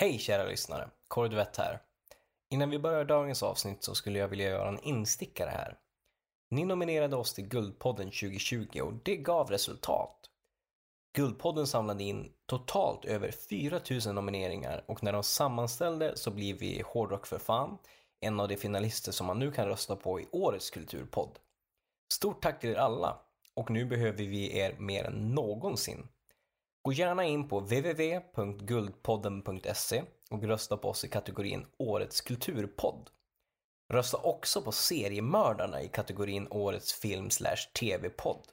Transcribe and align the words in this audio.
Hej 0.00 0.18
kära 0.18 0.44
lyssnare, 0.44 0.90
Kordvett 1.08 1.56
här. 1.56 1.82
Innan 2.50 2.70
vi 2.70 2.78
börjar 2.78 3.04
dagens 3.04 3.42
avsnitt 3.42 3.84
så 3.84 3.94
skulle 3.94 4.18
jag 4.18 4.28
vilja 4.28 4.50
göra 4.50 4.68
en 4.68 4.80
instickare 4.80 5.50
här. 5.50 5.78
Ni 6.50 6.64
nominerade 6.64 7.16
oss 7.16 7.34
till 7.34 7.48
Guldpodden 7.48 8.06
2020 8.06 8.80
och 8.80 8.92
det 9.04 9.16
gav 9.16 9.50
resultat. 9.50 10.30
Guldpodden 11.16 11.66
samlade 11.66 12.04
in 12.04 12.32
totalt 12.46 13.04
över 13.04 13.30
4000 13.30 14.14
nomineringar 14.14 14.84
och 14.88 15.02
när 15.02 15.12
de 15.12 15.22
sammanställde 15.22 16.16
så 16.16 16.30
blev 16.30 16.58
vi 16.58 16.82
Hårdrock 16.86 17.26
för 17.26 17.38
fan, 17.38 17.78
en 18.20 18.40
av 18.40 18.48
de 18.48 18.56
finalister 18.56 19.12
som 19.12 19.26
man 19.26 19.38
nu 19.38 19.52
kan 19.52 19.66
rösta 19.66 19.96
på 19.96 20.20
i 20.20 20.26
årets 20.32 20.70
kulturpodd. 20.70 21.38
Stort 22.12 22.42
tack 22.42 22.60
till 22.60 22.70
er 22.70 22.76
alla 22.76 23.18
och 23.54 23.70
nu 23.70 23.84
behöver 23.84 24.24
vi 24.24 24.58
er 24.58 24.76
mer 24.78 25.04
än 25.04 25.34
någonsin. 25.34 26.08
Gå 26.88 26.92
gärna 26.92 27.24
in 27.24 27.48
på 27.48 27.60
www.guldpodden.se 27.60 30.02
och 30.30 30.44
rösta 30.44 30.76
på 30.76 30.88
oss 30.88 31.04
i 31.04 31.08
kategorin 31.08 31.66
Årets 31.78 32.20
kulturpodd. 32.20 33.10
Rösta 33.92 34.18
också 34.18 34.62
på 34.62 34.72
seriemördarna 34.72 35.82
i 35.82 35.88
kategorin 35.88 36.46
Årets 36.50 36.92
film 36.92 37.30
slash 37.30 37.56
tv-podd. 37.80 38.48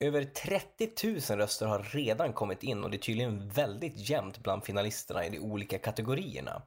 Över 0.00 0.24
30 0.24 0.90
000 1.30 1.38
röster 1.38 1.66
har 1.66 1.82
redan 1.82 2.32
kommit 2.32 2.62
in 2.62 2.84
och 2.84 2.90
det 2.90 2.96
är 2.96 2.98
tydligen 2.98 3.48
väldigt 3.48 4.10
jämnt 4.10 4.38
bland 4.38 4.64
finalisterna 4.64 5.26
i 5.26 5.30
de 5.30 5.38
olika 5.38 5.78
kategorierna. 5.78 6.62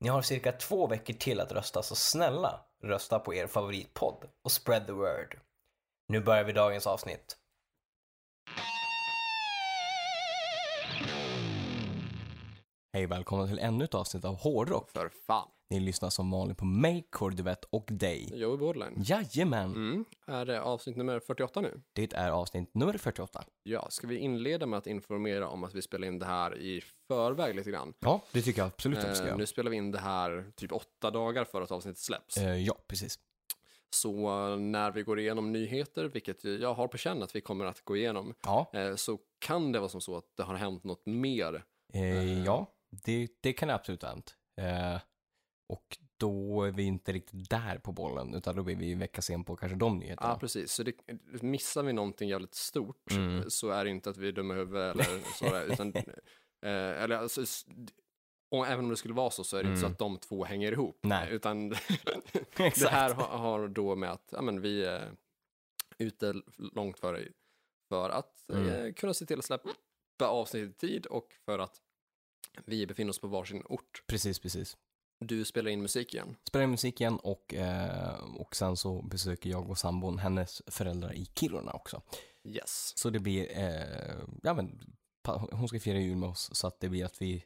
Ni 0.00 0.08
har 0.08 0.22
cirka 0.22 0.52
två 0.52 0.86
veckor 0.86 1.14
till 1.14 1.40
att 1.40 1.52
rösta, 1.52 1.82
så 1.82 1.94
snälla 1.94 2.60
rösta 2.82 3.18
på 3.18 3.34
er 3.34 3.46
favoritpodd 3.46 4.24
och 4.44 4.52
spread 4.52 4.86
the 4.86 4.92
word. 4.92 5.38
Nu 6.08 6.20
börjar 6.20 6.44
vi 6.44 6.52
dagens 6.52 6.86
avsnitt. 6.86 7.39
Hej 12.92 13.06
välkomna 13.06 13.46
till 13.46 13.58
ännu 13.58 13.84
ett 13.84 13.94
avsnitt 13.94 14.24
av 14.24 14.34
Hårdrock. 14.36 14.90
För 14.90 15.08
fan. 15.26 15.48
Ni 15.70 15.80
lyssnar 15.80 16.10
som 16.10 16.30
vanligt 16.30 16.56
på 16.58 16.64
mig, 16.64 17.06
Kordivett 17.10 17.64
och 17.64 17.84
dig. 17.90 18.28
Joey 18.40 18.56
Borderline. 18.56 18.94
Jajamän! 18.96 19.70
Mm. 19.74 20.04
Är 20.26 20.44
det 20.46 20.60
avsnitt 20.62 20.96
nummer 20.96 21.20
48 21.20 21.60
nu? 21.60 21.80
Det 21.92 22.12
är 22.12 22.30
avsnitt 22.30 22.74
nummer 22.74 22.98
48. 22.98 23.44
Ja, 23.62 23.86
ska 23.90 24.06
vi 24.06 24.18
inleda 24.18 24.66
med 24.66 24.76
att 24.78 24.86
informera 24.86 25.48
om 25.48 25.64
att 25.64 25.74
vi 25.74 25.82
spelar 25.82 26.06
in 26.08 26.18
det 26.18 26.26
här 26.26 26.58
i 26.58 26.82
förväg 27.08 27.56
lite 27.56 27.70
grann? 27.70 27.94
Ja, 28.00 28.20
det 28.32 28.42
tycker 28.42 28.60
jag 28.60 28.66
absolut 28.66 28.98
att 28.98 29.10
vi 29.10 29.14
ska 29.14 29.22
Eh, 29.24 29.28
göra. 29.28 29.36
nu 29.38 29.46
spelar 29.46 29.70
vi 29.70 29.76
in 29.76 29.90
det 29.90 29.98
här 29.98 30.52
typ 30.56 30.72
åtta 30.72 31.10
dagar 31.10 31.44
för 31.44 31.62
att 31.62 31.70
avsnittet 31.70 31.98
släpps. 32.02 32.36
Eh, 32.36 32.56
ja, 32.56 32.76
precis. 32.86 33.18
Så 33.90 34.12
eh, 34.52 34.56
när 34.58 34.90
vi 34.90 35.02
går 35.02 35.18
igenom 35.20 35.52
nyheter, 35.52 36.04
vilket 36.04 36.44
jag 36.44 36.74
har 36.74 36.88
på 36.88 36.98
känn 36.98 37.22
att 37.22 37.36
vi 37.36 37.40
kommer 37.40 37.64
att 37.64 37.84
gå 37.84 37.96
igenom, 37.96 38.34
Ja, 38.44 38.70
eh, 38.74 38.94
så 38.96 39.18
kan 39.38 39.72
det 39.72 39.78
vara 39.78 39.88
som 39.88 40.00
så 40.00 40.16
att 40.16 40.36
det 40.36 40.42
har 40.42 40.54
hänt 40.54 40.84
något 40.84 41.06
mer. 41.06 41.64
ja 42.46 42.66
det, 42.90 43.28
det 43.40 43.52
kan 43.52 43.68
det 43.68 43.74
absolut 43.74 44.02
ha 44.02 44.08
hänt. 44.08 44.36
Eh, 44.60 45.00
och 45.68 45.98
då 46.16 46.62
är 46.62 46.70
vi 46.70 46.82
inte 46.82 47.12
riktigt 47.12 47.50
där 47.50 47.78
på 47.78 47.92
bollen, 47.92 48.34
utan 48.34 48.56
då 48.56 48.62
blir 48.62 48.76
vi 48.76 48.92
en 48.92 48.98
vecka 48.98 49.22
sen 49.22 49.44
på 49.44 49.56
kanske 49.56 49.76
de 49.76 49.98
nyheterna. 49.98 50.28
Ja, 50.30 50.38
precis. 50.38 50.72
Så 50.72 50.82
det, 50.82 50.92
missar 51.42 51.82
vi 51.82 51.92
någonting 51.92 52.28
jävligt 52.28 52.54
stort 52.54 53.10
Mm. 53.12 53.50
så 53.50 53.70
är 53.70 53.84
det 53.84 53.90
inte 53.90 54.10
att 54.10 54.16
vi 54.16 54.28
är 54.28 54.32
dumma 54.32 54.54
i 54.54 54.56
huvudet 54.56 54.94
eller 54.94 55.20
så, 55.38 55.44
där, 55.44 55.72
utan, 55.72 55.92
eh, 55.96 57.02
eller 57.02 57.16
alltså, 57.16 57.44
och 58.50 58.66
även 58.66 58.84
om 58.84 58.90
det 58.90 58.96
skulle 58.96 59.14
vara 59.14 59.30
så, 59.30 59.44
så 59.44 59.56
är 59.56 59.62
det 59.62 59.68
inte 59.68 59.80
så 59.80 59.86
Mm. 59.86 59.92
att 59.92 59.98
de 59.98 60.18
två 60.18 60.44
hänger 60.44 60.72
ihop. 60.72 60.98
Nej. 61.02 61.28
Utan 61.32 61.68
det 62.56 62.88
här 62.90 63.14
har, 63.14 63.38
har 63.38 63.68
då 63.68 63.96
med 63.96 64.10
att 64.10 64.28
ja, 64.32 64.42
men 64.42 64.60
vi 64.60 64.84
är 64.84 65.12
ute 65.98 66.34
långt 66.56 66.98
före 66.98 67.28
för 67.88 68.10
att 68.10 68.50
Mm. 68.50 68.68
eh, 68.68 68.92
kunna 68.92 69.14
se 69.14 69.26
till 69.26 69.38
att 69.38 69.44
släppa 69.44 69.70
avsnitt 70.20 70.70
i 70.70 70.72
tid 70.72 71.06
och 71.06 71.32
för 71.44 71.58
att 71.58 71.76
vi 72.66 72.86
befinner 72.86 73.10
oss 73.10 73.20
på 73.20 73.26
varsin 73.26 73.62
ort. 73.68 74.02
Precis, 74.06 74.38
precis. 74.38 74.76
Du 75.24 75.44
spelar 75.44 75.70
in 75.70 75.82
musik 75.82 76.14
igen. 76.14 76.36
Spelar 76.48 76.64
in 76.64 76.70
musik 76.70 77.00
igen 77.00 77.18
och, 77.18 77.54
eh, 77.54 78.24
och 78.36 78.56
sen 78.56 78.76
så 78.76 79.02
besöker 79.02 79.50
jag 79.50 79.70
och 79.70 79.78
sambon 79.78 80.18
hennes 80.18 80.62
föräldrar 80.66 81.12
i 81.12 81.26
Kiruna 81.34 81.72
också. 81.72 82.02
Yes. 82.44 82.92
Så 82.96 83.10
det 83.10 83.18
blir, 83.18 83.58
eh, 83.58 84.18
ja 84.42 84.54
men, 84.54 84.96
hon 85.52 85.68
ska 85.68 85.80
fira 85.80 85.98
jul 85.98 86.16
med 86.16 86.28
oss 86.28 86.50
så 86.52 86.66
att 86.66 86.80
det 86.80 86.88
blir 86.88 87.04
att 87.04 87.22
vi, 87.22 87.44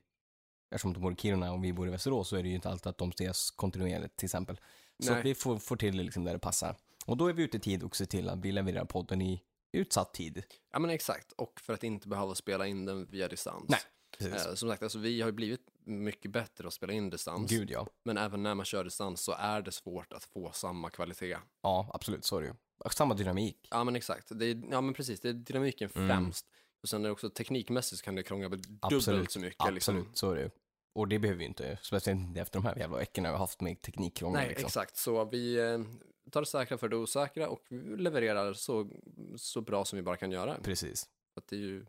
eftersom 0.71 0.93
de 0.93 1.01
bor 1.01 1.13
i 1.13 1.17
Kiruna 1.17 1.53
och 1.53 1.65
vi 1.65 1.73
bor 1.73 1.89
i 1.89 1.91
Västerås 1.91 2.29
så 2.29 2.37
är 2.37 2.43
det 2.43 2.49
ju 2.49 2.55
inte 2.55 2.69
alltid 2.69 2.87
att 2.87 2.99
de 2.99 3.11
ses 3.11 3.51
kontinuerligt 3.51 4.17
till 4.17 4.27
exempel. 4.27 4.57
Så 4.99 5.11
Nej. 5.11 5.19
att 5.19 5.25
vi 5.25 5.35
får, 5.35 5.59
får 5.59 5.77
till 5.77 5.97
det 5.97 6.03
liksom 6.03 6.25
där 6.25 6.33
det 6.33 6.39
passar. 6.39 6.77
Och 7.07 7.17
då 7.17 7.27
är 7.27 7.33
vi 7.33 7.43
ute 7.43 7.57
i 7.57 7.61
tid 7.61 7.83
och 7.83 7.97
ser 7.97 8.05
till 8.05 8.29
att 8.29 8.39
vi 8.39 8.53
levererar 8.53 8.85
podden 8.85 9.23
i 9.23 9.43
utsatt 9.73 10.15
tid. 10.15 10.43
Ja 10.73 10.79
men 10.79 10.91
exakt, 10.91 11.33
och 11.33 11.61
för 11.61 11.73
att 11.73 11.85
inte 11.85 12.09
behöva 12.09 12.35
spela 12.35 12.67
in 12.67 12.85
den 12.85 13.07
via 13.07 13.29
distans. 13.29 13.65
Nej, 13.69 13.81
Precis. 14.33 14.47
Eh, 14.49 14.55
som 14.55 14.69
sagt, 14.69 14.83
alltså, 14.83 14.99
vi 14.99 15.21
har 15.21 15.29
ju 15.29 15.33
blivit 15.33 15.61
mycket 15.85 16.31
bättre 16.31 16.67
att 16.67 16.75
spela 16.75 16.93
in 16.93 17.11
distans. 17.11 17.51
Gud 17.51 17.71
ja. 17.71 17.87
Men 18.05 18.17
även 18.19 18.43
när 18.43 18.55
man 18.55 18.65
kör 18.67 18.85
distans 18.85 19.21
så 19.21 19.33
är 19.39 19.63
det 19.63 19.73
svårt 19.73 20.13
att 20.13 20.25
få 20.25 20.53
samma 20.53 20.91
kvalitet. 20.91 21.37
Ja, 21.63 21.91
absolut, 21.95 22.25
så 22.25 22.37
är 22.37 22.41
det 22.43 22.47
ju. 22.47 22.55
Samma 22.91 23.15
dynamik. 23.15 23.69
Ja 23.71 23.85
men 23.85 23.97
exakt, 23.97 24.29
det 24.39 24.47
är, 24.47 24.63
ja 24.71 24.81
men 24.81 24.95
precis, 24.95 25.21
det 25.21 25.29
är 25.29 25.33
dynamiken 25.33 25.91
Mm. 25.95 26.09
främst. 26.09 26.47
Och 26.83 26.89
sen 26.89 27.05
är 27.05 27.09
det 27.09 27.13
också 27.13 27.31
teknikmässigt 27.31 27.99
så 27.99 28.05
kan 28.05 28.15
det 28.15 28.23
krångla 28.23 28.49
med 28.49 28.59
dubbelt 28.59 28.79
Absolut, 28.95 29.31
så 29.31 29.41
mycket. 29.41 29.61
Absolut, 29.61 29.75
Liksom. 29.75 30.09
så 30.15 30.31
är 30.31 30.35
det 30.35 30.43
ju. 30.43 30.51
Och 30.95 31.09
det 31.09 31.19
behöver 31.19 31.39
vi 31.39 31.45
inte, 31.45 31.79
speciellt 31.83 32.21
inte 32.21 32.41
efter 32.41 32.59
de 32.61 32.67
här 32.67 32.77
jävla 32.77 32.97
veckorna 32.99 33.29
vi 33.29 33.33
har 33.33 33.39
haft 33.39 33.61
med 33.61 33.83
teknikkrångel. 33.83 34.41
Nej, 34.41 34.49
liksom. 34.49 34.67
exakt. 34.67 34.97
Så 34.97 35.25
vi 35.25 35.57
eh, 35.59 35.79
tar 36.31 36.41
det 36.41 36.47
säkra 36.47 36.79
för 36.79 36.89
det 36.89 36.97
osäkra 36.97 37.49
och 37.49 37.73
levererar 37.99 38.53
så, 38.53 38.91
så 39.37 39.61
bra 39.61 39.85
som 39.85 39.97
vi 39.97 40.03
bara 40.03 40.17
kan 40.17 40.31
göra. 40.31 40.57
Precis. 40.63 41.09
Att 41.37 41.49
det 41.49 41.57
är 41.57 41.61
ju 41.61 41.87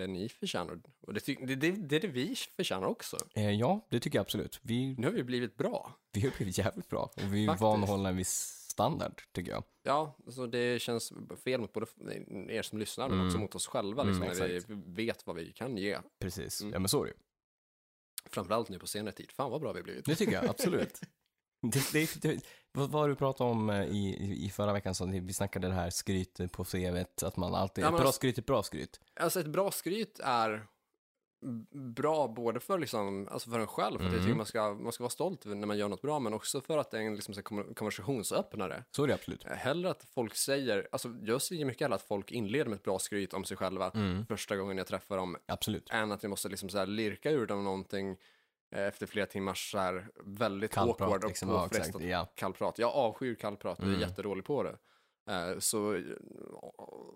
det 0.00 0.06
ni 0.06 0.28
förtjänar. 0.28 0.80
Och 1.06 1.14
det, 1.14 1.26
det, 1.26 1.54
det, 1.54 1.70
det 1.70 1.96
är 1.96 2.00
det 2.00 2.08
vi 2.08 2.34
förtjänar 2.56 2.86
också. 2.86 3.16
Eh, 3.34 3.50
ja, 3.50 3.86
det 3.90 4.00
tycker 4.00 4.18
jag 4.18 4.22
absolut. 4.24 4.60
Vi, 4.62 4.94
Nu 4.98 5.06
har 5.06 5.14
vi 5.14 5.22
blivit 5.24 5.56
bra. 5.56 5.94
vi 6.12 6.20
har 6.20 6.30
blivit 6.36 6.58
jävligt 6.58 6.88
bra. 6.88 7.10
Och 7.16 7.34
vi 7.34 7.46
hålla 7.46 8.08
en 8.08 8.16
viss 8.16 8.56
standard, 8.70 9.22
tycker 9.32 9.50
jag. 9.50 9.64
Ja, 9.82 10.16
så 10.28 10.46
det 10.46 10.82
känns 10.82 11.12
fel 11.44 11.60
mot 11.60 11.72
både 11.72 11.86
er 12.48 12.62
som 12.62 12.78
lyssnar 12.78 13.08
men 13.08 13.18
Mm. 13.18 13.26
också 13.28 13.38
mot 13.38 13.54
oss 13.54 13.66
själva. 13.66 14.02
Mm, 14.02 14.14
Liksom, 14.28 14.46
när 14.46 14.48
vi 14.48 15.04
vet 15.04 15.26
vad 15.26 15.36
vi 15.36 15.52
kan 15.52 15.76
ge. 15.76 15.98
Precis. 16.18 16.60
Mm. 16.60 16.72
Ja, 16.72 16.78
men 16.78 16.88
så 16.88 17.00
är 17.02 17.04
det 17.06 17.10
ju. 17.10 17.16
Framförallt 18.30 18.68
nu 18.68 18.78
på 18.78 18.86
senare 18.86 19.12
tid. 19.14 19.30
Fan 19.32 19.50
vad 19.50 19.60
bra 19.60 19.72
vi 19.72 19.78
har 19.78 19.84
blivit. 19.84 20.04
Det 20.04 20.14
tycker 20.14 20.32
jag, 20.32 20.44
absolut. 20.50 21.00
Det, 21.72 21.92
det, 21.92 22.22
det, 22.22 22.40
vad 22.72 22.90
var 22.90 23.08
du 23.08 23.14
pratade 23.14 23.50
om 23.50 23.70
eh, 23.70 23.84
i, 23.84 24.44
i- 24.46 24.50
förra 24.50 24.72
veckan? 24.72 24.94
Så 24.94 25.06
vi 25.06 25.32
snackade 25.32 25.68
det 25.68 25.74
här 25.74 25.90
skrytet 25.90 26.52
på 26.52 26.64
CVt, 26.64 27.22
att 27.22 27.36
man 27.36 27.54
alltid, 27.54 27.84
Ja, 27.84 27.88
ett 27.88 27.92
men 27.92 27.98
bra 27.98 28.06
alltså- 28.06 28.16
skryt 28.18 28.38
är 28.38 28.42
ett 28.42 28.46
bra 28.46 28.62
skryt. 28.62 29.00
Alltså 29.20 29.40
ett 29.40 29.46
bra 29.46 29.70
skryt 29.70 30.20
är 30.24 30.66
bra 31.94 32.28
både 32.28 32.60
för, 32.60 32.78
liksom, 32.78 33.28
alltså 33.30 33.50
för 33.50 33.60
en 33.60 33.66
själv, 33.66 33.98
för 33.98 34.06
att 34.06 34.12
jag 34.12 34.14
Mm. 34.14 34.24
tycker 34.26 34.36
man 34.36 34.46
ska, 34.46 34.74
man 34.74 34.92
ska 34.92 35.02
vara 35.04 35.10
stolt 35.10 35.44
när 35.44 35.66
man 35.66 35.78
gör 35.78 35.88
något 35.88 36.02
bra, 36.02 36.18
men 36.18 36.34
också 36.34 36.60
för 36.60 36.78
att 36.78 36.90
det 36.90 36.96
är 36.98 37.02
en 37.02 37.14
liksom, 37.16 37.34
konversationsöppnare. 37.74 38.84
Så 38.90 39.02
är 39.02 39.06
det 39.08 39.14
absolut. 39.14 39.44
Eh, 39.44 39.52
Hellre 39.52 39.90
att 39.90 40.04
folk 40.14 40.34
säger, 40.36 40.88
alltså 40.92 41.14
jag 41.22 41.42
ser 41.42 41.64
mycket 41.64 41.80
hellre 41.82 41.94
att 41.94 42.02
folk 42.02 42.32
inleder 42.32 42.64
med 42.70 42.76
ett 42.76 42.82
bra 42.82 42.98
skryt 42.98 43.34
om 43.34 43.44
sig 43.44 43.56
själva 43.56 43.90
Mm. 43.94 44.26
första 44.26 44.56
gången 44.56 44.78
jag 44.78 44.86
träffar 44.86 45.16
dem, 45.16 45.36
Absolut. 45.46 45.90
än 45.90 46.12
att 46.12 46.22
jag 46.22 46.30
måste 46.30 46.48
liksom 46.48 46.68
så 46.68 46.78
här 46.78 46.86
lirka 46.86 47.30
ur 47.30 47.46
dem 47.46 47.64
någonting 47.64 48.16
efter 48.70 49.06
flera 49.06 49.26
timmars 49.26 49.70
så 49.70 49.78
här 49.78 50.08
väldigt 50.24 50.72
Kallprat, 50.72 51.00
awkward 51.00 51.24
och 51.24 51.28
liksom. 51.30 51.48
Ja, 51.48 51.62
påfrestat 51.68 52.02
Ja. 52.02 52.26
kallprat. 52.34 52.78
Jag 52.78 52.90
avskyr 52.90 53.34
kallprat 53.34 53.78
och 53.78 53.84
är 53.84 53.88
Mm. 53.88 54.00
jättedålig 54.00 54.44
på 54.44 54.62
det. 54.62 54.76
Eh, 55.30 55.58
Så 55.58 55.94
eh, 55.94 56.02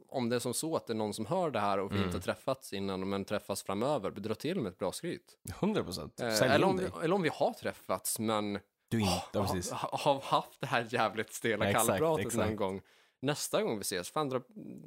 om 0.09 0.29
det 0.29 0.37
är 0.37 0.41
som 0.41 0.55
så 0.55 0.77
att 0.77 0.87
det 0.87 0.93
är 0.93 0.95
någon 0.95 1.15
som 1.15 1.27
hör 1.27 1.51
det 1.51 1.61
här 1.61 1.79
och 1.79 1.91
vi 1.91 1.95
Mm. 1.95 2.07
inte 2.07 2.17
har 2.17 2.23
träffats 2.23 2.73
innan 2.73 3.09
men 3.09 3.25
träffas 3.25 3.63
framöver, 3.63 4.11
dra 4.11 4.35
till 4.35 4.61
med 4.61 4.73
ett 4.73 4.79
bra 4.79 4.93
skryt. 4.93 5.39
100 5.61 5.85
procent. 5.85 6.21
Eh, 6.21 6.43
Eller 6.43 6.67
om, 6.67 6.77
vi, 6.77 6.85
eller 7.05 7.15
om 7.15 7.23
vi 7.23 7.29
har 7.35 7.53
träffats 7.53 8.19
men 8.19 8.59
Du 8.89 9.01
inte, 9.01 9.13
ja, 9.33 9.41
ha, 9.41 9.47
precis. 9.55 9.71
ha, 9.73 9.99
har 9.99 10.21
haft 10.21 10.61
det 10.61 10.67
här 10.67 10.87
jävligt 10.91 11.33
stela 11.33 11.69
Exakt, 11.71 11.87
kallpratet 11.87 12.35
någon 12.35 12.57
gång. 12.57 12.81
Nästa 13.25 13.63
gång 13.63 13.77
vi 13.79 13.81
ses, 13.81 14.11
fan 14.11 14.29
dra, 14.29 14.41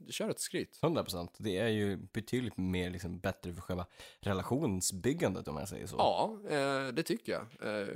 kör 0.09 0.29
ett 0.29 0.39
skryt. 0.39 0.79
100 0.83 1.03
procent. 1.03 1.35
Det 1.37 1.57
är 1.57 1.67
ju 1.67 1.97
betydligt 1.97 2.57
mer 2.57 2.89
liksom, 2.89 3.19
bättre 3.19 3.53
för 3.53 3.61
själva 3.61 3.85
relationsbyggandet 4.19 5.47
om 5.47 5.57
jag 5.57 5.69
säger 5.69 5.87
så. 5.87 5.95
Ja, 5.97 6.37
eh, 6.49 6.87
det 6.87 7.03
tycker 7.03 7.31
jag. 7.31 7.81
Eh, 7.81 7.87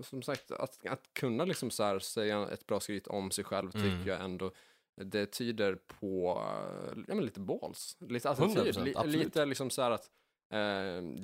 som 0.00 0.22
sagt, 0.22 0.50
att, 0.50 0.86
att 0.86 1.00
kunna 1.12 1.44
liksom 1.44 1.70
så 1.70 1.82
här 1.82 1.98
säga 1.98 2.48
ett 2.52 2.66
bra 2.66 2.80
skryt 2.80 3.06
om 3.06 3.30
sig 3.30 3.44
själv 3.44 3.70
tycker 3.70 3.84
Mm. 3.88 4.06
jag 4.08 4.20
ändå 4.24 4.50
det 4.96 5.26
tyder 5.26 5.74
på 6.00 6.42
eh, 6.42 6.98
ja, 7.08 7.14
men 7.14 7.24
lite 7.24 7.40
balls. 7.40 7.96
Lite 8.00 8.30
attityd. 8.30 8.56
100%, 8.74 9.04
Li, 9.06 9.18
lite 9.18 9.44
liksom 9.46 9.70
så 9.70 9.82
här 9.82 9.90
att 9.90 10.10
eh, 10.52 10.58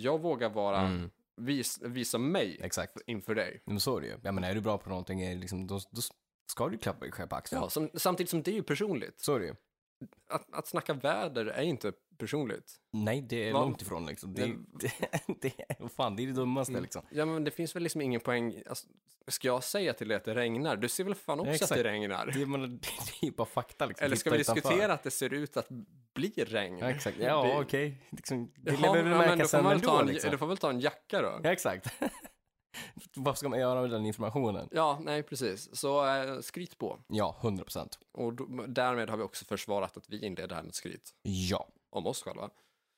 jag 0.00 0.20
vågar 0.20 0.48
vara, 0.50 0.80
Mm. 0.80 1.10
vis, 1.36 1.80
visa 1.82 2.18
mig 2.18 2.58
Exakt. 2.62 2.96
inför 3.06 3.34
dig. 3.34 3.62
Men 3.64 3.80
så 3.80 3.96
är 3.96 4.00
det 4.00 4.06
ju. 4.06 4.16
Ja, 4.22 4.32
men 4.32 4.44
är 4.44 4.54
du 4.54 4.60
bra 4.60 4.78
på 4.78 4.88
någonting, 4.88 5.20
är 5.22 5.36
liksom, 5.36 5.66
då, 5.66 5.80
då 5.90 6.00
ska 6.50 6.68
du 6.68 6.78
klappa 6.78 7.00
dig 7.00 7.12
själv 7.12 7.28
på 7.28 7.36
axeln. 7.36 7.62
Ja, 7.62 7.70
som, 7.70 7.90
samtidigt 7.94 8.30
som 8.30 8.42
det 8.42 8.50
är 8.50 8.54
ju 8.54 8.62
personligt. 8.62 9.20
Så 9.20 9.34
är 9.34 9.40
det 9.40 9.46
ju. 9.46 9.54
att, 10.28 10.54
att 10.54 10.66
snacka 10.66 10.92
väder 10.94 11.46
är 11.46 11.62
inte 11.62 11.92
personligt. 12.18 12.74
Nej, 12.92 13.20
det 13.22 13.48
är 13.48 13.52
Vad- 13.52 13.62
långt 13.62 13.82
ifrån 13.82 14.06
liksom. 14.06 14.34
Det, 14.34 14.46
Nej. 14.46 14.56
det, 15.26 15.36
det, 15.40 15.54
vad 15.78 15.92
fan, 15.92 16.16
det 16.16 16.22
är 16.22 16.26
det 16.26 16.32
dummaste 16.32 16.72
Mm. 16.72 16.82
liksom. 16.82 17.02
Ja, 17.10 17.24
men 17.26 17.44
det 17.44 17.50
finns 17.50 17.76
väl 17.76 17.82
liksom 17.82 18.00
ingen 18.00 18.20
poäng. 18.20 18.62
Alltså, 18.68 18.86
ska 19.28 19.48
jag 19.48 19.64
säga 19.64 19.92
till 19.92 20.08
dig 20.08 20.16
att 20.16 20.24
det 20.24 20.34
regnar? 20.34 20.76
Du 20.76 20.88
ser 20.88 21.04
väl 21.04 21.14
fan 21.14 21.40
också 21.40 21.52
Exakt. 21.52 21.72
att 21.72 21.78
det 21.78 21.84
regnar? 21.84 22.26
Det, 22.26 22.46
man, 22.46 22.60
det 22.78 22.88
är 23.22 23.24
ju 23.24 23.30
bara 23.32 23.46
fakta 23.46 23.86
liksom. 23.86 24.04
Eller 24.04 24.16
ska 24.16 24.30
vi 24.30 24.40
utanför. 24.40 24.62
diskutera 24.62 24.92
att 24.92 25.02
det 25.02 25.10
ser 25.10 25.32
ut 25.34 25.56
att 25.56 25.68
bli 26.14 26.32
regn? 26.36 26.78
Ja, 26.78 26.90
exakt. 26.90 27.16
Ja, 27.20 27.42
Det- 27.42 27.60
okej. 27.60 27.98
Liksom, 28.10 28.52
det 28.56 28.70
lär 28.70 28.92
väl 28.94 29.04
men 29.04 29.18
märkas 29.18 29.54
ändå 29.54 30.02
liksom. 30.02 30.30
Du 30.30 30.38
får 30.38 30.46
väl 30.46 30.56
ta 30.58 30.70
en 30.70 30.80
jacka 30.80 31.22
då? 31.22 31.40
Ja, 31.42 31.52
exakt. 31.52 31.92
vad 33.16 33.38
ska 33.38 33.48
man 33.48 33.58
göra 33.58 33.80
med 33.80 33.90
den 33.90 34.06
informationen? 34.06 34.68
Ja, 34.72 34.98
nej 35.02 35.22
precis. 35.22 35.76
Så 35.76 36.06
eh, 36.06 36.40
skryt 36.40 36.78
på. 36.78 36.98
Ja, 37.08 37.36
100 37.42 37.64
procent. 37.64 37.98
Och 38.12 38.34
då, 38.34 38.44
därmed 38.68 39.10
har 39.10 39.16
vi 39.16 39.22
också 39.22 39.44
försvarat 39.44 39.96
att 39.96 40.08
vi 40.08 40.26
inleder 40.26 40.56
här 40.56 40.62
med 40.62 40.74
skryt. 40.74 41.10
Ja, 41.22 41.68
Om 41.90 42.06
oss 42.06 42.22
själva. 42.22 42.50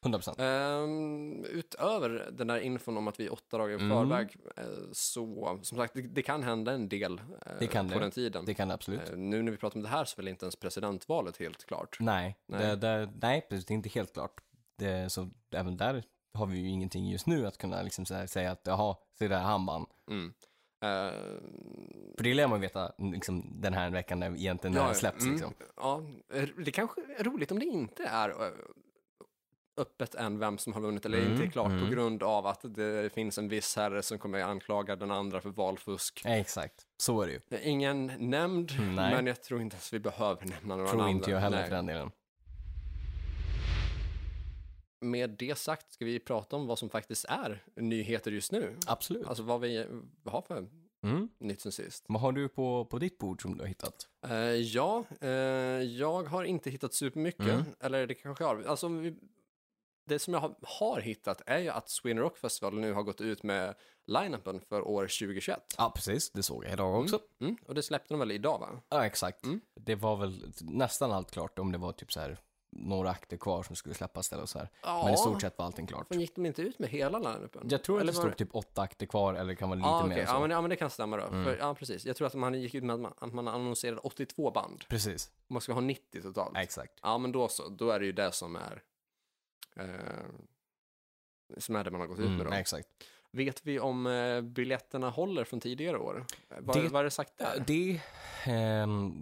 100 0.05 0.19
procent. 0.19 0.39
Ehm, 0.41 1.45
utöver 1.45 2.31
den 2.33 2.47
där 2.47 2.59
infon 2.61 2.97
om 2.97 3.09
att 3.09 3.21
vi 3.21 3.27
är 3.27 3.33
åtta 3.33 3.59
dagar 3.59 3.71
i 3.71 3.75
Mm. 3.85 3.89
förväg, 3.89 4.37
eh, 4.57 4.65
så 4.93 5.59
som 5.63 5.79
sagt, 5.79 5.95
det, 5.95 6.03
det 6.03 6.23
kan 6.23 6.43
hända 6.43 6.73
en 6.73 6.89
del 6.89 7.19
eh, 7.47 7.53
Det 7.59 7.67
kan 7.67 7.89
på 7.89 7.95
det. 7.95 8.01
den 8.01 8.11
tiden. 8.11 8.45
Det 8.45 8.55
kan 8.55 8.69
det 8.69 8.75
absolut. 8.75 9.11
Eh, 9.11 9.17
nu 9.17 9.43
när 9.43 9.53
vi 9.53 9.59
pratar 9.59 9.77
om 9.77 9.83
det 9.83 9.89
här 9.89 10.05
så 10.05 10.15
är 10.15 10.17
väl 10.17 10.29
inte 10.29 10.45
ens 10.45 10.57
presidentvalet 10.57 11.37
helt 11.37 11.65
klart. 11.65 11.97
Nej, 12.01 12.37
Nej. 12.47 12.67
Det, 12.67 12.77
det, 12.77 13.13
nej, 13.23 13.47
precis. 13.49 13.65
Det 13.67 13.73
är 13.73 13.77
inte 13.77 13.89
helt 13.89 14.13
klart. 14.13 14.41
Det, 14.79 15.13
så 15.13 15.31
även 15.51 15.77
där 15.77 16.05
har 16.35 16.47
vi 16.47 16.59
ju 16.59 16.69
ingenting 16.69 17.11
just 17.11 17.27
nu 17.27 17.47
att 17.47 17.59
kunna 17.59 17.83
liksom 17.83 18.07
säga 18.07 18.51
att 18.53 18.61
jaha, 18.65 18.97
se 19.19 19.29
där 19.29 19.41
han 19.41 19.67
vann. 19.67 19.87
Mm. 20.11 20.35
Eh, 20.85 21.13
För 22.17 22.23
det 22.25 22.35
lär 22.35 22.47
man 22.47 22.61
veta 22.61 22.93
liksom, 22.99 23.61
den 23.61 23.75
här 23.75 23.91
veckan 23.91 24.21
när 24.21 24.35
egentligen 24.37 24.75
när 24.75 24.89
det 24.89 24.95
släpps. 24.95 25.21
mm, 25.23 25.33
Liksom. 25.33 25.55
ja, 25.77 26.03
det 26.65 26.71
kanske 26.71 27.01
är 27.19 27.25
roligt 27.25 27.53
om 27.53 27.59
det 27.59 27.65
inte 27.67 28.05
är 28.05 28.35
öppet 29.77 30.15
än 30.15 30.39
vem 30.39 30.59
som 30.59 30.73
har 30.73 30.81
vunnit 30.81 31.07
eller 31.07 31.19
Mm, 31.19 31.33
inte 31.33 31.45
är 31.45 31.51
klart 31.51 31.67
mm. 31.67 31.85
på 31.85 31.91
grund 31.95 32.23
av 32.23 32.47
att 32.47 32.65
det 32.75 33.13
finns 33.13 33.39
en 33.39 33.49
viss 33.49 33.77
herre 33.77 34.03
som 34.03 34.19
kommer 34.19 34.43
anklaga 34.43 34.97
den 34.97 35.11
andra 35.11 35.41
för 35.41 35.51
valfusk. 35.51 36.23
Ja, 36.25 36.31
exakt, 36.31 36.87
så 36.97 37.23
är 37.23 37.27
det 37.27 37.33
ju. 37.33 37.41
Ingen 37.71 38.13
nämnd, 38.19 38.73
Nej. 38.79 39.15
men 39.15 39.27
jag 39.27 39.43
tror 39.43 39.61
inte 39.61 39.75
ens 39.75 39.93
vi 39.93 39.99
behöver 40.01 40.45
nämna 40.47 40.77
några 40.77 40.89
Tror 40.91 41.01
namn. 41.01 41.11
inte 41.17 41.31
jag 41.31 41.39
heller 41.41 41.57
Nej. 41.59 41.69
för 41.69 41.77
den 41.77 41.87
delen. 41.87 42.11
Med 45.03 45.31
det 45.31 45.59
sagt 45.59 45.93
ska 45.93 46.05
vi 46.05 46.19
prata 46.19 46.57
om 46.57 46.67
vad 46.67 46.79
som 46.79 46.91
faktiskt 46.91 47.25
är 47.25 47.65
nyheter 47.77 48.31
just 48.33 48.53
nu. 48.53 48.77
Absolut. 48.87 49.27
Alltså 49.27 49.43
vad 49.43 49.61
vi 49.61 49.87
har 50.25 50.43
för 50.43 50.69
Mm. 51.05 51.29
nytt 51.39 51.61
sen 51.61 51.73
sist. 51.73 52.05
Vad 52.09 52.21
har 52.23 52.33
du 52.33 52.49
på, 52.49 52.85
på 52.85 52.99
ditt 52.99 53.19
bord 53.19 53.43
som 53.43 53.55
du 53.57 53.61
har 53.63 53.69
hittat? 53.69 54.09
Eh, 54.27 54.37
ja, 54.45 55.05
eh, 55.21 55.29
jag 55.83 56.23
har 56.23 56.45
inte 56.45 56.71
hittat 56.71 56.95
supermycket. 56.95 57.47
Mm. 57.47 57.65
Eller 57.81 58.07
det 58.07 58.15
kanske 58.15 58.45
jag 58.45 58.49
har. 58.55 58.63
Alltså, 58.63 58.89
vi, 58.89 59.15
det 60.07 60.19
som 60.19 60.35
jag 60.35 60.41
har, 60.41 60.55
har 60.63 61.01
hittat 61.01 61.43
är 61.47 61.59
ju 61.59 61.69
att 61.69 61.89
Sweden 61.91 62.23
Rock 62.23 62.39
Festival 62.39 62.75
nu 62.81 62.93
har 62.93 63.03
gått 63.03 63.21
ut 63.21 63.43
med 63.43 63.75
line-upen 64.07 64.61
för 64.69 64.83
år 64.89 65.03
2021. 65.03 65.75
Ja, 65.79 65.93
precis. 65.95 66.31
Det 66.31 66.43
såg 66.43 66.65
jag 66.65 66.73
idag 66.73 67.01
också. 67.01 67.21
Mm, 67.41 67.57
och 67.67 67.75
det 67.75 67.83
släppte 67.83 68.15
de 68.15 68.19
väl 68.21 68.31
idag 68.31 68.59
va? 68.59 68.81
Ja, 68.89 69.07
exakt. 69.07 69.45
Mm. 69.45 69.61
Det 69.75 69.95
var 69.95 70.17
väl 70.17 70.53
nästan 70.61 71.13
allt 71.13 71.31
klart 71.31 71.59
om 71.59 71.73
det 71.73 71.79
var 71.79 71.93
typ 71.93 72.13
så 72.13 72.21
här 72.21 72.39
några 72.75 73.11
akter 73.11 73.37
kvar 73.37 73.63
som 73.63 73.77
skulle 73.77 73.95
släppas 73.95 74.33
eller 74.33 74.47
så 74.47 74.59
här. 74.59 74.69
Ja, 74.83 75.03
Men 75.05 75.15
i 75.15 75.17
stort 75.17 75.41
sett 75.41 75.59
var 75.59 75.65
allting 75.67 75.87
klart. 75.87 76.07
Men 76.11 76.21
gick 76.21 76.35
de 76.35 76.47
inte 76.47 76.63
ut 76.63 76.79
med 76.79 76.89
hela 76.89 77.19
line-upen? 77.19 77.67
Jag 77.71 77.85
tror 77.85 77.97
att 77.97 78.01
Eller 78.03 78.13
det 78.13 78.19
var 78.19 78.25
stod 78.25 78.37
typ 78.37 78.55
åtta 78.55 78.83
akter 78.83 79.07
kvar 79.07 79.35
eller 79.35 79.55
kan 79.55 79.69
vara 79.69 79.77
lite 79.77 79.89
Ja, 79.89 80.03
mer 80.07 80.11
okej. 80.13 80.21
än 80.21 80.27
så. 80.29 80.35
ja, 80.35 80.41
men, 80.41 80.51
ja, 80.51 80.61
men 80.61 80.71
det 80.71 80.77
kan 80.77 80.91
stämma 80.91 81.17
då. 81.17 81.23
Mm. 81.27 81.45
För, 81.45 81.57
ja, 81.57 81.75
precis. 81.75 82.07
Jag 82.07 82.17
tror 82.17 82.27
att 82.27 82.35
man 82.35 82.55
gick 82.55 82.75
ut 82.75 82.85
med 82.85 82.95
att 82.95 83.01
man, 83.01 83.13
att 83.19 83.33
man 83.35 83.49
annonserade 83.49 84.01
82 84.01 84.51
band. 84.51 84.85
Precis, 84.89 85.31
Man 85.47 85.61
ska 85.61 85.73
ha 85.73 85.81
90 85.81 86.23
totalt. 86.23 86.57
exakt. 86.57 86.93
Ja, 87.03 87.19
men 87.19 87.33
då 87.33 87.49
så. 87.49 87.69
Då 87.69 87.91
är 87.91 88.01
det 88.01 88.07
ju 88.07 88.13
det 88.13 88.33
som 88.33 88.57
är 88.57 88.83
eh, 89.77 89.87
som 91.59 91.77
är 91.77 91.85
det 91.85 91.91
man 91.91 92.01
har 92.01 92.09
gått 92.09 92.19
ut 92.19 92.25
med 92.25 92.35
Mm, 92.41 92.47
då. 92.47 92.53
exakt. 92.53 92.89
Vet 93.33 93.67
vi 93.67 93.81
om 93.81 94.07
eh, 94.07 94.41
biljetterna 94.41 95.11
håller 95.11 95.45
från 95.45 95.61
tidigare 95.61 95.99
år? 95.99 96.27
Eh, 96.51 96.57
Vad, 96.61 96.77
Det- 96.77 96.89
vad 96.89 97.01
är 97.01 97.05
det 97.05 97.11
sagt 97.11 97.39
där? 97.39 97.65
Det, 97.67 98.01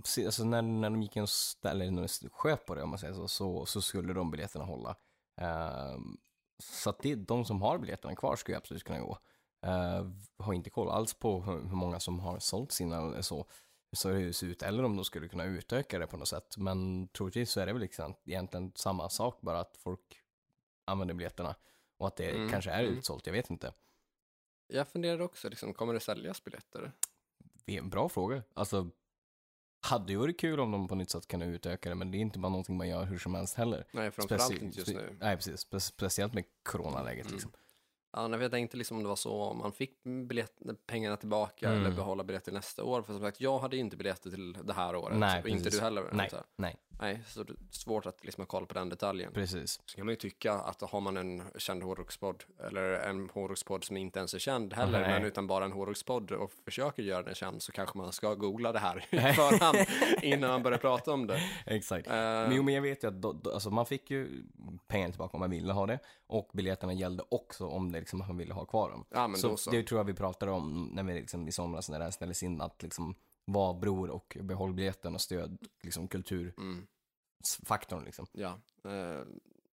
se- 0.04 0.24
alltså 0.26 0.44
när, 0.44 0.62
när 0.62 0.90
de 0.90 1.02
gick 1.02 1.28
ställde, 1.28 1.84
eller 1.84 1.90
när 1.92 2.02
de 2.22 2.28
sköt 2.30 2.66
på 2.66 2.74
det 2.74 2.82
om 2.82 2.90
man 2.90 2.98
säger 2.98 3.14
så, 3.14 3.28
så, 3.28 3.66
så 3.66 3.82
skulle 3.82 4.12
de 4.12 4.30
biljetterna 4.30 4.64
hålla. 4.64 4.96
Ehm, 5.40 6.16
så 6.62 6.90
att 6.90 6.98
det, 6.98 7.14
de 7.14 7.44
som 7.44 7.62
har 7.62 7.78
biljetterna 7.78 8.16
kvar 8.16 8.36
skulle 8.36 8.56
absolut 8.56 8.84
kunna 8.84 9.00
gå. 9.00 9.18
Uh, 9.66 10.10
har 10.38 10.52
inte 10.52 10.70
koll 10.70 10.88
alls 10.90 11.14
på 11.14 11.40
hur, 11.42 11.52
hur 11.52 11.76
många 11.76 12.00
som 12.00 12.20
har 12.20 12.38
sålt 12.38 12.72
sina 12.72 12.96
eller 12.96 13.22
så, 13.22 13.46
så 13.92 14.08
det 14.08 14.32
ser 14.32 14.46
ut, 14.46 14.62
eller 14.62 14.84
om 14.84 14.96
de 14.96 15.04
skulle 15.04 15.28
kunna 15.28 15.44
utöka 15.44 15.98
det 15.98 16.06
på 16.06 16.16
något 16.16 16.28
sätt. 16.28 16.56
Men 16.56 17.08
troligtvis 17.08 17.50
så 17.50 17.60
är 17.60 17.66
det 17.66 17.72
väl 17.72 17.82
liksom 17.82 18.14
egentligen 18.24 18.72
samma 18.74 19.08
sak, 19.08 19.38
bara 19.40 19.60
att 19.60 19.76
folk 19.76 20.00
använder 20.84 21.14
biljetterna 21.14 21.54
och 21.98 22.06
att 22.06 22.16
det 22.16 22.30
Mm, 22.30 22.50
kanske 22.50 22.70
är 22.70 22.84
mm. 22.84 22.98
utsålt, 22.98 23.26
jag 23.26 23.32
vet 23.32 23.50
inte. 23.50 23.72
Jag 24.72 24.88
funderar 24.88 25.20
också, 25.20 25.48
liksom, 25.48 25.74
kommer 25.74 25.94
det 25.94 26.00
säljas 26.00 26.44
biljetter? 26.44 26.92
Det 27.64 27.74
är 27.76 27.78
en 27.78 27.90
bra 27.90 28.08
fråga. 28.08 28.42
Alltså, 28.54 28.90
hade 29.86 30.12
ju 30.12 30.18
varit 30.18 30.40
kul 30.40 30.60
om 30.60 30.70
de 30.72 30.88
på 30.88 30.94
nytt 30.94 31.10
sätt 31.10 31.28
kunde 31.28 31.46
utöka 31.46 31.88
det, 31.88 31.94
men 31.94 32.10
det 32.10 32.18
är 32.18 32.20
inte 32.20 32.38
bara 32.38 32.48
någonting 32.48 32.76
man 32.76 32.88
gör 32.88 33.04
hur 33.04 33.18
som 33.18 33.34
helst 33.34 33.54
heller. 33.54 33.84
Nej, 33.92 34.10
framförallt 34.10 34.62
inte 34.62 34.78
just 34.78 34.94
nu. 34.94 35.16
Nej, 35.20 35.36
precis. 35.36 35.66
Spe- 35.66 35.78
speciellt 35.78 36.34
med 36.34 36.44
coronaläget 36.62 37.24
Mm. 37.26 37.32
liksom. 37.34 37.52
Ja, 38.12 38.28
nej, 38.28 38.40
jag 38.40 38.50
tänkte 38.50 38.76
liksom 38.76 38.96
om 38.96 39.02
det 39.02 39.08
var 39.08 39.16
så, 39.16 39.42
om 39.42 39.58
man 39.58 39.72
fick 39.72 40.02
biljett, 40.02 40.58
pengarna 40.86 41.16
tillbaka 41.16 41.68
Mm. 41.68 41.80
eller 41.84 41.96
behålla 41.96 42.24
biljetter 42.24 42.52
nästa 42.52 42.84
år. 42.84 43.02
För 43.02 43.12
som 43.12 43.22
sagt, 43.22 43.40
jag 43.40 43.58
hade 43.58 43.76
inte 43.76 43.96
biljetter 43.96 44.30
till 44.30 44.52
det 44.52 44.72
här 44.72 44.96
året. 44.96 45.18
Nej, 45.18 45.42
och 45.42 45.48
inte 45.48 45.64
precis. 45.64 45.78
du 45.80 45.84
heller. 45.84 46.10
Nej, 46.12 46.30
nej, 46.56 46.76
nej, 47.00 47.22
så 47.26 47.42
det 47.42 47.52
är 47.52 47.56
svårt 47.70 48.06
att 48.06 48.24
liksom 48.24 48.42
ha 48.42 48.46
koll 48.46 48.66
på 48.66 48.74
den 48.74 48.88
detaljen. 48.88 49.32
precis. 49.32 49.80
Så 49.86 49.96
kan 49.96 50.06
man 50.06 50.12
ju 50.12 50.16
tycka 50.16 50.52
att 50.52 50.80
har 50.80 51.00
man 51.00 51.16
en 51.16 51.42
känd 51.58 51.82
hårdrockspodd 51.82 52.44
eller 52.66 52.82
en 52.92 53.30
hårdrockspodd 53.30 53.84
som 53.84 53.96
inte 53.96 54.18
ens 54.18 54.34
är 54.34 54.38
känd 54.38 54.72
heller, 54.74 55.00
Nej. 55.00 55.10
men 55.10 55.24
utan 55.24 55.46
bara 55.46 55.64
en 55.64 55.72
hårdrockspodd 55.72 56.32
och 56.32 56.52
försöker 56.64 57.02
göra 57.02 57.22
den 57.22 57.34
känd 57.34 57.62
så 57.62 57.72
kanske 57.72 57.98
man 57.98 58.12
ska 58.12 58.34
googla 58.34 58.72
det 58.72 58.78
här 58.78 58.98
i 59.10 59.16
förhand 59.18 59.78
innan 60.22 60.50
man 60.50 60.62
börjar 60.62 60.78
prata 60.78 61.12
om 61.12 61.26
det. 61.26 61.40
Exakt. 61.66 62.06
Eh, 62.06 62.12
Men, 62.14 62.52
jo, 62.56 62.62
men 62.62 62.74
jag 62.74 62.82
vet 62.82 63.04
ju 63.04 63.08
att 63.08 63.22
då, 63.22 63.32
då, 63.32 63.52
alltså 63.52 63.70
man 63.70 63.86
fick 63.86 64.10
ju 64.10 64.42
pengar 64.88 65.08
tillbaka 65.10 65.36
om 65.36 65.40
man 65.40 65.50
ville 65.50 65.72
ha 65.72 65.86
det 65.86 65.98
och 66.26 66.50
biljetterna 66.52 66.92
gällde 66.92 67.24
också 67.28 67.66
om 67.66 67.92
det 67.92 68.00
liksom, 68.00 68.18
man 68.18 68.36
ville 68.36 68.54
ha 68.54 68.64
kvar 68.64 68.90
dem. 68.90 69.04
ja, 69.10 69.28
men 69.28 69.40
så, 69.40 69.48
då 69.48 69.56
så. 69.56 69.70
det 69.70 69.82
tror 69.82 69.98
jag 70.00 70.04
vi 70.04 70.14
pratade 70.14 70.52
om 70.52 70.90
när 70.92 71.02
vi 71.02 71.14
liksom, 71.14 71.48
i 71.48 71.52
somras 71.52 71.88
när 71.90 71.98
det 71.98 72.04
här 72.04 72.10
ställdes 72.12 72.42
in, 72.42 72.60
att 72.60 72.82
liksom 72.82 73.14
vad 73.44 73.78
bror 73.78 74.10
och 74.10 74.36
behåll 74.40 74.72
biljetten 74.74 75.14
och 75.14 75.20
stöd 75.20 75.58
liksom 75.82 76.08
kulturfaktorn 76.08 77.98
Mm, 77.98 78.04
liksom. 78.04 78.26
ja. 78.32 78.58
eh, 78.84 79.22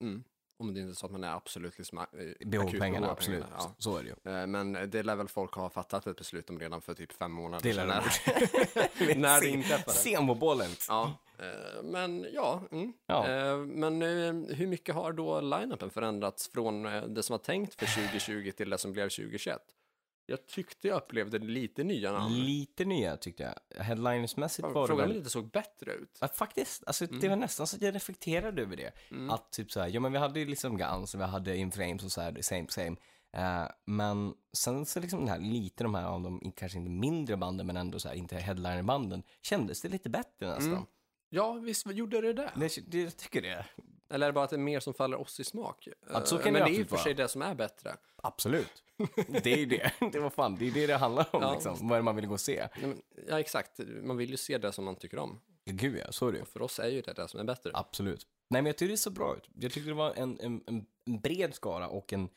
mm. 0.02 0.24
Om 0.58 0.74
det 0.74 0.80
inte 0.80 0.92
är 0.92 0.96
så 0.96 1.06
att 1.06 1.12
man 1.12 1.24
är 1.24 1.34
absolut 1.36 1.78
liksom, 1.78 1.98
eh, 1.98 2.06
pengarna, 2.06 2.36
behov 2.46 3.04
av 3.04 3.10
absolut. 3.10 3.44
pengarna, 3.44 3.58
ja. 3.60 3.76
Så, 3.78 3.98
är 3.98 4.04
det 4.04 4.10
ju. 4.10 4.16
Eh, 4.42 4.48
Men 4.48 4.74
det 4.74 5.04
lär 5.04 5.16
väl 5.16 5.28
folk 5.28 5.54
ha 5.54 5.70
fattat 5.70 6.08
ett 6.08 6.18
beslut 6.18 6.50
om 6.50 6.60
redan 6.60 6.82
för 6.82 6.94
typ 6.94 7.14
fem 7.14 7.32
månader 7.32 7.64
Det 7.64 7.74
sedan. 7.74 7.88
När, 7.88 9.16
när 9.20 9.42
det 9.42 9.50
inträffade. 9.50 9.98
Sen 9.98 10.28
på 10.28 10.36
bollen. 10.36 10.70
Ja, 10.90 11.14
eh, 11.40 11.84
men 11.84 12.28
ja. 12.34 12.62
Mm. 12.72 12.94
Ja. 13.06 13.28
Eh, 13.30 13.58
Men 13.58 14.02
hur 14.50 14.68
mycket 14.68 14.96
har 14.96 15.14
då 15.14 15.42
line-upen 15.42 15.90
förändrats 15.90 16.48
från 16.48 16.86
eh, 16.86 17.04
det 17.04 17.24
som 17.24 17.34
var 17.34 17.44
tänkt 17.44 17.76
för 17.76 17.86
2020 17.86 18.52
till 18.52 18.70
det 18.70 18.78
som 18.78 18.94
blev 18.94 19.10
2021? 19.10 19.62
Jag 20.26 20.48
tyckte 20.48 20.88
jag 20.88 20.98
upplevde 20.98 21.40
lite 21.40 21.84
nya 21.84 22.12
namn. 22.12 22.36
Lite 22.36 22.86
nya 22.86 23.18
tyckte 23.18 23.44
jag. 23.44 23.84
Headlinersmässigt 23.84 24.68
var 24.68 24.82
det 24.82 24.88
Frågan 24.88 25.10
det 25.10 25.16
inte 25.18 25.30
såg 25.30 25.52
bättre 25.52 25.94
ut. 25.94 26.18
Ja, 26.22 26.28
faktiskt, 26.28 26.84
alltså, 26.88 27.06
det 27.06 27.16
Mm. 27.16 27.30
var 27.30 27.36
nästan 27.38 27.68
så 27.68 27.76
att 27.76 27.82
jag 27.82 27.96
reflekterade 27.96 28.62
över 28.62 28.76
det. 28.78 28.92
Mm. 29.12 29.30
Att 29.30 29.52
typ 29.52 29.72
så 29.72 29.80
här, 29.80 29.88
ja 29.88 30.00
men 30.00 30.12
vi 30.12 30.18
hade 30.18 30.40
ju 30.40 30.46
liksom 30.46 30.78
Guns, 30.78 31.16
vi 31.16 31.24
hade 31.24 31.58
In 31.58 31.72
Flames 31.72 32.04
och 32.04 32.12
så 32.12 32.22
här, 32.22 32.38
same 32.42 32.66
same. 32.70 32.96
Eh, 33.34 33.68
men 33.86 34.34
sen 34.54 34.86
så 34.86 35.00
liksom 35.00 35.26
det 35.26 35.32
här, 35.32 35.40
lite 35.40 35.84
de 35.84 35.96
här 35.96 36.06
av 36.06 36.22
de, 36.22 36.52
kanske 36.56 36.78
inte 36.78 36.92
mindre 36.92 37.38
banden 37.38 37.68
men 37.68 37.78
ändå 37.78 38.00
så 38.00 38.08
här, 38.08 38.16
inte 38.16 38.36
headlinerbanden, 38.38 39.24
kändes 39.42 39.82
det 39.82 39.90
lite 39.90 40.10
bättre 40.10 40.48
nästan. 40.48 40.72
Mm. 40.74 40.86
Ja, 41.30 41.54
visst 41.54 41.88
gjorde 41.92 42.22
det 42.22 42.34
det? 42.34 42.52
Det, 42.56 42.92
det, 42.92 43.02
jag 43.02 43.18
tycker 43.18 43.42
det. 43.42 43.66
Eller 44.10 44.26
är 44.26 44.30
det 44.32 44.34
bara 44.34 44.44
att 44.44 44.50
det 44.50 44.56
är 44.56 44.58
mer 44.58 44.80
som 44.80 44.94
faller 44.94 45.20
oss 45.22 45.40
i 45.40 45.44
smak? 45.44 45.88
Att 46.08 46.28
så 46.28 46.36
Eh, 46.38 46.42
kan 46.44 46.54
Men 46.54 46.62
det 46.62 46.68
det 46.70 46.76
är 46.76 46.78
ju 46.78 46.86
för 46.86 46.98
sig 46.98 47.14
det 47.14 47.28
som 47.28 47.42
är 47.42 47.56
bättre. 47.56 47.96
Absolut. 48.16 48.84
Det 49.44 49.54
är 49.54 49.58
ju 49.58 49.66
det. 49.66 49.92
Det 50.12 50.20
var 50.20 50.30
fan, 50.30 50.56
det 50.56 50.68
är 50.68 50.72
det 50.72 50.88
det 50.88 50.96
handlar 50.98 51.36
om 51.36 51.42
Ja. 51.42 51.54
liksom. 51.54 51.78
Vad 51.88 51.92
är 51.92 51.96
det 51.96 52.04
man 52.04 52.16
vill 52.16 52.28
gå 52.28 52.34
och 52.34 52.40
se? 52.42 52.68
Ja, 53.28 53.40
exakt. 53.40 53.80
Man 54.04 54.18
vill 54.18 54.30
ju 54.30 54.38
se 54.38 54.58
det 54.58 54.72
som 54.72 54.86
man 54.86 54.96
tycker 54.96 55.18
om. 55.20 55.40
Gud 55.66 55.98
ja, 56.06 56.12
så 56.12 56.28
är 56.28 56.32
det. 56.32 56.42
Och 56.42 56.48
för 56.48 56.62
oss 56.62 56.80
är 56.80 56.88
ju 56.88 57.02
det 57.02 57.14
det 57.14 57.28
som 57.28 57.40
är 57.40 57.44
bättre. 57.44 57.72
Absolut. 57.74 58.28
Nej 58.50 58.62
men 58.62 58.66
jag 58.66 58.78
tycker 58.78 58.92
det 58.92 58.98
såg 58.98 59.14
bra 59.14 59.36
ut. 59.38 59.50
Jag 59.60 59.72
tyckte 59.72 59.90
det 59.90 59.94
var 59.96 60.14
en, 60.14 60.40
en, 60.40 60.64
en 61.06 61.22
bred 61.22 61.54
skara 61.54 61.88
och 61.88 62.14
en 62.14 62.30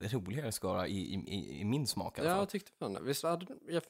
roligare 0.00 0.52
skara 0.52 0.88
i, 0.88 1.14
i, 1.14 1.60
i, 1.60 1.64
min 1.64 1.86
smak 1.86 2.18
i 2.18 2.20
alla 2.20 2.30
Ja, 2.30 2.36
jag 2.36 2.48
tyckte 2.48 2.72
fan 2.72 2.92
det. 2.92 3.00
Visst 3.00 3.22
hade, 3.22 3.46
jag 3.68 3.82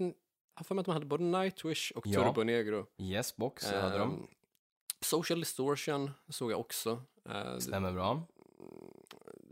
har 0.54 0.64
för 0.64 0.74
mig 0.74 0.80
att 0.80 0.86
de 0.86 0.92
hade 0.92 1.06
både 1.06 1.24
Nightwish 1.24 1.92
och 1.94 2.06
Ja. 2.06 2.24
Turbo 2.24 2.42
Negro. 2.42 2.86
Yes 2.98 3.36
box 3.36 3.70
hade 3.70 3.98
de. 3.98 4.10
Ehm, 4.10 4.26
Social 5.00 5.40
Distortion 5.40 6.10
såg 6.28 6.52
jag 6.52 6.60
också. 6.60 7.02
Eh, 7.28 7.58
Stämmer 7.58 7.92
bra. 7.92 8.26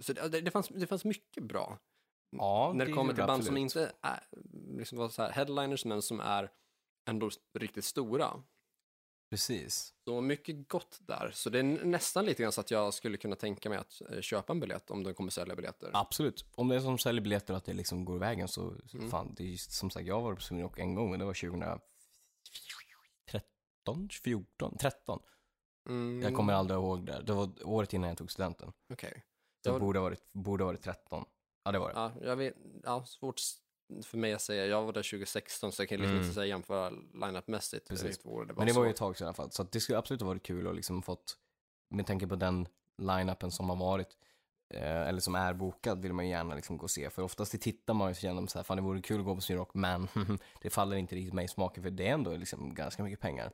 Så 0.01 0.13
det, 0.13 0.29
det, 0.29 0.41
det, 0.41 0.51
fanns, 0.51 0.69
det 0.69 0.87
fanns 0.87 1.05
mycket 1.05 1.43
bra. 1.45 1.79
Ja, 2.31 2.73
När 2.75 2.87
det 2.87 2.93
kommer 2.93 3.05
gjorde 3.13 3.15
till 3.15 3.27
band 3.27 3.45
som 3.45 3.55
absolut. 3.57 3.77
inte 3.77 3.93
är 4.03 4.21
liksom 4.79 4.99
var 4.99 5.09
så 5.09 5.23
här 5.23 5.31
headliners 5.33 5.85
men 5.85 6.03
som 6.03 6.21
är 6.21 6.51
ändå 7.09 7.31
riktigt 7.55 7.85
stora. 7.85 8.43
Precis. 9.31 9.95
Så 10.05 10.21
mycket 10.21 10.69
gott 10.69 10.99
där. 11.01 11.31
Så 11.35 11.51
det 11.51 11.59
är 11.59 11.63
nästan 11.63 12.27
lite 12.27 12.43
grann 12.43 12.53
så 12.53 12.61
att 12.61 12.71
jag 12.71 12.95
skulle 12.95 13.17
kunna 13.17 13.37
tänka 13.37 13.69
mig 13.69 13.79
att 13.79 14.03
eh, 14.11 14.21
köpa 14.21 14.53
en 14.53 14.61
biljett 14.61 14.91
om 14.91 15.03
de 15.03 15.15
kommer 15.15 15.31
sälja 15.31 15.57
biljetter. 15.57 15.91
Absolut. 15.95 16.45
Om 16.55 16.69
det 16.69 16.77
är 16.77 16.81
som 16.81 16.99
säljer 16.99 17.23
biljetter 17.23 17.55
och 17.55 17.59
att 17.59 17.65
det 17.65 17.73
liksom 17.73 18.05
går 18.05 18.19
vägen 18.19 18.49
så, 18.49 18.75
Mm. 18.95 19.11
fan, 19.11 19.35
det 19.35 19.43
är 19.43 19.47
ju 19.49 19.57
som 19.57 19.91
sagt, 19.91 20.07
jag 20.07 20.15
har 20.15 20.23
varit 20.23 20.39
på 20.39 20.45
Sweden 20.45 20.63
Rock 20.63 20.79
en 20.79 20.95
gång 20.95 21.13
och 21.13 21.19
det 21.19 21.25
var 21.25 21.35
2013, 21.35 24.09
14, 24.23 24.77
13. 24.81 25.21
Mm, 25.89 26.23
Jag 26.23 26.35
kommer 26.35 26.53
aldrig 26.53 26.79
ihåg 26.79 27.07
det. 27.07 27.23
Det 27.27 27.33
var 27.33 27.51
året 27.65 27.93
innan 27.93 28.09
jag 28.09 28.19
tog 28.19 28.31
studenten. 28.31 28.73
Okej. 28.93 29.25
Ja. 29.65 29.73
det 29.73 29.81
borde 29.81 29.99
ha 29.99 30.05
varit, 30.05 30.33
borde 30.33 30.65
ha 30.65 30.67
varit 30.71 30.83
13. 30.83 31.25
Ja, 31.65 31.73
det 31.73 31.79
var 31.79 31.89
det. 31.89 31.95
Ja, 31.95 32.13
jag 32.23 32.37
vet, 32.37 32.55
ja, 32.85 33.05
svårt 33.05 33.41
för 34.03 34.19
mig 34.19 34.33
att 34.33 34.43
säga. 34.43 34.67
Jag 34.67 34.83
var 34.83 34.93
där 34.93 35.03
2016 35.03 35.73
så 35.73 35.83
jag 35.83 35.89
kan 35.89 35.99
liksom 35.99 36.13
Mm. 36.15 36.23
inte 36.25 36.35
säga 36.35 36.47
jämföra 36.47 36.91
line-up-mässigt. 36.91 37.89
Precis. 37.89 38.19
det 38.19 38.29
var 38.29 38.45
Men 38.57 38.67
det 38.67 38.73
var 38.73 38.85
ju 38.85 38.91
ett 38.91 38.97
tag 38.97 39.17
sedan 39.17 39.25
i 39.25 39.29
alla 39.29 39.35
fall. 39.35 39.51
Så 39.51 39.63
det 39.63 39.81
skulle 39.81 39.99
absolut 39.99 40.21
ha 40.21 40.29
varit 40.29 40.43
kul 40.43 40.67
att 40.69 40.75
liksom 40.77 41.03
fått, 41.03 41.37
med 41.91 42.07
tanke 42.07 42.27
på 42.27 42.37
den 42.37 42.69
line-upen 42.99 43.51
som 43.51 43.69
har 43.69 43.77
varit, 43.77 44.17
eh, 44.75 45.09
eller 45.09 45.21
som 45.21 45.35
är 45.35 45.55
bokad, 45.55 46.03
vill 46.03 46.13
man 46.13 46.25
ju 46.25 46.31
gärna 46.31 46.55
liksom 46.55 46.77
gå 46.77 46.83
och 46.83 46.91
se. 46.91 47.11
För 47.11 47.23
oftast 47.23 47.61
tittar 47.61 47.95
man 47.95 48.09
ju 48.09 48.15
så 48.15 48.35
man 48.35 48.49
så 48.49 48.59
här, 48.59 48.65
fan 48.65 48.77
det 48.77 48.83
vore 48.83 49.03
kul 49.03 49.19
att 49.21 49.25
gå 49.27 49.35
på 49.35 49.41
Sweden 49.41 49.59
Rock, 49.59 49.75
men 49.75 50.09
det 50.61 50.71
faller 50.71 50.97
inte 50.97 51.15
riktigt 51.15 51.35
mig 51.35 51.45
i 51.45 51.49
smaken 51.49 51.83
för 51.83 51.91
det 51.91 52.09
är 52.09 52.13
ändå 52.13 52.37
liksom 52.37 52.75
ganska 52.75 53.03
mycket 53.03 53.21
pengar. 53.21 53.53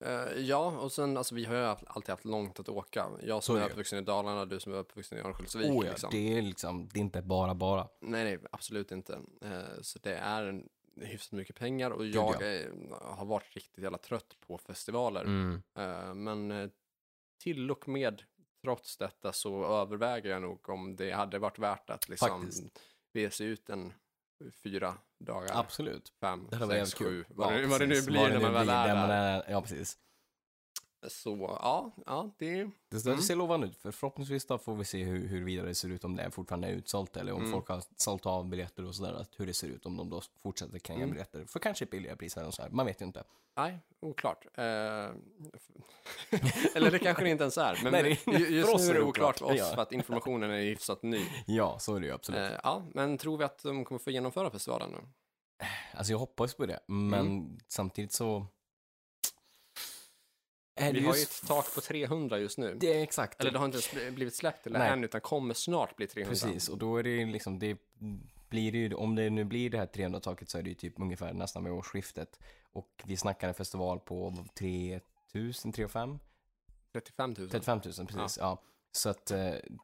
Eh, 0.00 0.40
ja, 0.40 0.66
och 0.66 0.92
sen 0.92 1.16
alltså 1.16 1.34
vi 1.34 1.44
har 1.44 1.54
ju 1.54 1.64
alltid 1.86 2.10
haft 2.10 2.24
långt 2.24 2.60
att 2.60 2.68
åka. 2.68 3.08
Jag 3.22 3.42
som 3.42 3.56
är 3.56 3.60
är 3.60 3.70
uppvuxen 3.70 3.98
i 3.98 4.02
Dalarna, 4.02 4.44
du 4.44 4.60
som 4.60 4.72
är 4.72 4.76
uppvuxen 4.76 5.18
i 5.18 5.20
Örnsköldsvik. 5.20 5.70
Oh 5.70 5.86
ja, 5.86 5.90
liksom. 5.90 6.10
det 6.12 6.38
är 6.38 6.42
liksom, 6.42 6.88
det 6.88 6.98
är 6.98 7.00
inte 7.00 7.22
bara 7.22 7.54
bara. 7.54 7.88
Nej, 8.00 8.24
nej, 8.24 8.38
absolut 8.52 8.92
inte. 8.92 9.20
Eh, 9.42 9.80
så 9.80 9.98
det 9.98 10.14
är 10.14 10.44
en 10.44 10.68
hyfsat 11.00 11.32
mycket 11.32 11.56
pengar 11.56 11.90
och 11.90 12.06
jag 12.06 12.36
ja. 12.40 12.46
eh, 12.46 12.70
har 13.00 13.24
varit 13.24 13.56
riktigt 13.56 13.82
jävla 13.82 13.98
trött 13.98 14.36
på 14.46 14.58
festivaler. 14.58 15.24
Mm. 15.24 15.62
Eh, 15.78 16.14
men 16.14 16.70
till 17.42 17.70
och 17.70 17.88
med 17.88 18.22
trots 18.62 18.96
detta 18.96 19.32
så 19.32 19.64
överväger 19.64 20.30
jag 20.30 20.42
nog 20.42 20.68
om 20.68 20.96
det 20.96 21.10
hade 21.10 21.38
varit 21.38 21.58
värt 21.58 21.90
att 21.90 22.08
liksom 22.08 22.40
Faktiskt. 22.40 22.80
bege 23.12 23.30
sig 23.30 23.46
ut 23.46 23.70
en 23.70 23.92
fyra 24.62 24.94
dagar, 25.20 25.50
Absolut. 25.60 26.12
fem, 26.20 26.48
Det 26.50 26.58
sex, 26.86 26.94
sju, 26.94 27.24
vad, 27.28 27.52
Ja, 27.54 27.58
det, 27.58 27.66
vad 27.66 27.80
det 27.80 27.86
nu 27.86 28.02
blir 28.02 28.28
när 28.28 28.40
man 28.40 28.52
väl 28.52 28.68
är 28.68 28.86
när 28.86 28.94
man 28.94 29.08
där. 29.08 29.42
är 29.42 29.50
Ja, 29.50 29.62
precis. 29.62 29.96
Så 31.08 31.58
ja, 31.62 31.92
ja, 32.06 32.30
det 32.38 32.64
Det, 32.64 32.70
det 33.04 33.10
Mm. 33.10 33.22
ser 33.22 33.36
lovande 33.36 33.66
ut, 33.66 33.76
för 33.76 33.90
förhoppningsvis 33.90 34.46
då 34.46 34.58
får 34.58 34.74
vi 34.76 34.84
se 34.84 35.04
hur, 35.04 35.28
huruvida 35.28 35.62
det 35.62 35.74
ser 35.74 35.88
ut 35.88 36.04
om 36.04 36.16
det 36.16 36.30
fortfarande 36.30 36.68
är 36.68 36.72
utsålt 36.72 37.16
eller 37.16 37.32
om 37.32 37.38
Mm. 37.40 37.52
folk 37.52 37.68
har 37.68 37.82
sålt 37.96 38.26
av 38.26 38.48
biljetter 38.48 38.84
och 38.84 38.94
sådär, 38.94 39.26
hur 39.36 39.46
det 39.46 39.54
ser 39.54 39.68
ut 39.68 39.86
om 39.86 39.96
de 39.96 40.10
då 40.10 40.22
fortsätter 40.42 40.78
kränga 40.78 40.98
Mm. 41.02 41.10
biljetter. 41.10 41.44
För 41.44 41.58
kanske 41.58 41.86
billiga 41.86 42.16
priser 42.16 42.46
och 42.46 42.54
så 42.54 42.62
här, 42.62 42.70
man 42.70 42.86
vet 42.86 43.00
ju 43.00 43.04
inte. 43.06 43.24
Nej, 43.56 43.78
oklart. 44.00 44.46
Eh, 44.54 44.64
eller 46.74 46.90
det 46.90 46.98
kanske 46.98 47.24
det 47.24 47.30
inte 47.30 47.44
ens 47.44 47.58
är. 47.58 47.80
Men 47.82 47.92
Nej, 47.92 48.20
det- 48.26 48.32
ju- 48.38 48.46
just 48.56 48.68
för 48.68 48.74
oss 48.76 48.82
nu 48.84 48.90
är 48.90 48.94
det 48.94 49.02
oklart, 49.02 49.38
för 49.38 49.44
oss 49.46 49.52
ja. 49.56 49.64
för 49.74 49.82
att 49.82 49.92
informationen 49.92 50.50
är 50.50 50.60
hyfsat 50.62 51.02
ny. 51.02 51.26
Ja, 51.46 51.78
så 51.78 51.94
är 51.96 52.00
det 52.00 52.06
ju 52.06 52.12
absolut. 52.12 52.52
Eh, 52.52 52.58
ja, 52.62 52.82
men 52.94 53.18
tror 53.18 53.38
vi 53.38 53.44
att 53.44 53.62
de 53.62 53.84
kommer 53.84 53.98
få 53.98 54.10
genomföra 54.10 54.50
festivalen 54.50 54.90
nu? 54.90 54.98
Alltså 55.94 56.12
jag 56.12 56.18
hoppas 56.18 56.54
på 56.54 56.66
det, 56.66 56.80
men 56.86 57.20
Mm. 57.20 57.58
samtidigt 57.68 58.12
så... 58.12 58.46
Är 60.78 60.92
Vi 60.92 61.06
har 61.06 61.14
ju 61.16 61.22
ett 61.22 61.42
tak 61.46 61.74
på 61.74 61.80
300 61.80 62.38
just 62.38 62.58
nu. 62.58 62.74
Det 62.80 62.98
är 62.98 63.02
exakt. 63.02 63.40
Eller 63.40 63.50
det 63.50 63.58
har 63.58 63.64
inte 63.66 63.76
ens 63.76 63.92
bli- 63.92 64.10
blivit 64.10 64.34
släppt 64.34 64.66
eller 64.66 64.78
Nej. 64.78 64.90
än, 64.90 65.04
utan 65.04 65.20
kommer 65.20 65.54
snart 65.54 65.96
bli 65.96 66.06
300. 66.06 66.30
Precis, 66.30 66.68
och 66.68 66.78
då 66.78 66.96
är 66.96 67.02
det 67.02 67.24
liksom, 67.26 67.58
det 67.58 67.78
blir 68.48 68.72
det 68.72 68.78
ju, 68.78 68.94
om 68.94 69.14
det 69.14 69.30
nu 69.30 69.44
blir 69.44 69.70
det 69.70 69.78
här 69.78 69.86
300-taket 69.86 70.50
så 70.50 70.58
är 70.58 70.62
det 70.62 70.68
ju 70.68 70.74
typ 70.74 70.94
ungefär 71.00 71.32
nästan 71.32 71.64
vid 71.64 71.72
årsskiftet. 71.72 72.38
Och 72.72 73.02
vi 73.04 73.16
snackar 73.16 73.48
en 73.48 73.54
festival 73.54 74.00
på 74.00 74.34
3000, 74.58 75.72
35? 75.72 76.18
35 76.92 77.34
000. 77.38 77.48
35 77.50 77.80
000, 77.98 78.06
precis. 78.06 78.38
Ja. 78.40 78.62
Så 78.92 79.08
att 79.08 79.30
eh, 79.30 79.38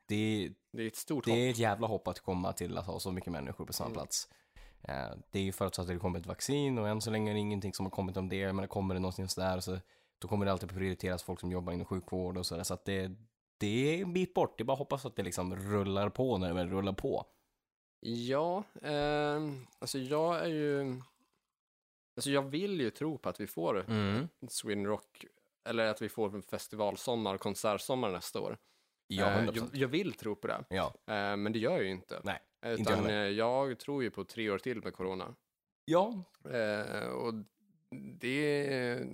det, 0.07 0.51
Det 0.73 0.83
är 0.83 0.87
ett 0.87 0.97
stort 0.97 1.25
det 1.25 1.31
hopp. 1.31 1.39
är 1.39 1.51
ett 1.51 1.59
jävla 1.59 1.87
hopp 1.87 2.09
att 2.09 2.21
komma 2.21 2.53
till 2.53 2.79
att 2.79 2.87
ha 2.87 3.01
så 3.01 3.13
mycket 3.13 3.33
människor 3.33 3.65
på 3.67 3.73
samma 3.73 3.87
Mm. 3.91 3.95
plats. 3.95 4.29
Eh, 4.83 5.11
det 5.31 5.39
är 5.39 5.43
ju 5.43 5.53
förutsatt 5.53 5.83
att 5.83 5.89
det 5.89 5.97
kommer 5.99 6.19
ett 6.19 6.27
vaccin 6.27 6.79
och 6.79 6.89
än 6.89 7.01
så 7.01 7.11
länge 7.11 7.31
är 7.31 7.35
det 7.35 7.41
ingenting 7.41 7.75
som 7.75 7.87
har 7.87 7.91
kommit 7.91 8.17
om 8.17 8.29
det. 8.29 8.47
Men 8.53 8.63
det 8.63 8.69
kommer 8.69 8.95
det 8.95 9.01
någonstans 9.01 9.35
där 9.35 9.61
så 9.61 9.79
då 10.25 10.29
kommer 10.29 10.47
det 10.47 10.53
alltid 10.53 10.69
prioriteras 10.75 11.23
folk 11.23 11.41
som 11.41 11.53
jobbar 11.53 11.73
inom 11.73 11.87
sjukvård 11.87 12.37
och 12.39 12.47
sådär. 12.47 12.63
Så 12.63 12.75
att 12.75 12.85
det, 12.85 13.11
det 13.59 13.67
är 13.99 14.03
en 14.03 14.13
bit 14.13 14.35
bort. 14.35 14.59
Det 14.59 14.63
är 14.63 14.65
bara 14.65 14.73
att 14.73 14.79
hoppas 14.79 15.07
att 15.07 15.17
det 15.17 15.23
liksom 15.23 15.57
rullar 15.57 16.09
på 16.09 16.39
när 16.39 16.49
det 16.49 16.55
väl 16.55 16.69
rullar 16.71 16.93
på. 16.93 17.27
Ja, 18.01 18.65
eh, 18.83 19.41
alltså 19.79 19.99
jag 19.99 20.39
är 20.41 20.47
ju... 20.49 21.01
Alltså 22.17 22.31
jag 22.31 22.43
vill 22.43 22.81
ju 22.81 22.91
tro 22.91 23.19
på 23.19 23.29
att 23.29 23.41
vi 23.41 23.47
får 23.47 23.85
Mm. 23.91 24.29
Sweden 24.49 24.87
Rock, 24.87 25.25
eller 25.69 25.87
att 25.87 26.03
vi 26.03 26.09
får 26.09 26.35
en 26.35 26.43
festivalsommar 26.43 27.39
konsertsommar 27.39 28.11
nästa 28.11 28.41
år. 28.41 28.59
Ja, 29.07 29.31
Eh, 29.31 29.43
100%. 29.47 29.53
jag, 29.57 29.69
jag 29.73 29.89
vill 29.89 30.13
tro 30.13 30.37
på 30.37 30.47
det, 30.47 30.65
Ja. 30.69 30.87
eh, 31.07 31.37
men 31.37 31.53
det 31.53 31.59
gör 31.59 31.73
jag 31.73 31.85
ju 31.85 31.91
inte. 31.91 32.21
Nej, 32.25 32.41
inte 32.67 32.83
Utan 32.83 33.05
jag 33.05 33.11
eh, 33.13 33.29
jag 33.29 33.79
tror 33.79 34.03
ju 34.03 34.11
på 34.11 34.25
tre 34.25 34.51
år 34.51 34.59
till 34.59 34.83
med 34.85 34.95
corona. 34.95 35.35
Ja, 35.85 36.25
Eh, 36.51 37.09
och 37.09 37.35
det... 38.21 39.07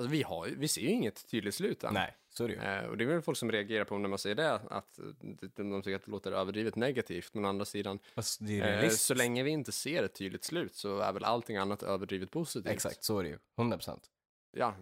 Alltså 0.00 0.12
vi, 0.12 0.22
har, 0.22 0.46
vi 0.46 0.68
ser 0.68 0.80
ju 0.80 0.88
inget 0.88 1.26
tydligt 1.30 1.54
slut 1.54 1.84
än. 1.84 1.94
nej, 1.94 2.16
så 2.28 2.44
är 2.44 2.48
det 2.48 2.54
ju. 2.54 2.60
Eh, 2.60 2.84
och 2.84 2.96
det 2.96 3.04
är 3.04 3.06
väl 3.06 3.22
folk 3.22 3.38
som 3.38 3.52
reagerar 3.52 3.84
på 3.84 3.98
när 3.98 4.08
man 4.08 4.18
säger 4.18 4.36
det, 4.36 4.52
att 4.54 4.98
de, 5.56 5.82
tycker 5.82 5.96
att 5.96 6.04
det 6.04 6.10
låter 6.10 6.32
överdrivet 6.32 6.76
negativt. 6.76 7.34
Men 7.34 7.44
å 7.44 7.48
andra 7.48 7.64
sidan, 7.64 7.98
är 8.40 8.84
eh, 8.84 8.88
så 8.90 9.14
länge 9.14 9.42
vi 9.42 9.50
inte 9.50 9.72
ser 9.72 10.02
ett 10.02 10.14
tydligt 10.14 10.44
slut 10.44 10.74
så 10.74 10.98
är 10.98 11.12
väl 11.12 11.24
allting 11.24 11.56
annat 11.56 11.82
överdrivet 11.82 12.30
positivt. 12.30 12.72
Exakt, 12.72 13.04
så 13.04 13.18
är 13.18 13.22
det 13.22 13.28
ju. 13.28 13.38
100%. 13.56 14.00
Ja, 14.52 14.74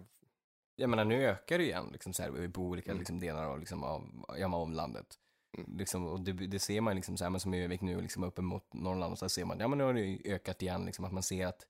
Jag 0.75 0.89
menar, 0.89 1.05
nu 1.05 1.23
ökar 1.25 1.57
det 1.57 1.63
igen, 1.63 1.89
liksom 1.91 2.13
så 2.13 2.23
här, 2.23 2.47
på 2.47 2.61
olika 2.61 2.91
Mm. 2.91 2.99
liksom, 2.99 3.19
delar 3.19 3.45
av, 3.45 3.59
liksom, 3.59 3.83
av, 3.83 4.25
ja, 4.37 4.55
av 4.55 4.71
landet. 4.71 5.15
Mm. 5.57 5.77
Liksom, 5.77 6.07
och 6.07 6.21
det, 6.21 6.31
det 6.33 6.59
ser 6.59 6.81
man 6.81 6.95
liksom 6.95 7.17
så 7.17 7.23
här, 7.23 7.29
men 7.31 7.39
som 7.39 7.53
i 7.53 7.63
Övik 7.63 7.81
nu, 7.81 8.01
liksom 8.01 8.23
uppemot 8.23 8.73
Norrland, 8.73 9.11
och 9.11 9.19
så 9.19 9.29
ser 9.29 9.45
man, 9.45 9.59
ja 9.59 9.67
men 9.67 9.77
nu 9.77 9.83
har 9.83 9.93
det 9.93 10.01
ju 10.01 10.33
ökat 10.33 10.61
igen, 10.61 10.85
liksom, 10.85 11.05
att 11.05 11.11
man 11.11 11.23
ser 11.23 11.47
att 11.47 11.65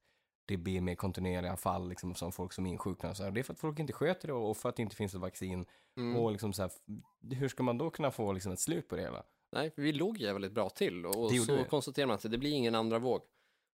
det 0.50 0.58
blir 0.58 0.82
mer 0.82 0.96
kontinuerliga 0.96 1.56
fall, 1.58 1.89
liksom, 1.89 2.15
som 2.15 2.32
folk 2.32 2.53
som 2.53 2.65
insjuknar. 2.65 3.13
Så 3.13 3.24
här. 3.24 3.32
Det 3.32 3.39
är 3.39 3.44
för 3.44 3.53
att 3.53 3.60
folk 3.60 3.79
inte 3.79 3.94
sköter 3.94 4.27
det 4.27 4.34
och 4.34 4.58
för 4.58 4.70
att 4.70 4.75
det 4.75 4.82
inte 4.82 4.96
finns 4.96 5.13
ett 5.13 5.20
vaccin. 5.22 5.65
mm. 5.98 6.15
Och 6.18 6.32
liksom 6.32 6.53
så 6.53 6.62
här, 6.62 6.72
hur 7.36 7.48
ska 7.50 7.63
man 7.63 7.77
då 7.77 7.89
kunna 7.89 8.12
få 8.12 8.32
liksom, 8.32 8.51
ett 8.51 8.60
slut 8.60 8.88
på 8.88 8.96
det 8.96 9.01
hela? 9.01 9.24
nej, 9.51 9.72
för 9.72 9.82
vi 9.82 9.91
låg 9.94 10.18
jävligt 10.18 10.51
bra 10.51 10.70
till. 10.70 11.06
Och 11.06 11.32
så 11.32 11.56
vi. 11.56 11.63
konstaterar 11.70 12.08
man 12.08 12.15
att 12.15 12.32
det 12.32 12.38
blir 12.38 12.51
ingen 12.51 12.75
andra 12.75 13.00
våg. 13.00 13.22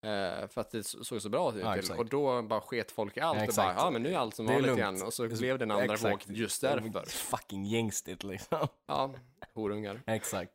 Eh, 0.02 0.48
för 0.48 0.62
att 0.62 0.72
det 0.72 0.84
så- 0.84 1.04
såg 1.04 1.22
så 1.22 1.30
bra 1.30 1.54
ut 1.56 1.64
Ja. 1.90 1.96
Och 1.98 2.06
då 2.06 2.42
bara 2.42 2.62
sket 2.62 2.92
folk 2.92 3.18
i 3.18 3.20
allt 3.20 3.40
Ja, 3.40 3.48
och 3.48 3.54
bara, 3.56 3.74
ja 3.78 3.92
men 3.92 4.02
nu 4.04 4.10
är 4.14 4.18
allt 4.18 4.36
som 4.36 4.46
vanligt 4.46 4.78
igen. 4.78 5.02
Och 5.04 5.14
så 5.14 5.28
blev 5.28 5.58
det 5.58 5.66
en 5.66 5.72
andra 5.72 5.94
Exakt. 5.94 6.30
våg 6.30 6.36
just 6.38 6.62
därför. 6.62 7.06
Fucking 7.10 7.66
gängstigt 7.66 8.24
liksom. 8.24 8.68
Ja, 8.86 9.14
horungar. 9.54 10.02
Exakt. 10.06 10.54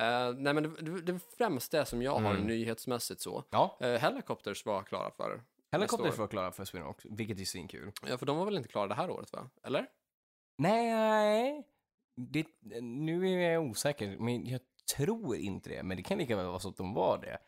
Eh, 0.00 0.34
nej 0.36 0.54
men 0.54 0.62
det, 0.62 0.68
det, 0.82 1.00
det 1.12 1.18
främst 1.38 1.72
det 1.72 1.84
som 1.86 2.02
jag 2.02 2.18
har 2.18 2.30
Mm. 2.34 2.46
nyhetsmässigt 2.46 3.20
så. 3.20 3.44
Ja, 3.50 3.78
Uh, 3.82 3.88
Helicopters 3.88 4.66
var 4.66 4.82
klara 4.82 5.10
för. 5.10 5.42
Helicopters 5.72 6.18
var 6.18 6.26
klara 6.26 6.52
för 6.52 6.64
Sweden 6.64 6.86
Rock, 6.86 7.00
vilket 7.04 7.40
är 7.40 7.44
svinkul. 7.44 7.92
Ja, 8.08 8.18
för 8.18 8.26
de 8.26 8.36
var 8.36 8.44
väl 8.44 8.56
inte 8.56 8.68
klara 8.68 8.86
det 8.86 8.94
här 8.94 9.10
året 9.10 9.32
va? 9.32 9.50
Eller? 9.62 9.86
Nej, 10.58 11.64
det, 12.16 12.46
nu 12.82 13.28
är 13.30 13.50
jag 13.52 13.62
osäker, 13.62 14.16
men 14.18 14.46
jag 14.46 14.60
tror 14.96 15.36
inte 15.36 15.70
det. 15.70 15.82
Men 15.82 15.96
det 15.96 16.02
kan 16.02 16.18
lika 16.18 16.36
väl 16.36 16.46
vara 16.46 16.58
så 16.58 16.68
att 16.68 16.76
de 16.76 16.94
var 16.94 17.18
det. 17.18 17.38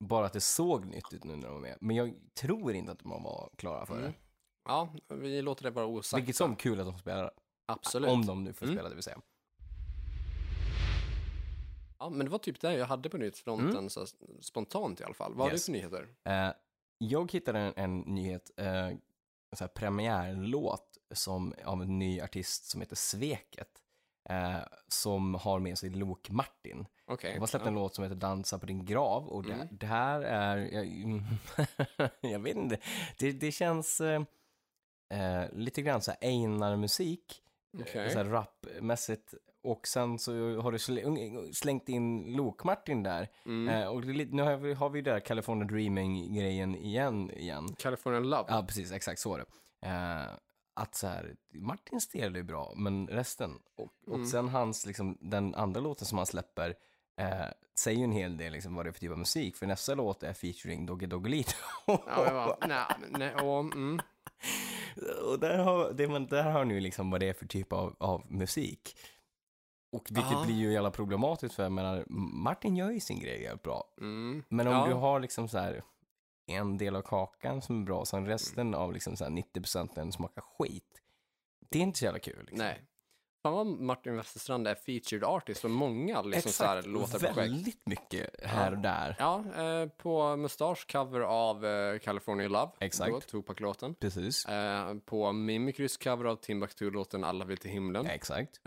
Bara 0.00 0.26
att 0.26 0.32
det 0.32 0.40
såg 0.40 0.86
nytt 0.86 1.12
ut 1.12 1.24
nu 1.24 1.36
när 1.36 1.46
de 1.46 1.54
var 1.54 1.60
med. 1.60 1.78
Men 1.80 1.96
jag 1.96 2.14
tror 2.40 2.72
inte 2.74 2.92
att 2.92 2.98
de 2.98 3.22
var 3.22 3.50
klara 3.56 3.86
för 3.86 3.94
Mm. 3.94 4.06
det. 4.06 4.14
Ja, 4.64 4.94
vi 5.08 5.42
låter 5.42 5.62
det 5.64 5.70
vara 5.70 5.86
osagt. 5.86 6.18
Vilket 6.20 6.36
som 6.36 6.56
kul 6.56 6.80
att 6.80 6.86
de 6.86 6.98
spelar. 6.98 7.30
Absolut. 7.66 8.10
Om 8.10 8.26
de 8.26 8.44
nu 8.44 8.52
får 8.52 8.66
Mm. 8.66 8.76
spela, 8.76 8.88
det 8.88 8.94
vill 8.94 9.04
säga. 9.04 9.20
Ja, 11.98 12.10
men 12.10 12.26
det 12.26 12.30
var 12.32 12.38
typ 12.38 12.60
det 12.60 12.72
jag 12.74 12.86
hade 12.86 13.08
på 13.08 13.16
nyhetsfronten, 13.18 13.76
Mm. 13.76 13.90
så 13.90 14.06
spontant 14.40 15.00
i 15.00 15.04
alla 15.04 15.14
fall. 15.14 15.34
Vad 15.34 15.52
Yes. 15.52 15.66
du 15.66 15.72
för 15.72 15.78
nyheter? 15.78 16.08
Eh, 16.24 16.50
jag 16.98 17.32
hittade 17.32 17.58
en, 17.58 17.72
en 17.76 17.98
nyhet, 18.00 18.50
eh, 18.56 18.86
en 18.86 19.00
så 19.56 19.64
här 19.64 19.68
premiärlåt 19.68 20.98
som, 21.10 21.54
av 21.64 21.82
en 21.82 21.98
ny 21.98 22.20
artist 22.20 22.64
som 22.64 22.80
heter 22.80 22.96
Sveket. 22.96 23.80
Eh, 24.28 24.58
som 24.88 25.34
har 25.34 25.58
med 25.58 25.78
sig 25.78 25.90
Lok 25.90 26.30
Martin. 26.30 26.86
Okej. 27.06 27.32
De 27.34 27.38
har 27.40 27.46
släppt 27.46 27.64
ja. 27.64 27.68
en 27.68 27.74
låt 27.74 27.94
som 27.94 28.04
heter 28.04 28.16
Dansa 28.16 28.58
på 28.58 28.66
din 28.66 28.84
grav 28.84 29.28
och 29.28 29.42
det, 29.42 29.52
Mm. 29.52 29.68
det 29.70 29.86
här 29.86 30.20
är, 30.20 30.56
jag, 30.56 30.86
jag 32.32 32.38
vet 32.38 32.56
inte, 32.56 32.78
det, 33.18 33.32
det 33.32 33.52
känns 33.52 34.00
eh, 34.00 34.22
eh, 35.10 35.52
lite 35.52 35.82
grann 35.82 36.02
så 36.02 36.10
här 36.10 36.18
Einar-musik, 36.28 37.42
Okej. 37.80 38.10
så 38.10 38.18
här 38.18 38.24
rapmässigt 38.24 39.34
och 39.64 39.86
sen 39.86 40.18
så 40.18 40.60
har 40.60 40.72
du 40.72 40.78
sl- 40.78 41.52
slängt 41.52 41.88
in 41.88 42.24
Lok-Martin 42.36 43.02
där 43.02 43.28
Mm. 43.46 43.68
eh, 43.82 43.88
och 43.88 44.04
nu 44.06 44.42
har 44.42 44.56
vi, 44.56 44.74
har 44.74 44.90
vi 44.90 45.00
där 45.00 45.20
California 45.20 45.64
Dreaming-grejen 45.68 46.74
igen, 46.76 47.30
igen. 47.30 47.74
California 47.78 48.20
Love. 48.20 48.44
Ja, 48.48 48.64
precis, 48.68 48.92
exakt 48.92 49.20
så 49.20 49.34
är 49.34 49.38
det. 49.38 49.46
Eh, 49.88 50.34
att 50.76 50.94
så 50.94 51.06
här, 51.06 51.34
Martins 51.54 52.08
del 52.08 52.36
är 52.36 52.42
bra, 52.42 52.72
men 52.76 53.06
resten. 53.08 53.50
Och, 53.76 53.92
och 54.06 54.14
Mm. 54.14 54.26
sen 54.26 54.48
hans, 54.48 54.86
liksom, 54.86 55.18
den 55.20 55.54
andra 55.54 55.80
låten 55.80 56.06
som 56.06 56.18
han 56.18 56.26
släpper 56.26 56.74
eh, 57.20 57.46
säger 57.78 57.98
ju 57.98 58.04
en 58.04 58.12
hel 58.12 58.36
del 58.36 58.52
liksom, 58.52 58.74
vad 58.74 58.86
det 58.86 58.90
är 58.90 58.92
för 58.92 59.00
typ 59.00 59.10
av 59.12 59.18
musik. 59.18 59.56
För 59.56 59.66
nästa 59.66 59.94
låt 59.94 60.22
är 60.22 60.32
featuring 60.32 60.86
Doggy 60.86 61.06
Doggelito. 61.06 61.52
Ja, 61.86 62.58
nej, 62.68 62.84
nej, 63.10 63.34
och, 63.34 63.60
mm. 63.60 64.00
och 65.30 65.38
där 65.38 65.58
har, 65.58 65.92
det, 65.92 66.08
man, 66.08 66.26
där 66.26 66.50
har 66.50 66.64
ni 66.64 66.80
liksom 66.80 67.10
vad 67.10 67.20
det 67.20 67.28
är 67.28 67.32
för 67.32 67.46
typ 67.46 67.72
av, 67.72 67.96
av 67.98 68.32
musik. 68.32 68.96
Och 69.94 70.06
vilket 70.10 70.32
Ja. 70.32 70.44
blir 70.46 70.54
ju 70.54 70.72
jävla 70.72 70.90
problematiskt 70.90 71.54
för 71.54 71.62
jag 71.62 71.72
menar, 71.72 72.04
Martin 72.44 72.76
gör 72.76 72.90
ju 72.90 73.00
sin 73.00 73.20
grej 73.20 73.42
jävligt 73.42 73.62
bra. 73.62 73.84
Mm. 74.00 74.42
Men 74.48 74.66
om 74.66 74.72
Ja. 74.74 74.86
du 74.86 74.92
har 74.94 75.20
liksom 75.20 75.48
så 75.48 75.58
här 75.58 75.82
en 76.46 76.78
del 76.78 76.96
av 76.96 77.02
kakan 77.02 77.62
som 77.62 77.80
är 77.80 77.84
bra, 77.86 78.04
sen 78.04 78.26
resten 78.26 78.74
av 78.74 78.92
liksom 78.92 79.16
så 79.16 79.24
här 79.24 79.30
90% 79.30 79.94
den 79.94 80.12
smakar 80.12 80.42
skit. 80.58 81.00
Det 81.70 81.78
är 81.78 81.82
inte 81.82 81.98
så 81.98 82.04
jävla 82.04 82.18
kul. 82.20 82.38
Liksom. 82.40 82.58
Nej. 82.58 82.84
Fan 83.42 83.52
vad 83.52 83.66
Martin 83.66 84.16
Westerstrand 84.16 84.68
är 84.68 84.74
featured 84.74 85.24
artist 85.24 85.60
för 85.60 85.68
många 85.68 86.22
liksom 86.22 86.52
så 86.52 86.64
här 86.64 86.82
låtar 86.82 87.18
projekt. 87.18 87.36
väldigt 87.38 87.86
mycket 87.86 88.30
här 88.46 88.72
och 88.72 88.78
där. 88.78 89.16
Ja, 89.18 89.44
eh, 89.56 89.88
på 89.88 90.36
Mustache 90.36 90.92
cover 90.92 91.20
av 91.20 91.66
eh, 91.66 91.98
California 91.98 92.48
Love, 92.48 92.70
Exakt. 92.80 93.12
då, 93.12 93.20
Tupac-låten. 93.20 93.94
Precis. 93.94 94.44
Eh, 94.46 94.94
på 95.04 95.32
Mimikrys 95.32 95.96
cover 95.96 96.24
av 96.24 96.36
Timbuktu-låten 96.36 97.24
Alla 97.24 97.44
vill 97.44 97.58
till 97.58 97.70
himlen, 97.70 98.06
Exakt. 98.06 98.60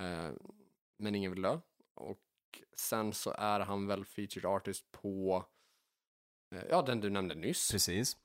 Men 0.98 1.16
ingen 1.16 1.32
vill 1.32 1.42
dö. 1.42 1.60
Och 1.96 2.20
sen 2.77 3.13
så 3.13 3.32
är 3.32 3.60
han 3.60 3.88
väl 3.88 4.06
featured 4.06 4.46
artist 4.46 4.92
på, 4.92 5.46
eh, 6.56 6.63
ja 6.70 6.82
den 6.82 7.01
du 7.01 7.10
nämnde 7.10 7.36
nyss. 7.36 7.72
Precis. 7.72 8.18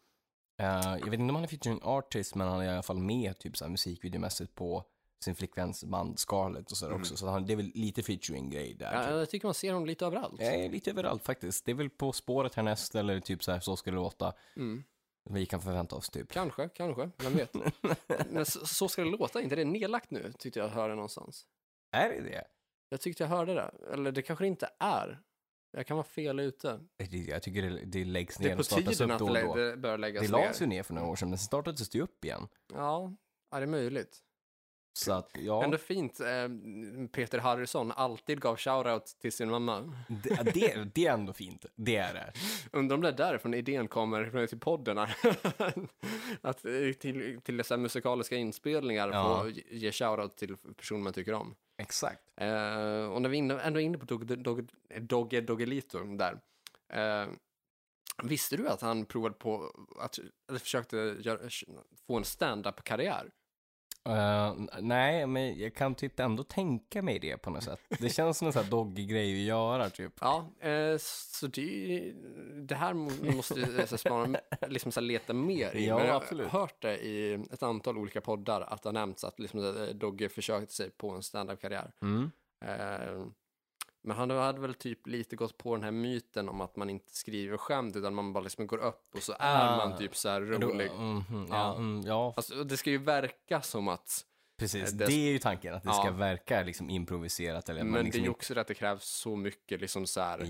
Eh, 0.61 0.97
jag 0.99 1.11
vet 1.11 1.21
inte 1.21 1.31
om 1.31 1.35
han 1.35 1.45
är 1.45 1.49
featuring 1.49 1.81
artist, 1.83 2.35
men 2.35 2.49
han 2.49 2.61
är 2.61 2.65
i 2.65 2.69
alla 2.69 2.83
fall 2.83 2.99
med 2.99 3.39
typ 3.39 3.57
så 3.57 3.65
här, 3.65 3.71
musikvideomässigt 3.71 4.55
på 4.55 4.85
sin 5.25 5.35
flickväns 5.35 5.85
band 5.85 6.19
Scarlett 6.19 6.71
och 6.71 6.77
sådär 6.77 6.95
också. 6.95 7.17
Så 7.17 7.29
han, 7.29 7.47
det 7.47 7.53
är 7.53 7.57
väl 7.57 7.71
lite 7.75 8.03
featuring-grej 8.03 8.75
där. 8.75 8.95
Ja, 8.95 9.03
typ. 9.03 9.11
jag 9.11 9.31
tycker 9.31 9.47
man 9.47 9.55
ser 9.55 9.73
honom 9.73 9.87
lite 9.87 10.07
överallt. 10.07 10.41
Är 10.41 10.69
lite 10.69 10.91
överallt 10.91 11.25
faktiskt. 11.25 11.65
Det 11.65 11.73
är 11.73 11.77
väl 11.77 11.91
På 11.91 12.13
spåret 12.13 12.55
härnäst 12.55 12.95
eller 12.95 13.21
typ 13.21 13.45
så 13.45 13.53
här, 13.53 13.61
så 13.61 13.77
ska 13.77 13.91
det 13.91 13.97
låta. 13.97 14.33
Mm. 14.57 14.85
Vi 15.31 15.47
kan 15.47 15.61
förvänta 15.61 15.97
oss 15.97 16.11
typ. 16.11 16.33
Kanske, 16.33 16.69
kanske, 16.69 17.11
vem 17.19 17.33
vet. 17.33 17.55
Men 18.31 18.47
så, 18.47 18.67
så 18.67 18.89
ska 18.89 19.05
det 19.05 19.11
låta, 19.11 19.41
inte 19.41 19.57
det 19.57 19.63
är 19.63 19.67
nedlagt 19.67 20.11
nu, 20.11 20.33
tyckte 20.39 20.61
jag 20.61 20.69
hörde 20.69 20.95
någonstans. 20.95 21.47
Är 21.93 22.09
det 22.09 22.21
det? 22.21 22.45
Jag 22.93 23.01
tyckte 23.01 23.23
jag 23.23 23.29
hörde 23.29 23.55
det, 23.55 23.71
eller 23.93 24.13
det 24.13 24.23
kanske 24.23 24.45
det 24.45 24.49
inte 24.49 24.69
är. 24.79 25.21
Jag 25.71 25.87
kan 25.87 25.97
vara 25.97 26.07
fel 26.07 26.41
ute. 26.41 26.81
Det- 26.97 27.17
Jag 27.17 27.43
tycker 27.43 27.63
det, 27.63 27.85
det 27.85 28.05
läggs 28.05 28.37
Det 28.37 28.45
ner 28.49 28.55
på 28.55 28.59
och 28.59 28.67
startas 28.67 29.01
upp 29.01 29.19
då 29.19 29.27
och 29.27 29.35
det, 29.35 29.43
då. 29.43 29.55
det 29.57 29.77
bör 29.77 29.99
läggas 29.99 30.23
Det 30.23 30.29
lades 30.33 30.63
ju 30.63 30.67
ner 30.67 30.83
för 30.83 30.95
några 30.95 31.09
år 31.09 31.17
sedan, 31.17 31.29
men 31.31 31.39
sen 31.39 31.45
startades 31.47 31.89
det 31.91 32.01
upp 32.01 32.25
igen. 32.25 32.49
Ja, 32.75 33.13
ja, 33.51 33.57
det 33.59 33.63
är 33.63 33.67
möjligt. 33.67 34.19
Så 34.95 35.13
att, 35.13 35.31
ja, 35.39 35.65
Ändå 35.65 35.79
fint, 35.79 36.21
eh, 36.21 36.49
Peter 37.13 37.39
Harrison 37.39 37.93
alltid 37.93 38.41
gav 38.41 38.57
shoutout 38.57 39.07
till 39.07 39.33
sin 39.33 39.51
mamma. 39.51 39.93
det, 40.09 40.53
det, 40.55 40.89
det 40.95 41.07
är 41.07 41.13
ändå 41.13 41.33
fint. 41.33 41.67
Det 41.77 41.97
är 41.97 42.15
det. 42.15 42.33
Undrar 42.73 42.95
om 42.97 43.01
det 43.03 43.09
är 43.09 43.13
därifrån 43.13 43.55
idén 43.55 43.89
kommer 43.89 44.47
till 44.47 44.61
podden. 44.61 44.99
att 46.41 46.65
eh, 46.65 46.93
till, 47.01 47.41
till 47.45 47.57
dessa 47.57 47.77
musikaliska 47.77 48.37
inspelningar 48.37 49.09
Ja. 49.13 49.43
få 49.43 49.49
ge- 49.71 49.93
shoutout 49.93 50.37
till 50.37 50.57
personer 50.77 51.01
man 51.01 51.13
tycker 51.13 51.33
om. 51.35 51.55
Exakt. 51.79 52.23
Eh, 52.37 53.05
och 53.13 53.23
när 53.23 53.29
vi 53.29 53.39
ändå 53.39 53.57
är 53.57 53.79
inne 53.79 53.99
på 53.99 54.05
Dogge 54.05 54.37
Dog, 54.37 54.69
Dogge 55.01 55.41
Doggelito 55.41 56.05
där. 56.17 56.41
Eh, 56.93 57.29
visste 58.23 58.57
du 58.57 58.69
att 58.69 58.81
han 58.81 59.05
provade 59.05 59.35
på 59.35 59.77
att, 60.01 60.19
eller 60.49 60.59
försökte 60.59 60.97
göra, 61.21 61.39
få 62.07 62.17
en 62.17 62.25
stand-up-karriär? 62.25 63.31
Eh, 64.09 64.55
nej, 64.81 65.27
men 65.27 65.59
jag 65.59 65.75
kan 65.75 65.95
typ 65.95 66.21
ändå 66.21 66.43
tänka 66.43 67.03
mig 67.03 67.19
det 67.19 67.37
på 67.37 67.51
något 67.51 67.65
sätt. 67.65 67.81
Det 68.01 68.09
känns 68.09 68.39
som 68.39 68.47
en 68.47 68.53
sån 68.53 68.63
här 68.63 68.71
doggig 68.71 69.09
grej 69.09 69.33
att 69.41 69.47
göra 69.47 69.91
typ. 69.91 70.13
Ja, 70.21 70.47
eh, 70.61 70.97
så 70.99 71.47
det, 71.47 72.13
det 72.55 72.75
här 72.75 72.95
må- 72.95 73.33
måste 73.37 73.99
spara, 73.99 74.37
liksom 74.69 74.93
så 74.93 75.01
leta 75.01 75.33
mer 75.33 75.77
i. 75.77 75.87
Ja, 75.87 75.99
Men 75.99 76.07
jag 76.07 76.17
absolut. 76.17 76.49
har 76.49 76.61
hört 76.61 76.83
det 76.83 76.99
i 76.99 77.35
ett 77.53 77.63
antal 77.63 77.99
olika 77.99 78.21
poddar 78.21 78.61
att 78.61 78.83
det 78.83 78.89
har 78.89 78.95
nämnts 78.95 79.25
att 79.25 79.39
liksom, 79.39 79.61
eh, 79.61 79.95
Dogge 79.95 80.29
försökte 80.29 80.75
sig 80.75 80.91
på 80.91 81.11
en 81.11 81.23
stand-up-karriär. 81.23 81.91
Mm. 82.03 82.31
Eh, 82.65 83.27
men 84.05 84.17
han 84.17 84.31
hade 84.31 84.61
väl 84.61 84.75
typ 84.75 85.07
lite 85.07 85.37
gått 85.37 85.59
på 85.59 85.75
den 85.75 85.85
här 85.85 85.91
myten 85.91 86.49
om 86.49 86.61
att 86.61 86.77
man 86.77 86.91
inte 86.91 87.15
skriver 87.17 87.57
skämt 87.57 87.97
utan 87.97 88.15
man 88.15 88.33
bara 88.33 88.45
liksom 88.45 88.67
går 88.67 88.79
upp 88.79 89.15
och 89.15 89.23
så 89.23 89.33
är 89.39 89.69
Ah. 89.69 89.77
man 89.77 89.99
typ 89.99 90.17
så 90.17 90.29
här 90.29 90.41
rolig. 90.41 90.91
mhm, 90.93 91.47
Ja. 91.51 91.57
ja, 91.57 91.75
mm, 91.77 92.07
ja, 92.07 92.33
Alltså, 92.37 92.65
det 92.65 92.77
ska 92.77 92.91
ju 92.91 92.99
verka 92.99 93.63
som 93.63 93.89
att, 93.89 94.25
precis. 94.59 94.91
det- 94.93 95.07
Det 95.07 95.13
är 95.13 95.33
ju 95.33 95.39
tanken, 95.39 95.75
att 95.75 95.83
det 95.83 95.93
ska 95.93 96.05
Ja. 96.07 96.11
verka 96.13 96.63
liksom 96.63 96.91
improviserat. 96.91 97.69
Eller 97.69 97.85
men 97.85 97.93
liksom 97.93 98.11
det 98.11 98.17
är 98.17 98.19
ju 98.19 98.27
inte- 98.27 98.31
också 98.31 98.55
det 98.55 98.61
att 98.61 98.67
det 98.67 98.75
krävs 98.75 99.05
så 99.05 99.37
mycket 99.37 99.81
liksom 99.81 100.07
så 100.07 100.21
här 100.21 100.45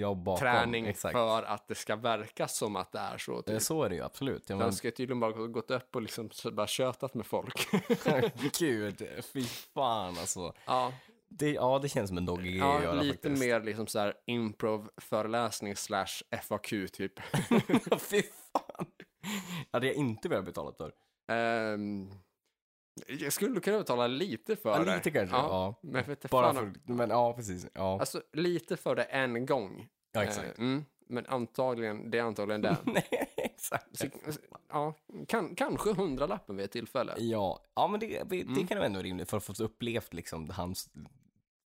Ja, 0.00 0.14
bakom. 0.14 0.40
träning 0.40 0.86
Exakt. 0.86 1.12
för 1.12 1.42
att 1.42 1.68
det 1.68 1.74
ska 1.74 1.96
verka 1.96 2.48
som 2.48 2.76
att 2.76 2.92
det 2.92 2.98
är 2.98 3.18
så. 3.18 3.34
Eh, 3.36 3.42
Typ. 3.42 3.62
Så 3.62 3.82
är 3.82 3.88
det 3.88 3.94
ju 3.94 4.02
absolut. 4.02 4.48
Jag 4.50 4.58
men, 4.58 4.72
ska 4.72 4.88
ju 4.88 4.92
tydligen 4.92 5.20
bara 5.20 5.32
gått 5.46 5.70
upp 5.70 5.96
och 5.96 6.02
liksom 6.02 6.30
bara 6.52 6.66
tjötat 6.66 7.14
med 7.14 7.26
folk. 7.26 7.68
gud, 8.58 9.02
fy 9.32 9.44
fan 9.44 10.18
alltså. 10.18 10.52
ja, 10.66 10.92
Det, 11.32 11.50
ja, 11.52 11.78
det 11.78 11.88
känns 11.88 12.08
som 12.08 12.18
en 12.18 12.26
doggig 12.26 12.52
grej 12.52 12.60
att 12.60 12.66
ja 12.66 12.82
göra 12.82 13.02
lite 13.02 13.14
faktiskt. 13.28 13.40
mer 13.40 13.60
liksom 13.62 13.86
så 13.86 13.98
här 13.98 14.14
improv-föreläsning 14.26 15.76
slash 15.76 16.22
FAQ 16.42 16.68
typ. 16.92 17.12
fy 18.00 18.22
fan. 18.22 18.86
Hade 19.72 19.86
jag 19.86 19.96
inte 19.96 20.28
velat 20.28 20.44
betala 20.44 20.72
för. 20.72 20.92
Ehm, 21.32 22.10
jag 23.06 23.32
skulle 23.32 23.60
kunna 23.60 23.78
betala 23.78 24.06
lite 24.06 24.56
för 24.56 24.70
Ja, 24.70 24.84
det. 24.84 24.94
lite 24.96 25.10
kanske, 25.10 25.36
ja. 25.36 25.80
Men 25.82 26.04
för 26.04 26.12
att 26.12 26.30
Bara 26.30 26.54
för, 26.54 26.72
men 26.84 27.10
ja, 27.10 27.32
precis. 27.32 27.66
Ja, 27.74 28.00
Alltså 28.00 28.22
lite 28.32 28.76
för 28.76 28.94
det 28.96 29.02
en 29.02 29.46
gång. 29.46 29.88
ja 30.12 30.22
exakt. 30.24 30.58
Eh, 30.58 30.64
mm, 30.64 30.84
men 31.08 31.26
antagligen, 31.26 32.10
det 32.10 32.18
är 32.18 32.22
antagligen 32.22 32.60
det. 32.62 32.76
Nej, 32.84 33.08
exakt. 33.36 33.96
Så, 33.98 34.06
ja, 34.68 34.94
kan, 35.28 35.54
kanske 35.54 35.92
hundralappen 35.92 36.56
vid 36.56 36.64
ett 36.64 36.72
tillfälle. 36.72 37.14
Ja, 37.18 37.64
ja 37.74 37.88
men 37.88 38.00
det, 38.00 38.22
det 38.28 38.42
Mm. 38.42 38.66
kan 38.66 38.76
vara 38.78 38.86
ändå 38.86 39.00
rimligt 39.02 39.30
för 39.30 39.36
att 39.36 39.44
få 39.44 39.62
upplevt 39.64 40.14
liksom 40.14 40.50
hans, 40.50 40.90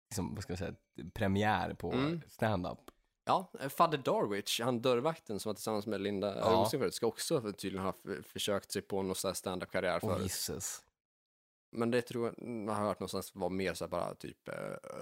liksom, 0.10 0.36
vad 0.36 0.44
ska 0.44 0.52
jag 0.52 0.60
säga, 0.60 0.76
premiär 1.14 1.74
på 1.74 1.92
Mm. 1.92 2.22
stand-up. 2.28 2.80
Ja, 3.26 3.52
Fadde 3.70 3.98
Darwich, 3.98 4.62
han 4.62 4.82
dörrvakten 4.82 5.40
som 5.40 5.50
var 5.50 5.54
tillsammans 5.54 5.86
med 5.88 6.02
Linda 6.02 6.38
Ja. 6.38 6.46
Rosing 6.52 6.80
förut, 6.80 6.94
ska 6.94 7.08
också 7.08 7.42
tydligen 7.54 7.86
ha 7.86 7.94
försökt 8.24 8.72
sig 8.72 8.82
på 8.82 9.02
någon 9.04 9.16
sån 9.16 9.30
här 9.30 9.34
stand-up-karriär 9.36 10.00
förut. 10.00 10.24
jisses. 10.24 10.86
Men 11.72 11.92
det 11.92 12.02
tror 12.02 12.26
jag, 12.26 12.36
jag 12.68 12.74
har 12.74 12.86
hört 12.86 13.00
någonstans 13.00 13.36
var 13.36 13.50
mer 13.50 13.74
så 13.74 13.84
här 13.86 13.90
bara 13.90 14.16
typ 14.16 14.48
eh, 14.50 14.54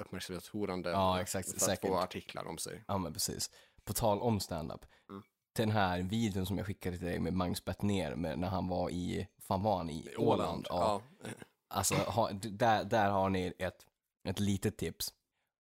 uppmärksamhetshorande. 0.01 0.89
Ja, 0.89 1.21
exakt, 1.21 1.63
För 1.63 1.71
att 1.71 1.81
få 1.81 1.97
artiklar 1.97 2.47
om 2.47 2.57
sig. 2.57 2.83
Ja 2.87 2.97
men 2.97 3.13
precis. 3.13 3.51
På 3.83 3.93
tal 3.93 4.19
om 4.21 4.39
stand-up. 4.39 4.85
Mm. 5.09 5.23
Den 5.53 5.71
här 5.71 6.01
videon 6.01 6.45
som 6.45 6.57
jag 6.57 6.67
skickade 6.67 6.97
till 6.97 7.05
dig 7.07 7.19
med 7.19 7.33
Magnus 7.33 7.65
Bettner 7.65 8.15
med 8.15 8.39
när 8.39 8.47
han 8.47 8.67
var 8.67 8.89
i, 8.89 9.27
fan 9.39 9.63
var 9.63 9.77
han 9.77 9.89
i 9.89 10.15
Åland? 10.17 10.67
Ja. 10.69 11.01
Ja. 11.23 11.29
Alltså, 11.67 11.95
ha, 11.95 12.29
där, 12.31 12.83
där 12.83 13.09
har 13.09 13.29
ni 13.29 13.53
ett, 13.59 13.85
ett 14.27 14.39
litet 14.39 14.77
tips. 14.77 15.13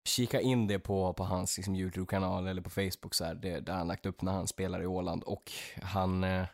Kika 0.09 0.41
in 0.41 0.67
det 0.67 0.79
på, 0.79 1.15
på 1.15 1.25
hans 1.25 1.57
liksom, 1.57 1.77
YouTube-kanal 1.77 2.47
eller 2.47 2.63
på 2.63 2.71
Facebook 2.71 3.15
så 3.15 3.25
här, 3.25 3.35
det, 3.35 3.61
där 3.61 3.73
han 3.73 3.89
lagt 3.89 4.07
upp 4.07 4.23
när 4.23 4.33
han 4.33 4.47
spelar 4.47 4.83
i 4.83 4.87
Åland 4.87 5.23
och 5.23 5.53
han 5.83 6.25
eh, 6.25 6.45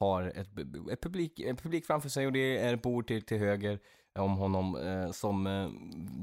har 0.00 0.22
ett, 0.22 0.48
ett 0.92 1.02
publik, 1.02 1.40
en 1.40 1.56
publik 1.56 1.86
framför 1.86 2.08
sig 2.08 2.26
och 2.26 2.32
det 2.32 2.58
är 2.58 2.74
ett 2.74 2.82
bord 2.82 3.06
till, 3.06 3.22
till 3.22 3.38
höger 3.38 3.78
om 4.18 4.36
honom 4.36 4.76
eh, 4.76 5.10
som 5.10 5.46
eh, 5.46 5.70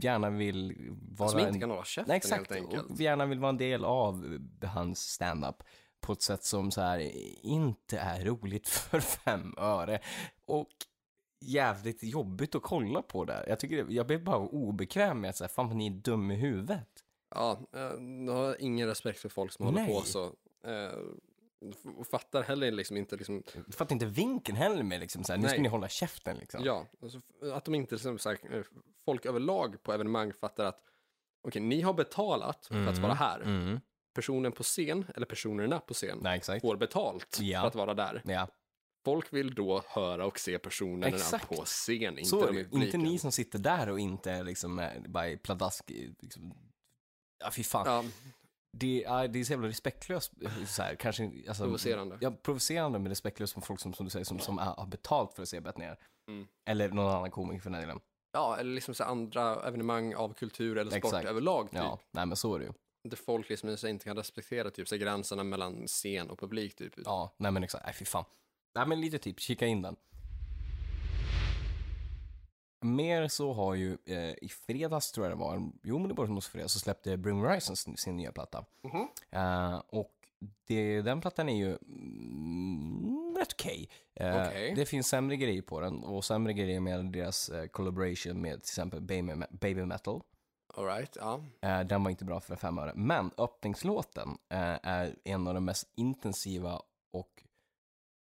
gärna 0.02 0.30
vill 0.30 0.76
vara 1.18 1.30
Som 1.30 1.40
inte 1.40 1.60
kan 1.60 1.70
hålla 1.70 1.84
käften 1.84 2.10
Nej, 2.10 2.18
exakt. 2.18 2.52
helt 2.52 2.64
enkelt. 2.64 2.90
Och 2.90 3.00
gärna 3.00 3.26
vill 3.26 3.40
vara 3.40 3.50
en 3.50 3.58
del 3.58 3.86
av 3.86 4.40
hans 4.64 5.00
stand-up 5.00 5.64
på 6.02 6.14
ett 6.14 6.22
sätt 6.22 6.44
som 6.44 6.72
så 6.72 6.82
här 6.82 7.12
inte 7.46 8.00
är 8.00 8.26
roligt 8.26 8.68
för 8.90 9.00
fem 9.00 9.54
öre. 9.58 10.00
Och 10.46 10.70
jävligt 11.40 12.04
jobbigt 12.04 12.56
att 12.56 12.62
kolla 12.64 13.02
på 13.02 13.26
där. 13.26 13.46
Jag 13.48 13.60
tycker 13.60 13.86
jag 13.90 14.08
blir 14.08 14.18
bara 14.18 14.38
obekväm 14.38 15.22
med 15.22 15.30
att 15.30 15.36
säga, 15.38 15.48
fan 15.48 15.68
vad 15.68 15.76
ni 15.76 15.88
är 15.88 15.92
dum 15.92 16.32
i 16.32 16.36
huvudet. 16.36 16.88
Ja, 17.36 17.60
eh, 17.76 17.82
jag 18.28 18.34
har 18.34 18.62
ingen 18.62 18.88
respekt 18.88 19.20
för 19.20 19.30
folk 19.30 19.52
som 19.52 19.66
håller 19.66 19.82
Nej. 19.82 19.96
på 19.96 20.02
så. 20.02 20.24
Eh, 20.66 20.98
Och 21.98 22.08
fattar 22.08 22.44
heller 22.44 22.72
liksom 22.72 22.98
inte 22.98 23.16
liksom, 23.16 23.44
fattar 23.72 23.94
inte 23.96 24.06
vinkeln 24.06 24.58
heller 24.58 24.84
med 24.84 25.00
liksom 25.00 25.24
så 25.24 25.34
här, 25.34 25.40
nu 25.40 25.48
ska 25.50 25.62
ni 25.62 25.68
hålla 25.70 25.88
käften 25.88 26.38
liksom. 26.38 26.64
ja, 26.66 26.86
alltså, 27.02 27.22
att 27.54 27.66
de 27.66 27.76
inte, 27.76 27.96
liksom, 27.96 28.20
så 28.20 28.30
här, 28.30 28.38
eh, 28.52 28.64
folk 29.06 29.26
överlag 29.26 29.84
på 29.84 29.94
evenemang 29.94 30.34
fattar 30.34 30.66
att 30.66 30.80
okej, 31.48 31.62
ni 31.62 31.82
har 31.82 31.94
betalat 31.94 32.66
för 32.66 32.88
att 32.88 32.98
vara 32.98 33.14
här. 33.14 33.42
Mm. 33.42 33.80
Personen 34.14 34.52
på 34.52 34.64
scen, 34.64 35.06
eller 35.16 35.26
personerna 35.26 35.80
på 35.80 35.94
scen, 35.94 36.20
Nej, 36.22 36.42
får 36.62 36.76
betalt 36.78 37.38
Ja. 37.42 37.60
för 37.62 37.68
att 37.68 37.76
vara 37.76 37.94
där. 37.94 38.22
Ja, 38.26 38.48
Folk 39.08 39.34
vill 39.34 39.56
då 39.56 39.84
höra 39.88 40.26
och 40.26 40.40
se 40.40 40.60
personerna 40.60 41.08
Exakt. 41.08 41.50
på 41.50 41.66
scen, 41.66 42.18
inte 42.18 42.30
så. 42.30 42.54
Inte 42.54 42.98
ni 42.98 43.20
som 43.20 43.32
sitter 43.32 43.60
där 43.60 43.90
och 43.90 44.00
inte 44.00 44.32
är 44.32 44.44
liksom 44.44 44.80
är 44.80 45.00
bara 45.08 45.38
pladask. 45.38 45.90
Liksom. 46.20 46.54
Ja, 47.44 47.52
fy 47.52 47.64
fan. 47.64 47.86
Ja, 47.88 48.04
Det, 48.72 49.04
är, 49.04 49.28
det 49.28 49.40
är 49.40 49.44
så 49.44 49.54
jävla 49.54 49.68
respektlöst, 49.68 50.34
så 50.68 50.82
här, 50.82 50.96
kanske, 50.96 51.32
alltså, 51.48 51.64
Provocerande. 51.64 52.18
Ja, 52.22 52.32
provocerande 52.32 53.00
men 53.00 53.10
respektlöst 53.10 53.56
med 53.56 53.66
folk 53.66 53.80
som, 53.80 53.94
som 53.94 54.06
du 54.06 54.10
säger, 54.10 54.26
som, 54.26 54.40
som 54.40 54.58
har 54.58 54.88
betalt 54.88 55.34
för 55.34 55.42
att 55.42 55.50
se 55.50 55.60
Bettner. 55.60 56.00
Mm. 56.30 56.48
Eller 56.70 56.90
någon 56.90 57.16
annan 57.16 57.32
komiker 57.32 57.62
för 57.62 57.70
den 57.70 57.82
delen. 57.82 58.00
ja, 58.34 58.58
eller 58.58 58.74
liksom 58.74 58.94
så 58.94 59.04
andra 59.04 59.68
evenemang 59.68 60.16
av 60.16 60.34
kultur 60.34 60.78
eller 60.78 60.92
sport 60.92 61.06
Exakt. 61.06 61.28
överlag. 61.28 61.72
Typ. 61.72 61.80
Ja, 61.80 62.00
nej 62.12 62.26
men 62.26 62.38
så 62.38 62.56
är 62.56 62.60
det 62.60 62.66
ju. 62.66 62.72
Där 63.10 63.18
folk 63.18 63.50
liksom 63.50 63.70
inte 63.70 64.06
kan 64.06 64.18
respektera 64.18 64.70
typ, 64.70 64.88
så 64.88 64.98
gränserna 64.98 65.44
mellan 65.44 65.88
scen 65.88 66.30
och 66.30 66.40
publik. 66.40 66.76
Typ. 66.76 66.94
Ja, 67.06 67.36
nej 67.38 67.52
men 67.52 67.64
exakt, 67.64 67.86
nej 67.86 67.94
fy 67.94 68.06
fan. 68.06 68.26
Nej 68.78 68.88
men 68.88 69.02
lite 69.02 69.18
tips, 69.18 69.44
kika 69.44 69.66
in 69.66 69.82
den. 69.82 69.96
Mer 72.82 73.28
så 73.28 73.54
har 73.54 73.76
ju 73.76 73.98
eh, 74.06 74.34
i 74.42 74.50
fredags 74.68 75.12
tror 75.12 75.26
jag 75.26 75.38
det 75.38 75.40
var, 75.40 75.72
jo 75.84 76.00
men 76.00 76.08
det 76.08 76.14
var 76.14 76.28
måste 76.28 76.52
fredag, 76.52 76.68
så 76.68 76.80
släppte 76.80 77.18
Bring 77.18 77.40
Horizon 77.40 77.76
sin, 77.76 77.98
sin 77.98 78.18
nya 78.18 78.32
platta. 78.32 78.66
Mhm. 78.82 79.08
Eh, 79.32 79.82
och 79.88 80.14
det, 80.68 81.02
den 81.02 81.22
plattan 81.22 81.50
är 81.50 81.56
ju 81.56 81.78
mm, 81.78 83.36
rätt 83.38 83.54
okej. 83.54 83.90
Eh, 84.14 84.48
Okej. 84.48 84.74
Det 84.76 84.86
finns 84.86 85.08
sämre 85.08 85.38
grejer 85.38 85.62
på 85.62 85.80
den 85.80 86.04
och 86.04 86.26
sämre 86.26 86.54
grejer 86.54 86.80
med 86.80 87.06
deras 87.06 87.50
eh, 87.50 87.68
collaboration 87.68 88.42
med 88.42 88.54
till 88.54 88.70
exempel 88.72 89.02
Baby, 89.02 89.34
Baby 89.50 89.86
Metal. 89.86 90.22
All 90.74 90.86
right, 90.86 91.18
ja. 91.20 91.42
Eh, 91.62 91.80
den 91.80 92.04
var 92.04 92.12
inte 92.12 92.26
bra 92.26 92.40
för 92.40 92.56
fem 92.56 92.78
öre. 92.78 92.92
Men 92.96 93.32
öppningslåten 93.38 94.38
eh, 94.50 94.78
är 94.84 95.16
en 95.24 95.48
av 95.48 95.54
de 95.54 95.66
mest 95.66 95.88
intensiva 95.96 96.82
och 97.12 97.44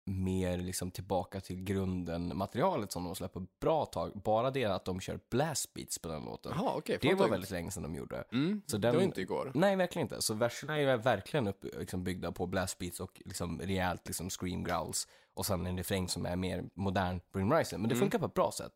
mer 0.07 0.57
liksom 0.57 0.91
tillbaka 0.91 1.41
till 1.41 1.63
grunden 1.63 2.37
materialet 2.37 2.91
som 2.91 3.03
de 3.03 3.15
släpper 3.15 3.45
bra 3.61 3.85
tag. 3.85 4.11
Bara 4.23 4.51
det 4.51 4.65
att 4.65 4.85
de 4.85 4.99
kör 4.99 5.19
blast 5.29 5.73
beats 5.73 5.99
på 5.99 6.07
den 6.07 6.25
låten. 6.25 6.51
Jaha, 6.55 6.73
okej. 6.77 6.97
det 7.01 7.13
var 7.13 7.29
väldigt 7.29 7.51
länge 7.51 7.71
sedan 7.71 7.83
de 7.83 7.95
gjorde. 7.95 8.23
Mm, 8.31 8.61
Så 8.65 8.77
det 8.77 8.87
den- 8.87 8.95
var 8.95 9.01
inte 9.01 9.21
igår. 9.21 9.51
Nej, 9.55 9.75
verkligen 9.75 10.05
inte. 10.05 10.21
Så 10.21 10.33
verserna 10.33 10.77
är 10.79 10.97
verkligen 10.97 11.47
upp, 11.47 11.65
liksom, 11.79 12.03
byggda 12.03 12.31
på 12.31 12.47
blast 12.47 12.77
beats 12.77 12.99
och 12.99 13.21
liksom, 13.25 13.61
rejält 13.61 14.07
liksom, 14.07 14.29
scream 14.29 14.63
growls. 14.63 15.07
Och 15.33 15.45
sen 15.45 15.65
en 15.65 15.77
refräng 15.77 16.07
som 16.07 16.25
är 16.25 16.35
mer 16.35 16.63
modern 16.73 17.19
Bring 17.33 17.53
Rising. 17.53 17.79
Men 17.81 17.89
det 17.89 17.95
Mm. 17.95 18.03
funkar 18.05 18.19
på 18.19 18.25
ett 18.25 18.33
bra 18.33 18.51
sätt. 18.51 18.71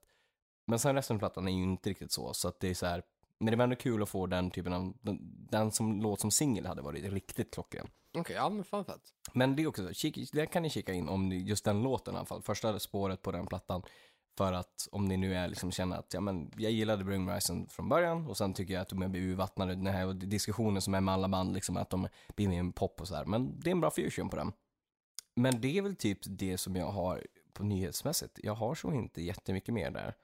Men 0.68 0.80
sen 0.80 0.96
resten 0.96 1.16
av 1.16 1.20
plattan 1.20 1.48
är 1.48 1.52
ju 1.52 1.64
inte 1.64 1.90
riktigt 1.90 2.12
så. 2.12 2.34
Så 2.34 2.48
att 2.48 2.60
det 2.60 2.70
är 2.70 2.74
så 2.74 2.86
här, 2.86 3.04
men 3.40 3.52
det 3.52 3.58
var 3.58 3.64
ändå 3.64 3.76
kul 3.76 4.04
att 4.04 4.10
få 4.10 4.26
den 4.26 4.52
typen 4.52 4.74
av, 4.74 4.94
den, 5.02 5.20
den 5.50 5.72
som 5.72 6.02
låt 6.02 6.20
som 6.20 6.32
singel 6.32 6.66
hade 6.66 6.82
varit 6.82 7.14
riktigt 7.14 7.54
klockren. 7.54 7.88
Okej, 8.18 8.36
ja 8.36 8.50
men 8.50 8.64
fan 8.64 8.86
fett. 8.86 9.02
Men 9.34 9.56
det 9.56 9.64
är 9.64 9.68
också 9.68 9.88
så, 9.88 9.94
kik, 9.94 10.32
där 10.34 10.46
kan 10.46 10.64
ni 10.64 10.70
kika 10.70 10.94
in 10.94 11.10
om 11.10 11.30
ni, 11.30 11.38
just 11.38 11.66
den 11.66 11.82
låten 11.82 12.14
i 12.14 12.18
alla 12.18 12.26
fall, 12.26 12.42
första 12.42 12.80
spåret 12.80 13.22
på 13.22 13.32
den 13.32 13.48
plattan. 13.48 13.84
För 14.38 14.54
att 14.54 14.88
om 14.92 15.06
ni 15.06 15.18
nu 15.18 15.36
är 15.36 15.48
liksom 15.48 15.72
känner 15.72 15.98
att, 15.98 16.14
ja 16.14 16.22
men 16.22 16.52
jag 16.58 16.72
gillade 16.72 17.04
Bring 17.04 17.30
Rising 17.30 17.70
från 17.70 17.90
början 17.90 18.28
och 18.28 18.38
sen 18.38 18.54
tycker 18.54 18.74
jag 18.74 18.82
att 18.82 18.90
de 18.90 19.12
blir 19.12 19.22
urvattnade, 19.22 19.76
den 19.76 19.88
här 19.88 20.14
diskussionen 20.14 20.82
som 20.82 20.94
är 20.94 21.02
med 21.02 21.14
alla 21.14 21.28
band, 21.28 21.54
liksom 21.54 21.78
att 21.78 21.90
de 21.90 22.08
blir 22.36 22.48
mer 22.48 22.60
en 22.60 22.72
pop 22.72 23.02
och 23.02 23.08
så 23.08 23.16
här. 23.16 23.26
Men 23.26 23.60
det 23.60 23.70
är 23.70 23.72
en 23.72 23.82
bra 23.82 23.92
fusion 23.92 24.30
på 24.30 24.36
den. 24.36 24.52
Men 25.36 25.62
det 25.62 25.78
är 25.78 25.82
väl 25.82 25.96
typ 25.96 26.20
det 26.24 26.58
som 26.58 26.76
jag 26.76 26.92
har 26.92 27.28
på 27.54 27.64
nyhetsmässigt. 27.64 28.40
Jag 28.44 28.54
har 28.54 28.76
så 28.76 28.94
inte 28.94 29.22
jättemycket 29.22 29.74
mer 29.74 29.92
där. 29.92 30.16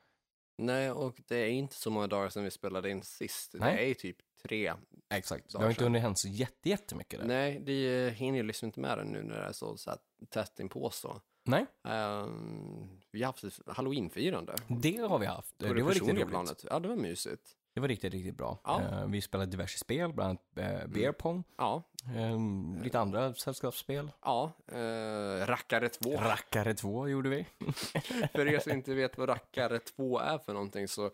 Nej, 0.58 0.92
och 0.92 1.22
det 1.28 1.36
är 1.38 1.48
inte 1.50 1.76
så 1.76 1.90
många 1.90 2.08
dagar 2.08 2.30
sedan 2.30 2.44
vi 2.44 2.52
spelade 2.52 2.90
in 2.90 3.04
sist. 3.04 3.56
Nej. 3.60 3.76
Det 3.76 3.90
är 3.90 3.94
typ 3.94 4.18
tre. 4.44 4.74
Exakt. 5.14 5.46
Det 5.48 5.54
Dagar 5.54 5.64
har 5.64 5.70
inte 5.70 5.80
sedan. 5.80 5.86
hunnit 5.88 6.02
hänt 6.02 6.20
så 6.20 6.28
jätte, 6.28 6.70
jättemycket 6.70 7.20
där. 7.20 7.28
Nej, 7.28 7.60
det 7.60 8.10
hinner 8.16 8.38
ju 8.38 8.44
liksom 8.44 8.66
inte 8.66 8.80
med 8.80 8.98
det 8.98 9.04
nu 9.04 9.24
när 9.24 9.36
det 9.40 9.46
är 9.46 9.52
så, 9.52 9.78
så 9.78 9.90
här 9.90 10.00
tätt 10.30 10.60
inpå 10.60 10.90
så. 10.90 11.22
Nej, 11.48 11.66
Ehm, 11.88 13.00
vi 13.12 13.22
har 13.24 13.26
haft 13.28 13.44
ett 13.44 13.60
halloweenfirande. 13.68 14.56
det 14.68 14.98
har 14.98 15.20
vi 15.20 15.26
haft. 15.26 15.58
På 15.58 15.64
Det 15.66 15.74
det, 15.74 15.82
var 15.84 15.90
riktigt 15.90 16.02
personliga 16.04 16.26
roligt. 16.26 16.32
planet. 16.32 16.66
Ja, 16.70 16.80
det 16.80 16.88
var 16.88 16.96
mysigt. 16.96 17.56
Det 17.76 17.82
var 17.82 17.88
riktigt, 17.88 18.14
riktigt 18.14 18.38
bra. 18.38 18.60
Ja. 18.64 18.82
Mm. 18.82 18.94
Eh, 18.94 19.06
vi 19.08 19.22
spelade 19.22 19.52
diverse 19.52 19.78
spel, 19.78 20.14
bland 20.14 20.30
annat 20.58 20.84
uh, 20.84 20.88
beer 20.88 21.12
pong. 21.12 21.44
Ja, 21.58 21.84
Ehm, 22.14 22.82
lite 22.84 23.00
andra 23.00 23.34
sällskapsspel. 23.34 24.12
ja. 24.22 24.52
Uh, 24.74 25.46
rackare 25.46 25.90
2. 25.90 26.16
Rackare 26.18 26.74
2 26.74 27.08
gjorde 27.08 27.30
vi. 27.30 27.46
för 28.32 28.48
er 28.48 28.60
som 28.60 28.72
inte 28.72 28.94
vet 28.94 29.18
vad 29.18 29.30
Rackare 29.30 29.80
2 29.80 30.20
är 30.20 30.38
för 30.38 30.54
någonting 30.54 30.88
så 30.88 31.06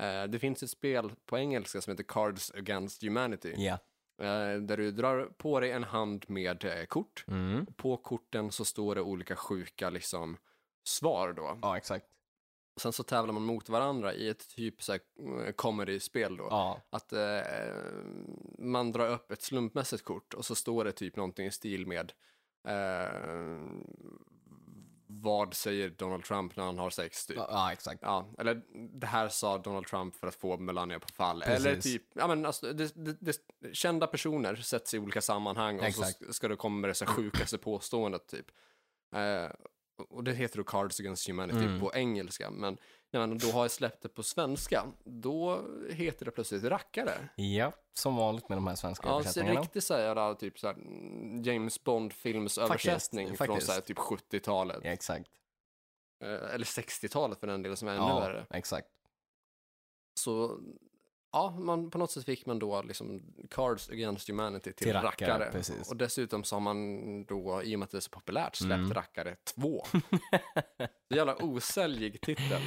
eh, 0.00 0.24
det 0.28 0.38
finns 0.38 0.62
ett 0.62 0.70
spel 0.70 1.12
på 1.26 1.38
engelska 1.38 1.80
som 1.80 1.90
heter 1.90 2.04
Cards 2.04 2.50
Against 2.50 3.02
Humanity. 3.02 3.54
Eh, 4.22 4.60
där 4.60 4.76
du 4.76 4.90
drar 4.90 5.28
på 5.38 5.60
dig 5.60 5.72
en 5.72 5.84
hand 5.84 6.24
med 6.28 6.64
eh, 6.64 6.84
kort. 6.84 7.24
Mm. 7.28 7.66
På 7.66 7.96
korten 7.96 8.52
så 8.52 8.64
står 8.64 8.94
det 8.94 9.00
olika 9.00 9.36
sjuka 9.36 9.90
liksom 9.90 10.36
svar 10.88 11.32
då. 11.32 11.58
Ja, 11.62 11.76
exakt. 11.76 12.06
Sen 12.76 12.92
så 12.92 13.02
tävlar 13.02 13.32
man 13.32 13.42
mot 13.42 13.68
varandra 13.68 14.14
i 14.14 14.28
ett 14.28 14.48
typ 14.48 14.82
så 14.82 14.92
här 14.92 15.00
eh, 15.46 15.52
comedy-spel 15.52 16.36
då. 16.36 16.46
Ja, 16.50 16.80
Att 16.90 17.12
eh, 17.12 17.40
man 18.58 18.92
drar 18.92 19.10
upp 19.10 19.30
ett 19.30 19.42
slumpmässigt 19.42 20.04
kort 20.04 20.34
och 20.34 20.44
så 20.44 20.54
står 20.54 20.84
det 20.84 20.92
typ 20.92 21.16
någonting 21.16 21.46
i 21.46 21.50
stil 21.50 21.86
med 21.86 22.12
eh, 22.68 23.64
vad 25.06 25.54
säger 25.54 25.90
Donald 25.90 26.24
Trump 26.24 26.56
när 26.56 26.64
han 26.64 26.78
har 26.78 26.90
sex 26.90 27.26
typ. 27.26 27.36
ja, 27.36 27.46
ja 27.50 27.72
exakt. 27.72 27.98
Ja, 28.02 28.28
eller 28.38 28.62
det 29.00 29.06
här 29.06 29.28
sa 29.28 29.58
Donald 29.58 29.86
Trump 29.86 30.16
för 30.16 30.26
att 30.26 30.34
få 30.34 30.56
Melania 30.56 31.00
på 31.00 31.08
fall. 31.08 31.42
Precis. 31.42 31.66
Eller 31.66 31.80
typ, 31.80 32.02
ja 32.14 32.26
men 32.26 32.46
alltså, 32.46 32.72
det, 32.72 32.92
det, 32.94 33.16
det, 33.20 33.36
kända 33.74 34.06
personer 34.06 34.56
sätts 34.56 34.94
i 34.94 34.98
olika 34.98 35.20
sammanhang 35.20 35.78
och 35.78 35.84
Exakt. 35.84 36.26
så 36.26 36.32
ska 36.32 36.48
det 36.48 36.56
komma 36.56 36.80
med 36.80 36.90
det 36.90 36.94
så 36.94 37.06
sjukaste 37.06 37.58
påståendet 37.58 38.26
typ. 38.26 38.46
Eh, 39.14 39.50
och 39.96 40.24
det 40.24 40.32
heter 40.32 40.56
då 40.58 40.64
Cards 40.64 41.00
Against 41.00 41.28
Humanity 41.28 41.58
Mm. 41.64 41.80
på 41.80 41.94
engelska. 41.94 42.50
Men 42.50 42.78
när 43.10 43.20
man 43.26 43.38
då 43.38 43.46
har 43.50 43.68
släppt 43.68 44.02
det 44.02 44.08
på 44.08 44.22
svenska, 44.22 44.86
då 45.04 45.62
heter 45.90 46.24
det 46.24 46.30
plötsligt 46.30 46.64
rackare. 46.64 47.28
Ja, 47.36 47.72
som 47.92 48.16
vanligt 48.16 48.48
med 48.48 48.58
de 48.58 48.66
här 48.66 48.74
svenska 48.74 49.08
Ja, 49.08 49.12
så 49.12 49.18
översättningarna. 49.20 49.60
riktigt 49.60 49.84
såhär, 49.84 50.14
där, 50.14 50.34
typ 50.34 50.58
såhär, 50.58 50.74
mm, 50.74 51.42
James 51.42 51.84
Bond-films 51.84 52.58
översättning 52.58 53.26
från 53.26 53.36
faktiskt. 53.36 53.66
såhär, 53.66 53.80
typ 53.80 53.98
70-talet. 53.98 54.80
Ja, 54.84 54.90
exakt. 54.90 55.30
Eh, 56.24 56.54
eller 56.54 56.64
60-talet 56.66 57.40
för 57.40 57.46
den 57.46 57.62
delen 57.62 57.76
som 57.76 57.88
är 57.88 57.92
ännu 57.92 58.02
Ja, 58.02 58.20
värre. 58.20 58.46
exakt. 58.50 58.88
Så 60.20 60.60
ja, 61.34 61.56
man, 61.58 61.90
på 61.90 61.98
något 61.98 62.10
sätt 62.10 62.24
fick 62.24 62.46
man 62.46 62.58
då 62.58 62.82
liksom 62.82 63.22
Cards 63.50 63.90
Against 63.90 64.28
Humanity 64.28 64.72
till, 64.72 64.86
Till 64.86 64.92
rackare, 64.92 65.30
rackare. 65.32 65.50
precis. 65.52 65.90
Och 65.90 65.96
dessutom 65.96 66.44
så 66.44 66.54
har 66.56 66.60
man 66.60 67.24
då, 67.24 67.62
i 67.62 67.74
och 67.74 67.78
med 67.78 67.84
att 67.86 67.90
det 67.90 67.98
är 67.98 68.00
så 68.00 68.10
populärt, 68.10 68.56
släppt 68.56 68.74
Mm. 68.74 68.94
Rackare 68.94 69.36
2. 69.56 69.84
Så 71.08 71.16
jävla 71.16 71.42
osäljig 71.42 72.20
titel. 72.20 72.60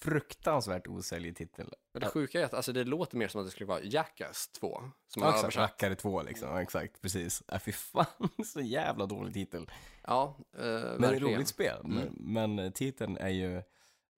Fruktansvärt 0.00 0.86
osäljig 0.86 1.36
titel. 1.36 1.66
Men 1.92 2.00
det 2.02 2.08
sjuka 2.08 2.40
är 2.40 2.44
att 2.44 2.54
alltså, 2.54 2.72
det 2.72 2.84
låter 2.84 3.16
mer 3.16 3.28
som 3.28 3.40
att 3.40 3.46
det 3.46 3.50
skulle 3.50 3.66
vara 3.66 3.82
Jackass 3.82 4.48
2. 4.48 4.80
Som 5.08 5.22
Ja, 5.22 5.28
exakt. 5.28 5.42
översatt. 5.44 5.62
Rackare 5.70 5.94
2 5.94 6.22
liksom. 6.22 6.48
Ja, 6.48 6.62
exakt, 6.62 7.00
precis. 7.02 7.42
Äh, 7.52 7.58
fy 7.58 7.72
fan, 7.72 8.04
så 8.44 8.60
jävla 8.60 9.06
dålig 9.06 9.34
titel. 9.34 9.70
Ja, 10.06 10.36
eh, 10.58 10.64
Men 10.64 11.00
verkligen. 11.00 11.34
roligt 11.34 11.48
spel. 11.48 11.80
Mm. 11.84 12.08
Men, 12.16 12.54
men 12.54 12.72
titeln 12.72 13.16
är 13.16 13.28
ju... 13.28 13.62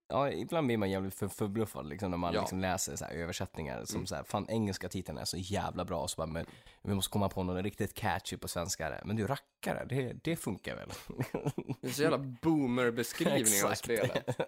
Ja, 0.09 0.31
ibland 0.31 0.67
blir 0.67 0.77
man 0.77 0.89
jävligt 0.89 1.13
för, 1.13 1.27
förbluffad 1.27 1.85
liksom, 1.89 2.11
när 2.11 2.17
man 2.17 2.33
Ja. 2.33 2.39
liksom 2.41 2.59
läser 2.59 2.95
så 2.95 3.05
här, 3.05 3.11
översättningar 3.11 3.85
som 3.85 3.95
Mm. 3.95 4.07
så 4.07 4.15
här, 4.15 4.23
fan 4.23 4.45
engelska 4.49 4.89
titeln 4.89 5.17
är 5.17 5.25
så 5.25 5.37
jävla 5.37 5.85
bra, 5.85 6.07
så 6.07 6.15
bara, 6.17 6.27
men 6.27 6.45
vi 6.81 6.93
måste 6.93 7.11
komma 7.11 7.29
på 7.29 7.43
något 7.43 7.63
riktigt 7.63 7.93
catchy 7.93 8.37
på 8.37 8.47
svenska. 8.47 8.89
där. 8.89 9.01
Men 9.05 9.15
du, 9.15 9.27
rackare, 9.27 9.85
det, 9.85 10.13
det 10.23 10.35
funkar 10.35 10.75
väl? 10.75 10.89
Det 11.81 11.87
är 11.87 11.91
så 11.91 12.01
jävla 12.01 12.17
boomer-beskrivning 12.17 13.63
av 13.65 13.73
spelet. 13.73 14.39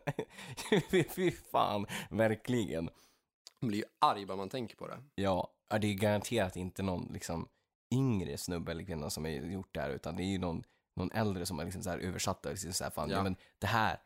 fy, 1.16 1.32
fan, 1.32 1.86
verkligen. 2.10 2.90
Man 3.62 3.68
blir 3.70 3.80
ju 3.80 3.86
arg 4.02 4.26
bara 4.26 4.38
man 4.38 4.50
tänker 4.50 4.76
på 4.76 4.88
det. 4.88 4.98
Ja, 5.16 5.54
ja, 5.70 5.78
det 5.80 5.88
är 5.88 5.94
garanterat 5.94 6.56
inte 6.56 6.84
någon 6.84 7.10
liksom 7.14 7.48
yngre 7.94 8.38
snubbe 8.38 8.72
eller 8.72 8.84
kvinna 8.84 9.10
som 9.10 9.24
har 9.26 9.32
gjort 9.32 9.70
det 9.74 9.82
här, 9.82 9.90
utan 9.90 10.16
det 10.16 10.24
är 10.24 10.28
ju 10.32 10.38
någon, 10.38 10.64
någon 10.96 11.12
äldre 11.12 11.46
som 11.46 11.58
har 11.58 11.66
liksom 11.66 11.84
så 11.84 11.90
här 11.90 12.00
översatt 12.00 12.42
det. 12.44 12.50
Liksom 12.50 12.74
så 12.74 12.84
här, 12.84 12.92
fan, 12.92 13.10
ja. 13.10 13.18
Ja. 13.18 13.24
men 13.24 13.36
det 13.60 13.68
här, 13.68 13.98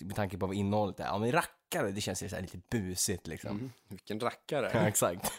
med 0.00 0.16
tanke 0.16 0.38
på 0.38 0.46
vad 0.46 0.56
innehållet 0.56 1.00
är, 1.00 1.04
ja 1.04 1.18
men 1.18 1.32
rackare, 1.32 1.90
det 1.90 2.00
känns 2.00 2.22
ju 2.22 2.28
så 2.28 2.34
här 2.34 2.42
lite 2.42 2.58
busigt 2.70 3.26
liksom. 3.26 3.50
Mm. 3.50 3.72
Vilken 3.88 4.20
rackare. 4.20 4.70
Ja, 4.74 4.88
exakt. 4.88 5.32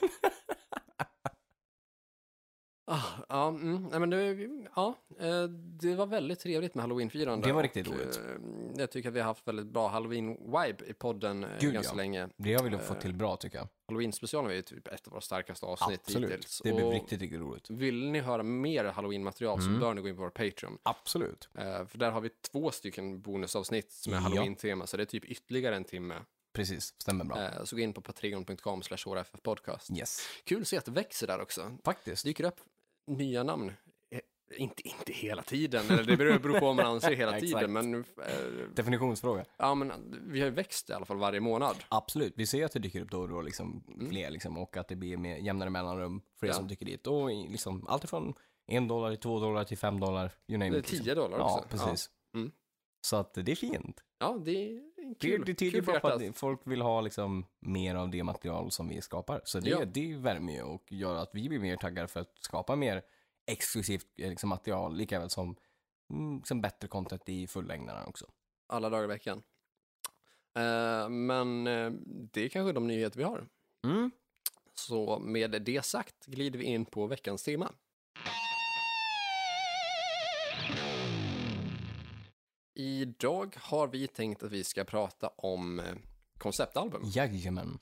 Ah, 2.92 3.02
ja, 3.30 3.48
mm, 3.48 3.88
nej, 3.92 4.00
men 4.00 4.10
det, 4.10 4.50
ja, 4.76 4.96
eh, 5.20 5.44
det 5.82 5.96
var 5.96 6.06
väldigt 6.06 6.40
trevligt 6.40 6.76
med 6.76 6.84
halloweenfirande. 6.84 7.48
Det 7.48 7.54
var 7.54 7.64
riktigt 7.64 7.88
och, 7.88 7.94
roligt. 7.94 8.18
eh, 8.18 8.80
Jag 8.82 8.92
tycker 8.92 9.10
att 9.10 9.16
vi 9.16 9.20
har 9.20 9.28
haft 9.28 9.48
väldigt 9.48 9.66
bra 9.66 9.90
halloween-vibe 9.90 10.84
i 10.90 10.94
podden 10.94 11.44
eh, 11.44 11.50
Gud, 11.60 11.74
ganska 11.74 11.92
ja. 11.94 11.98
länge. 11.98 12.30
Det 12.38 12.54
har 12.54 12.64
vi 12.64 12.70
nog 12.70 12.82
fått 12.82 13.02
till 13.02 13.14
bra 13.14 13.36
tycker 13.36 13.58
jag. 13.58 13.68
Halloween-specialen 13.88 14.46
var 14.48 14.54
ju 14.54 14.62
typ 14.62 14.88
ett 14.88 15.08
av 15.08 15.12
våra 15.12 15.22
starkaste 15.22 15.66
avsnitt 15.66 16.02
Absolut. 16.06 16.32
hittills. 16.32 16.62
Det 16.64 16.74
blev 16.74 16.86
Och 16.86 16.94
riktigt, 16.94 17.22
riktigt 17.22 17.40
roligt. 17.40 17.70
Vill 17.70 18.10
ni 18.12 18.20
höra 18.20 18.44
mer 18.44 18.86
halloween-material 18.86 19.60
Mm. 19.60 19.74
så 19.74 19.80
bör 19.80 19.94
ni 19.94 20.02
gå 20.02 20.08
in 20.10 20.16
på 20.16 20.22
vår 20.22 20.30
Patreon. 20.30 20.78
Absolut. 20.84 21.50
För 21.54 21.98
där 21.98 22.12
har 22.12 22.22
vi 22.22 22.30
två 22.52 22.72
stycken 22.72 23.22
bonusavsnitt 23.22 23.92
som 23.92 24.14
är 24.14 24.18
Ja. 24.18 24.22
halloween-tema, 24.22 24.88
så 24.88 24.98
det 24.98 25.04
är 25.04 25.06
typ 25.06 25.26
ytterligare 25.26 25.76
en 25.76 25.84
timme. 25.84 26.16
Precis, 26.54 26.94
stämmer 26.98 27.26
bra. 27.26 27.66
Så 27.66 27.76
gå 27.76 27.82
in 27.82 27.94
på 27.94 28.02
patreon.com 28.02 28.82
slash 28.84 29.24
podcast. 29.44 29.92
Yes. 29.98 30.20
Kul 30.44 30.62
att 30.62 30.68
se 30.68 30.78
att 30.78 30.86
det 30.86 30.92
växer 30.92 31.28
där 31.28 31.42
också. 31.42 31.78
Faktiskt. 31.86 32.26
dyker 32.26 32.44
upp 32.44 32.60
nya 33.10 33.44
namn. 33.44 33.72
Eh, 34.12 34.20
Inte, 34.58 34.88
inte 34.88 35.12
hela 35.14 35.42
tiden, 35.42 35.86
eller 35.90 36.04
det 36.04 36.18
beror 36.18 36.38
på 36.60 36.66
vad 36.66 36.76
man 36.76 36.86
anser 36.86 37.12
hela 37.12 37.32
tiden, 37.40 37.74
men, 37.74 37.94
eh, 37.96 38.04
Definitionsfråga. 38.76 39.46
ja, 39.58 39.76
men 39.76 39.92
vi 40.28 40.40
har 40.40 40.48
ju 40.48 40.54
växt 40.54 40.90
i 40.90 40.94
alla 40.94 41.06
fall 41.06 41.18
varje 41.18 41.40
månad. 41.40 41.76
Absolut, 41.90 42.34
vi 42.36 42.48
ser 42.48 42.66
att 42.66 42.72
det 42.72 42.80
dyker 42.80 43.02
upp 43.02 43.12
då 43.12 43.20
och 43.22 43.30
då 43.30 43.42
liksom 43.42 43.84
fler 44.10 44.30
liksom, 44.32 44.58
och 44.58 44.78
att 44.78 44.88
det 44.88 44.96
blir 44.96 45.18
med 45.18 45.44
jämnare 45.44 45.70
mellanrum 45.70 46.16
er 46.16 46.44
Mm. 46.46 46.48
Ja. 46.48 46.54
som 46.54 46.68
dyker 46.68 46.86
dit. 46.86 47.08
Och 47.08 47.32
i- 47.32 47.48
liksom 47.52 47.88
allt 47.88 48.04
ifrån 48.04 48.34
en 48.68 48.88
dollar 48.88 49.10
till 49.10 49.20
två 49.20 49.40
dollar 49.40 49.64
till 49.64 49.78
fem 49.78 50.00
dollar, 50.00 50.32
you 50.48 50.58
name 50.60 50.72
Det 50.72 50.78
är 50.78 50.80
it. 50.80 50.92
liksom. 50.92 51.06
10 51.06 51.16
dollar 51.16 51.38
Ja, 51.38 51.56
också. 51.58 51.68
precis. 51.86 52.10
Ja. 52.34 52.40
Mm. 52.40 52.52
Så 53.02 53.16
att 53.16 53.34
det 53.34 53.52
är 53.52 53.56
fint. 53.56 54.04
Ja, 54.18 54.38
det 54.46 54.52
är 54.52 54.82
kul. 55.20 55.44
det 55.46 55.54
tyder 55.54 55.72
kul 55.72 55.86
på 55.86 55.92
hjärtat. 55.92 56.22
att 56.22 56.38
folk 56.38 56.60
vill 56.64 56.82
ha 56.82 57.02
liksom 57.02 57.46
mer 57.60 57.96
av 57.96 58.10
det 58.10 58.24
material 58.24 58.72
som 58.72 58.88
vi 58.90 59.02
skapar. 59.02 59.42
Så 59.44 59.60
det, 59.60 59.70
Ja. 59.70 59.86
det 59.86 60.16
värmer 60.16 60.54
ju 60.54 60.62
och 60.64 60.92
gör 60.92 61.16
att 61.16 61.30
vi 61.34 61.50
blir 61.50 61.60
mer 61.60 61.78
taggade 61.78 62.08
för 62.08 62.20
att 62.20 62.38
skapa 62.40 62.76
mer 62.76 63.02
exklusivt 63.46 64.08
eh, 64.18 64.30
liksom, 64.30 64.50
material, 64.50 64.96
lika 64.96 65.20
väl 65.20 65.30
som, 65.30 65.56
mm, 66.14 66.44
som 66.44 66.62
bättre 66.62 66.88
content 66.88 67.30
i 67.30 67.48
fullängdaren 67.48 68.08
också. 68.08 68.26
Alla 68.68 68.90
dagar 68.90 69.04
i 69.04 69.08
veckan. 69.08 69.44
Eh, 70.56 71.10
men 71.10 71.68
eh, 71.68 71.92
det 72.32 72.42
är 72.42 72.50
kanske 72.50 72.74
de 72.74 72.88
nyheter 72.88 73.18
vi 73.18 73.24
har. 73.24 73.48
Mm. 73.88 74.12
Så 74.74 75.20
med 75.20 75.62
det 75.62 75.86
sagt 75.86 76.26
glider 76.26 76.60
vi 76.60 76.66
in 76.66 76.86
på 76.86 77.08
veckans 77.08 77.44
tema. 77.44 77.74
Idag 82.80 83.56
har 83.60 83.88
vi 83.88 84.08
tänkt 84.08 84.44
att 84.44 84.52
vi 84.52 84.64
ska 84.64 84.84
prata 84.84 85.28
om 85.28 85.80
eh, 85.80 85.86
konceptalbum. 86.38 87.02
Jajamän. 87.06 87.80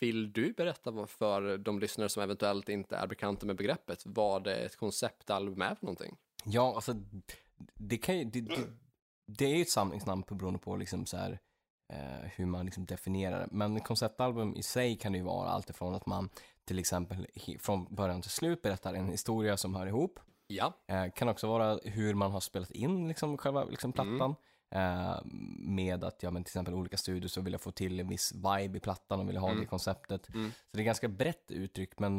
Vill 0.00 0.32
du 0.32 0.52
berätta 0.52 1.06
för 1.06 1.58
de 1.58 1.78
lyssnare 1.78 2.08
som 2.08 2.22
eventuellt 2.22 2.68
inte 2.68 2.96
är 2.96 3.06
bekanta 3.06 3.46
med 3.46 3.56
begreppet 3.56 4.02
vad 4.04 4.46
ett 4.46 4.76
konceptalbum 4.76 5.62
är 5.62 5.74
för 5.74 5.86
någonting? 5.86 6.16
Ja, 6.44 6.74
alltså 6.74 6.94
det 7.74 7.96
kan 7.96 8.18
ju, 8.18 8.24
det, 8.24 8.40
det, 8.40 8.56
det 9.26 9.44
är 9.44 9.56
ju 9.56 9.62
ett 9.62 9.70
samlingsnamn 9.70 10.22
på 10.22 10.34
beroende 10.34 10.58
på 10.58 10.76
liksom 10.76 11.06
så 11.06 11.16
här, 11.16 11.38
eh, 11.92 12.30
hur 12.36 12.46
man 12.46 12.64
liksom 12.64 12.86
definierar 12.86 13.40
det. 13.40 13.48
Men 13.50 13.80
konceptalbum 13.80 14.56
i 14.56 14.62
sig 14.62 14.96
kan 14.96 15.12
det 15.12 15.18
ju 15.18 15.24
vara 15.24 15.48
allt 15.48 15.70
ifrån 15.70 15.94
att 15.94 16.06
man 16.06 16.28
till 16.64 16.78
exempel 16.78 17.26
från 17.58 17.94
början 17.94 18.22
till 18.22 18.30
slut 18.30 18.62
berättar 18.62 18.94
en 18.94 19.08
historia 19.08 19.56
som 19.56 19.74
hör 19.74 19.86
ihop. 19.86 20.20
Ja, 20.50 20.72
Eh, 20.86 21.10
kan 21.14 21.28
också 21.28 21.46
vara 21.48 21.78
hur 21.84 22.14
man 22.14 22.32
har 22.32 22.40
spelat 22.40 22.70
in 22.70 23.08
liksom 23.08 23.38
själva 23.38 23.64
liksom 23.64 23.92
plattan. 23.92 24.30
Eh, 24.30 24.36
med 25.58 26.04
att, 26.04 26.22
ja 26.22 26.30
men 26.30 26.44
till 26.44 26.50
exempel 26.50 26.74
olika 26.74 26.96
studios 26.96 27.32
så 27.32 27.40
vill 27.40 27.52
jag 27.52 27.60
få 27.62 27.70
till 27.70 28.00
en 28.00 28.08
viss 28.08 28.32
vibe 28.34 28.76
i 28.78 28.80
plattan 28.80 29.20
och 29.20 29.28
vill 29.28 29.36
ha 29.36 29.54
det 29.54 29.66
konceptet. 29.66 30.28
Mm. 30.34 30.50
Så 30.50 30.76
det 30.76 30.80
är 30.80 30.84
ganska 30.84 31.08
brett 31.08 31.50
uttryck 31.50 31.98
men, 31.98 32.12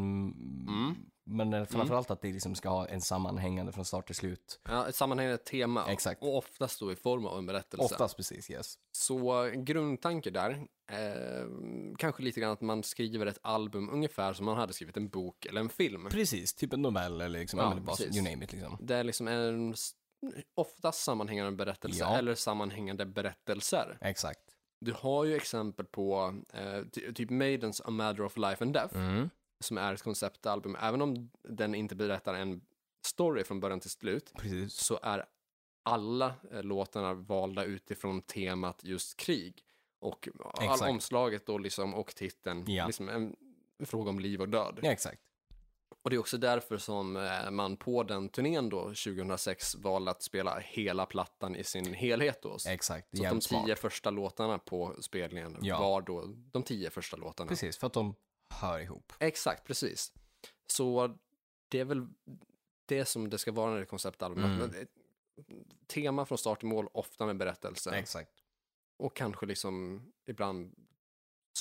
Mm. 0.68 0.96
men 1.24 1.68
framförallt 1.68 2.12
att 2.12 2.22
det 2.22 2.32
liksom 2.34 2.56
ska 2.56 2.70
ha 2.70 2.88
en 2.88 3.02
sammanhängande 3.02 3.72
från 3.72 3.86
start 3.86 4.06
till 4.06 4.16
slut. 4.16 4.60
ja 4.70 4.88
ett 4.88 4.96
sammanhängande 4.96 5.38
tema 5.38 5.86
Exakt. 5.90 6.22
och 6.24 6.38
oftast 6.38 6.80
då 6.80 6.92
i 6.92 6.96
form 6.96 7.26
av 7.26 7.38
en 7.38 7.46
berättelse. 7.46 7.84
Oftast 7.86 8.18
precis, 8.18 8.50
yes. 8.52 8.76
Så 8.92 9.50
grundtanke 9.56 10.30
där, 10.30 10.52
eh, 10.92 11.48
kanske 11.98 12.24
lite 12.24 12.40
grann 12.40 12.52
att 12.52 12.62
man 12.62 12.84
skriver 12.84 13.26
ett 13.26 13.40
album 13.42 13.90
ungefär 13.90 14.34
som 14.34 14.46
man 14.46 14.58
hade 14.58 14.74
skrivit 14.74 14.98
en 14.98 15.10
bok 15.10 15.46
eller 15.46 15.62
en 15.62 15.70
film. 15.70 16.08
Precis, 16.12 16.54
typ 16.54 16.74
en 16.74 16.82
novell 16.82 17.22
eller 17.22 17.40
liksom, 17.40 17.60
Ja, 17.60 17.74
det 17.76 17.82
bara, 17.82 17.98
you 18.02 18.24
name 18.32 18.46
it 18.46 18.52
liksom. 18.54 18.78
Det 18.82 18.96
är 18.96 19.04
liksom 19.04 19.28
en 19.28 19.74
oftast 20.56 21.04
sammanhängande 21.04 21.52
berättelse 21.52 22.00
Ja. 22.00 22.18
eller 22.18 22.36
sammanhängande 22.36 23.06
berättelser. 23.06 23.98
Exakt. 24.02 24.40
Du 24.80 24.94
har 24.94 25.26
ju 25.26 25.36
exempel 25.36 25.86
på 25.86 26.36
eh, 26.54 26.82
ty- 26.92 27.14
typ 27.14 27.30
Maidens 27.30 27.82
A 27.82 27.90
Matter 27.90 28.24
of 28.24 28.38
Life 28.38 28.64
and 28.64 28.74
Death 28.74 28.96
Mm. 28.98 29.30
som 29.64 29.78
är 29.78 29.94
ett 29.94 30.02
konceptalbum. 30.02 30.78
Även 30.82 31.02
om 31.02 31.30
den 31.44 31.76
inte 31.76 31.96
berättar 31.96 32.34
en 32.34 32.62
story 33.06 33.44
från 33.44 33.60
början 33.60 33.80
till 33.80 33.90
slut 33.90 34.32
Precis. 34.38 34.74
så 34.74 35.00
är 35.04 35.26
alla 35.84 36.34
eh, 36.52 36.64
låtarna 36.64 37.14
valda 37.14 37.64
utifrån 37.64 38.22
temat 38.22 38.84
just 38.84 39.18
krig. 39.18 39.64
Och 40.00 40.30
all 40.42 40.90
omslaget 40.90 41.46
då 41.46 41.58
liksom 41.58 41.94
och 41.94 42.16
titeln, 42.16 42.64
Ja. 42.68 42.88
liksom 42.88 43.10
en 43.10 43.36
fråga 43.86 44.10
om 44.10 44.20
liv 44.20 44.42
och 44.42 44.50
död. 44.50 44.80
Ja, 44.84 44.92
exakt. 44.92 45.22
Och 46.02 46.10
det 46.10 46.16
är 46.16 46.20
också 46.20 46.38
därför 46.38 46.78
som 46.78 47.18
eh, 47.18 47.52
man 47.52 47.78
på 47.78 48.04
den 48.04 48.30
turnén 48.30 48.70
då 48.70 48.82
2006 48.84 49.76
valde 49.76 50.12
att 50.12 50.24
spela 50.24 50.60
hela 50.60 51.06
plattan 51.06 51.56
i 51.56 51.64
sin 51.64 51.94
helhet 51.94 52.42
då. 52.42 52.60
Så 52.60 52.70
Exakt. 52.70 53.08
att 53.14 53.20
de 53.20 53.30
tio 53.30 53.42
smart. 53.42 53.80
första 53.80 54.10
låtarna 54.10 54.60
på 54.60 54.96
spelningen 55.02 55.58
Ja. 55.62 55.80
var 55.80 56.02
då 56.02 56.26
de 56.52 56.64
tio 56.64 56.90
första 56.90 57.18
låtarna. 57.18 57.50
Precis, 57.50 57.78
för 57.78 57.88
att 57.88 57.94
de 57.94 58.16
hör 58.50 58.80
ihop. 58.80 59.14
Exakt, 59.20 59.68
precis. 59.68 60.14
Så 60.68 61.18
det 61.68 61.80
är 61.80 61.86
väl 61.86 62.08
det 62.86 63.06
som 63.06 63.30
det 63.30 63.38
ska 63.38 63.52
vara 63.52 63.70
när 63.70 63.78
det 63.78 63.84
är 63.84 63.86
konceptalbum. 63.86 64.44
Mm. 64.44 64.70
Ett 64.82 64.90
Tema 65.88 66.26
från 66.26 66.38
start 66.38 66.60
till 66.60 66.68
mål, 66.68 66.88
ofta 66.94 67.26
med 67.26 67.38
berättelse. 67.38 67.92
Exakt. 67.92 68.32
Och 68.98 69.16
kanske 69.16 69.46
liksom 69.46 70.02
ibland 70.28 70.76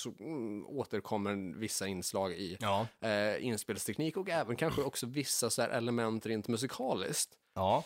så, 0.01 0.15
mm, 0.21 0.67
återkommer 0.67 1.59
vissa 1.59 1.87
inslag 1.87 2.33
i 2.33 2.57
Ja. 2.61 2.87
eh, 3.01 3.45
inspelsteknik 3.47 4.17
och 4.17 4.29
även 4.29 4.57
kanske 4.57 4.83
också 4.83 5.07
vissa 5.07 5.51
så 5.51 5.63
här 5.63 5.69
element 5.69 6.27
rent 6.27 6.49
musikaliskt. 6.49 7.35
Ja. 7.55 7.85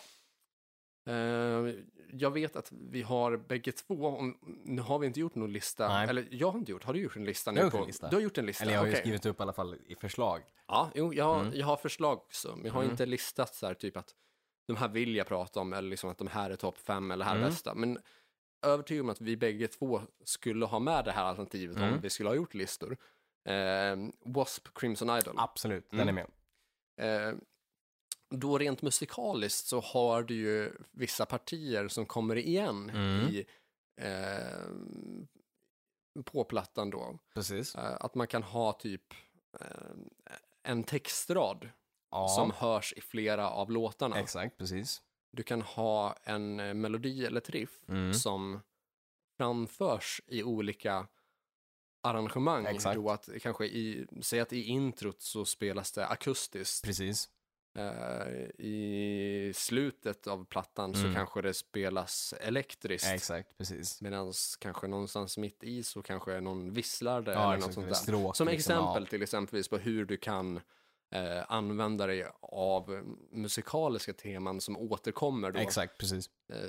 Eh, 1.07 1.73
jag 2.11 2.31
vet 2.31 2.55
att 2.55 2.71
vi 2.71 3.01
har 3.01 3.37
bägge 3.37 3.71
två, 3.71 4.07
om, 4.07 4.37
nu 4.65 4.81
har 4.81 4.99
vi 4.99 5.07
inte 5.07 5.19
gjort 5.19 5.35
någon 5.35 5.53
lista, 5.53 5.87
Nej. 5.87 6.09
eller 6.09 6.27
jag 6.31 6.51
har 6.51 6.59
inte 6.59 6.71
gjort, 6.71 6.83
har 6.83 6.93
du 6.93 6.99
gjort 6.99 7.15
en 7.15 7.25
lista 7.25 7.51
nu? 7.51 7.59
Jag 7.59 7.63
har 7.63 7.67
gjort 7.67 7.71
på, 7.73 7.77
en 7.83 7.87
lista. 7.87 8.09
Du 8.09 8.15
har 8.15 8.21
gjort 8.21 8.37
en 8.37 8.45
lista, 8.45 8.63
Eller 8.63 8.73
jag 8.73 8.79
har 8.79 8.85
ju 8.85 8.91
okej. 8.91 9.01
skrivit 9.01 9.25
upp 9.25 9.39
i 9.39 9.43
alla 9.43 9.53
fall 9.53 9.75
i 9.87 9.95
förslag. 9.95 10.41
Ja, 10.67 10.91
jo, 10.95 11.13
jag, 11.13 11.25
har, 11.25 11.39
Mm. 11.39 11.53
jag 11.55 11.65
har 11.65 11.77
förslag 11.77 12.17
också, 12.17 12.55
men 12.55 12.65
jag 12.65 12.73
har 12.73 12.81
Mm. 12.81 12.91
inte 12.91 13.05
listat 13.05 13.55
så 13.55 13.67
här 13.67 13.73
typ 13.73 13.97
att 13.97 14.15
de 14.67 14.75
här 14.77 14.87
vill 14.87 15.15
jag 15.15 15.27
prata 15.27 15.59
om, 15.59 15.73
eller 15.73 15.89
liksom 15.89 16.09
att 16.09 16.17
de 16.17 16.27
här 16.27 16.49
är 16.49 16.55
topp 16.55 16.77
fem 16.77 17.11
eller 17.11 17.25
här 17.25 17.31
är 17.35 17.37
Mm. 17.39 17.49
bästa. 17.49 17.75
Men 17.75 17.99
övertygad 18.61 19.01
om 19.03 19.09
att 19.09 19.21
vi 19.21 19.37
bägge 19.37 19.67
två 19.67 20.01
skulle 20.23 20.65
ha 20.65 20.79
med 20.79 21.05
det 21.05 21.11
här 21.11 21.23
alternativet 21.23 21.77
om 21.77 21.83
Mm. 21.83 22.01
vi 22.01 22.09
skulle 22.09 22.29
ha 22.29 22.35
gjort 22.35 22.53
listor. 22.53 22.97
Eh, 23.45 23.95
W.A.S.P. 24.25 24.69
Crimson 24.75 25.17
Idol. 25.17 25.35
Absolut, 25.37 25.89
den 25.89 25.99
Mm. 25.99 26.17
är 26.17 26.25
med. 26.97 27.29
Eh, 27.29 27.35
då 28.29 28.57
rent 28.57 28.81
musikaliskt 28.81 29.67
så 29.67 29.79
har 29.79 30.23
du 30.23 30.35
ju 30.35 30.71
vissa 30.91 31.25
partier 31.25 31.87
som 31.87 32.05
kommer 32.05 32.35
igen 32.35 32.89
Mm. 32.89 33.29
i 33.29 33.45
eh, 34.01 34.69
på 36.23 36.43
plattan 36.43 36.89
då. 36.89 37.19
Precis. 37.33 37.75
Eh, 37.75 37.95
att 37.99 38.15
man 38.15 38.27
kan 38.27 38.43
ha 38.43 38.73
typ 38.73 39.13
eh, 39.61 39.67
en 40.63 40.83
textrad 40.83 41.69
Ja, 42.11 42.27
som 42.27 42.51
hörs 42.51 42.93
i 42.97 43.01
flera 43.01 43.49
av 43.49 43.71
låtarna. 43.71 44.19
exakt, 44.19 44.57
precis. 44.57 45.01
Du 45.35 45.43
kan 45.43 45.61
ha 45.61 46.15
en 46.23 46.59
eh, 46.59 46.73
melodi 46.73 47.25
eller 47.25 47.37
ett 47.41 47.49
riff 47.49 47.79
Mm. 47.89 48.13
som 48.13 48.59
framförs 49.37 50.21
i 50.27 50.43
olika 50.43 51.07
arrangemang. 52.03 52.65
Exakt. 52.65 52.95
Då 52.95 53.09
att 53.09 53.29
kanske 53.41 53.65
i, 53.65 54.07
säg 54.21 54.39
att 54.39 54.53
i 54.53 54.61
introt 54.63 55.21
så 55.21 55.45
spelas 55.45 55.91
det 55.91 56.07
akustiskt. 56.07 56.85
Precis. 56.85 57.29
Eh, 57.77 58.33
I 58.65 59.51
slutet 59.55 60.27
av 60.27 60.45
plattan 60.45 60.93
så 60.93 61.01
Mm. 61.01 61.13
kanske 61.13 61.41
det 61.41 61.53
spelas 61.53 62.33
elektriskt. 62.41 63.07
Exakt, 63.11 63.57
precis. 63.57 64.01
Medan 64.01 64.33
kanske 64.59 64.87
någonstans 64.87 65.37
mitt 65.37 65.63
i 65.63 65.83
så 65.83 66.01
kanske 66.01 66.41
någon 66.41 66.73
visslar 66.73 67.21
det 67.21 67.33
Ja, 67.33 67.53
eller 67.53 67.65
något 67.65 67.73
sånt 67.73 67.87
där. 67.87 67.93
stråk, 67.93 68.35
Som 68.35 68.47
liksom, 68.47 68.71
exempel 68.73 69.03
ja. 69.03 69.09
till 69.09 69.21
exempelvis 69.23 69.67
på 69.67 69.77
hur 69.77 70.05
du 70.05 70.17
kan 70.17 70.59
eh, 71.15 71.43
använda 71.51 72.07
dig 72.07 72.27
av 72.41 72.89
musikaliska 73.31 74.13
teman 74.13 74.61
som 74.61 74.77
återkommer 74.77 75.51
då, 75.51 75.59
Exakt, 75.59 75.97
precis. 75.97 76.29
eh, 76.53 76.59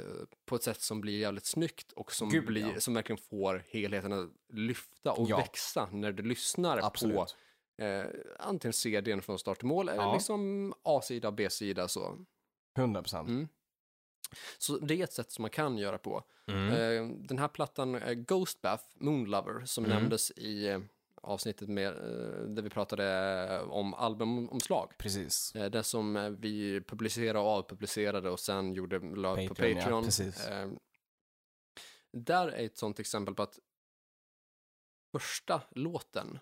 på 0.46 0.56
ett 0.56 0.62
sätt 0.62 0.80
som 0.80 1.00
blir 1.00 1.18
jävligt 1.18 1.46
snyggt 1.46 1.92
och 1.92 2.12
som, 2.12 2.28
Gud, 2.28 2.46
blir, 2.46 2.72
ja. 2.74 2.80
som 2.80 2.94
verkligen 2.94 3.18
får 3.30 3.62
helheten 3.68 4.12
att 4.12 4.28
lyfta 4.52 5.12
och 5.12 5.30
Ja. 5.30 5.36
växa 5.36 5.88
när 5.92 6.12
du 6.12 6.22
lyssnar 6.22 6.80
på 6.80 6.86
Absolut. 6.86 7.36
eh, 7.82 8.04
antingen 8.38 8.72
CDn 8.72 9.22
från 9.22 9.38
start 9.38 9.58
till 9.58 9.68
mål 9.68 9.88
eller 9.88 10.02
Ja. 10.02 10.14
liksom 10.14 10.74
A-sida, 10.82 11.32
B-sida 11.32 11.88
så. 11.88 12.18
100 12.78 13.02
procent. 13.02 13.28
Mm. 13.28 13.48
Så 14.58 14.78
det 14.78 14.94
är 15.00 15.04
ett 15.04 15.12
sätt 15.12 15.30
som 15.32 15.42
man 15.42 15.50
kan 15.50 15.78
göra 15.78 15.98
på. 15.98 16.22
Mm. 16.46 16.68
Eh, 16.68 17.16
den 17.28 17.38
här 17.38 17.48
plattan, 17.48 17.94
eh, 17.94 18.12
Ghost 18.14 18.62
Bath, 18.62 18.84
Moonlover, 18.94 19.64
som 19.64 19.84
Mm. 19.84 19.96
nämndes 19.98 20.30
i 20.30 20.80
avsnittet 21.26 21.68
med, 21.68 21.86
eh, 21.88 22.40
där 22.48 22.62
vi 22.62 22.70
pratade 22.70 23.04
eh, 23.54 23.70
om 23.70 23.94
albumomslag. 23.94 24.92
Precis. 24.98 25.54
Eh, 25.54 25.70
det 25.70 25.82
som 25.82 26.36
vi 26.40 26.80
publicerade 26.80 27.38
och 27.38 27.46
avpublicerade 27.46 28.30
och 28.30 28.40
sen 28.40 28.74
gjorde 28.74 28.98
la 28.98 29.32
upp 29.32 29.48
på 29.48 29.54
Patreon, 29.54 29.76
ja, 29.76 29.82
Patreon. 29.82 30.04
precis. 30.04 30.46
Eh, 30.46 30.68
där 32.12 32.48
är 32.48 32.66
ett 32.66 32.78
sånt 32.78 33.00
exempel 33.00 33.34
på 33.34 33.42
att 33.42 33.58
första 35.12 35.62
låten, 35.70 36.38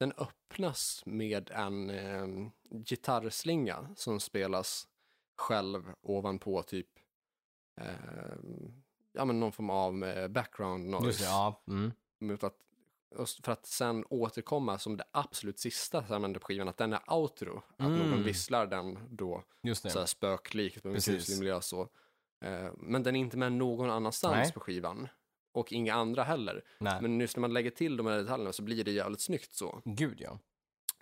den 0.00 0.12
öppnas 0.12 1.02
med 1.06 1.50
en 1.50 1.90
eh, 1.90 2.26
gitarrslinga 2.70 3.88
som 3.96 4.20
spelas 4.20 4.88
själv 5.36 5.92
ovanpå 6.00 6.62
typ 6.62 6.88
eh, 7.80 8.36
ja, 9.12 9.24
men 9.24 9.40
någon 9.40 9.52
form 9.52 9.70
av 9.70 9.92
background 10.30 10.90
noise. 10.90 11.06
Just 11.06 11.20
det, 11.20 11.24
ja. 11.24 11.62
Mm. 11.68 11.92
Mot 12.20 12.44
att, 12.44 12.56
för 13.44 13.52
att 13.52 13.66
sen 13.66 14.04
återkomma 14.10 14.78
som 14.78 14.96
det 14.96 15.04
absolut 15.10 15.58
sista 15.58 16.06
som 16.06 16.22
händer 16.22 16.40
på 16.40 16.46
skivan, 16.46 16.68
att 16.68 16.76
den 16.76 16.92
är 16.92 17.12
outro. 17.12 17.62
Att 17.76 17.80
Mm. 17.86 18.10
någon 18.10 18.22
visslar 18.22 18.66
den 18.66 18.98
då, 19.16 19.44
så 19.74 19.98
här 19.98 20.06
spöklikt 20.06 20.84
miljö 21.38 21.60
så. 21.60 21.88
Eh, 22.44 22.70
men 22.76 23.02
den 23.02 23.16
är 23.16 23.20
inte 23.20 23.36
med 23.36 23.52
någon 23.52 23.90
annanstans 23.90 24.34
Nej. 24.34 24.52
på 24.52 24.60
skivan. 24.60 25.08
Och 25.52 25.72
inga 25.72 25.94
andra 25.94 26.22
heller. 26.24 26.64
Nej. 26.80 27.02
Men 27.02 27.20
just 27.20 27.36
när 27.36 27.40
man 27.40 27.52
lägger 27.52 27.70
till 27.70 27.96
de 27.96 28.06
här 28.06 28.18
detaljerna 28.18 28.52
så 28.52 28.62
blir 28.62 28.84
det 28.84 28.90
jävligt 28.90 29.20
snyggt 29.20 29.52
så. 29.52 29.82
Gud 29.84 30.20
ja. 30.20 30.38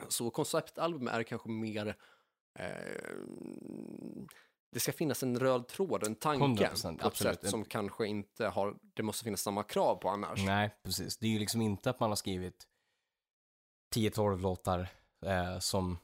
Så 0.09 0.31
konceptalbum 0.31 1.09
är 1.09 1.23
kanske 1.23 1.49
mer... 1.49 1.97
Eh, 2.59 2.67
det 4.77 4.81
ska 4.81 4.93
finnas 4.93 5.23
en 5.23 5.39
röd 5.39 5.69
tråd, 5.69 6.07
en 6.07 6.15
tanke 6.15 6.45
100%, 6.65 6.83
på 6.83 6.99
ett 7.01 7.05
absolut. 7.05 7.41
sätt 7.41 7.51
som 7.51 7.65
kanske 7.65 8.07
inte 8.07 8.47
har... 8.47 8.77
Det 8.95 9.03
måste 9.03 9.25
finnas 9.25 9.41
samma 9.41 9.63
krav 9.63 9.97
på 9.97 10.09
annars. 10.09 10.45
Nej, 10.45 10.75
precis. 10.83 11.17
Det 11.17 11.27
är 11.27 11.31
ju 11.31 11.39
liksom 11.39 11.61
inte 11.61 11.91
att 11.91 12.01
man 12.01 12.09
har 12.11 12.17
skrivit 12.17 12.67
10-12 13.95 14.41
låtar 14.41 14.89
eh, 15.27 15.59
som 15.59 15.99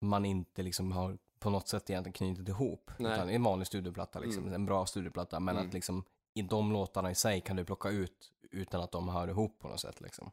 man 0.00 0.24
inte 0.24 0.62
liksom 0.62 0.92
har 0.92 1.18
på 1.38 1.50
något 1.50 1.68
sätt 1.68 1.90
egentligen 1.90 2.12
knutit 2.12 2.48
ihop. 2.48 2.90
Nej. 2.98 3.12
Utan 3.12 3.28
en 3.30 3.42
vanlig 3.42 3.66
studioplatta, 3.66 4.18
liksom, 4.18 4.42
Mm. 4.42 4.54
en 4.54 4.66
bra 4.66 4.86
studioplatta. 4.86 5.40
Men 5.40 5.56
Mm. 5.56 5.68
att 5.68 5.74
liksom 5.74 6.04
i 6.34 6.42
de 6.42 6.72
låtarna 6.72 7.10
i 7.10 7.14
sig 7.14 7.40
kan 7.40 7.56
du 7.56 7.64
plocka 7.64 7.88
ut 7.88 8.32
utan 8.50 8.80
att 8.80 8.92
de 8.92 9.08
hör 9.08 9.28
ihop 9.28 9.58
på 9.58 9.68
något 9.68 9.80
sätt 9.80 10.00
liksom. 10.00 10.30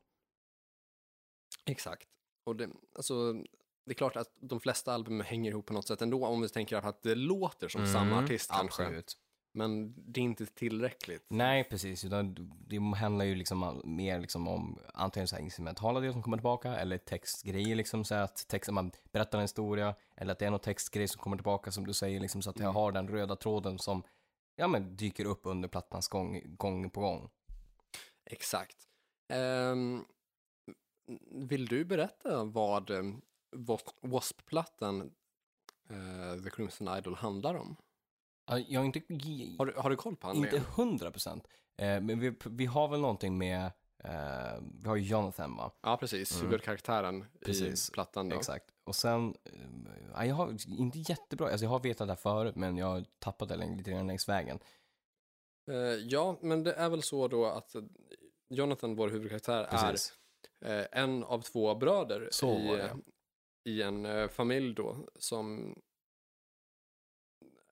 Exakt. 1.66 2.08
Och 2.44 2.56
det, 2.56 2.70
alltså, 2.96 3.44
det 3.90 3.94
är 3.94 3.96
klart 3.96 4.16
att 4.16 4.34
de 4.40 4.60
flesta 4.60 4.94
album 4.94 5.22
hänger 5.22 5.52
ihop 5.52 5.66
på 5.66 5.74
något 5.74 5.88
sätt 5.88 6.02
ändå, 6.02 6.26
om 6.26 6.42
vi 6.42 6.50
tänker 6.50 6.78
att 6.78 7.04
det 7.04 7.16
låter 7.16 7.68
som 7.68 7.86
samma 7.88 8.02
Mm, 8.02 8.24
artist 8.26 8.52
kanske. 8.52 8.84
Absolut. 8.84 9.18
Men 9.52 9.94
det 10.12 10.20
är 10.20 10.24
inte 10.24 10.46
tillräckligt. 10.46 11.26
Nej, 11.30 11.64
precis. 11.64 12.06
Utan 12.06 12.36
det 12.68 12.78
handlar 12.98 13.26
ju 13.26 13.36
liksom 13.36 13.82
mer 13.84 14.20
liksom 14.20 14.48
om 14.48 14.80
antingen 14.94 15.28
så 15.28 15.36
här 15.36 15.44
instrumentala 15.44 16.00
delar 16.00 16.14
som 16.14 16.24
kommer 16.24 16.38
tillbaka 16.38 16.76
eller 16.76 16.98
textgrejer 16.98 17.76
liksom 17.76 18.06
så 18.06 18.16
att 18.16 18.48
texten, 18.48 18.76
man 18.76 18.92
berättar 19.12 19.38
en 19.38 19.42
historia 19.44 19.96
eller 20.16 20.32
att 20.32 20.40
det 20.40 20.46
är 20.46 20.50
någon 20.52 20.60
textgrej 20.60 21.08
som 21.08 21.22
kommer 21.22 21.38
tillbaka 21.38 21.72
som 21.72 21.88
du 21.88 21.94
säger 21.94 22.20
liksom 22.20 22.42
så 22.42 22.50
att 22.50 22.56
jag 22.60 22.64
Mm. 22.66 22.76
har 22.76 22.92
den 22.92 23.08
röda 23.08 23.36
tråden 23.36 23.80
som 23.80 24.04
ja 24.56 24.68
men 24.68 24.96
dyker 24.96 25.26
upp 25.26 25.42
under 25.44 25.70
plattans 25.70 26.08
gång, 26.08 26.42
gång 26.58 26.90
på 26.90 27.00
gång. 27.02 27.30
Exakt. 28.26 28.78
Ehm, 29.34 30.06
vill 31.32 31.66
du 31.66 31.86
berätta 31.86 32.44
vad 32.44 32.90
um, 32.90 33.22
W.A.S.P-plattan 33.52 35.12
eh, 35.90 36.44
The 36.44 36.50
Crimson 36.50 36.98
Idol 36.98 37.16
handlar 37.16 37.56
om? 37.56 37.76
Ja, 38.46 38.60
Jag 38.60 38.82
är 38.82 38.86
inte, 38.86 39.02
Har 39.58 39.66
du, 39.66 39.74
har 39.78 39.90
du 39.90 39.96
koll 39.96 40.16
på 40.16 40.30
inte 40.32 40.40
handlingen? 40.42 40.66
hundra 40.76 41.12
procent, 41.12 41.48
eh, 41.78 42.02
men 42.02 42.20
vi, 42.20 42.34
vi 42.46 42.66
har 42.66 42.88
väl 42.88 43.00
någonting 43.00 43.38
med, 43.38 43.66
eh, 44.04 44.62
vi 44.82 44.88
har 44.88 44.96
ju 44.96 45.04
Jonathan 45.04 45.56
va? 45.56 45.72
Ja, 45.82 45.98
precis. 45.98 46.32
Mm. 46.36 46.46
Huvudkaraktären 46.46 47.26
Precis. 47.46 47.90
i 47.90 47.92
plattan 47.92 48.30
då. 48.30 48.36
Exakt. 48.36 48.66
Och 48.84 48.96
sen, 48.96 49.36
eh, 49.46 49.52
ja, 50.14 50.26
jag 50.26 50.36
har 50.36 50.56
inte 50.80 51.00
jättebra, 51.00 51.50
alltså 51.52 51.66
jag 51.66 51.70
har 51.70 51.80
vetat 51.80 52.08
det 52.08 52.12
här 52.12 52.18
förut 52.18 52.56
men 52.56 52.78
jag 52.78 52.88
har 52.88 53.06
tappat 53.20 53.50
det 53.50 53.56
lite 53.56 53.92
grann 53.92 54.08
längs 54.08 54.30
vägen. 54.30 54.60
Eh, 55.72 55.76
ja, 55.78 56.38
men 56.42 56.64
det 56.64 56.74
är 56.74 56.90
väl 56.90 57.04
så 57.04 57.28
då 57.28 57.46
att 57.46 57.76
eh, 57.76 57.82
Jonathan, 58.50 58.96
vår 58.96 59.10
huvudkaraktär, 59.10 59.68
Precis. 59.72 60.14
är 60.66 60.88
en 60.92 61.24
av 61.24 61.42
två 61.42 61.76
bröder 61.76 62.30
Så 62.32 62.52
i. 62.54 62.82
i 63.64 63.82
en 63.82 64.06
eh, 64.06 64.28
familj 64.28 64.74
då 64.76 65.08
som 65.16 65.76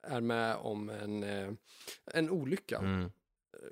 är 0.02 0.20
med 0.20 0.56
om 0.56 0.88
en, 0.90 1.22
eh, 1.22 1.52
en 2.14 2.30
olycka 2.30 2.78
Mm, 2.78 3.10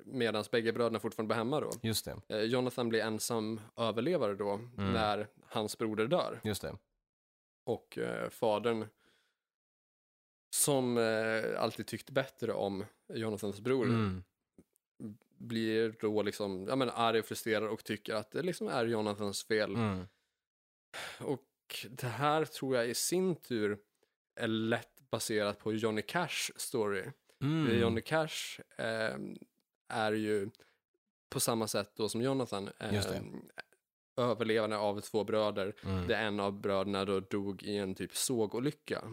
medan 0.05 0.43
bägge 0.51 0.73
bröderna 0.73 0.99
fortfarande 0.99 1.33
bor 1.33 1.37
hemma 1.37 1.59
då. 1.59 1.71
just 1.81 2.05
det, 2.05 2.21
Eh, 2.27 2.41
Jonathan 2.41 2.89
blir 2.89 3.01
ensam 3.01 3.61
överlevare 3.75 4.35
då 4.35 4.51
Mm. 4.53 4.71
när 4.93 5.27
hans 5.45 5.77
broder 5.77 6.07
dör 6.07 6.41
just 6.43 6.61
det. 6.61 6.77
och 7.63 7.97
eh, 7.97 8.29
fadern 8.29 8.85
som 10.49 10.97
eh, 10.97 11.61
alltid 11.61 11.87
tyckt 11.87 12.09
bättre 12.09 12.53
om 12.53 12.85
Jonathans 13.13 13.59
bror 13.59 13.85
Mm, 13.85 14.23
blir 15.37 15.95
då 15.99 16.21
liksom 16.21 16.65
ja, 16.67 16.75
men 16.75 16.89
arg 16.89 17.19
och 17.19 17.25
frustrerad 17.25 17.69
och 17.69 17.83
tycker 17.83 18.13
att 18.15 18.31
det 18.31 18.41
liksom 18.41 18.67
är 18.67 18.85
Jonathans 18.85 19.43
fel. 19.43 19.75
mm, 19.75 20.07
Och 21.19 21.43
det 21.89 22.07
här 22.07 22.45
tror 22.45 22.75
jag 22.75 22.89
i 22.89 22.93
sin 22.95 23.35
tur 23.35 23.77
är 24.35 24.47
lätt 24.47 25.09
baserat 25.11 25.59
på 25.59 25.73
Johnny 25.73 26.01
Cash 26.01 26.51
story. 26.55 27.03
mm. 27.41 27.79
Johnny 27.79 28.01
Cash 28.01 28.59
eh, 28.77 29.17
är 29.89 30.11
ju 30.11 30.49
på 31.29 31.39
samma 31.39 31.67
sätt 31.67 31.91
då 31.95 32.09
som 32.09 32.21
Jonathan 32.21 32.69
eh, 32.79 33.03
överlevande 34.17 34.77
av 34.77 35.01
två 35.01 35.23
bröder. 35.23 35.73
Mm. 35.83 36.07
Där 36.07 36.15
en 36.15 36.39
av 36.39 36.61
bröderna 36.61 37.05
då 37.05 37.19
dog 37.19 37.63
i 37.63 37.77
en 37.77 37.95
typ 37.95 38.15
sågolycka. 38.15 39.03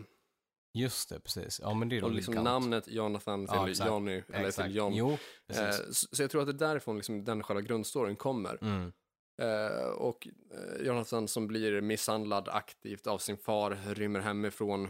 Just 0.76 1.08
det, 1.08 1.20
precis. 1.20 1.60
Ja 1.62 1.74
men 1.74 1.88
det 1.88 1.96
är 1.96 2.04
Och 2.04 2.12
liksom 2.12 2.34
likadant. 2.34 2.62
namnet 2.62 2.88
Jonathan 2.88 3.46
till 3.46 3.54
Ja, 3.56 3.68
exakt. 3.70 3.88
Johnny, 3.90 4.22
eller 4.32 4.48
Exakt. 4.48 4.66
till 4.68 4.76
John. 4.76 4.92
Jo, 4.94 5.18
Eh, 5.48 5.70
så, 5.70 5.92
så 6.16 6.22
jag 6.22 6.30
tror 6.30 6.40
att 6.40 6.46
det 6.46 6.64
är 6.64 6.68
därifrån 6.68 6.96
liksom 6.96 7.24
den 7.24 7.42
själva 7.42 7.60
grundstoryn 7.60 8.16
kommer. 8.16 8.58
Mm. 8.62 8.92
Eh, 9.38 9.88
och 9.88 10.28
eh, 10.50 10.86
Jonathan 10.86 11.28
som 11.28 11.46
blir 11.46 11.80
misshandlad 11.80 12.48
aktivt 12.48 13.06
av 13.06 13.18
sin 13.18 13.36
far 13.36 13.78
rymmer 13.94 14.20
hemifrån, 14.20 14.84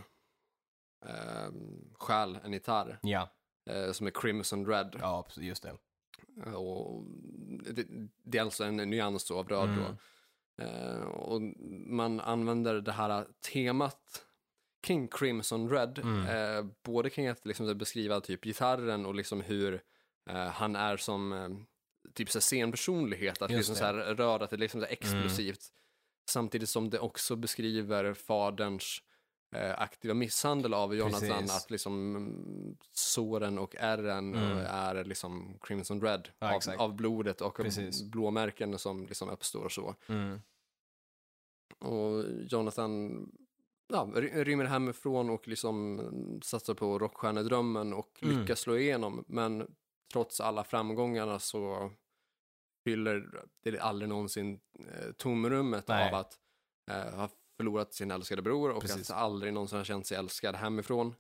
eh, 1.07 1.53
stjäl 1.95 2.39
en 2.45 2.53
gitarr 2.53 2.99
Ja, 3.03 3.29
eh, 3.71 3.93
som 3.93 4.07
är 4.07 4.11
Crimson 4.11 4.67
Red. 4.67 4.97
ja, 5.01 5.27
just 5.37 5.63
det. 5.63 5.77
Eh, 6.47 6.55
Och 6.55 7.05
det, 7.75 7.87
det 8.23 8.39
är 8.39 8.43
alltså 8.43 8.65
en 8.65 8.77
nyans 8.77 9.31
av 9.31 9.49
röd 9.49 9.69
Mm. 9.69 9.81
då. 9.85 9.97
Eh, 10.65 11.01
och 11.05 11.41
man 11.87 12.21
använder 12.21 12.75
det 12.81 12.93
här 12.93 13.27
temat 13.53 14.27
kring 14.83 15.09
Crimson 15.09 15.71
Red, 15.71 15.99
Mm. 15.99 16.27
eh, 16.27 16.65
både 16.83 17.11
kring 17.11 17.27
att 17.27 17.47
liksom 17.47 17.79
beskriva 17.79 18.21
typ 18.21 18.45
gitarren 18.45 19.07
och 19.07 19.15
liksom 19.15 19.41
hur 19.41 19.83
eh, 20.31 20.47
han 20.47 20.77
är 20.77 20.97
som 20.97 21.33
eh, 21.33 21.49
typ 22.15 22.31
så 22.31 22.37
här 22.39 22.41
scenpersonlighet, 22.41 23.43
att 23.43 23.51
liksom 23.51 23.73
det. 23.75 23.79
så 23.79 23.85
här 23.85 23.95
röd, 23.95 24.43
att 24.43 24.51
det 24.51 24.57
är 24.57 24.59
liksom 24.59 24.81
så 24.81 24.87
här 24.87 24.93
explosivt. 24.93 25.61
Samtidigt 26.31 26.69
som 26.69 26.91
det 26.91 26.99
också 26.99 27.37
beskriver 27.37 28.15
faderns 28.15 28.99
eh, 29.57 29.81
aktiva 29.81 30.15
misshandel 30.15 30.75
av 30.75 30.95
Jonathan, 30.95 31.29
Precis. 31.29 31.57
att 31.57 31.71
liksom 31.71 32.17
mm, 32.17 32.77
såren 32.93 33.59
och 33.59 33.77
ärren 33.79 34.35
Mm. 34.35 34.59
eh, 34.59 34.75
är 34.75 35.05
liksom 35.05 35.59
Crimson 35.63 36.01
Red 36.01 36.29
Ja, 36.39 36.55
av, 36.55 36.81
av 36.81 36.95
blodet 36.97 37.41
och 37.41 37.57
Precis. 37.57 38.03
blåmärken 38.03 38.79
som 38.79 39.07
liksom 39.07 39.29
uppstår 39.31 39.69
så. 39.69 39.95
Mm. 40.09 40.41
Och 41.79 42.25
Jonathan 42.49 43.27
ja, 43.89 44.09
ry- 44.15 44.45
rymmer 44.45 44.65
hemifrån 44.65 45.31
och 45.31 45.49
liksom 45.49 45.99
mm, 46.01 46.43
satsar 46.43 46.75
på 46.75 46.99
rockstjärnedrömmen 46.99 47.93
och 47.95 48.19
Mm. 48.23 48.39
lyckas 48.41 48.61
slå 48.61 48.77
igenom. 48.77 49.25
Men 49.29 49.75
trots 50.13 50.41
alla 50.41 50.65
framgångarna 50.65 51.39
så 51.39 51.91
fyller 52.85 53.45
det 53.63 53.79
aldrig 53.79 54.09
någonsin 54.09 54.61
eh, 54.79 55.13
tomrummet 55.13 55.89
Nej. 55.89 56.09
av 56.09 56.15
att 56.15 56.39
eh, 56.91 57.15
ha 57.15 57.29
förlorat 57.57 57.95
sin 57.95 58.11
älskade 58.11 58.43
bror 58.43 58.71
och 58.71 58.83
Precis. 58.83 59.11
att 59.11 59.17
aldrig 59.17 59.53
någonsin 59.53 59.79
har 59.79 59.85
känt 59.85 60.07
sig 60.07 60.17
älskad 60.17 60.55
hemifrån. 60.55 61.15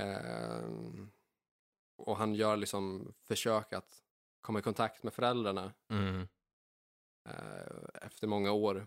Eh, 0.00 0.62
och 1.96 2.16
han 2.16 2.34
gör 2.34 2.56
liksom 2.56 3.14
försök 3.22 3.72
att 3.72 4.02
komma 4.40 4.58
i 4.58 4.62
kontakt 4.62 5.02
med 5.02 5.12
föräldrarna 5.14 5.72
Mm. 5.90 6.28
eh, 7.28 8.06
efter 8.06 8.26
många 8.26 8.52
år 8.52 8.86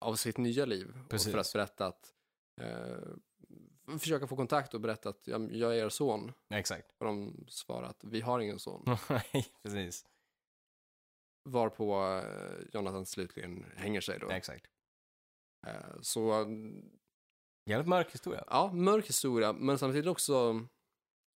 av 0.00 0.14
sitt 0.16 0.36
nya 0.38 0.64
liv. 0.64 0.98
Och 1.12 1.20
för 1.20 1.38
att 1.38 1.52
berätta 1.52 1.86
att, 1.86 2.14
eh, 2.60 3.98
försöka 3.98 4.26
få 4.26 4.36
kontakt 4.36 4.74
och 4.74 4.80
berätta 4.80 5.08
att 5.08 5.26
jag, 5.26 5.54
jag 5.54 5.78
är 5.78 5.84
er 5.84 5.88
son. 5.88 6.32
Exakt. 6.50 6.94
Och 6.98 7.06
de 7.06 7.44
svarar 7.48 7.88
att 7.88 8.04
vi 8.04 8.20
har 8.20 8.40
ingen 8.40 8.58
son. 8.58 8.84
Nej, 9.08 9.46
precis. 9.62 10.06
Varpå 11.46 12.04
eh, 12.24 12.64
Jonathan 12.72 13.06
slutligen 13.06 13.66
hänger 13.76 14.00
sig 14.00 14.18
då. 14.18 14.30
Exakt. 14.30 14.66
Eh, 15.66 16.00
så 16.02 16.32
mm, 16.32 16.90
Jävligt 17.66 17.88
mörk 17.88 18.12
historia. 18.14 18.44
ja, 18.46 18.72
mörk 18.72 19.08
historia, 19.08 19.52
men 19.52 19.78
samtidigt 19.78 20.06
också 20.06 20.60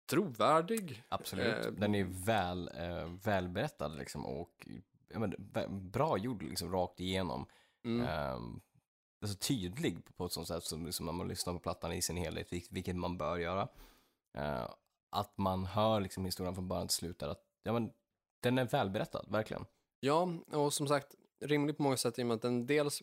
trovärdig. 0.10 1.04
Absolut. 1.10 1.66
Eh, 1.66 1.72
Den 1.72 1.96
är 1.96 2.04
väl, 2.26 2.70
välberättad 3.24 3.98
liksom 3.98 4.26
och 4.26 4.68
men, 5.16 5.36
bra 5.92 6.18
gjord 6.18 6.44
liksom 6.44 6.72
rakt 6.72 7.00
igenom. 7.00 7.46
Mm. 7.86 8.08
Ehm, 8.08 8.62
alltså 9.22 9.38
tydlig 9.38 10.16
på 10.18 10.26
ett 10.26 10.32
sånt 10.32 10.48
sätt 10.48 10.64
som 10.64 10.86
liksom 10.86 11.06
när 11.06 11.14
man 11.14 11.28
lyssnar 11.28 11.54
på 11.54 11.60
plattan 11.60 11.92
i 11.94 12.02
sin 12.02 12.18
helhet, 12.18 12.52
vil- 12.54 12.68
vilket 12.72 12.96
man 12.96 13.18
bör 13.18 13.38
göra. 13.38 13.68
Att 15.12 15.38
man 15.38 15.66
hör 15.66 16.00
liksom 16.00 16.26
historien 16.26 16.56
från 16.56 16.68
början 16.68 16.88
till 16.88 16.96
slut 16.96 17.24
att 17.24 17.44
ja, 17.64 17.74
men, 17.74 17.92
den 18.40 18.58
är 18.58 18.66
välberättad, 18.66 19.26
verkligen. 19.30 19.66
Ja, 20.00 20.30
och 20.52 20.74
som 20.74 20.88
sagt, 20.88 21.16
rimlig 21.46 21.78
på 21.78 21.84
många 21.84 21.98
sätt 21.98 22.20
i 22.20 22.24
och 22.24 22.28
med 22.28 22.36
att 22.36 22.42
den 22.42 22.66
dels 22.66 23.02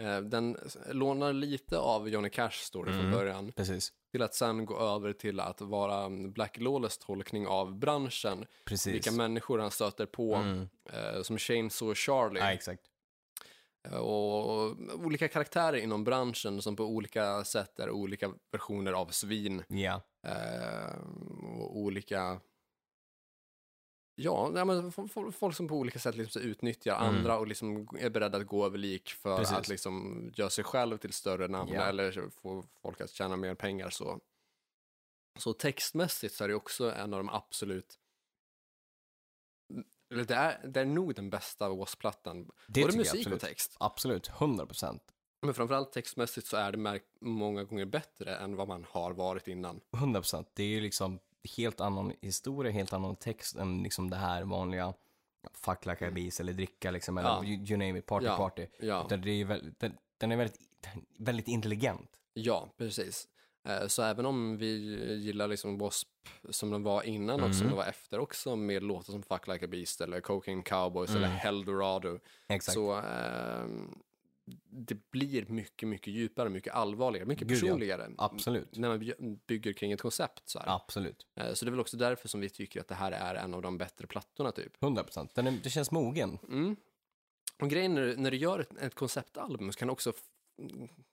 eh, 0.00 0.20
den 0.20 0.56
lånar 0.90 1.32
lite 1.32 1.78
av 1.78 2.08
Johnny 2.08 2.30
Cash 2.30 2.50
story 2.50 2.92
från 2.92 3.00
Mm. 3.00 3.12
början 3.12 3.52
Precis. 3.52 3.92
till 4.12 4.22
att 4.22 4.34
sen 4.34 4.66
gå 4.66 4.78
över 4.78 5.12
till 5.12 5.40
att 5.40 5.60
vara 5.60 6.10
Black 6.10 6.58
Lawless 6.58 6.98
tolkning 6.98 7.46
av 7.46 7.78
branschen. 7.78 8.46
Precis. 8.64 8.94
Vilka 8.94 9.10
människor 9.12 9.58
han 9.58 9.70
stöter 9.70 10.06
på, 10.06 10.34
Mm. 10.34 10.68
eh, 10.92 11.22
som 11.22 11.38
Chainsaw 11.38 11.94
Charlie. 11.94 12.40
Ja, 12.40 12.52
exakt. 12.52 12.82
Eh, 13.88 13.96
Och 13.98 14.76
olika 15.04 15.28
karaktärer 15.28 15.76
inom 15.76 16.04
branschen 16.04 16.62
som 16.62 16.76
på 16.76 16.84
olika 16.84 17.44
sätt 17.44 17.78
är 17.80 17.90
olika 17.90 18.32
versioner 18.52 18.92
av 18.92 19.06
svin. 19.06 19.62
Ja, 19.68 20.00
Eh, 20.26 20.96
och 21.60 21.76
olika... 21.78 22.40
Ja, 24.14 24.50
nej, 24.52 24.64
men 24.64 24.90
fo- 24.92 25.08
fo- 25.08 25.30
folk 25.32 25.56
som 25.56 25.68
på 25.68 25.74
olika 25.74 25.98
sätt 25.98 26.16
liksom 26.16 26.42
utnyttjar 26.42 26.96
Mm. 26.96 27.08
andra 27.16 27.38
och 27.38 27.46
liksom 27.46 27.88
är 28.00 28.10
beredda 28.10 28.38
att 28.38 28.46
gå 28.46 28.66
över 28.66 28.78
lik 28.78 29.10
för 29.10 29.36
Precis. 29.36 29.56
att 29.56 29.68
liksom 29.68 30.24
göra 30.34 30.50
sig 30.50 30.64
själv 30.64 30.96
till 30.98 31.12
större 31.12 31.48
namn 31.48 31.72
Ja. 31.72 31.82
eller 31.82 32.30
få 32.30 32.64
folk 32.82 33.00
att 33.00 33.10
tjäna 33.10 33.36
mer 33.36 33.54
pengar. 33.54 33.90
Så. 33.90 34.20
så 35.38 35.52
textmässigt 35.52 36.34
så 36.34 36.44
är 36.44 36.48
det 36.48 36.54
också 36.54 36.92
en 36.92 37.14
av 37.14 37.18
de 37.20 37.28
absolut 37.30 37.98
eller 40.10 40.24
det 40.24 40.34
är, 40.34 40.66
det 40.68 40.80
är 40.80 40.84
nog 40.84 41.14
den 41.14 41.30
bästa 41.30 41.68
Wasp-plattan. 41.68 42.50
Både 42.66 42.96
musik 42.96 43.12
och 43.12 43.18
absolut. 43.18 43.40
text. 43.40 43.76
Absolut, 43.80 44.28
100 44.28 44.66
procent. 44.66 45.02
Men 45.42 45.54
framförallt 45.54 45.92
textmässigt 45.92 46.46
så 46.46 46.56
är 46.56 46.72
det 46.72 47.00
många 47.20 47.64
gånger 47.64 47.84
bättre 47.84 48.36
än 48.36 48.56
vad 48.56 48.68
man 48.68 48.86
har 48.90 49.12
varit 49.12 49.48
innan. 49.48 49.80
100 49.96 50.20
procent. 50.20 50.48
Det 50.54 50.62
är 50.62 50.68
ju 50.68 50.80
liksom 50.80 51.18
helt 51.56 51.80
annan 51.80 52.12
historia, 52.20 52.72
helt 52.72 52.92
annan 52.92 53.16
text 53.16 53.56
än 53.56 53.82
liksom 53.82 54.10
det 54.10 54.16
här 54.16 54.42
vanliga 54.42 54.94
fuck 55.52 55.86
like 55.86 56.06
a 56.08 56.10
beast 56.10 56.40
eller 56.40 56.52
dricka 56.52 56.90
liksom, 56.90 57.18
eller 57.18 57.28
Ja. 57.28 57.44
you, 57.44 57.56
you 57.66 57.76
name 57.76 57.98
it, 57.98 58.06
party 58.06 58.26
Ja. 58.26 58.36
party. 58.36 58.66
Ja, 58.80 59.02
Utan 59.06 59.20
det 59.20 59.30
är 59.30 59.44
väldigt, 59.44 59.80
den, 59.80 59.96
den 60.18 60.32
är 60.32 60.36
väldigt, 60.36 60.60
väldigt 61.18 61.48
intelligent. 61.48 62.10
ja 62.34 62.68
precis. 62.78 63.28
Eh, 63.68 63.86
Så 63.86 64.02
även 64.02 64.26
om 64.26 64.58
vi 64.58 64.66
gillar 65.22 65.48
liksom 65.48 65.78
W.A.S.P. 65.78 66.52
som 66.52 66.70
den 66.70 66.82
var 66.82 67.02
innan 67.02 67.42
och 67.42 67.54
som 67.54 67.60
Mm. 67.66 67.68
den 67.68 67.76
var 67.76 67.84
efter 67.84 68.18
också 68.18 68.56
med 68.56 68.82
låtar 68.82 69.12
som 69.12 69.22
Fuck 69.22 69.46
Like 69.48 69.64
a 69.64 69.68
Beast 69.68 70.00
eller 70.00 70.20
Cocaine 70.20 70.62
Cowboys 70.62 71.10
eller 71.10 71.26
Mm. 71.26 71.38
Heldorado 71.38 72.18
Exakt. 72.48 72.74
så 72.74 72.92
ehm, 72.94 73.98
det 74.70 75.10
blir 75.10 75.46
mycket, 75.46 75.88
mycket 75.88 76.12
djupare, 76.14 76.48
mycket 76.48 76.74
allvarligare, 76.74 77.26
mycket 77.26 77.48
Gud, 77.48 77.58
ja. 77.58 77.60
personligare. 77.60 78.10
Absolut. 78.18 78.76
När 78.78 78.88
man 78.88 78.98
by- 78.98 79.36
bygger 79.46 79.72
kring 79.72 79.92
ett 79.92 80.00
koncept 80.02 80.48
så 80.48 80.58
här. 80.58 80.74
Absolut. 80.76 81.26
Eh, 81.34 81.52
Så 81.54 81.64
det 81.64 81.68
är 81.68 81.70
väl 81.70 81.80
också 81.80 81.96
därför 81.96 82.28
som 82.28 82.40
vi 82.40 82.48
tycker 82.50 82.80
att 82.80 82.88
det 82.88 82.94
här 82.94 83.12
är 83.12 83.34
en 83.34 83.54
av 83.54 83.62
de 83.62 83.78
bättre 83.78 84.06
plattorna 84.06 84.52
typ. 84.52 84.82
100 84.82 85.04
procent. 85.04 85.34
Det 85.62 85.70
känns 85.70 85.90
mogen. 85.90 86.38
Mm. 86.48 86.76
Och 87.60 87.70
grejen 87.70 87.94
när, 87.94 88.02
du- 88.02 88.16
när 88.16 88.30
du 88.30 88.36
gör 88.36 88.58
ett, 88.58 88.76
ett 88.82 88.94
konceptalbum 88.94 89.72
så 89.72 89.78
kan 89.78 89.88
du 89.88 89.92
också 89.92 90.12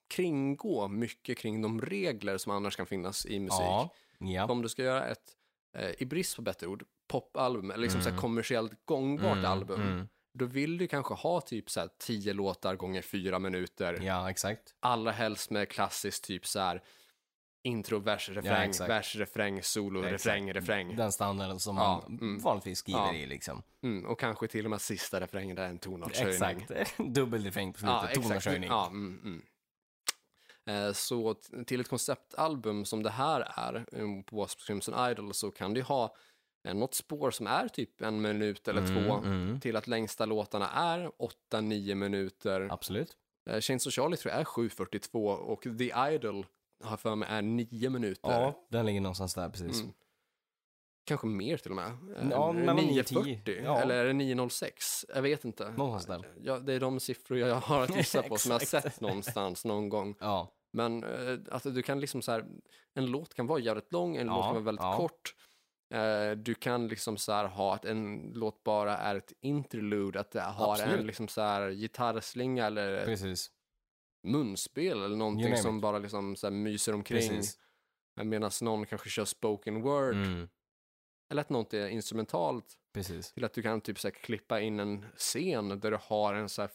kringgå 0.08 0.88
mycket 0.88 1.38
kring 1.38 1.62
de 1.62 1.82
regler 1.82 2.38
som 2.38 2.52
annars 2.52 2.76
kan 2.76 2.86
finnas 2.86 3.26
i 3.26 3.40
musik. 3.40 3.60
Ja. 3.60 3.90
Ja. 4.20 4.46
Om 4.52 4.62
du 4.62 4.70
ska 4.70 4.84
göra 4.84 5.06
ett, 5.06 5.36
eh, 5.78 5.90
i 5.98 6.06
brist 6.06 6.36
på 6.36 6.42
bättre 6.42 6.68
ord, 6.68 6.84
popalbum, 7.08 7.72
eller 7.72 7.82
liksom 7.84 8.02
så 8.02 8.10
Mm. 8.10 8.22
kommersiellt 8.22 8.86
gångbart 8.86 9.38
Mm, 9.38 9.46
album, 9.52 9.82
mm. 9.82 10.08
Då 10.34 10.46
vill 10.46 10.78
du 10.78 10.88
kanske 10.88 11.14
ha 11.14 11.42
typ 11.42 11.70
så 11.70 11.80
här 11.80 11.90
tio 11.98 12.34
låtar 12.34 12.76
gånger 12.76 13.02
fyra 13.02 13.40
minuter. 13.40 14.00
Ja, 14.02 14.30
exakt. 14.30 14.76
Allra 14.80 15.12
helst 15.12 15.50
med 15.50 15.70
klassiskt 15.70 16.24
typ 16.24 16.48
så 16.48 16.60
här 16.60 16.84
intro, 17.64 18.00
vers, 18.00 18.30
refräng, 18.30 18.70
exakt. 18.70 18.90
vers, 18.90 19.16
refräng, 19.16 19.64
solo, 19.64 20.00
Exakt. 20.04 20.14
refräng, 20.26 20.54
refräng. 20.54 20.96
Den 20.96 21.12
standarden 21.12 21.60
som 21.60 21.78
Ja, 21.78 22.04
man 22.10 22.20
mm. 22.20 22.40
vanligtvis 22.40 22.80
skriver 22.80 23.00
Ja. 23.00 23.14
i 23.14 23.26
liksom. 23.26 23.64
Mm, 23.84 24.06
och 24.06 24.20
kanske 24.20 24.48
till 24.48 24.66
och 24.66 24.72
med 24.72 24.82
sista 24.82 25.22
refrängen 25.22 25.56
där 25.56 25.64
är 25.64 25.70
en 25.70 25.80
tonartshöjning. 25.80 26.66
Exakt. 26.70 26.98
Dubbel 27.14 27.44
refräng 27.44 27.74
på 27.74 27.80
slutet, 27.80 28.16
Ja, 28.16 28.22
tonartshöjning. 28.22 28.70
Ja, 28.70 28.88
mm, 28.88 29.20
mm. 29.24 29.42
Eh, 30.66 30.94
Så 30.94 31.34
till 31.68 31.82
ett 31.82 31.90
konceptalbum 31.90 32.86
som 32.86 33.04
det 33.04 33.10
här 33.10 33.42
är, 33.56 33.76
eh, 33.76 34.24
på 34.26 34.36
Wasp 34.36 34.60
Crimson 34.68 35.10
Idol, 35.12 35.34
så 35.34 35.52
kan 35.52 35.76
ju 35.76 35.82
ha 35.82 36.16
något 36.74 36.94
spår 36.94 37.32
som 37.32 37.48
är 37.48 37.68
typ 37.68 38.02
en 38.02 38.22
minut 38.22 38.68
eller 38.68 38.82
Mm, 38.82 39.04
två, 39.06 39.14
mm. 39.14 39.60
till 39.60 39.76
att 39.76 39.88
längsta 39.88 40.26
låtarna 40.26 40.70
är 40.70 41.12
8-9 41.52 41.96
minuter. 41.96 42.68
Absolut. 42.72 43.18
Eh, 43.50 43.60
Chains 43.60 43.88
of 43.88 43.94
Charlie 43.94 44.18
tror 44.18 44.32
jag 44.32 44.40
är 44.42 44.46
7.42 44.46 45.36
och 45.36 45.62
The 45.62 45.92
Idol 46.16 46.46
har 46.84 46.98
för 46.98 47.16
mig 47.16 47.30
är 47.32 47.42
9 47.42 47.90
minuter. 47.90 48.32
Ja, 48.32 48.66
den 48.70 48.86
ligger 48.86 49.02
någonstans 49.02 49.34
där 49.34 49.50
precis. 49.50 49.82
Mm. 49.82 49.94
Kanske 51.06 51.28
mer 51.28 51.58
till 51.58 51.72
och 51.72 51.76
med. 51.76 51.86
Eh, 52.18 52.28
Ja, 52.32 52.52
mellan 52.52 52.76
9 52.76 53.00
och 53.02 53.06
10. 53.06 53.18
9.40 53.20 53.62
Ja. 53.64 53.82
eller 53.82 53.96
är 53.96 54.06
det 54.06 54.14
9.06? 54.14 55.06
Jag 55.16 55.22
vet 55.22 55.46
inte. 55.46 55.70
Någonstans 55.72 56.22
där. 56.24 56.32
Ja, 56.44 56.60
det 56.60 56.74
är 56.74 56.80
de 56.80 57.00
siffror 57.00 57.38
jag 57.40 57.56
har 57.56 57.82
att 57.84 57.96
gissa 57.98 58.22
på 58.22 58.38
som 58.38 58.52
jag 58.52 58.60
har 58.60 58.66
sett 58.82 59.02
någonstans 59.02 59.66
någon 59.66 59.90
gång. 59.90 60.16
Ja, 60.20 60.54
Men 60.74 61.04
eh, 61.04 61.38
alltså, 61.52 61.70
du 61.70 61.82
kan 61.82 62.00
liksom 62.00 62.22
så 62.22 62.32
här, 62.32 62.46
en 62.94 63.06
låt 63.06 63.34
kan 63.34 63.48
vara 63.48 63.60
jävligt 63.60 63.92
lång, 63.94 64.16
en 64.16 64.28
Ja, 64.28 64.36
låt 64.36 64.44
kan 64.46 64.54
vara 64.54 64.64
väldigt 64.64 64.84
ja. 64.84 64.98
kort. 64.98 65.36
Eh, 65.92 66.32
du 66.32 66.54
kan 66.56 66.88
liksom 66.88 67.18
så 67.18 67.32
här 67.32 67.46
ha 67.46 67.76
att 67.76 67.86
en 67.86 68.32
låt 68.36 68.64
bara 68.64 68.98
är 68.98 69.16
ett 69.16 69.34
interlude, 69.42 70.20
att 70.20 70.32
det 70.32 70.42
har 70.42 70.74
Absolut. 70.74 71.00
en 71.00 71.08
liksom 71.08 71.28
så 71.28 71.42
här 71.42 71.70
gitarrslinga 71.72 72.66
eller 72.66 73.06
precis. 73.06 73.52
munspel 74.28 75.04
eller 75.04 75.16
någonting 75.16 75.58
som 75.58 75.82
bara 75.82 76.00
liksom 76.00 76.36
så 76.36 76.52
myser 76.52 76.94
omkring. 76.94 77.30
precis. 77.30 77.60
Medan 78.24 78.52
någon 78.62 78.86
kanske 78.86 79.10
kör 79.10 79.26
spoken 79.26 79.82
word, 79.82 80.14
Mm, 80.16 80.50
eller 81.32 81.42
att 81.42 81.50
något 81.50 81.74
är 81.74 81.88
instrumentalt. 81.88 82.76
precis. 82.94 83.32
Till 83.34 83.44
att 83.46 83.54
du 83.54 83.62
kan 83.62 83.82
typ 83.82 84.00
så 84.00 84.12
klippa 84.12 84.60
in 84.62 84.80
en 84.80 85.06
scen 85.16 85.80
där 85.80 85.92
du 85.92 85.98
har 86.02 86.34
en 86.34 86.50
så 86.50 86.62
här 86.62 86.72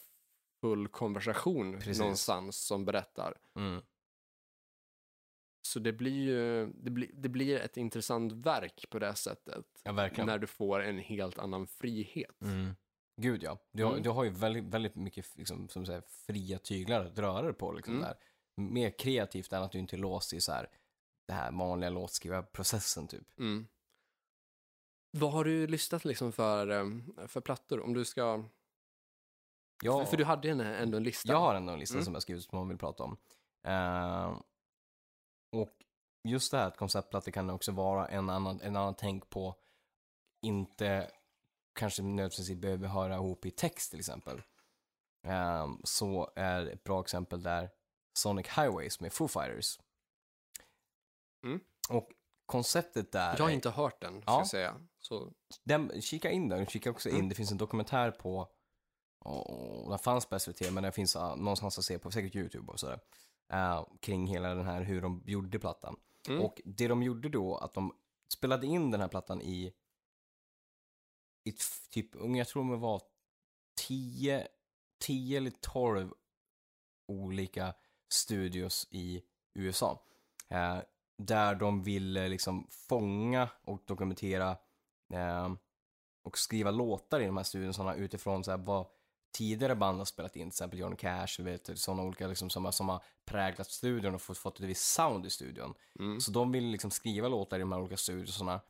full 0.61 0.87
konversation 0.87 1.73
Precis. 1.77 1.99
någonstans 1.99 2.57
som 2.65 2.85
berättar. 2.85 3.37
Mm. 3.55 3.81
Så 5.65 5.79
det 5.79 5.93
blir 5.93 6.23
ju, 6.23 6.65
det 6.73 6.89
blir, 6.89 7.09
det 7.13 7.29
blir 7.29 7.59
ett 7.59 7.77
intressant 7.77 8.31
verk 8.33 8.85
på 8.89 8.99
det 8.99 9.15
sättet. 9.15 9.65
Ja, 9.83 9.91
verkligen. 9.91 10.27
När 10.27 10.37
du 10.39 10.47
får 10.47 10.79
en 10.83 10.99
helt 10.99 11.39
annan 11.39 11.67
frihet. 11.67 12.41
Mm. 12.41 12.75
Gud 13.21 13.43
ja. 13.43 13.57
Du 13.71 13.83
har, 13.83 13.91
Mm. 13.91 14.03
du 14.03 14.09
har 14.09 14.23
ju 14.23 14.29
väldigt, 14.29 14.63
väldigt 14.63 14.95
mycket 14.95 15.37
liksom, 15.37 15.69
som 15.69 15.85
säger, 15.85 16.01
fria 16.07 16.59
tyglar 16.59 17.05
att 17.05 17.19
röra 17.19 17.41
dig 17.41 17.53
på. 17.53 17.71
Liksom, 17.71 17.93
Mm. 17.93 18.05
där. 18.05 18.15
Mer 18.57 18.89
kreativt 18.99 19.53
än 19.53 19.63
att 19.63 19.71
du 19.71 19.79
inte 19.79 19.95
är 19.95 19.97
låst 19.97 20.33
i 20.33 20.41
så 20.41 20.51
här, 20.51 20.69
det 21.27 21.33
här 21.33 21.51
vanliga 21.51 21.89
låtskrivarprocessen 21.89 23.07
typ. 23.07 23.39
Mm. 23.39 23.67
Vad 25.11 25.31
har 25.31 25.43
du 25.43 25.67
lyssnat 25.67 26.05
liksom 26.05 26.31
för, 26.31 26.67
eh, 26.69 26.85
för 27.27 27.41
plattor? 27.41 27.79
Om 27.79 27.93
du 27.93 28.05
ska... 28.05 28.43
Jag, 29.83 30.03
För, 30.03 30.09
för 30.09 30.17
du 30.17 30.23
hade 30.25 30.49
en- 30.49 30.59
ändå 30.59 30.97
en 30.97 31.03
lista. 31.03 31.31
jag 31.31 31.39
har 31.39 31.55
ändå 31.55 31.73
en 31.73 31.79
lista 31.79 31.95
Mm. 31.95 32.05
som 32.05 32.13
jag 32.13 32.21
skrivit 32.23 32.43
som 32.43 32.57
man 32.59 32.69
vill 32.69 32.77
prata 32.77 33.03
om. 33.03 33.17
Eh, 33.67 34.39
och 35.55 35.69
just 36.23 36.51
det 36.51 36.57
här 36.57 36.67
att 36.67 36.77
konceptplattor 36.77 37.31
kan 37.31 37.49
också 37.49 37.71
vara 37.71 38.07
en 38.07 38.29
annan, 38.29 38.61
en 38.61 38.75
annan 38.75 38.95
tänk 38.95 39.29
på 39.29 39.55
inte 40.41 41.11
kanske 41.73 42.01
nödvändigtvis 42.03 42.57
behöver 42.57 42.87
höra 42.87 43.15
ihop 43.15 43.45
i 43.45 43.51
text 43.51 43.89
till 43.91 43.99
exempel. 43.99 44.41
Ehm, 45.27 45.81
så 45.83 46.31
är 46.35 46.65
ett 46.65 46.83
bra 46.83 47.01
exempel 47.01 47.43
där 47.43 47.69
Sonic 48.17 48.47
Highways 48.47 48.99
med 48.99 49.13
Foo 49.13 49.27
Fighters. 49.27 49.79
Mm. 51.43 51.59
Och 51.89 52.09
konceptet 52.45 53.11
där, 53.11 53.35
Jag 53.37 53.43
har 53.43 53.49
inte 53.51 53.69
hört 53.69 54.01
den, 54.01 54.21
ska 54.21 54.31
Ja. 54.31 54.37
jag 54.37 54.47
säga. 54.47 54.75
Så, 54.99 55.33
den, 55.63 56.01
kika 56.01 56.31
in 56.31 56.49
där, 56.49 56.65
kika 56.65 56.91
också 56.91 57.09
in, 57.09 57.15
Mm. 57.15 57.29
det 57.29 57.35
finns 57.35 57.51
en 57.51 57.57
dokumentär 57.57 58.11
på, 58.11 58.49
oh, 59.25 59.89
den 59.89 59.99
fanns 59.99 60.25
på 60.25 60.39
SVT 60.39 60.71
men 60.71 60.83
den 60.83 60.91
finns 60.93 61.15
uh, 61.15 61.35
någonstans 61.35 61.79
att 61.79 61.85
se 61.85 61.99
på, 61.99 62.11
säkert 62.11 62.35
YouTube 62.35 62.71
och 62.71 62.79
sådär. 62.79 62.99
Eh, 63.49 63.85
kring 63.99 64.27
hela 64.27 64.55
den 64.55 64.65
här 64.65 64.81
hur 64.81 65.01
de 65.01 65.23
gjorde 65.25 65.59
plattan. 65.59 65.99
mm. 66.29 66.41
Och 66.41 66.61
det 66.65 66.87
de 66.87 67.03
gjorde 67.03 67.29
då, 67.29 67.57
att 67.57 67.73
de 67.73 67.93
spelade 68.27 68.67
in 68.67 68.91
den 68.91 69.01
här 69.01 69.07
plattan 69.07 69.41
i, 69.41 69.73
i 71.43 71.53
typ, 71.89 72.15
jag 72.15 72.47
tror 72.47 72.71
det 72.71 72.77
var 72.77 73.01
10, 73.87 74.47
10 74.99 75.37
eller 75.37 75.51
12 75.61 76.13
olika 77.07 77.73
studios 78.09 78.87
i 78.91 79.23
USA. 79.53 80.03
Eh, 80.49 80.77
där 81.17 81.55
de 81.55 81.83
ville 81.83 82.27
liksom 82.27 82.67
fånga 82.69 83.49
och 83.63 83.83
dokumentera 83.85 84.57
eh, 85.13 85.53
och 86.23 86.37
skriva 86.37 86.71
låtar 86.71 87.19
i 87.19 87.25
de 87.25 87.37
här 87.37 87.43
studiosarna 87.43 87.95
utifrån 87.95 88.43
så 88.43 88.51
här, 88.51 88.57
vad 88.57 88.87
tidigare 89.35 89.75
band 89.75 89.97
har 89.97 90.05
spelat 90.05 90.35
in, 90.35 90.41
till 90.41 90.47
exempel 90.47 90.79
Johnny 90.79 90.95
Cash, 90.95 91.39
vet, 91.39 91.79
sådana 91.79 92.03
olika 92.03 92.27
liksom, 92.27 92.49
som, 92.49 92.71
som 92.71 92.89
har 92.89 93.03
präglat 93.25 93.71
studion 93.71 94.15
och 94.15 94.21
fått, 94.21 94.37
fått 94.37 94.59
ett 94.59 94.65
visst 94.65 94.93
sound 94.93 95.25
i 95.25 95.29
studion. 95.29 95.73
mm. 95.99 96.19
Så 96.19 96.31
de 96.31 96.51
vill 96.51 96.65
liksom 96.65 96.91
skriva 96.91 97.27
låtar 97.27 97.57
i 97.57 97.59
de 97.59 97.71
här 97.71 97.79
olika 97.79 97.97
studiosarna 97.97 98.61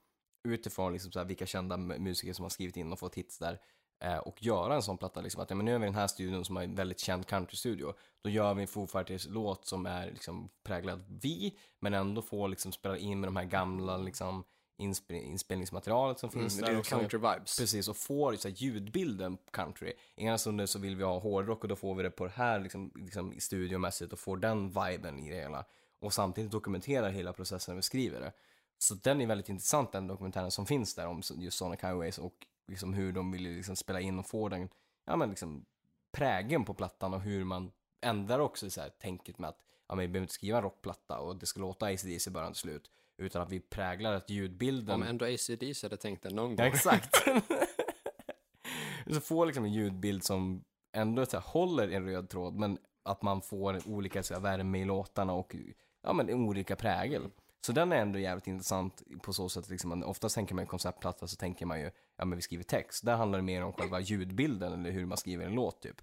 utifrån 0.48 0.94
liksom 0.94 1.12
så 1.12 1.20
här 1.20 1.26
vilka 1.26 1.46
kända 1.46 1.78
mu- 1.78 2.00
musiker 2.00 2.34
som 2.34 2.44
har 2.44 2.50
skrivit 2.50 2.78
in 2.78 2.92
och 2.92 3.00
fått 3.00 3.16
hits 3.16 3.40
där. 3.40 3.60
Eh, 4.04 4.18
och 4.18 4.44
göra 4.44 4.76
en 4.76 4.82
sån 4.82 4.98
platta, 4.98 5.22
liksom, 5.22 5.42
att 5.42 5.50
ja, 5.50 5.56
men 5.56 5.66
nu 5.66 5.76
är 5.76 5.80
vi 5.80 5.86
i 5.86 5.88
den 5.88 5.96
här 5.96 6.08
studion 6.08 6.46
som 6.46 6.58
är 6.58 6.64
en 6.64 6.76
väldigt 6.76 7.00
känd 7.00 7.28
countrystudio. 7.28 7.94
Då 8.24 8.30
gör 8.30 8.54
vi 8.54 8.62
en 8.62 8.68
Foo 8.68 8.88
Fighters 8.88 9.28
låt 9.28 9.66
som 9.68 9.86
är 9.86 10.12
liksom 10.12 10.50
präglad 10.64 11.06
vi, 11.08 11.58
men 11.82 11.94
ändå 11.94 12.22
får 12.22 12.48
liksom 12.48 12.72
spela 12.72 12.98
in 12.98 13.20
med 13.20 13.28
de 13.28 13.36
här 13.36 13.46
gamla 13.46 13.98
liksom 13.98 14.44
inspe- 14.78 15.22
inspelningsmaterialet 15.24 16.20
som 16.20 16.30
finns 16.32 16.54
Mm, 16.54 16.66
där. 16.66 16.72
det 16.72 16.78
är 16.78 16.80
och 16.80 16.86
så- 16.86 16.98
country 16.98 17.18
vibes. 17.20 17.58
Precis, 17.60 17.88
och 17.88 17.98
får 17.98 18.36
så 18.36 18.48
här, 18.48 18.56
ljudbilden 18.56 19.38
country. 19.52 19.94
Ena 20.16 20.38
stunden 20.38 20.68
så 20.68 20.80
vill 20.80 20.96
vi 20.96 21.04
ha 21.04 21.20
hårdrock 21.20 21.62
och 21.64 21.68
då 21.68 21.76
får 21.76 21.96
vi 21.96 22.04
det 22.04 22.12
på 22.12 22.26
det 22.26 22.32
här 22.36 22.60
liksom, 22.60 22.92
liksom, 22.96 23.34
studiomässigt 23.40 24.14
och 24.14 24.20
får 24.20 24.38
den 24.38 24.68
viben 24.70 25.20
i 25.20 25.30
det 25.30 25.36
hela. 25.36 25.66
Och 26.00 26.14
samtidigt 26.14 26.52
dokumenterar 26.52 27.10
hela 27.10 27.34
processen 27.34 27.72
när 27.72 27.76
vi 27.76 27.82
skriver 27.82 28.20
det. 28.22 28.32
Så 28.78 28.96
den 28.96 29.22
är 29.22 29.26
väldigt 29.28 29.50
intressant 29.50 29.92
den 29.92 30.08
dokumentären 30.08 30.52
som 30.52 30.66
finns 30.66 30.96
där 30.96 31.08
om 31.08 31.22
just 31.36 31.58
Sonic 31.58 31.82
Highways 31.84 32.18
och 32.18 32.34
liksom 32.68 32.94
hur 32.94 33.12
de 33.14 33.32
vill 33.32 33.42
liksom 33.44 33.76
spela 33.76 34.02
in 34.02 34.20
och 34.20 34.26
få 34.28 34.50
den, 34.50 34.70
ja 35.06 35.16
men 35.16 35.30
liksom 35.30 35.66
prägen 36.12 36.66
på 36.66 36.74
plattan 36.74 37.14
och 37.14 37.22
hur 37.22 37.44
man 37.44 37.72
ändrar 38.02 38.40
också 38.40 38.70
så 38.70 38.82
här 38.82 38.90
tänket 38.90 39.40
med 39.40 39.50
att 39.50 39.60
ja, 39.88 39.96
men 39.96 40.02
vi 40.04 40.08
behöver 40.08 40.24
inte 40.24 40.34
skriva 40.34 40.58
en 40.58 40.64
rockplatta 40.64 41.20
och 41.20 41.36
det 41.36 41.46
ska 41.46 41.60
låta 41.60 41.86
ACDC 41.86 42.30
i 42.30 42.34
början 42.34 42.52
till 42.54 42.62
slut. 42.62 42.92
Utan 43.18 43.42
att 43.42 43.52
vi 43.52 43.60
präglar 43.60 44.14
att 44.14 44.30
ljudbilden 44.30 44.96
Om 44.96 45.04
ändå 45.04 45.26
ACDC 45.26 45.86
hade 45.86 45.98
tänkt 45.98 46.24
det 46.24 46.30
någon 46.30 46.50
Ja, 46.52 46.56
gång. 46.56 46.66
exakt. 46.74 47.16
så 49.14 49.22
får 49.22 49.46
liksom 49.46 49.66
en 49.66 49.74
ljudbild 49.74 50.24
som 50.24 50.64
ändå 50.94 51.26
så 51.26 51.38
här, 51.38 51.44
håller 51.48 51.88
en 51.90 52.06
röd 52.06 52.30
tråd, 52.30 52.56
men 52.56 52.78
att 53.04 53.22
man 53.22 53.42
får 53.42 53.88
olika 53.88 54.24
så 54.24 54.34
här, 54.34 54.42
värme 54.42 54.80
i 54.80 54.86
låtarna 54.86 55.34
och 55.34 55.56
ja, 56.04 56.14
men 56.14 56.30
olika 56.30 56.76
prägel. 56.76 57.30
Så 57.66 57.72
den 57.72 57.92
är 57.92 57.96
ändå 57.96 58.20
jävligt 58.20 58.48
intressant 58.48 59.04
på 59.22 59.34
så 59.34 59.50
sätt, 59.50 59.70
liksom, 59.70 60.04
oftast 60.04 60.36
tänker 60.36 60.56
man 60.56 60.64
ju 60.64 60.68
konceptplatta 60.68 61.28
så 61.28 61.36
tänker 61.36 61.66
man 61.66 61.80
ju, 61.80 61.92
ja 62.18 62.26
men 62.26 62.36
vi 62.36 62.42
skriver 62.42 62.64
text. 62.64 63.06
Där 63.06 63.16
handlar 63.16 63.40
det 63.40 63.44
mer 63.44 63.64
om 63.64 63.74
själva 63.74 64.00
ljudbilden 64.00 64.74
eller 64.74 64.92
hur 64.92 65.06
man 65.06 65.18
skriver 65.18 65.46
en 65.46 65.54
låt 65.56 65.82
typ. 65.82 66.02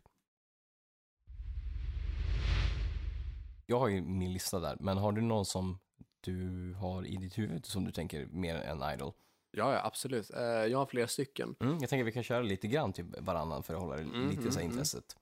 Jag 3.66 3.78
har 3.78 3.88
ju 3.88 4.00
min 4.00 4.32
lista 4.32 4.60
där, 4.60 4.76
men 4.80 4.98
har 4.98 5.12
du 5.12 5.20
någon 5.20 5.44
som 5.44 5.78
du 6.22 6.72
har 6.74 7.06
i 7.06 7.16
ditt 7.16 7.38
huvud 7.38 7.66
som 7.66 7.84
du 7.84 7.92
tänker 7.92 8.26
mer 8.26 8.54
än 8.56 8.94
Idol? 8.94 9.12
Ja, 9.50 9.72
ja, 9.72 9.80
absolut. 9.84 10.30
Eh, 10.30 10.42
jag 10.42 10.78
har 10.78 10.86
flera 10.86 11.06
stycken. 11.06 11.54
Mm, 11.60 11.78
jag 11.80 11.90
tänker 11.90 12.04
vi 12.04 12.12
kan 12.12 12.22
köra 12.22 12.42
lite 12.42 12.68
grann 12.68 12.92
till 12.92 13.04
varannan 13.18 13.62
för 13.62 13.74
att 13.74 13.80
hålla 13.80 13.96
det 13.96 14.02
Mm, 14.02 14.28
lite 14.30 14.42
så 14.42 14.58
här 14.58 14.60
mm, 14.66 14.70
intresset. 14.72 15.16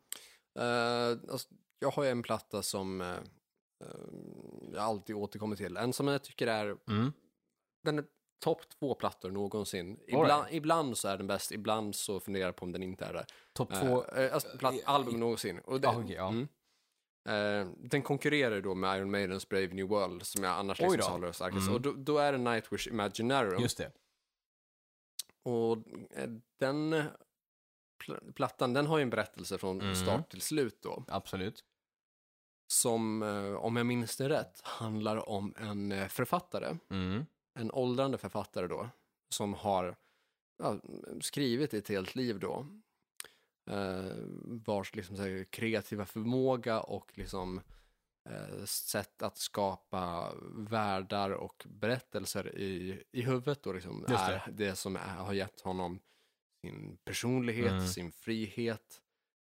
Eh, 0.59 1.33
alltså, 1.33 1.49
jag 1.79 1.91
har 1.91 2.05
ju 2.05 2.11
en 2.11 2.23
platta 2.23 2.63
som 2.63 3.01
eh, 3.01 3.17
jag 4.73 4.83
alltid 4.83 5.17
återkommer 5.17 5.57
till. 5.57 5.77
En 5.77 5.93
som 5.93 6.09
jag 6.09 6.23
tycker 6.25 6.47
är, 6.47 6.77
Mm. 6.91 7.13
den 7.85 7.99
är 7.99 8.05
topp 8.45 8.69
två 8.79 8.95
plattor 8.95 9.31
någonsin. 9.31 10.01
Ibland, 10.07 10.47
ibland 10.51 10.99
så 10.99 11.09
är 11.09 11.17
den 11.17 11.27
bäst, 11.27 11.53
ibland 11.53 11.95
så 11.95 12.21
funderar 12.21 12.45
jag 12.47 12.57
på 12.57 12.65
om 12.65 12.73
den 12.73 12.83
inte 12.83 13.05
är 13.05 13.13
det. 13.13 13.27
Topp 13.53 13.75
två, 13.81 14.05
eh, 14.05 14.35
alltså, 14.35 14.59
platt, 14.59 14.75
album 14.85 15.21
någonsin. 15.21 15.59
Och 15.59 15.81
det, 15.81 15.89
okej, 15.89 16.15
ja. 16.17 16.35
Eh, 17.29 17.69
den 17.77 18.03
konkurrerar 18.03 18.61
då 18.61 18.75
med 18.75 18.99
Iron 18.99 19.11
Maidens 19.11 19.49
Brave 19.49 19.67
New 19.69 19.87
World 19.89 20.23
som 20.27 20.45
jag 20.45 20.53
annars 20.53 20.81
liksom 20.81 21.03
så 21.03 21.11
håller 21.11 21.33
starkast. 21.33 21.63
Mm. 21.63 21.75
Och 21.75 21.81
då, 21.81 21.93
då 21.93 22.19
är 22.19 22.33
det 22.33 22.39
Nightwish 22.39 22.87
Imaginarium. 22.89 23.63
just 23.63 23.79
det. 23.79 23.93
Och 25.43 25.77
eh, 26.11 26.29
den 26.59 26.95
pl- 28.05 28.33
plattan, 28.33 28.73
den 28.75 28.87
har 28.87 28.99
ju 28.99 29.03
en 29.03 29.11
berättelse 29.11 29.59
från 29.59 29.81
Mm. 29.81 29.95
start 29.95 30.31
till 30.31 30.41
slut 30.41 30.83
då. 30.83 31.05
Absolut. 31.09 31.65
Som, 32.73 33.23
eh, 33.23 33.55
om 33.55 33.77
jag 33.77 33.87
minns 33.87 34.17
det 34.17 34.29
rätt, 34.29 34.61
handlar 34.65 35.29
om 35.29 35.55
en 35.59 36.09
författare. 36.09 36.77
Mm. 36.91 37.27
En 37.59 37.71
åldrande 37.73 38.19
författare 38.19 38.67
då. 38.67 38.89
Som 39.35 39.55
har 39.55 39.97
ja, 40.63 40.77
skrivit 41.21 41.75
ett 41.75 41.89
helt 41.89 42.15
liv 42.15 42.39
då. 42.39 42.67
Eh, 43.71 44.13
vars 44.67 44.95
liksom, 44.95 45.17
här, 45.17 45.45
kreativa 45.45 46.05
förmåga 46.07 46.81
och 46.81 47.13
liksom 47.19 47.61
eh, 48.31 48.65
sätt 48.65 49.23
att 49.23 49.37
skapa 49.39 50.33
världar 50.57 51.31
och 51.31 51.67
berättelser 51.69 52.57
i, 52.59 53.03
i 53.13 53.23
huvudet 53.23 53.63
då 53.63 53.73
liksom 53.73 54.05
Just 54.09 54.23
är 54.23 54.43
det 54.53 54.77
som 54.77 54.97
är, 54.97 55.01
har 55.17 55.33
gett 55.33 55.61
honom 55.61 56.01
sin 56.67 56.99
personlighet, 57.05 57.71
Mm. 57.73 57.87
sin 57.87 58.13
frihet, 58.13 59.01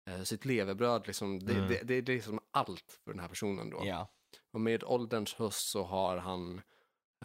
eh, 0.09 0.23
sitt 0.23 0.45
levebröd. 0.45 1.07
Liksom. 1.07 1.39
Det, 1.39 1.53
Mm. 1.53 1.67
det, 1.67 1.81
det, 1.83 2.01
det 2.01 2.11
är 2.11 2.15
liksom 2.15 2.39
allt 2.51 2.91
för 3.03 3.11
den 3.11 3.19
här 3.19 3.27
personen 3.27 3.69
då. 3.69 3.81
Ja. 3.85 4.07
Och 4.51 4.61
med 4.61 4.83
ålderns 4.83 5.33
höst 5.33 5.67
så 5.69 5.83
har 5.83 6.17
han 6.17 6.61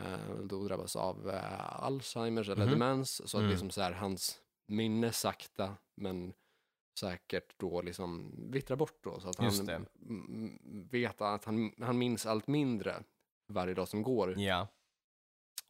eh, 0.01 0.35
då 0.45 0.65
drabbats 0.69 0.97
av 0.97 1.31
eh, 1.31 1.83
Alzheimers 1.85 2.49
eller 2.49 2.65
Mhm. 2.67 2.71
demens. 2.73 3.31
Så 3.31 3.37
att 3.37 3.41
Mm. 3.41 3.51
liksom 3.51 3.71
så 3.71 3.83
här, 3.83 3.93
hans 3.93 4.39
minne 4.69 5.13
sakta 5.13 5.77
men 5.97 6.33
säkert 6.99 7.59
då 7.59 7.83
liksom 7.83 8.35
vittrar 8.51 8.77
bort 8.77 8.99
då. 9.05 9.21
Så 9.21 9.29
att 9.29 9.39
han 9.39 9.87
vet 10.91 11.21
att 11.21 11.45
han, 11.45 11.73
han 11.81 11.99
minns 11.99 12.27
allt 12.27 12.47
mindre 12.47 13.05
varje 13.49 13.75
dag 13.75 13.89
som 13.89 14.03
går. 14.03 14.41
Ja. 14.41 14.69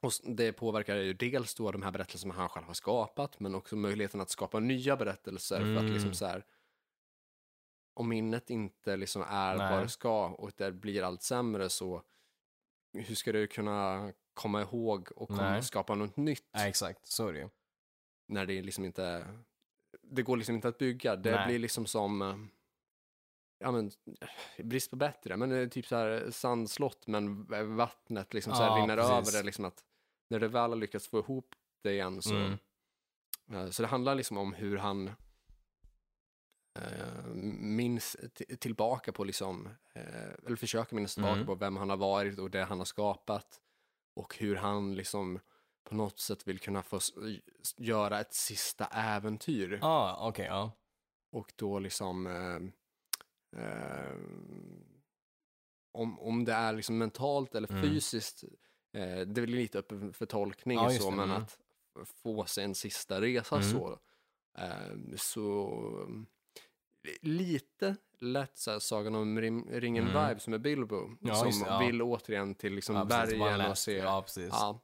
Och 0.01 0.13
det 0.25 0.53
påverkar 0.53 0.97
ju 0.97 1.13
dels 1.13 1.55
då 1.55 1.71
de 1.73 1.83
här 1.83 1.91
berättelserna 1.91 2.35
han 2.35 2.49
själv 2.49 2.67
har 2.67 2.75
skapat, 2.75 3.41
men 3.41 3.55
också 3.55 3.77
möjligheten 3.77 4.21
att 4.21 4.31
skapa 4.31 4.61
nya 4.61 4.97
berättelser 4.97 5.59
för 5.61 5.77
att 5.77 5.83
liksom 5.85 6.03
Mm. 6.03 6.15
så 6.15 6.27
här, 6.27 6.45
om 7.95 8.09
minnet 8.09 8.51
inte 8.51 8.97
liksom 8.97 9.23
är 9.29 9.57
Nej. 9.57 9.73
vad 9.75 9.85
det 9.85 9.89
ska 9.89 10.27
och 10.29 10.51
det 10.57 10.73
blir 10.73 11.03
allt 11.03 11.23
sämre 11.23 11.69
så 11.69 12.03
hur 12.93 13.15
ska 13.15 13.33
du 13.33 13.47
kunna 13.47 14.13
komma 14.35 14.63
ihåg 14.63 15.09
och 15.17 15.29
komma, 15.29 15.51
Nej. 15.51 15.63
skapa 15.63 15.95
något 15.95 16.17
nytt 16.17 16.49
ja, 16.53 16.67
exakt. 16.67 17.07
Så 17.07 17.29
är 17.29 17.33
det 17.33 17.39
ju. 17.39 17.49
när 18.29 18.47
det 18.47 18.63
liksom 18.63 18.85
inte, 18.85 19.27
det 20.03 20.23
går 20.23 20.37
liksom 20.37 20.55
inte 20.55 20.69
att 20.69 20.79
bygga. 20.79 21.17
Det 21.17 21.31
Nej. 21.37 21.47
blir 21.47 21.59
liksom 21.59 21.87
som, 21.87 22.23
eh, 22.23 22.37
ja 23.59 23.71
men, 23.73 23.91
eh, 24.21 24.65
brist 24.65 24.91
på 24.91 24.97
bättre, 24.97 25.37
men 25.37 25.53
är 25.53 25.67
typ 25.67 25.87
så 25.87 25.97
här 25.97 26.31
sandslott 26.31 27.07
men 27.07 27.47
vattnet 27.77 28.35
liksom 28.35 28.55
så 28.55 28.63
här 28.63 28.77
Ja, 28.79 28.83
rinner 28.83 28.97
precis. 28.97 29.11
över 29.35 29.39
det 29.43 29.47
liksom 29.47 29.65
att 29.65 29.85
när 30.31 30.41
det 30.41 30.49
väl 30.49 30.71
har 30.71 30.77
lyckats 30.77 31.09
få 31.09 31.19
ihop 31.19 31.55
det 31.83 31.93
igen 31.93 32.23
så, 32.23 32.35
Mm. 32.35 32.59
eh, 33.53 33.71
så 33.71 33.83
det 33.83 33.89
handlar 33.89 34.15
liksom 34.15 34.39
om 34.39 34.53
hur 34.55 34.77
han 34.77 35.11
eh, 36.79 37.25
minns 37.61 38.17
tillbaka 38.59 39.13
på 39.13 39.25
liksom, 39.25 39.69
eh, 39.95 40.33
eller 40.47 40.57
försöker 40.57 40.95
minnas 40.95 41.15
tillbaka 41.15 41.35
Mm. 41.35 41.47
på 41.47 41.55
vem 41.55 41.77
han 41.77 41.91
har 41.91 41.97
varit 41.97 42.39
och 42.39 42.51
det 42.51 42.65
han 42.65 42.79
har 42.79 42.85
skapat 42.85 43.61
och 44.15 44.37
hur 44.39 44.57
han 44.57 44.95
liksom 44.95 45.41
på 45.85 45.95
något 45.95 46.19
sätt 46.19 46.49
vill 46.49 46.59
kunna 46.59 46.83
få 46.83 46.97
s- 46.97 47.13
göra 47.77 48.21
ett 48.21 48.35
sista 48.35 48.85
äventyr. 48.87 49.79
Ja, 49.83 49.89
ah, 49.89 50.29
okej, 50.29 50.47
ja. 50.47 50.73
Och 51.33 51.53
då 51.57 51.79
liksom 51.79 52.27
eh, 52.27 53.63
eh, 53.63 54.17
om, 55.93 56.19
om 56.21 56.45
det 56.45 56.53
är 56.53 56.73
liksom 56.73 56.99
mentalt 56.99 57.55
eller 57.55 57.71
Mm. 57.71 57.83
fysiskt, 57.83 58.45
eh, 58.93 59.21
det 59.21 59.41
är 59.43 59.47
lite 59.47 59.79
öppen 59.79 60.13
för 60.13 60.27
tolkning 60.27 60.79
just 60.85 61.03
så, 61.03 61.11
det, 61.11 61.17
men 61.17 61.31
mm. 61.31 61.43
att 61.43 61.59
få 62.23 62.45
sig 62.45 62.65
en 62.65 62.75
sista 62.75 63.21
resa 63.21 63.57
Mm. 63.57 63.71
så, 63.71 63.99
eh, 64.59 65.17
så 65.17 65.69
mm, 66.07 66.27
lite 67.23 67.97
lätt 68.19 68.59
så 68.59 68.71
här, 68.71 68.79
Sagan 68.79 69.15
om 69.15 69.41
rim, 69.41 69.69
ringen 69.71 70.09
Mm. 70.09 70.39
som 70.39 70.53
är 70.55 70.59
Bilbo, 70.59 71.11
Ja, 71.21 71.35
som 71.35 71.47
just 71.47 71.67
ja. 71.67 71.79
vill 71.79 72.03
återigen 72.03 72.55
till 72.55 72.75
liksom 72.75 72.97
ja 72.97 73.05
bergen 73.05 73.71
och 73.71 73.79
se 73.79 73.97
Ja, 73.97 74.23
precis. 74.23 74.49
Ja. 74.53 74.81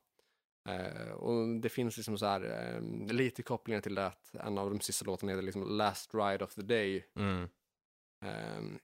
Eh, 0.69 1.11
och 1.11 1.61
det 1.61 1.69
finns 1.69 1.97
liksom 1.97 2.19
så 2.19 2.27
här, 2.27 2.75
eh, 2.75 3.13
lite 3.13 3.43
kopplingar 3.43 3.81
till 3.81 3.95
det 3.95 4.07
att 4.07 4.35
en 4.35 4.59
av 4.59 4.71
de 4.71 4.81
sista 4.81 5.05
låtarna 5.05 5.33
heter 5.33 5.43
liksom 5.43 5.77
Last 5.77 6.15
Ride 6.15 6.45
of 6.45 6.55
the 6.55 6.63
Day. 6.63 7.07
Mm. 7.15 7.49
Ehm, 8.25 8.79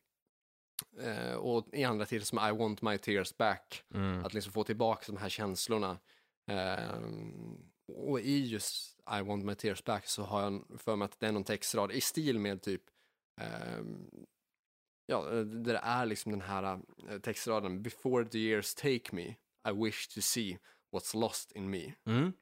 eh, 1.00 1.34
och 1.34 1.68
i 1.72 1.84
andra 1.84 2.06
tider 2.06 2.24
som 2.24 2.38
I 2.38 2.58
want 2.58 2.82
my 2.82 2.98
tears 2.98 3.36
back. 3.36 3.84
Mm. 3.94 4.24
Att 4.24 4.34
liksom 4.34 4.52
få 4.52 4.64
tillbaka 4.64 5.12
de 5.12 5.16
här 5.16 5.28
känslorna. 5.28 5.98
Ehm, 6.50 7.70
och 7.92 8.20
i 8.20 8.46
just 8.46 9.00
I 9.18 9.22
want 9.22 9.44
my 9.44 9.54
tears 9.54 9.84
back 9.84 10.06
så 10.06 10.22
har 10.22 10.42
jag 10.42 10.64
för 10.78 10.96
mig 10.96 11.04
att 11.06 11.20
det 11.20 11.26
är 11.26 11.32
någon 11.32 11.44
textrad 11.44 11.92
i 11.92 12.00
stil 12.00 12.38
med 12.38 12.62
typ 12.62 12.82
ehm, 13.40 14.08
Ja, 15.06 15.22
där 15.30 15.72
det 15.72 15.80
är 15.82 16.06
liksom 16.06 16.32
den 16.32 16.40
här 16.40 16.80
textraden 17.22 17.82
Before 17.82 18.24
the 18.24 18.38
years 18.38 18.74
take 18.74 19.14
me 19.14 19.36
I 19.68 19.72
wish 19.84 20.08
to 20.08 20.20
see 20.20 20.58
what's 20.94 21.16
lost 21.20 21.52
in 21.52 21.70
me. 21.70 21.94
Mm. 22.06 22.32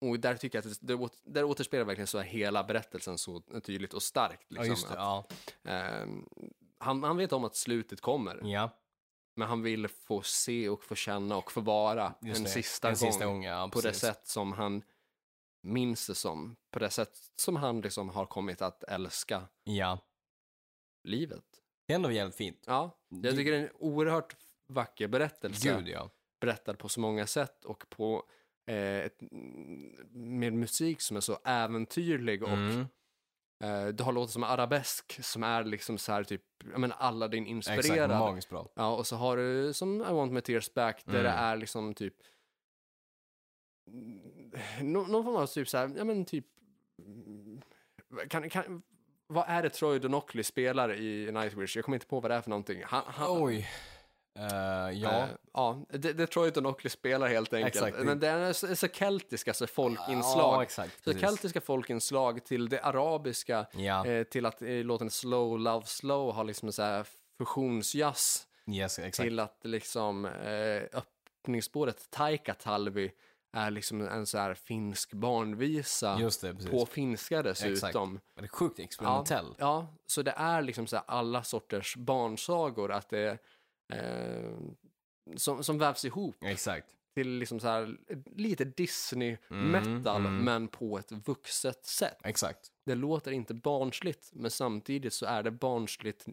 Och 0.00 0.20
där 0.20 0.36
tycker 0.36 0.58
jag 0.62 0.72
att 0.72 0.78
det, 0.80 1.08
där 1.24 1.44
återspeglar 1.44 1.84
verkligen 1.86 2.06
så 2.06 2.18
här 2.18 2.24
hela 2.24 2.64
berättelsen 2.64 3.18
så 3.18 3.40
tydligt 3.40 3.94
och 3.94 4.02
starkt. 4.02 4.46
Ja, 4.48 4.54
Liksom, 4.62 4.70
just 4.70 4.88
det. 4.88 4.94
Ja. 4.94 5.18
att, 5.28 5.54
ehm, 5.64 6.28
han, 6.78 7.02
han 7.02 7.16
vet 7.16 7.32
om 7.32 7.44
att 7.44 7.56
slutet 7.56 8.00
kommer, 8.00 8.40
ja, 8.44 8.70
men 9.36 9.48
han 9.48 9.62
vill 9.62 9.88
få 9.88 10.22
se 10.22 10.68
och 10.68 10.84
få 10.84 10.94
känna 10.94 11.36
och 11.36 11.52
få 11.52 11.60
vara 11.60 12.14
en 12.20 12.46
sista 12.46 12.88
en 12.88 12.94
gång 12.94 13.12
sista 13.12 13.26
gång. 13.26 13.44
Ja, 13.44 13.68
på 13.72 13.80
det 13.80 13.92
sätt 13.92 14.26
som 14.26 14.52
han 14.52 14.82
minns 15.62 16.06
det 16.06 16.14
som. 16.14 16.56
På 16.70 16.78
det 16.78 16.90
sätt 16.90 17.18
som 17.36 17.56
han 17.56 17.80
liksom 17.80 18.08
har 18.08 18.26
kommit 18.26 18.62
att 18.62 18.84
älska 18.84 19.48
Ja, 19.64 19.98
livet. 21.04 21.44
det 21.86 21.92
är 21.92 21.94
ändå 21.94 22.10
jävligt 22.12 22.36
fint. 22.36 22.64
Ja, 22.66 22.98
jag 23.08 23.36
tycker 23.36 23.52
det 23.52 23.58
är 23.58 23.62
en 23.62 23.72
oerhört 23.74 24.36
vacker 24.66 25.08
berättelse. 25.08 25.76
Gud, 25.76 25.88
ja. 25.88 26.10
Berättad 26.40 26.74
på 26.74 26.88
så 26.88 27.00
många 27.00 27.26
sätt 27.26 27.64
och 27.64 27.84
på 27.90 28.22
eh, 28.66 28.98
ett, 28.98 29.18
med 30.12 30.52
musik 30.52 31.00
som 31.00 31.16
är 31.16 31.20
så 31.20 31.38
äventyrlig 31.44 32.42
och 32.42 32.48
Mm. 32.48 32.80
eh, 33.64 33.86
du 33.86 34.02
har 34.04 34.12
låtar 34.12 34.30
som 34.32 34.42
arabesk 34.42 35.24
som 35.24 35.42
är 35.42 35.64
liksom 35.64 35.98
så 35.98 36.12
här 36.12 36.24
typ, 36.24 36.42
jag 36.72 36.80
menar 36.80 36.96
Aladdin 37.00 37.58
Exakt, 37.58 37.76
inspirerad. 37.78 38.10
magiskt 38.10 38.50
bra. 38.50 38.68
Ja, 38.74 38.96
och 38.96 39.06
så 39.06 39.16
har 39.16 39.36
du 39.36 39.72
som 39.72 40.00
I 40.02 40.12
want 40.12 40.32
my 40.32 40.40
tears 40.40 40.74
back 40.74 41.02
där 41.04 41.12
Mm. 41.12 41.24
det 41.24 41.30
är 41.30 41.56
liksom 41.56 41.94
typ 41.94 42.14
mm, 43.90 44.52
nå- 44.92 45.06
någon 45.06 45.24
form 45.24 45.36
av 45.36 45.46
typ 45.46 45.68
så 45.68 45.78
här, 45.78 45.90
ja 45.96 46.04
men 46.04 46.24
typ 46.24 46.46
mm, 46.98 47.60
kan, 48.28 48.50
kan, 48.50 48.82
vad 49.26 49.44
är 49.48 49.62
det 49.62 49.70
Troy 49.70 49.98
Donockley 49.98 50.44
spelar 50.44 50.94
i 50.94 51.32
Nightwish? 51.32 51.76
Jag 51.76 51.84
kommer 51.84 51.96
inte 51.96 52.06
på 52.06 52.20
vad 52.20 52.30
det 52.30 52.34
är 52.34 52.40
för 52.40 52.50
någonting. 52.50 52.82
Han, 52.84 53.02
han, 53.06 53.42
Oj. 53.44 53.68
Eh, 54.38 54.98
ja. 54.98 55.22
Eh, 55.22 55.28
ja, 55.52 55.82
det, 55.90 56.12
det 56.12 56.26
Troy 56.26 56.50
Donockley 56.50 56.90
spelar 56.90 57.28
helt 57.28 57.52
enkelt. 57.52 57.76
Exakt. 57.76 57.98
Men 58.04 58.20
det 58.20 58.28
är 58.28 58.52
så, 58.52 58.76
så 58.76 58.88
keltiska 58.88 59.54
så 59.54 59.64
Ja, 59.64 59.68
folkinslag. 59.68 60.62
exakt. 60.62 61.04
så 61.04 61.14
keltiska 61.14 61.60
folkinslag 61.60 62.44
till 62.44 62.68
det 62.68 62.80
arabiska, 62.80 63.66
Ja, 63.72 64.06
eh, 64.06 64.24
till 64.24 64.46
att 64.46 64.62
eh, 64.62 64.68
låten 64.68 65.10
Slow 65.10 65.58
Love 65.58 65.86
Slow 65.86 66.34
har 66.34 66.44
liksom 66.44 66.72
så 66.72 67.04
fusionsjazz, 67.38 68.46
yes, 68.66 68.98
exakt. 68.98 69.26
till 69.26 69.40
att 69.40 69.60
liksom 69.62 70.24
eh, 70.24 70.82
öppningsspåret 70.92 72.10
Taika 72.10 72.54
Talvi 72.54 73.12
är 73.52 73.70
liksom 73.70 74.00
en 74.00 74.26
så 74.26 74.38
här 74.38 74.54
finsk 74.54 75.12
barnvisa 75.12 76.30
det, 76.40 76.70
på 76.70 76.86
finska 76.86 77.42
dessutom. 77.42 78.20
Det 78.34 78.44
är 78.44 78.48
sjukt 78.48 78.78
experimentell. 78.78 79.54
Ja, 79.58 79.94
så 80.06 80.22
det 80.22 80.34
är 80.36 80.62
liksom 80.62 80.86
så 80.86 80.96
här 80.96 81.04
alla 81.08 81.42
sorters 81.42 81.96
barnsagor, 81.96 82.92
att 82.92 83.08
det 83.08 83.38
eh, 83.92 84.58
som, 85.36 85.64
som 85.64 85.78
vävs 85.78 86.04
ihop 86.04 86.36
Exakt. 86.44 86.88
till 87.14 87.28
liksom 87.28 87.60
så 87.60 87.68
här, 87.68 87.98
lite 88.26 88.62
Mm, 88.64 88.74
Disney-metal, 88.76 90.20
mm. 90.26 90.44
men 90.44 90.68
på 90.68 90.98
ett 90.98 91.12
vuxet 91.12 91.86
sätt. 91.86 92.18
Exakt. 92.24 92.72
Det 92.86 92.94
låter 92.94 93.32
inte 93.32 93.54
barnsligt, 93.54 94.30
men 94.32 94.50
samtidigt 94.50 95.12
så 95.12 95.26
är 95.26 95.42
det 95.42 95.50
barnsligt 95.50 96.26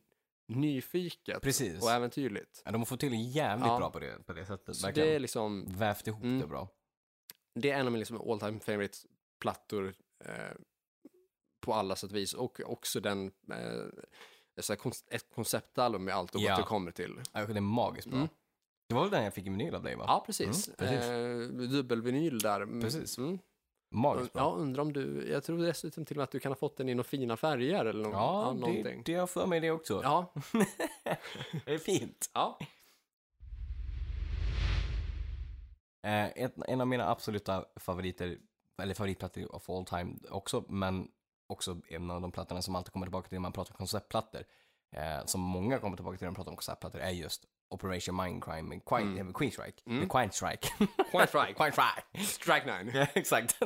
nyfiket 0.47 1.41
Precis. 1.41 1.84
och 1.84 1.91
äventyrligt. 1.91 2.62
Ja, 2.66 2.72
de 2.72 2.86
fått 2.86 2.99
till 2.99 3.12
det 3.12 3.18
jävligt 3.18 3.68
Ja. 3.68 3.78
bra 3.78 3.91
på 3.91 3.99
det, 3.99 4.26
på 4.26 4.34
det 4.34 4.45
sättet. 4.45 4.76
Så 4.76 4.88
Verkligen. 4.88 5.10
det 5.10 5.16
är 5.16 5.20
liksom, 5.20 5.66
Vävt 5.68 6.08
ihop 6.08 6.24
Mm. 6.24 6.39
det 6.39 6.47
bra. 6.47 6.70
det 7.56 7.72
är 7.72 7.80
en 7.80 7.86
av 7.86 7.91
mina 7.91 7.99
liksom 7.99 8.32
all 8.32 8.39
time 8.39 8.60
favorite 8.60 8.97
plattor 9.39 9.93
eh, 10.26 10.56
på 11.62 11.74
alla 11.74 11.95
sätt 11.95 12.10
och 12.12 12.16
vis. 12.16 12.34
Och 12.34 12.60
också 12.66 12.99
den, 12.99 13.32
eh, 13.51 13.86
så 14.64 14.74
här, 14.74 14.91
ett 15.08 15.26
konceptalbum 15.36 16.03
med 16.03 16.16
allt 16.16 16.36
och 16.36 16.41
Ja. 16.41 16.64
kommer 16.64 16.91
till. 16.91 17.22
Ja, 17.34 17.45
Det 17.45 17.58
är 17.58 17.62
magiskt 17.62 18.08
bra. 18.08 18.18
Mm. 18.18 18.30
Det 18.89 18.95
var 18.95 19.01
väl 19.01 19.12
den 19.12 19.24
jag 19.24 19.34
fick 19.34 19.45
i 19.45 19.49
vinyl 19.49 19.76
av 19.76 19.84
dig 19.84 19.95
va? 19.95 20.03
Ja, 20.08 20.24
precis. 20.26 20.68
Mm, 20.68 20.78
precis. 20.78 21.10
Eh, 21.10 21.68
dubbelvinyl 21.70 22.39
där. 22.39 22.62
Mm, 22.62 22.82
Precis. 22.82 23.18
Mm. 23.18 23.39
Magiskt 23.91 24.34
bra. 24.34 24.41
Ja, 24.41 24.51
undrar 24.62 24.82
om 24.82 24.93
du, 24.93 25.28
jag 25.32 25.43
tror 25.43 25.58
dessutom 25.58 26.06
till 26.06 26.16
och 26.16 26.18
med 26.18 26.24
att 26.24 26.32
du 26.32 26.39
kan 26.39 26.51
ha 26.51 26.58
fått 26.58 26.78
den 26.78 26.89
i 26.89 26.93
några 26.95 27.03
fina 27.10 27.38
färger 27.38 27.86
eller 27.86 28.03
nå- 28.03 28.12
Ja, 28.12 28.43
ja, 28.47 28.53
det, 28.53 28.60
någonting. 28.60 29.01
det 29.06 29.14
har 29.16 29.28
för 29.28 29.45
mig 29.47 29.60
det 29.60 29.72
också. 29.72 29.99
Ja, 30.03 30.34
det 31.66 31.74
är 31.74 31.78
fint. 31.78 32.30
ja. 32.34 32.58
Eh, 36.03 36.26
ett, 36.26 36.53
en 36.68 36.82
av 36.82 36.88
mina 36.88 37.10
absoluta 37.10 37.66
favoriter, 37.76 38.38
eller 38.82 38.93
favoritplattor 38.93 39.56
of 39.56 39.70
all 39.70 39.86
time 39.86 40.16
också, 40.30 40.64
men 40.70 41.08
också 41.47 41.81
en 41.89 42.11
av 42.11 42.21
de 42.21 42.31
plattorna 42.31 42.61
som 42.61 42.75
alltid 42.75 42.91
kommer 42.93 43.05
tillbaka 43.05 43.27
till 43.29 43.35
när 43.35 43.41
man 43.41 43.51
pratar 43.53 43.73
konceptplattor, 43.73 44.43
eh, 44.91 45.25
som 45.25 45.41
många 45.41 45.79
kommer 45.79 45.95
tillbaka 45.97 46.17
till 46.17 46.25
när 46.25 46.31
man 46.31 46.35
pratar 46.35 46.51
om 46.51 46.57
konceptplattor, 46.57 46.99
är 46.99 47.09
just 47.09 47.45
Operation 47.69 48.15
Mindcrime 48.15 48.61
med 48.61 48.85
Queen, 48.85 49.07
Mm. 49.07 49.19
mm. 49.19 49.33
Queen 49.33 49.51
Strike. 49.51 49.81
Mm. 49.85 50.09
Queen 50.09 50.31
Strike. 50.31 50.67
Queen 51.11 51.27
Strike. 51.27 51.53
Queen 51.57 51.71
Strike. 51.71 52.23
Strike 52.25 52.65
Nine. 52.83 52.91
Ja, 52.95 53.07
exakt. 53.13 53.57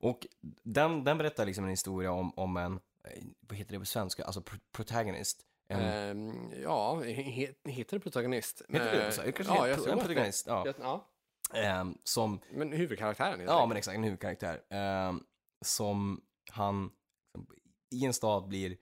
och 0.00 0.26
den, 0.62 1.04
den 1.04 1.18
berättar 1.18 1.44
liksom 1.46 1.64
en 1.64 1.70
historia 1.70 2.12
om, 2.12 2.32
om 2.38 2.56
en, 2.56 2.72
eh, 3.04 3.22
vad 3.40 3.58
heter 3.58 3.72
det 3.72 3.78
på 3.78 3.84
svenska, 3.84 4.24
alltså 4.24 4.40
pr- 4.40 4.60
protagonist. 4.72 5.42
En, 5.68 5.80
Ehm, 5.80 6.52
ja, 6.62 7.00
he, 7.00 7.52
heter 7.64 7.96
det 7.96 8.00
protagonist? 8.00 8.62
heter 8.68 8.92
det 8.92 9.04
Eh, 9.04 9.10
så? 9.10 9.22
Kanske 9.22 9.42
ja, 9.54 9.68
jag 9.68 9.78
en 9.78 9.78
att 9.78 9.84
det- 9.84 9.96
protagonist, 10.06 10.46
ja. 10.46 10.66
Ja. 10.80 11.04
Ehm, 11.54 11.98
som 12.04 12.40
Men 12.50 12.72
huvudkaraktären 12.72 13.38
helt 13.38 13.50
Ja, 13.50 13.54
enkelt. 13.54 13.68
men 13.68 13.76
exakt, 13.76 13.96
en 13.96 14.04
huvudkaraktär. 14.04 14.62
ehm, 14.70 15.22
som 15.64 16.20
han 16.52 16.90
liksom, 17.34 17.56
i 17.90 18.04
en 18.04 18.14
stad 18.14 18.48
blir 18.48 18.76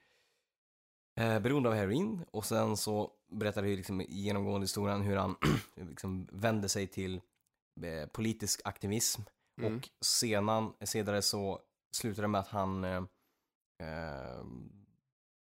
eh, 1.21 1.41
beroende 1.41 1.69
av 1.69 1.75
heroin 1.75 2.25
och 2.31 2.45
sen 2.45 2.77
så 2.77 3.13
berättar 3.33 3.63
det 3.63 3.77
liksom 3.77 4.01
genomgående 4.09 4.65
historien 4.65 5.03
hur 5.03 5.17
han 5.17 5.37
liksom 5.77 6.29
vänder 6.33 6.69
sig 6.69 6.87
till 6.87 7.21
eh, 7.83 8.07
politisk 8.09 8.61
aktivism 8.65 9.23
Mm. 9.59 9.77
och 9.77 9.89
sedan, 10.07 10.73
senare 10.85 11.23
så 11.23 11.61
slutar 11.97 12.23
det 12.23 12.29
med 12.29 12.41
att 12.41 12.49
han 12.49 12.85
eh, 12.85 13.03
eh, 13.83 14.45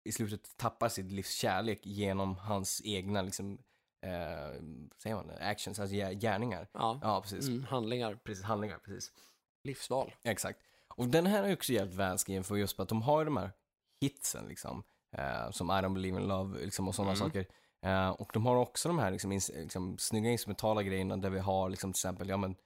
i 0.04 0.12
slutet 0.12 0.56
tappar 0.56 0.88
sitt 0.88 1.12
livs 1.12 1.30
kärlek 1.32 1.86
genom 1.86 2.36
hans 2.36 2.80
egna 2.84 3.22
liksom, 3.22 3.58
eh, 4.02 4.62
säger 5.02 5.14
man 5.14 5.30
actions, 5.40 5.78
alltså 5.78 5.94
gär- 5.96 6.12
gärningar. 6.12 6.68
Ja, 6.72 6.98
Ja, 7.02 7.20
precis. 7.22 7.48
mm, 7.48 7.64
handlingar, 7.64 8.14
Precis, 8.14 8.44
handlingar, 8.44 8.78
precis. 8.78 9.12
livsval. 9.64 10.14
Exakt. 10.22 10.60
Och 10.98 11.08
den 11.08 11.26
här 11.26 11.42
är 11.42 11.52
också 11.52 11.72
jävligt 11.72 11.96
välskriven 11.96 12.44
för 12.44 12.56
just 12.56 12.80
att 12.80 12.88
de 12.88 13.02
har 13.02 13.18
ju 13.20 13.24
de 13.24 13.36
här 13.36 13.50
hitsen 14.00 14.48
liksom. 14.48 14.82
Eh, 15.16 15.50
som 15.50 15.70
I 15.70 15.72
don't 15.72 15.94
believe 15.94 16.20
in 16.20 16.28
love 16.28 16.58
liksom, 16.64 16.88
och 16.88 16.94
sådana 16.94 17.12
Mm. 17.12 17.26
saker. 17.28 17.46
Eh, 17.82 18.08
och 18.10 18.30
de 18.32 18.46
har 18.46 18.56
också 18.56 18.88
de 18.88 18.98
här 18.98 19.10
liksom, 19.10 19.32
ins- 19.32 19.62
liksom, 19.62 19.98
snygga 19.98 20.30
instrumentala 20.30 20.82
grejerna 20.82 21.16
där 21.16 21.30
vi 21.30 21.38
har 21.38 21.68
liksom 21.70 21.92
till 21.92 21.98
exempel, 21.98 22.28
ja 22.28 22.36
men, 22.36 22.56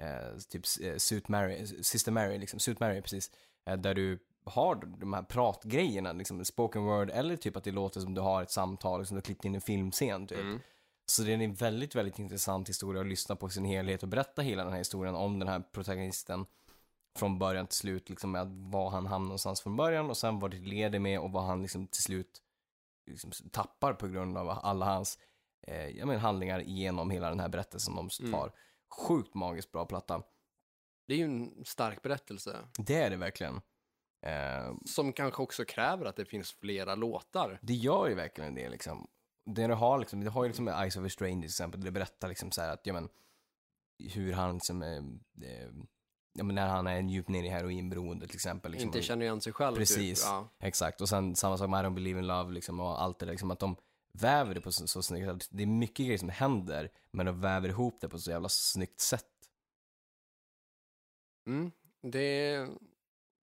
eh, 0.00 0.36
typ 0.48 0.62
eh, 0.82 0.96
Suit 0.96 1.28
Mary, 1.28 1.66
Sister 1.66 2.12
Mary, 2.12 2.38
liksom, 2.38 2.60
Suit 2.60 2.80
Mary 2.80 3.00
precis. 3.02 3.30
Eh, 3.66 3.76
där 3.76 3.94
du 3.94 4.18
har 4.44 4.74
de 4.74 5.12
här 5.12 5.22
pratgrejerna, 5.22 6.12
liksom 6.12 6.44
spoken 6.44 6.84
word, 6.84 7.10
eller 7.10 7.36
typ 7.36 7.56
att 7.56 7.64
det 7.64 7.70
låter 7.72 8.00
som 8.00 8.14
du 8.14 8.20
har 8.20 8.42
ett 8.42 8.50
samtal, 8.50 9.00
liksom 9.00 9.14
du 9.14 9.18
har 9.18 9.22
klippt 9.24 9.44
in 9.44 9.54
en 9.54 9.60
filmscen 9.60 10.26
typ. 10.26 10.38
Mm. 10.40 10.60
Så 11.06 11.22
det 11.22 11.32
är 11.32 11.38
en 11.38 11.54
väldigt, 11.54 11.94
väldigt 11.94 12.18
intressant 12.18 12.68
historia 12.68 13.00
att 13.00 13.06
lyssna 13.08 13.36
på 13.36 13.48
sin 13.48 13.64
helhet 13.64 14.02
och 14.02 14.08
berätta 14.08 14.42
hela 14.42 14.62
den 14.64 14.72
här 14.72 14.78
historien 14.78 15.14
om 15.14 15.38
den 15.38 15.48
här 15.48 15.60
protagonisten 15.72 16.46
från 17.18 17.38
början 17.38 17.66
till 17.66 17.78
slut, 17.78 18.08
liksom 18.10 18.30
med 18.32 18.46
var 18.48 18.90
han 18.90 19.06
hamnar 19.06 19.26
någonstans 19.28 19.60
från 19.60 19.76
början 19.76 20.10
och 20.10 20.16
sen 20.16 20.38
vad 20.38 20.50
det 20.50 20.58
leder 20.58 20.98
med 20.98 21.20
och 21.20 21.32
vad 21.32 21.44
han 21.44 21.62
liksom 21.62 21.86
till 21.86 22.02
slut 22.02 22.42
liksom 23.10 23.30
tappar 23.52 23.92
på 23.94 24.08
grund 24.08 24.38
av 24.38 24.48
alla 24.50 24.86
hans 24.86 25.18
eh, 25.66 25.86
jag 25.88 26.06
menar, 26.06 26.20
handlingar 26.20 26.60
genom 26.60 27.10
hela 27.10 27.28
den 27.28 27.40
här 27.40 27.48
berättelsen 27.48 27.94
de 27.96 28.08
Mm. 28.20 28.32
tar. 28.32 28.52
Sjukt 29.08 29.34
magiskt 29.34 29.72
bra 29.72 29.86
platta. 29.86 30.22
Det 31.06 31.14
är 31.14 31.18
ju 31.18 31.24
en 31.24 31.64
stark 31.64 32.02
berättelse. 32.02 32.56
Det 32.78 32.94
är 32.94 33.10
det 33.10 33.16
verkligen. 33.16 33.60
Eh, 34.26 34.74
Som 34.84 35.12
kanske 35.12 35.42
också 35.42 35.64
kräver 35.64 36.06
att 36.06 36.16
det 36.16 36.24
finns 36.24 36.52
flera 36.52 36.94
låtar. 36.94 37.58
det 37.62 37.74
gör 37.74 38.08
ju 38.08 38.14
verkligen 38.14 38.54
det 38.54 38.68
liksom. 38.68 39.08
Det 39.54 39.66
du 39.66 39.74
har 39.74 39.98
liksom, 39.98 40.24
det 40.24 40.30
har 40.30 40.44
ju 40.44 40.48
liksom 40.48 40.68
Eyes 40.68 40.96
of 40.96 41.04
a 41.06 41.08
Stranger 41.08 41.40
till 41.40 41.44
exempel, 41.44 41.80
det 41.84 41.90
berättar 41.90 42.28
liksom 42.28 42.50
så 42.50 42.60
här 42.60 42.72
att, 42.72 42.86
ja 42.86 42.92
men, 42.92 43.08
hur 44.12 44.32
han 44.32 44.54
liksom, 44.54 44.82
eh, 44.82 44.96
eh, 45.50 45.70
ja 46.38 46.44
men 46.44 46.54
när 46.54 46.68
han 46.68 46.86
är 46.86 47.00
djupt 47.02 47.28
nere 47.28 47.46
i 47.46 47.48
heroinberoende 47.48 48.26
till 48.26 48.36
exempel. 48.36 48.72
Liksom, 48.72 48.88
Inte 48.88 49.02
känner 49.02 49.24
igen 49.24 49.40
sig 49.40 49.52
själv. 49.52 49.76
Precis. 49.76 50.20
Typ. 50.20 50.28
Ja. 50.28 50.48
Exakt, 50.60 51.00
och 51.00 51.08
sen 51.08 51.36
samma 51.36 51.58
sak 51.58 51.70
med 51.70 51.84
I 51.84 51.86
don't 51.86 51.94
believe 51.94 52.18
in 52.18 52.26
love 52.26 52.52
liksom 52.52 52.80
och 52.80 53.02
allt 53.02 53.18
det 53.18 53.26
där, 53.26 53.32
liksom 53.32 53.50
att 53.50 53.58
de 53.58 53.76
väver 54.12 54.54
det 54.54 54.60
på 54.60 54.72
så, 54.72 54.86
så 54.86 55.02
snyggt. 55.02 55.48
Det 55.50 55.62
är 55.62 55.66
mycket 55.66 56.06
grejer 56.06 56.18
som 56.18 56.28
händer, 56.28 56.90
men 57.10 57.26
de 57.26 57.40
väver 57.40 57.68
ihop 57.68 58.00
det 58.00 58.08
på 58.08 58.18
så 58.18 58.30
jävla 58.30 58.48
snyggt 58.48 59.00
sätt. 59.00 59.24
Mm. 61.46 61.70
Det, 62.02 62.56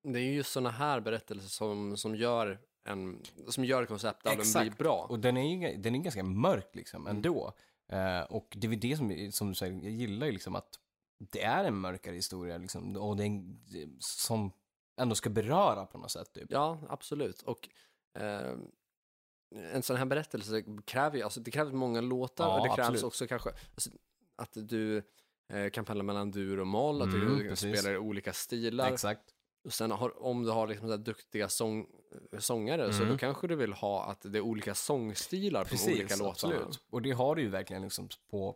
det 0.04 0.20
är 0.20 0.34
ju 0.34 0.44
sådana 0.44 0.70
här 0.72 1.00
berättelser 1.00 1.50
som, 1.50 1.98
som 1.98 2.16
gör 2.16 2.60
en, 2.84 3.22
som 3.48 3.66
gör 3.66 3.86
konceptalbum 3.86 4.38
blir 4.38 4.62
Exakt. 4.62 4.78
bra. 4.78 5.06
Och 5.10 5.20
den 5.20 5.38
är 5.38 5.56
ju 5.70 5.78
den 5.78 5.96
är 5.96 6.00
ganska 6.00 6.24
mörk 6.24 6.70
liksom 6.76 7.02
Mm. 7.08 7.16
ändå. 7.16 7.54
Eh, 7.92 8.22
och 8.22 8.48
det 8.58 8.68
är 8.68 8.76
det 8.76 8.98
som, 8.98 9.32
som 9.32 9.48
du 9.48 9.56
säger, 9.56 9.74
jag 9.74 9.92
gillar 9.92 10.26
ju 10.28 10.32
liksom 10.34 10.56
att 10.56 10.80
det 11.18 11.42
är 11.42 11.64
en 11.64 11.76
mörkare 11.76 12.16
historia 12.16 12.58
liksom, 12.58 12.98
och 12.98 13.18
det 13.18 13.24
är 13.24 13.28
en, 13.28 13.60
som 14.00 14.52
ändå 15.02 15.16
ska 15.16 15.30
beröra 15.30 15.86
på 15.86 15.98
något 15.98 16.12
sätt 16.12 16.34
typ. 16.34 16.46
Ja, 16.52 16.80
absolut. 16.90 17.42
Och 17.42 17.70
eh, 18.20 18.54
en 19.74 19.84
sån 19.84 19.96
här 19.96 20.06
berättelse 20.06 20.64
kräver 20.86 21.18
ju, 21.18 21.24
alltså 21.24 21.40
det 21.40 21.52
kräver 21.52 21.72
många 21.72 22.02
låtar 22.02 22.46
Ja, 22.46 22.58
och 22.60 22.64
det 22.68 22.76
krävs 22.76 22.80
absolut. 22.80 23.04
också 23.04 23.28
kanske 23.28 23.50
alltså, 23.50 23.90
att 24.36 24.52
du 24.54 24.98
eh, 25.54 25.70
kan 25.70 25.86
pendla 25.86 26.04
mellan 26.04 26.32
dur 26.32 26.60
och 26.60 26.68
moll, 26.68 27.02
att 27.02 27.08
Mm, 27.14 27.38
du 27.38 27.50
precis. 27.50 27.80
spelar 27.80 27.96
i 27.96 27.98
olika 27.98 28.34
stilar. 28.34 28.92
Exakt. 28.92 29.22
Och 29.66 29.74
sen 29.74 29.92
har, 29.92 30.24
om 30.24 30.44
du 30.44 30.52
har 30.52 30.68
liksom 30.68 30.88
så 30.90 30.98
duktiga 30.98 31.50
sång, 31.50 31.88
sångare 32.40 32.94
så 32.94 32.98
Mm. 33.02 33.10
då 33.14 33.18
kanske 33.18 33.48
du 33.48 33.56
vill 33.56 33.74
ha 33.74 34.04
att 34.06 34.22
det 34.22 34.38
är 34.38 34.42
olika 34.42 34.76
sångstilar 34.76 35.66
på 35.66 35.76
olika 35.92 36.16
låtarna. 36.16 36.56
absolut. 36.56 36.84
Och 36.90 37.02
det 37.02 37.12
har 37.12 37.36
du 37.36 37.42
ju 37.42 37.50
verkligen 37.50 37.82
liksom 37.82 38.10
på, 38.32 38.56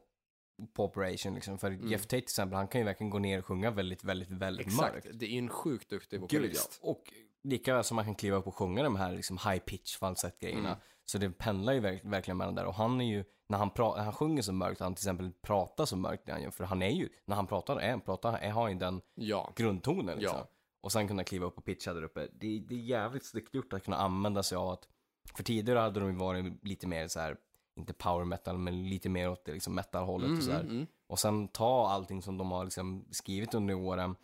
på 0.73 0.85
Operation 0.85 1.33
liksom. 1.33 1.57
För 1.57 1.71
Mm. 1.71 1.87
Jeff 1.87 2.01
Tate 2.01 2.09
till 2.09 2.23
exempel, 2.23 2.57
han 2.57 2.67
kan 2.67 2.81
ju 2.81 2.85
verkligen 2.85 3.09
gå 3.09 3.19
ner 3.19 3.39
och 3.39 3.45
sjunga 3.45 3.71
väldigt, 3.71 4.03
väldigt, 4.03 4.29
väldigt 4.29 4.67
Exakt, 4.67 4.93
mörkt. 4.93 5.19
det 5.19 5.25
är 5.25 5.29
ju 5.29 5.37
en 5.39 5.49
sjukt 5.49 5.89
duktig 5.89 6.19
Gud, 6.19 6.31
ja. 6.31 6.37
vokalist. 6.39 6.79
Och 6.81 7.03
lika 7.43 7.73
väl 7.75 7.83
som 7.83 7.95
man 7.95 8.05
kan 8.05 8.15
kliva 8.15 8.37
upp 8.37 8.47
och 8.47 8.55
sjunga 8.55 8.83
de 8.83 8.95
här 8.95 9.11
liksom 9.11 9.37
high 9.37 9.59
pitch 9.59 9.97
falsett 9.97 10.39
grejerna. 10.39 10.69
Mm. 10.69 10.79
Så 11.05 11.17
det 11.17 11.29
pendlar 11.29 11.73
ju 11.73 11.79
verk, 11.79 12.01
verkligen 12.03 12.37
mellan 12.37 12.55
där. 12.55 12.65
Och 12.65 12.73
han 12.73 13.01
är 13.01 13.05
ju, 13.05 13.23
när 13.49 13.57
han, 13.57 13.71
när 13.77 14.03
han 14.03 14.13
sjunger 14.13 14.41
så 14.41 14.53
mörkt, 14.53 14.79
han 14.79 14.95
till 14.95 15.01
exempel 15.01 15.31
pratar 15.41 15.85
så 15.85 15.97
mörkt, 15.97 16.25
det 16.25 16.31
han 16.31 16.41
gör, 16.41 16.51
för 16.51 16.63
han 16.63 16.81
är 16.81 16.89
ju, 16.89 17.09
när 17.25 17.35
han 17.35 17.47
pratar, 17.47 17.77
är, 17.77 17.97
pratar 17.97 18.37
är, 18.37 18.51
har 18.51 18.69
ju 18.69 18.75
den 18.75 19.01
Ja, 19.15 19.53
grundtonen 19.55 20.17
liksom. 20.19 20.37
Ja. 20.37 20.49
Och 20.81 20.91
sen 20.91 21.07
kunna 21.07 21.23
kliva 21.23 21.45
upp 21.45 21.57
och 21.57 21.65
pitcha 21.65 21.93
där 21.93 22.03
uppe. 22.03 22.27
Det, 22.33 22.59
det 22.59 22.75
är 22.75 22.79
jävligt 22.79 23.25
snyggt 23.25 23.53
gjort 23.53 23.73
att 23.73 23.83
kunna 23.83 23.97
använda 23.97 24.43
sig 24.43 24.55
av 24.55 24.69
att, 24.69 24.87
för 25.35 25.43
tidigare 25.43 25.79
hade 25.79 25.99
de 25.99 26.09
ju 26.09 26.15
varit 26.15 26.65
lite 26.65 26.87
mer 26.87 27.07
så 27.07 27.19
här, 27.19 27.37
inte 27.79 27.93
power 27.93 28.25
metal, 28.25 28.57
men 28.57 28.89
lite 28.89 29.09
mer 29.09 29.29
åt 29.29 29.45
det 29.45 29.53
liksom 29.53 29.75
metal-hållet 29.75 30.37
och 30.37 30.43
så 30.43 30.51
här. 30.51 30.59
mm, 30.59 30.71
mm. 30.75 30.87
Och 31.07 31.19
sen 31.19 31.47
ta 31.47 31.89
allting 31.89 32.21
som 32.21 32.37
de 32.37 32.51
har 32.51 32.63
liksom 32.63 33.05
skrivit 33.11 33.53
under 33.53 33.73
åren, 33.73 34.15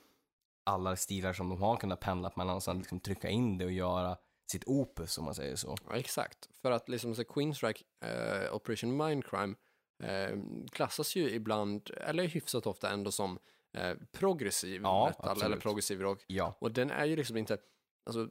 alla 0.66 0.95
stilar 0.95 1.34
som 1.34 1.49
de 1.49 1.62
har 1.62 1.78
kunnat 1.78 1.99
pendla 1.99 2.32
mellan 2.36 2.56
och 2.56 2.64
sen 2.64 2.78
liksom 2.78 2.99
trycka 2.99 3.30
in 3.30 3.58
det 3.58 3.66
och 3.66 3.72
göra 3.72 4.18
sitt 4.51 4.64
opus 4.68 5.18
om 5.18 5.26
man 5.26 5.36
säger 5.36 5.56
så. 5.56 5.76
Ja, 5.89 5.95
exakt. 5.95 6.49
För 6.62 6.72
att 6.72 6.89
liksom 6.89 7.16
så 7.16 7.24
Queenstrike, 7.24 7.84
eh, 8.06 8.56
Operation 8.56 8.97
Mindcrime, 8.97 9.56
eh, 10.03 10.38
klassas 10.72 11.16
ju 11.16 11.30
ibland, 11.30 11.89
eller 11.97 12.28
hyfsat 12.28 12.68
ofta 12.68 12.89
ändå 12.89 13.12
som 13.12 13.39
eh, 13.78 13.95
progressiv 14.12 14.82
Ja, 14.82 15.06
metal 15.08 15.30
absolut. 15.30 15.45
eller 15.45 15.62
progressiv 15.62 16.01
rock. 16.01 16.24
Ja. 16.28 16.58
Och 16.60 16.72
den 16.72 16.91
är 16.91 17.06
ju 17.06 17.16
liksom 17.16 17.38
inte, 17.38 17.58
alltså 18.06 18.30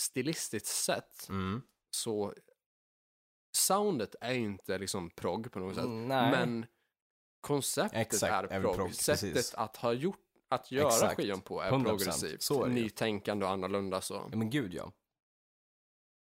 stilistiskt 0.00 0.66
sett 0.68 1.28
Mm. 1.28 1.62
så 1.90 2.34
soundet 3.56 4.14
är 4.20 4.32
ju 4.32 4.44
inte 4.44 4.78
liksom 4.78 5.10
prog 5.10 5.52
på 5.52 5.58
något 5.58 5.74
sätt. 5.74 5.84
Mm. 5.84 6.06
Men 6.08 6.66
konceptet 7.40 8.00
Exakt, 8.00 8.52
är 8.52 8.60
prog. 8.60 8.74
prog, 8.76 8.94
Sättet 8.94 9.34
precis. 9.34 9.54
att 9.54 9.76
ha 9.76 9.92
gjort, 9.92 10.18
att 10.48 10.70
göra 10.72 10.86
Exakt, 10.88 11.16
skivan 11.16 11.40
på 11.40 11.60
är 11.62 11.70
100%, 11.70 11.84
progressivt. 11.84 12.42
så 12.42 12.64
är 12.64 12.68
det. 12.68 12.74
Nytänkande 12.74 13.44
och 13.46 13.50
annorlunda 13.52 14.00
så. 14.00 14.14
ja, 14.30 14.36
men 14.36 14.50
gud 14.50 14.74
ja. 14.74 14.92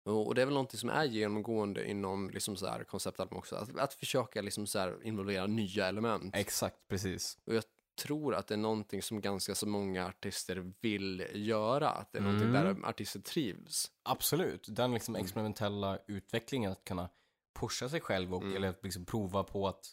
Och 0.05 0.35
det 0.35 0.41
är 0.41 0.45
väl 0.45 0.53
någonting 0.53 0.79
som 0.79 0.89
är 0.89 1.03
genomgående 1.05 1.89
inom 1.89 2.29
liksom 2.29 2.55
så 2.55 2.67
här 2.67 2.83
konceptalbum 2.83 3.37
också. 3.37 3.55
Att, 3.55 3.77
att 3.79 3.93
försöka 3.93 4.41
liksom 4.41 4.67
så 4.67 4.79
här 4.79 4.97
involvera 5.03 5.47
nya 5.47 5.87
element. 5.87 6.35
Exakt, 6.35 6.77
precis. 6.87 7.37
Och 7.45 7.55
jag 7.55 7.63
tror 8.03 8.35
att 8.35 8.47
det 8.47 8.55
är 8.55 8.57
någonting 8.57 9.01
som 9.01 9.21
ganska 9.21 9.55
så 9.55 9.67
många 9.67 10.07
artister 10.07 10.73
vill 10.81 11.27
göra. 11.33 11.89
Att 11.89 12.11
det 12.11 12.17
är 12.19 12.23
någonting 12.23 12.49
Mm. 12.49 12.63
där 12.81 12.89
artister 12.89 13.19
trivs. 13.19 13.91
Absolut. 14.03 14.67
Den 14.69 14.93
liksom 14.93 15.15
Mm. 15.15 15.25
experimentella 15.25 15.99
utvecklingen 16.07 16.71
att 16.71 16.83
kunna 16.83 17.09
pusha 17.53 17.89
sig 17.89 18.01
själv 18.01 18.33
och 18.33 18.43
Mm. 18.43 18.55
eller 18.55 18.75
liksom 18.83 19.05
prova 19.05 19.43
på 19.43 19.67
att 19.67 19.85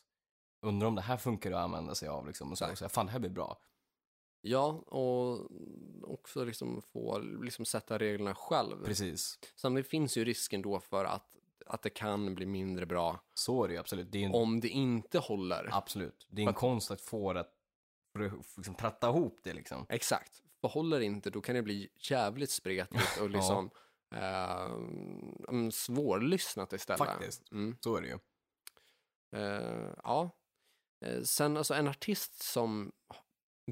undrar 0.62 0.88
om 0.88 0.94
det 0.94 1.02
här 1.02 1.16
funkar 1.16 1.52
att 1.52 1.58
använda 1.64 1.94
sig 1.94 2.08
av 2.08 2.26
liksom. 2.26 2.52
Och 2.52 2.58
så, 2.58 2.70
och 2.70 2.78
säga, 2.78 2.88
fan 2.88 3.06
det 3.06 3.12
här 3.12 3.18
blir 3.18 3.30
bra. 3.30 3.58
Ja, 4.40 4.66
och 4.86 5.50
också 6.12 6.44
liksom 6.44 6.82
få 6.82 7.18
liksom 7.18 7.64
sätta 7.64 7.98
reglerna 7.98 8.34
själv. 8.34 8.84
Precis. 8.84 9.38
Samtidigt 9.56 9.90
finns 9.90 10.16
ju 10.16 10.24
risken 10.24 10.62
då 10.62 10.80
för 10.80 11.04
att, 11.04 11.36
att 11.66 11.82
det 11.82 11.90
kan 11.90 12.34
bli 12.34 12.46
mindre 12.46 12.86
bra 12.86 13.20
Så 13.34 13.64
är 13.64 13.68
det 13.68 13.74
ju 13.74 13.80
absolut. 13.80 14.12
Det 14.12 14.18
är 14.22 14.26
en, 14.26 14.34
om 14.34 14.60
det 14.60 14.68
inte 14.68 15.18
håller. 15.18 15.68
absolut. 15.72 16.26
Det 16.30 16.42
är 16.42 16.48
en 16.48 16.54
konst 16.54 16.90
att 16.90 17.00
få 17.00 17.32
det, 17.32 17.46
för 18.12 18.20
att 18.24 18.32
liksom 18.56 18.74
tratta 18.74 19.08
ihop 19.08 19.38
det 19.42 19.52
liksom. 19.52 19.86
Exakt. 19.88 20.42
För 20.60 20.68
håller 20.68 21.00
inte, 21.00 21.30
då 21.30 21.40
kan 21.40 21.54
det 21.54 21.62
bli 21.62 21.88
jävligt 21.98 22.50
spretigt 22.50 23.20
och 23.20 23.30
liksom 23.36 23.70
eh, 24.14 25.68
svårlyssnat 25.70 26.72
istället. 26.72 26.98
Faktiskt. 26.98 27.52
Mm. 27.52 27.76
Så 27.80 27.96
är 27.96 28.02
det 28.02 28.08
ju. 28.08 28.18
Eh, 29.36 29.92
ja. 30.02 30.30
Eh, 31.04 31.22
sen 31.22 31.56
alltså 31.56 31.74
en 31.74 31.88
artist 31.88 32.42
som 32.42 32.92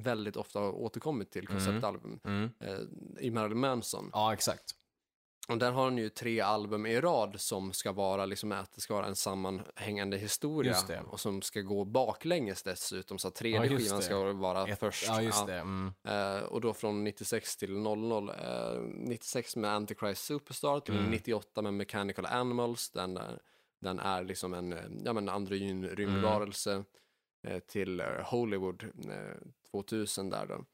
väldigt 0.01 0.37
ofta 0.37 0.59
har 0.59 0.73
återkommit 0.73 1.31
till 1.31 1.47
konceptalbum 1.49 2.21
Mm. 2.25 2.51
eh, 2.61 2.79
är 3.27 3.31
Marilyn 3.31 3.59
Manson. 3.61 4.11
Ja, 4.13 4.33
exakt. 4.33 4.75
Och 5.49 5.59
där 5.59 5.73
har 5.73 5.85
han 5.85 5.99
ju 5.99 6.09
tre 6.09 6.41
album 6.41 6.87
i 6.87 7.01
rad 7.01 7.41
som 7.41 7.73
ska 7.73 7.93
vara 7.93 8.27
liksom 8.27 8.53
att 8.53 8.73
det 8.73 8.81
ska 8.81 8.95
vara 8.95 9.07
en 9.07 9.17
sammanhängande 9.17 10.17
historia 10.17 10.73
och 11.07 11.21
som 11.21 11.43
ska 11.43 11.61
gå 11.61 11.85
baklänges 11.85 12.63
dessutom 12.63 13.19
så 13.19 13.29
att 13.29 13.35
tredje 13.35 13.61
Ja, 13.61 13.79
skivan 13.79 14.03
ska 14.03 14.33
vara 14.33 14.67
Ett, 14.67 14.79
först. 14.81 15.07
Ja. 15.09 15.51
Mm. 15.53 15.93
Eh, 16.05 16.43
och 16.43 16.61
då 16.61 16.73
från 16.75 17.05
96 17.05 17.57
till 17.57 17.73
00. 17.79 18.29
Eh, 18.29 18.35
96 18.83 19.57
med 19.57 19.71
Antichrist 19.71 20.25
Superstar 20.25 20.81
till 20.81 20.95
Mm. 20.99 21.11
98 21.11 21.63
med 21.63 21.75
Mechanical 21.75 22.27
Animals. 22.27 22.91
Den, 22.91 23.17
är- 23.17 23.39
den 23.81 23.99
är 23.99 24.25
liksom 24.25 24.55
en 24.55 24.73
eh, 24.73 24.79
ja, 25.05 25.13
men 25.13 25.29
androgyn 25.29 25.89
rymdvarelse. 25.89 26.85
Eh, 27.47 27.59
till 27.59 28.01
eh, 28.01 28.07
Hollywood 28.25 28.83
eh, 28.83 29.37
2000 29.71 30.31
där 30.31 30.47
då. 30.47 30.65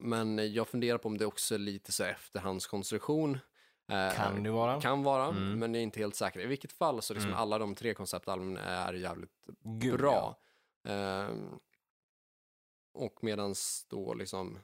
Men 0.00 0.52
jag 0.52 0.68
funderar 0.68 0.98
på 0.98 1.08
om 1.08 1.18
det 1.18 1.26
också 1.26 1.54
är 1.54 1.58
lite 1.58 1.92
så 1.92 2.04
efterhandskonstruktion. 2.04 3.38
Eh, 3.92 4.14
Kan 4.16 4.42
det 4.42 4.50
vara? 4.50 4.80
kan 4.80 5.02
vara, 5.02 5.26
Mm. 5.26 5.58
men 5.58 5.74
jag 5.74 5.78
är 5.80 5.84
inte 5.84 6.00
helt 6.00 6.14
säker. 6.14 6.40
I 6.40 6.46
vilket 6.46 6.72
fall 6.72 7.02
så 7.02 7.14
liksom 7.14 7.30
Mm. 7.30 7.40
alla 7.42 7.58
de 7.58 7.74
tre 7.74 7.94
konceptalbumen 7.94 8.56
är 8.56 8.92
jävligt 8.92 9.30
Gud, 9.62 9.98
bra. 9.98 10.38
Ehm, 10.84 11.58
och 12.94 13.24
medans 13.24 13.86
då 13.88 14.14
liksom 14.14 14.58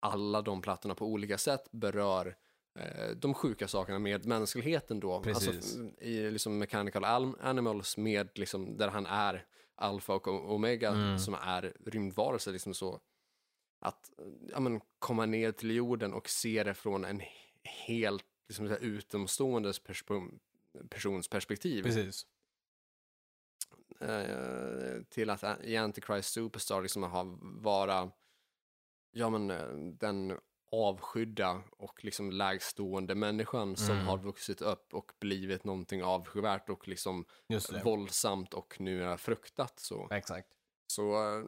alla 0.00 0.42
de 0.42 0.62
plattorna 0.62 0.94
på 0.94 1.06
olika 1.06 1.38
sätt 1.38 1.68
berör 1.72 2.36
eh, 2.78 3.10
de 3.16 3.34
sjuka 3.34 3.68
sakerna 3.68 3.98
med 3.98 4.26
mänskligheten 4.26 5.00
då. 5.00 5.20
Precis. 5.22 5.48
Alltså, 5.48 5.78
I 6.04 6.30
liksom 6.30 6.58
Mechanical 6.58 7.04
Al- 7.04 7.36
Animals 7.40 7.96
med 7.96 8.38
liksom 8.38 8.76
där 8.76 8.88
han 8.88 9.06
är 9.06 9.46
alfa 9.74 10.14
och 10.14 10.28
omega 10.54 10.88
Mm. 10.90 11.18
som 11.18 11.34
är 11.34 11.74
rymdvarelser 11.86 12.52
liksom 12.52 12.74
så 12.74 13.00
att 13.84 14.10
ja, 14.50 14.60
men, 14.60 14.80
komma 14.98 15.26
ner 15.26 15.52
till 15.52 15.70
jorden 15.70 16.12
och 16.14 16.28
se 16.28 16.62
det 16.64 16.74
från 16.74 17.04
en 17.04 17.22
helt 17.86 18.24
liksom, 18.48 18.68
här, 18.68 18.78
utomståendes 18.78 19.82
pers- 19.82 20.38
persons 20.90 21.28
perspektiv 21.28 21.82
Precis. 21.82 22.26
eh, 24.00 25.02
till 25.08 25.30
att 25.30 25.44
i 25.64 25.76
Antichrist 25.76 26.32
Superstar 26.32 26.82
liksom 26.82 27.02
ha 27.02 27.24
vara 27.42 28.10
ja, 29.10 29.30
men, 29.30 29.50
eh, 29.50 29.68
den 29.98 30.38
avskydda 30.72 31.62
och 31.70 32.04
liksom 32.04 32.30
lägstående 32.30 33.14
människan 33.14 33.76
som 33.76 33.94
Mm. 33.94 34.06
har 34.06 34.18
vuxit 34.18 34.62
upp 34.62 34.94
och 34.94 35.12
blivit 35.20 35.64
någonting 35.64 36.02
avskyvärt 36.02 36.68
och 36.70 36.88
liksom 36.88 37.24
våldsamt 37.84 38.54
och 38.54 38.80
nu 38.80 39.04
är 39.04 39.16
fruktat. 39.16 39.80
Så, 39.80 40.08
Exakt. 40.10 40.48
så 40.86 41.12
eh, 41.38 41.44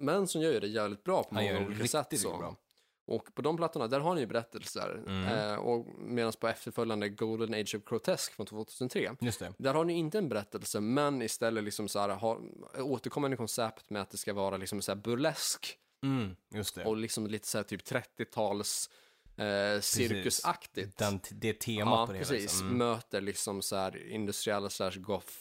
Manson 0.00 0.42
gör 0.42 0.52
ju 0.52 0.60
det 0.60 0.66
jävligt 0.66 1.04
bra 1.04 1.22
på 1.22 1.34
Han 1.34 1.44
många 1.44 1.60
gör 1.60 1.66
olika 1.66 1.86
sätt. 1.86 2.20
Så. 2.20 2.38
bra. 2.38 2.56
Och 3.06 3.34
på 3.34 3.42
de 3.42 3.56
plattorna, 3.56 3.86
där 3.86 4.00
har 4.00 4.14
ni 4.14 4.20
ju 4.20 4.26
berättelser. 4.26 5.02
Mm. 5.06 5.24
Eh, 5.24 5.54
och 5.54 5.86
medan 5.98 6.32
på 6.40 6.48
efterföljande 6.48 7.08
Golden 7.08 7.54
Age 7.54 7.74
of 7.74 7.84
Grotesque 7.84 8.34
från 8.34 8.46
2003, 8.46 9.16
Just 9.20 9.38
det. 9.38 9.52
där 9.58 9.74
har 9.74 9.84
ni 9.84 9.92
inte 9.92 10.18
en 10.18 10.28
berättelse, 10.28 10.80
men 10.80 11.22
istället 11.22 11.64
liksom 11.64 11.88
så 11.88 11.98
här, 11.98 12.08
har, 12.08 12.40
återkommande 12.76 13.36
koncept 13.36 13.90
med 13.90 14.02
att 14.02 14.10
det 14.10 14.16
ska 14.16 14.32
vara 14.32 14.56
liksom 14.56 14.82
så 14.82 14.92
här 14.92 14.96
burlesk 14.96 15.78
Mm, 16.02 16.36
och 16.84 16.96
liksom 16.96 17.26
lite 17.26 17.48
så 17.48 17.58
här 17.58 17.62
typ 17.62 17.82
30-tals 17.82 18.90
eh, 19.36 19.80
cirkusaktigt. 19.80 20.98
Den, 20.98 21.20
det 21.30 21.52
temat 21.52 21.98
ja, 21.98 22.06
på 22.06 22.12
det 22.12 22.18
precis. 22.18 22.42
Liksom. 22.42 22.66
Mm. 22.66 22.78
Möter 22.78 23.20
liksom 23.20 23.62
så 23.62 23.76
här 23.76 24.10
industriell 24.10 24.70
slash 24.70 24.90
goth, 24.96 25.32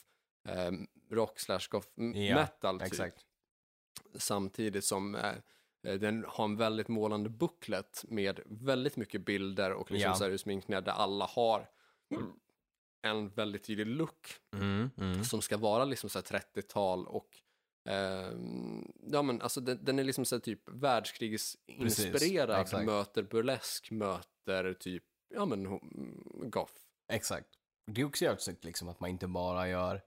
eh, 0.47 0.71
rock 1.11 1.39
slash 1.39 1.61
goth 1.69 1.87
Ja, 1.95 2.35
metal 2.35 2.79
typ. 2.79 2.87
Exakt. 2.87 3.25
Samtidigt 4.15 4.85
som 4.85 5.15
eh, 5.15 5.33
eh, 5.83 5.93
den 5.99 6.25
har 6.27 6.45
en 6.45 6.57
väldigt 6.57 6.87
målande 6.87 7.29
booklet 7.29 8.05
med 8.07 8.39
väldigt 8.45 8.95
mycket 8.97 9.25
bilder 9.25 9.71
och 9.73 9.91
liksom 9.91 10.09
Ja. 10.11 10.15
så 10.15 10.23
här 10.23 10.31
utsminkningar 10.31 10.81
där 10.81 10.91
alla 10.91 11.25
har 11.25 11.69
en 13.01 13.29
väldigt 13.29 13.63
tydlig 13.63 13.87
look 13.87 14.35
Mm, 14.53 14.89
mm. 14.97 15.23
som 15.23 15.41
ska 15.41 15.57
vara 15.57 15.85
liksom 15.85 16.09
så 16.09 16.19
här 16.19 16.25
30-tal 16.55 17.07
och 17.07 17.29
ehm, 17.89 18.91
ja 19.11 19.21
men 19.21 19.41
alltså 19.41 19.61
den, 19.61 19.85
den 19.85 19.99
är 19.99 20.03
liksom 20.03 20.25
så 20.25 20.39
typ 20.39 20.69
världskriginspirerad, 20.69 22.61
exakt. 22.61 22.85
möter 22.85 23.23
burlesk, 23.23 23.91
möter 23.91 24.73
typ, 24.73 25.03
ja 25.33 25.45
men 25.45 25.67
ho- 25.67 26.49
goth. 26.49 26.73
Exakt. 27.13 27.47
Det 27.91 28.01
är 28.01 28.05
också 28.05 28.23
jävligt 28.25 28.41
snyggt 28.41 28.63
liksom 28.63 28.87
att 28.89 28.99
man 28.99 29.09
inte 29.09 29.27
bara 29.27 29.67
gör 29.69 30.01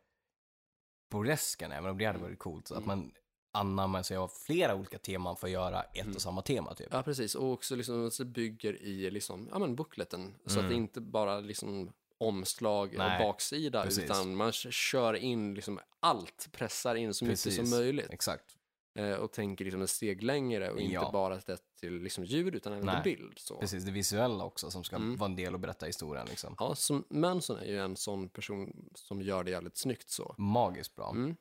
burlesken, 1.11 1.73
även 1.73 1.91
om 1.91 1.99
det 1.99 2.05
hade 2.05 2.19
varit 2.19 2.39
coolt. 2.39 2.69
Så 2.69 2.75
Att 2.75 2.85
Mm. 2.85 2.99
man 2.99 3.13
anammar 3.53 4.03
sig 4.03 4.17
av 4.17 4.29
flera 4.29 4.75
olika 4.75 4.99
teman 4.99 5.37
för 5.37 5.47
att 5.47 5.53
göra 5.53 5.83
ett 5.83 6.01
Mm. 6.05 6.15
och 6.15 6.23
samma 6.23 6.43
tema 6.43 6.75
typ. 6.75 6.89
Ja 6.91 7.03
precis, 7.03 7.35
och 7.35 7.53
också 7.53 7.77
liksom 7.77 8.11
så 8.11 8.25
bygger 8.25 8.83
i 8.83 9.11
liksom, 9.11 9.49
ja 9.53 9.59
men 9.59 9.77
bookleten. 9.77 10.35
Så 10.47 10.59
att 10.59 10.65
det 10.65 10.75
Mm. 10.75 10.83
inte 10.83 11.01
bara 11.01 11.41
liksom 11.41 11.93
omslag 12.19 12.95
Nej, 12.99 13.21
och 13.23 13.27
baksida 13.29 13.83
precis. 13.83 14.05
utan 14.05 14.37
man 14.37 14.53
kör 14.53 15.15
in 15.15 15.55
liksom 15.55 15.81
allt, 16.01 16.49
pressar 16.53 16.95
in 16.95 17.15
så 17.15 17.25
mycket 17.25 17.45
Precis. 17.45 17.57
som 17.71 17.79
möjligt. 17.79 18.11
Exakt. 18.11 18.57
Eh, 18.95 19.13
och 19.13 19.33
tänker 19.33 19.65
liksom 19.65 19.83
ett 19.83 19.91
steg 19.91 20.23
längre 20.23 20.71
och 20.71 20.81
inte 20.81 20.95
Ja. 20.95 21.11
bara 21.13 21.41
sett 21.41 21.63
till 21.81 22.03
liksom 22.03 22.25
ljud 22.25 22.55
utan 22.55 22.73
även 22.73 23.03
till 23.03 23.17
bild. 23.17 23.39
Så. 23.39 23.57
Precis, 23.61 23.85
det 23.85 23.91
visuella 23.91 24.45
också 24.45 24.71
som 24.71 24.85
ska 24.85 24.97
Mm. 24.97 25.17
vara 25.17 25.31
en 25.31 25.37
del 25.37 25.55
och 25.55 25.61
berätta 25.61 25.87
historien 25.87 26.27
liksom. 26.31 26.55
Ja, 26.59 26.75
som 26.75 27.05
Manson 27.11 27.59
är 27.59 27.65
ju 27.67 27.79
en 27.79 27.97
sån 27.97 28.29
person 28.29 28.89
som 28.95 29.23
gör 29.23 29.45
det 29.45 29.51
jävligt 29.51 29.77
snyggt 29.77 30.11
så. 30.11 30.35
Magiskt 30.39 30.97
bra. 30.97 31.11
Mm. 31.11 31.37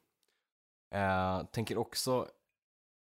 Eh, 0.91 1.43
tänker 1.45 1.77
också 1.77 2.27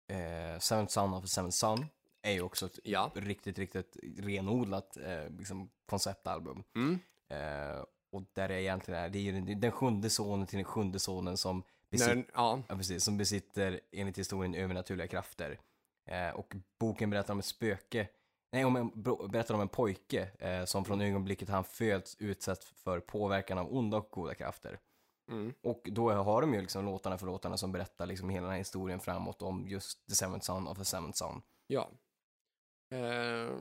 eh, 0.08 0.60
Seventh 0.60 0.92
Son 0.92 1.14
of 1.14 1.24
a 1.24 1.28
Seventh 1.28 1.56
Son 1.56 1.86
är 2.22 2.32
ju 2.32 2.42
också 2.42 2.66
ett 2.66 2.80
Ja. 2.84 3.12
riktigt, 3.16 3.60
riktigt 3.60 3.98
renodlat 4.18 4.98
eh, 4.98 5.30
liksom, 5.30 5.70
konceptalbum. 5.86 6.64
Mm. 6.76 7.00
Eh, 7.30 7.84
och 8.12 8.24
där 8.34 8.48
det 8.48 8.62
egentligen 8.62 9.00
är, 9.00 9.10
det 9.10 9.20
är 9.20 9.22
ju 9.22 9.56
den, 9.56 9.72
sjunde 9.72 10.10
sonen 10.10 10.48
till 10.48 10.58
den 10.58 10.66
sjunde 10.66 11.00
sonen 11.00 11.38
som, 11.38 11.64
besit, 11.90 12.08
När, 12.08 12.26
ja, 12.34 12.62
ja, 12.68 12.76
precis, 12.76 13.04
som 13.04 13.18
besitter 13.18 13.80
enligt 13.92 14.18
historien 14.18 14.56
övernaturliga 14.56 15.08
krafter. 15.08 15.60
Eh, 16.10 16.30
och 16.30 16.56
boken 16.80 17.10
berättar 17.10 17.34
om 17.34 17.40
ett 17.40 17.46
spöke, 17.46 18.08
nej, 18.52 18.66
om 18.66 18.76
en, 18.76 18.92
berättar 19.32 19.56
om 19.56 19.62
en 19.62 19.68
pojke 19.68 20.30
eh, 20.40 20.66
som 20.66 20.86
från 20.86 21.02
ögonblicket 21.02 21.50
han 21.50 21.64
föds 21.64 22.16
utsätts 22.20 22.66
för 22.66 23.00
påverkan 23.00 23.58
av 23.58 23.74
onda 23.74 23.98
och 23.98 24.08
goda 24.12 24.36
krafter. 24.36 24.80
Mm. 25.32 25.54
Och 25.64 25.82
då 25.92 26.12
har 26.12 26.42
de 26.42 26.54
ju 26.54 26.62
liksom 26.62 26.86
låtarna 26.86 27.18
för 27.18 27.26
låtarna 27.26 27.58
som 27.58 27.72
berättar 27.72 28.06
liksom 28.06 28.30
hela 28.30 28.42
den 28.44 28.52
här 28.52 28.58
historien 28.58 29.00
framåt 29.00 29.42
om 29.42 29.68
just 29.68 30.08
The 30.08 30.16
Seventh 30.16 30.46
Son 30.46 30.68
of 30.68 30.78
the 30.78 30.86
Seventh 30.86 31.18
Son. 31.18 31.42
ja. 31.68 31.92
Eh, 32.94 33.52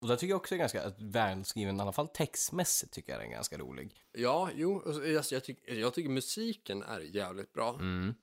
Och 0.00 0.08
det 0.08 0.16
tycker 0.16 0.30
jag 0.30 0.36
också 0.40 0.54
är 0.54 0.58
ganska 0.58 0.92
välskriven, 0.98 1.76
i 1.76 1.80
alla 1.80 1.92
fall 1.92 2.08
textmässigt 2.08 2.92
tycker 2.92 3.12
jag 3.12 3.20
den 3.20 3.28
är 3.28 3.32
ganska 3.34 3.58
rolig. 3.58 4.02
ja, 4.12 4.50
jo, 4.54 4.82
jag, 5.04 5.24
jag, 5.30 5.44
tycker, 5.44 5.74
jag 5.74 5.94
tycker 5.94 6.10
musiken 6.10 6.82
är 6.82 7.00
jävligt 7.00 7.52
bra. 7.52 7.74
Mm. 7.80 8.14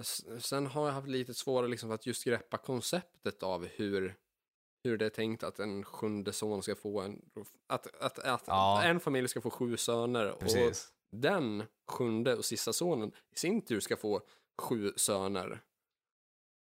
S- 0.00 0.24
sen 0.44 0.66
har 0.66 0.86
jag 0.86 0.92
haft 0.94 1.08
lite 1.08 1.34
svårare 1.34 1.68
liksom 1.68 1.88
för 1.88 1.94
att 1.94 2.06
just 2.06 2.24
greppa 2.24 2.58
konceptet 2.58 3.42
av 3.42 3.66
hur, 3.66 4.14
hur 4.84 4.98
det 4.98 5.06
är 5.06 5.10
tänkt 5.10 5.42
att 5.42 5.58
en 5.58 5.84
sjunde 5.84 6.32
son 6.32 6.62
ska 6.62 6.74
få 6.74 7.00
en, 7.00 7.22
att, 7.66 7.86
att, 8.00 8.18
att 8.18 8.42
Ja. 8.46 8.82
en 8.82 9.00
familj 9.00 9.28
ska 9.28 9.40
få 9.40 9.50
sju 9.50 9.76
söner 9.76 10.30
och 10.32 10.40
Precis. 10.40 10.92
Den 11.12 11.64
sjunde 11.88 12.36
och 12.36 12.44
sista 12.44 12.72
sonen 12.72 13.12
i 13.34 13.38
sin 13.38 13.62
tur 13.62 13.80
ska 13.80 13.96
få 13.96 14.20
sju 14.62 14.92
söner. 14.96 15.50
Eh, 15.52 15.58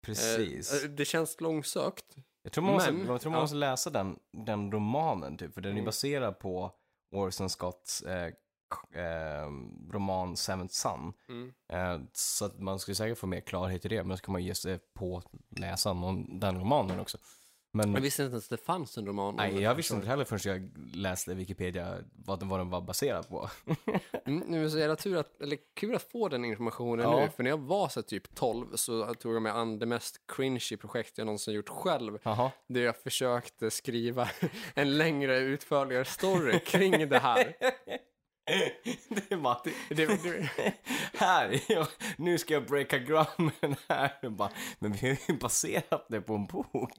Precis. 0.05 0.83
eh, 0.83 0.89
det 0.89 1.05
känns 1.05 1.41
långsökt. 1.41 2.15
Jag 2.43 2.53
tror 2.53 2.63
man 2.63 2.73
måste, 2.73 2.91
men, 2.91 3.07
jag 3.07 3.21
tror 3.21 3.31
man 3.31 3.37
ja. 3.37 3.43
måste 3.43 3.55
läsa 3.55 3.89
den, 3.89 4.19
den 4.31 4.71
romanen 4.71 5.37
typ, 5.37 5.53
för 5.53 5.61
den 5.61 5.71
är 5.71 5.73
Mm. 5.75 5.85
baserad 5.85 6.39
på 6.39 6.71
Orson 7.15 7.49
Scotts 7.49 8.01
eh, 8.01 8.33
eh, 8.93 9.47
roman 9.91 10.37
Seventh 10.37 10.73
Son. 10.73 11.13
Mm. 11.29 11.53
Eh, 11.73 12.01
så 12.13 12.45
att 12.45 12.59
man 12.59 12.79
skulle 12.79 12.95
säkert 12.95 13.17
få 13.17 13.27
mer 13.27 13.41
klarhet 13.41 13.85
i 13.85 13.87
det, 13.87 14.03
men 14.03 14.17
så 14.17 14.23
kan 14.23 14.31
man 14.31 14.43
ge 14.43 14.55
sig 14.55 14.79
på 14.93 15.17
att 15.17 15.59
läsa 15.59 15.93
någon, 15.93 16.39
den 16.39 16.59
romanen 16.59 16.99
också. 16.99 17.17
Men 17.73 17.93
Jag 17.93 18.01
visste 18.01 18.23
inte 18.23 18.33
ens 18.33 18.45
att 18.51 18.59
det 18.59 18.65
fanns 18.65 18.97
en 18.97 19.05
roman. 19.05 19.27
om 19.29 19.35
nej, 19.35 19.61
jag 19.61 19.75
visste 19.75 19.93
inte 19.93 20.07
heller 20.07 20.25
förrän 20.25 20.53
jag 20.53 20.95
läste 20.95 21.33
Wikipedia 21.33 21.97
vad, 22.25 22.39
den- 22.39 22.49
vad 22.49 22.59
den 22.59 22.69
var 22.69 22.81
baserad 22.81 23.29
på. 23.29 23.49
Mm, 24.25 24.43
nu 24.47 24.59
är 24.59 24.63
det 24.63 24.69
så 24.69 24.79
jävla 24.79 24.95
tur 24.95 25.17
att, 25.17 25.41
eller 25.41 25.57
kul 25.75 25.95
att 25.95 26.11
få 26.11 26.27
den 26.29 26.45
informationen 26.45 27.05
Ja. 27.09 27.19
nu, 27.19 27.29
för 27.35 27.43
när 27.43 27.49
jag 27.49 27.57
var 27.57 27.89
så 27.89 28.01
typ 28.01 28.35
12 28.35 28.75
så 28.75 29.13
tog 29.13 29.35
jag 29.35 29.41
mig 29.41 29.51
an 29.51 29.79
det 29.79 29.85
mest 29.85 30.21
cringy 30.35 30.77
projekt 30.81 31.17
jag 31.17 31.25
någonsin 31.25 31.53
gjort 31.53 31.69
själv. 31.69 32.17
Jaha. 32.23 32.51
Där 32.67 32.81
jag 32.81 32.97
försökte 32.97 33.71
skriva 33.71 34.29
en 34.75 34.97
längre 34.97 35.37
utförligare 35.39 36.05
story 36.05 36.59
kring 36.59 37.09
det 37.09 37.19
här. 37.19 37.55
det 39.09 39.31
är 39.31 39.37
bara, 39.37 39.61
Det, 39.89 40.05
det, 40.05 40.49
här, 41.13 41.61
ja, 41.67 41.87
nu 42.17 42.37
ska 42.37 42.53
jag 42.53 42.65
breaka 42.65 42.97
grammen 42.99 43.75
här. 43.89 44.29
Bara, 44.29 44.51
men 44.79 44.91
vi 44.91 45.09
har 45.09 45.17
ju 45.27 45.37
baserat 45.37 46.05
det 46.09 46.21
på 46.21 46.33
en 46.35 46.45
bok. 46.45 46.93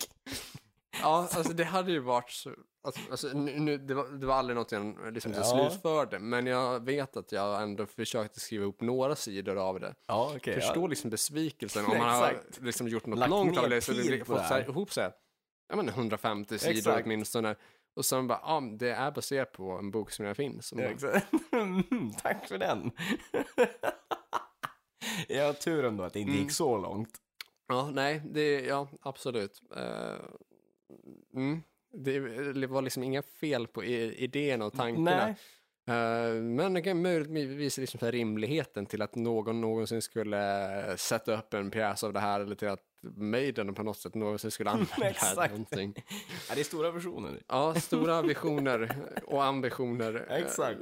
Ja, 1.01 1.29
alltså 1.33 1.53
det 1.53 1.65
hade 1.65 1.93
ju 1.93 1.99
varit 1.99 2.31
så, 2.31 2.51
alltså, 2.85 3.01
alltså, 3.11 3.29
nu, 3.29 3.59
nu, 3.61 3.79
det, 3.79 3.95
var, 3.95 4.09
det 4.09 4.27
var 4.27 4.35
aldrig 4.35 4.57
något 4.57 4.73
jag 4.73 5.13
liksom 5.13 5.33
Ja. 5.33 5.45
slutförde, 5.45 6.19
men 6.19 6.47
jag 6.47 6.85
vet 6.85 7.17
att 7.17 7.33
jag 7.33 7.63
ändå 7.63 7.87
försökte 7.87 8.41
skriva 8.41 8.65
upp 8.65 8.81
några 8.81 9.17
sidor 9.17 9.57
av 9.57 9.81
det. 9.81 9.95
Ja, 10.07 10.33
okej. 10.37 10.55
Förstå 10.55 10.87
liksom 10.87 11.11
besvikelsen 11.11 11.85
om 11.85 11.91
man 11.99 12.09
har 12.11 12.43
liksom 12.61 12.89
gjort 12.89 13.07
något 13.07 13.19
Lagt 13.19 13.31
långt 13.31 13.59
av 13.59 13.71
det, 13.71 13.81
så 13.81 13.93
det 13.93 14.19
fått 14.25 14.37
så 14.37 14.43
här, 14.43 14.49
här. 14.61 14.69
ihop 14.69 14.93
sig, 14.93 15.11
ja 15.69 15.77
men 15.77 15.89
150 15.89 16.59
sidor 16.59 16.77
Exakt. 16.77 17.07
åtminstone. 17.07 17.57
Och 17.97 18.05
sen 18.05 18.27
bara, 18.27 18.41
ja, 18.43 18.63
det 18.79 18.91
är 18.91 19.11
baserat 19.11 19.53
på 19.53 19.71
en 19.71 19.91
bok 19.91 20.11
som 20.11 20.27
jag 20.27 20.37
finns. 20.37 20.73
Ja. 20.77 21.21
Mm, 21.59 22.13
Tack 22.23 22.49
för 22.49 22.59
den. 22.59 22.91
jag 25.29 25.47
har 25.47 25.53
tur 25.53 25.85
ändå 25.85 26.05
att 26.05 26.13
det 26.13 26.21
inte 26.21 26.33
Mm. 26.33 26.43
gick 26.43 26.53
så 26.53 26.79
långt. 26.79 27.11
Ja, 27.69 27.91
nej, 27.93 28.23
det, 28.25 28.61
ja, 28.61 28.89
absolut. 29.03 29.61
Eh, 29.77 30.15
mm, 31.35 31.63
det, 31.93 32.67
var 32.67 32.83
liksom 32.83 33.03
inga 33.03 33.23
fel 33.23 33.67
på 33.67 33.85
idén 33.85 34.63
och 34.63 34.73
tankarna. 34.73 35.27
Nej. 35.27 35.37
Eh, 35.87 36.35
men 36.35 37.03
möjligtvis 37.03 37.79
liksom 37.79 38.11
rimligheten 38.11 38.87
till 38.87 39.03
att 39.03 39.15
någon 39.15 39.61
någonsin 39.61 40.03
skulle 40.03 40.95
sätta 40.97 41.39
upp 41.39 41.55
en 41.55 41.71
pjäs 41.71 42.05
av 42.05 42.13
det 42.13 42.21
här 42.21 42.41
eller 42.41 42.55
till 42.55 42.69
att 42.69 42.92
Maiden 43.03 43.75
på 43.75 43.83
något 43.83 43.97
sätt 43.99 44.15
någonsin 44.15 44.51
skulle 44.51 44.71
använda 44.71 44.95
det 44.99 45.05
här. 45.05 45.11
till 45.13 45.17
Exakt. 45.29 45.51
Någonting. 45.53 45.95
Ja, 46.49 46.55
det 46.55 46.61
är 46.61 46.65
stora 46.65 46.91
versioner. 46.91 47.43
Ja, 47.49 47.75
stora 47.75 48.23
visioner 48.23 48.97
och 49.27 49.45
ambitioner. 49.45 50.27
eh, 50.31 50.37
Exakt. 50.37 50.79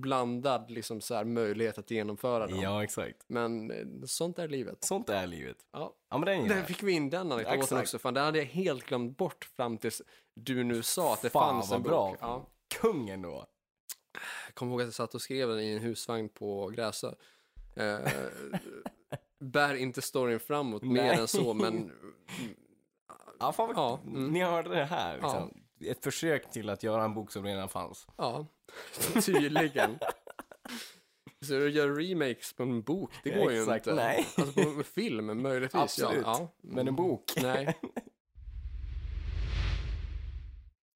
Blandad 0.00 0.70
liksom 0.70 1.00
så 1.00 1.14
här 1.14 1.24
möjlighet 1.24 1.78
att 1.78 1.90
genomföra 1.90 2.46
dem. 2.46 2.60
Ja, 2.60 2.84
exakt. 2.84 3.24
Men 3.26 3.70
eh, 3.70 3.86
sånt 4.04 4.38
är 4.38 4.48
livet. 4.48 4.84
Sånt 4.84 5.08
är 5.10 5.26
livet. 5.26 5.56
Ja. 5.72 5.94
Ja, 6.10 6.18
men 6.18 6.26
den 6.26 6.46
jag. 6.56 6.66
fick 6.66 6.82
vi 6.82 6.92
in 6.92 7.10
den 7.10 7.32
anekdoten 7.32 7.60
Exakt. 7.60 7.80
också. 7.82 7.98
Fan, 7.98 8.14
det 8.14 8.20
hade 8.20 8.38
jag 8.38 8.44
helt 8.46 8.84
glömt 8.86 9.16
bort 9.16 9.44
fram 9.56 9.78
tills 9.78 10.02
du 10.34 10.64
nu 10.64 10.82
sa 10.82 11.12
att 11.12 11.22
det 11.22 11.30
Fan, 11.30 11.54
fanns 11.54 11.70
vad 11.70 11.76
en 11.76 11.82
bra. 11.82 12.08
bok. 12.10 12.18
Ja. 12.20 12.46
Kungen 12.80 13.22
då. 13.22 13.46
Jag 14.46 14.54
kommer 14.54 14.72
ihåg 14.72 14.80
att 14.80 14.86
jag 14.86 14.94
satt 14.94 15.14
och 15.14 15.22
skrev 15.22 15.48
den 15.48 15.60
i 15.60 15.72
en 15.72 15.78
husvagn 15.80 16.28
på 16.28 16.68
Gräsö. 16.68 17.12
Eh, 17.76 17.98
bär 19.40 19.74
inte 19.74 20.02
storyn 20.02 20.40
framåt 20.40 20.82
mer 20.82 21.02
Nej. 21.02 21.18
än 21.18 21.28
så, 21.28 21.54
men 21.54 21.92
Ja, 23.40 23.52
fan. 23.52 23.72
Ja, 23.76 24.00
mm. 24.06 24.32
Ni 24.32 24.40
hörde 24.42 24.68
det 24.68 24.84
här 24.84 25.14
liksom. 25.14 25.54
Ett 25.80 26.04
försök 26.04 26.50
till 26.50 26.68
att 26.70 26.82
göra 26.82 27.04
en 27.04 27.14
bok 27.14 27.32
som 27.32 27.44
redan 27.44 27.68
fanns. 27.68 28.06
ja, 28.16 28.46
tydligen. 29.24 29.98
Så 31.42 31.52
du 31.52 31.70
gör 31.70 31.88
remakes 31.94 32.52
på 32.52 32.62
en 32.62 32.82
bok, 32.82 33.10
det 33.24 33.30
går 33.30 33.52
ju 33.52 33.58
Exakt, 33.58 33.86
inte. 33.86 34.02
nej. 34.02 34.26
Alltså 34.36 34.62
på 34.76 34.82
film, 34.82 35.42
möjligtvis. 35.42 35.82
Absolut. 35.82 36.22
Ja, 36.24 36.36
ja. 36.40 36.48
Men 36.60 36.88
en 36.88 36.96
bok. 36.96 37.32
Nej. 37.42 37.78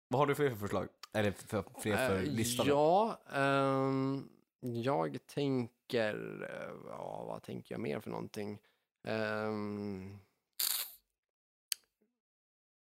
Vad 0.08 0.20
har 0.20 0.28
du 0.28 0.36
för 0.36 0.56
förslag? 0.56 0.88
Eller 1.14 1.32
för, 1.32 1.64
fler 1.82 2.08
för 2.08 2.16
Eh, 2.18 2.24
listan? 2.24 2.66
Ja, 2.68 3.22
ehm, 3.34 4.30
jag 4.62 5.18
tänker, 5.28 5.74
eh, 6.00 6.72
ja, 6.88 7.24
vad 7.28 7.44
tänker 7.44 7.74
jag 7.76 7.82
mer 7.82 8.00
för 8.00 8.10
någonting? 8.10 8.60
Ehm, 9.08 10.18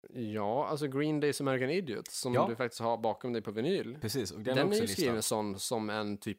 ja, 0.09 0.67
alltså 0.67 0.87
Green 0.87 1.21
Days 1.21 1.41
American 1.41 1.71
Idiot 1.71 2.09
som 2.11 2.35
Ja. 2.35 2.47
du 2.49 2.57
faktiskt 2.57 2.81
har 2.81 2.97
bakom 2.99 3.33
dig 3.33 3.43
på 3.43 3.51
vinyl. 3.51 3.99
Precis, 4.01 4.31
och 4.31 4.41
den, 4.41 4.57
Den, 4.57 4.73
är 4.73 4.77
ju 4.77 4.87
skriven 4.89 5.23
sån, 5.23 5.59
som 5.59 5.91
en 5.91 6.19
typ 6.19 6.39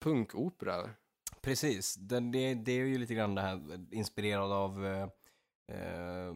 punkopera. 0.00 0.90
Precis, 1.40 1.94
den, 1.94 2.32
det, 2.32 2.54
det 2.54 2.72
är 2.72 2.84
ju 2.86 2.98
lite 2.98 3.14
grann 3.14 3.34
det 3.34 3.40
här 3.40 3.86
inspirerad 3.90 4.52
av 4.52 4.86
eh, 4.86 5.02
eh, 5.68 6.34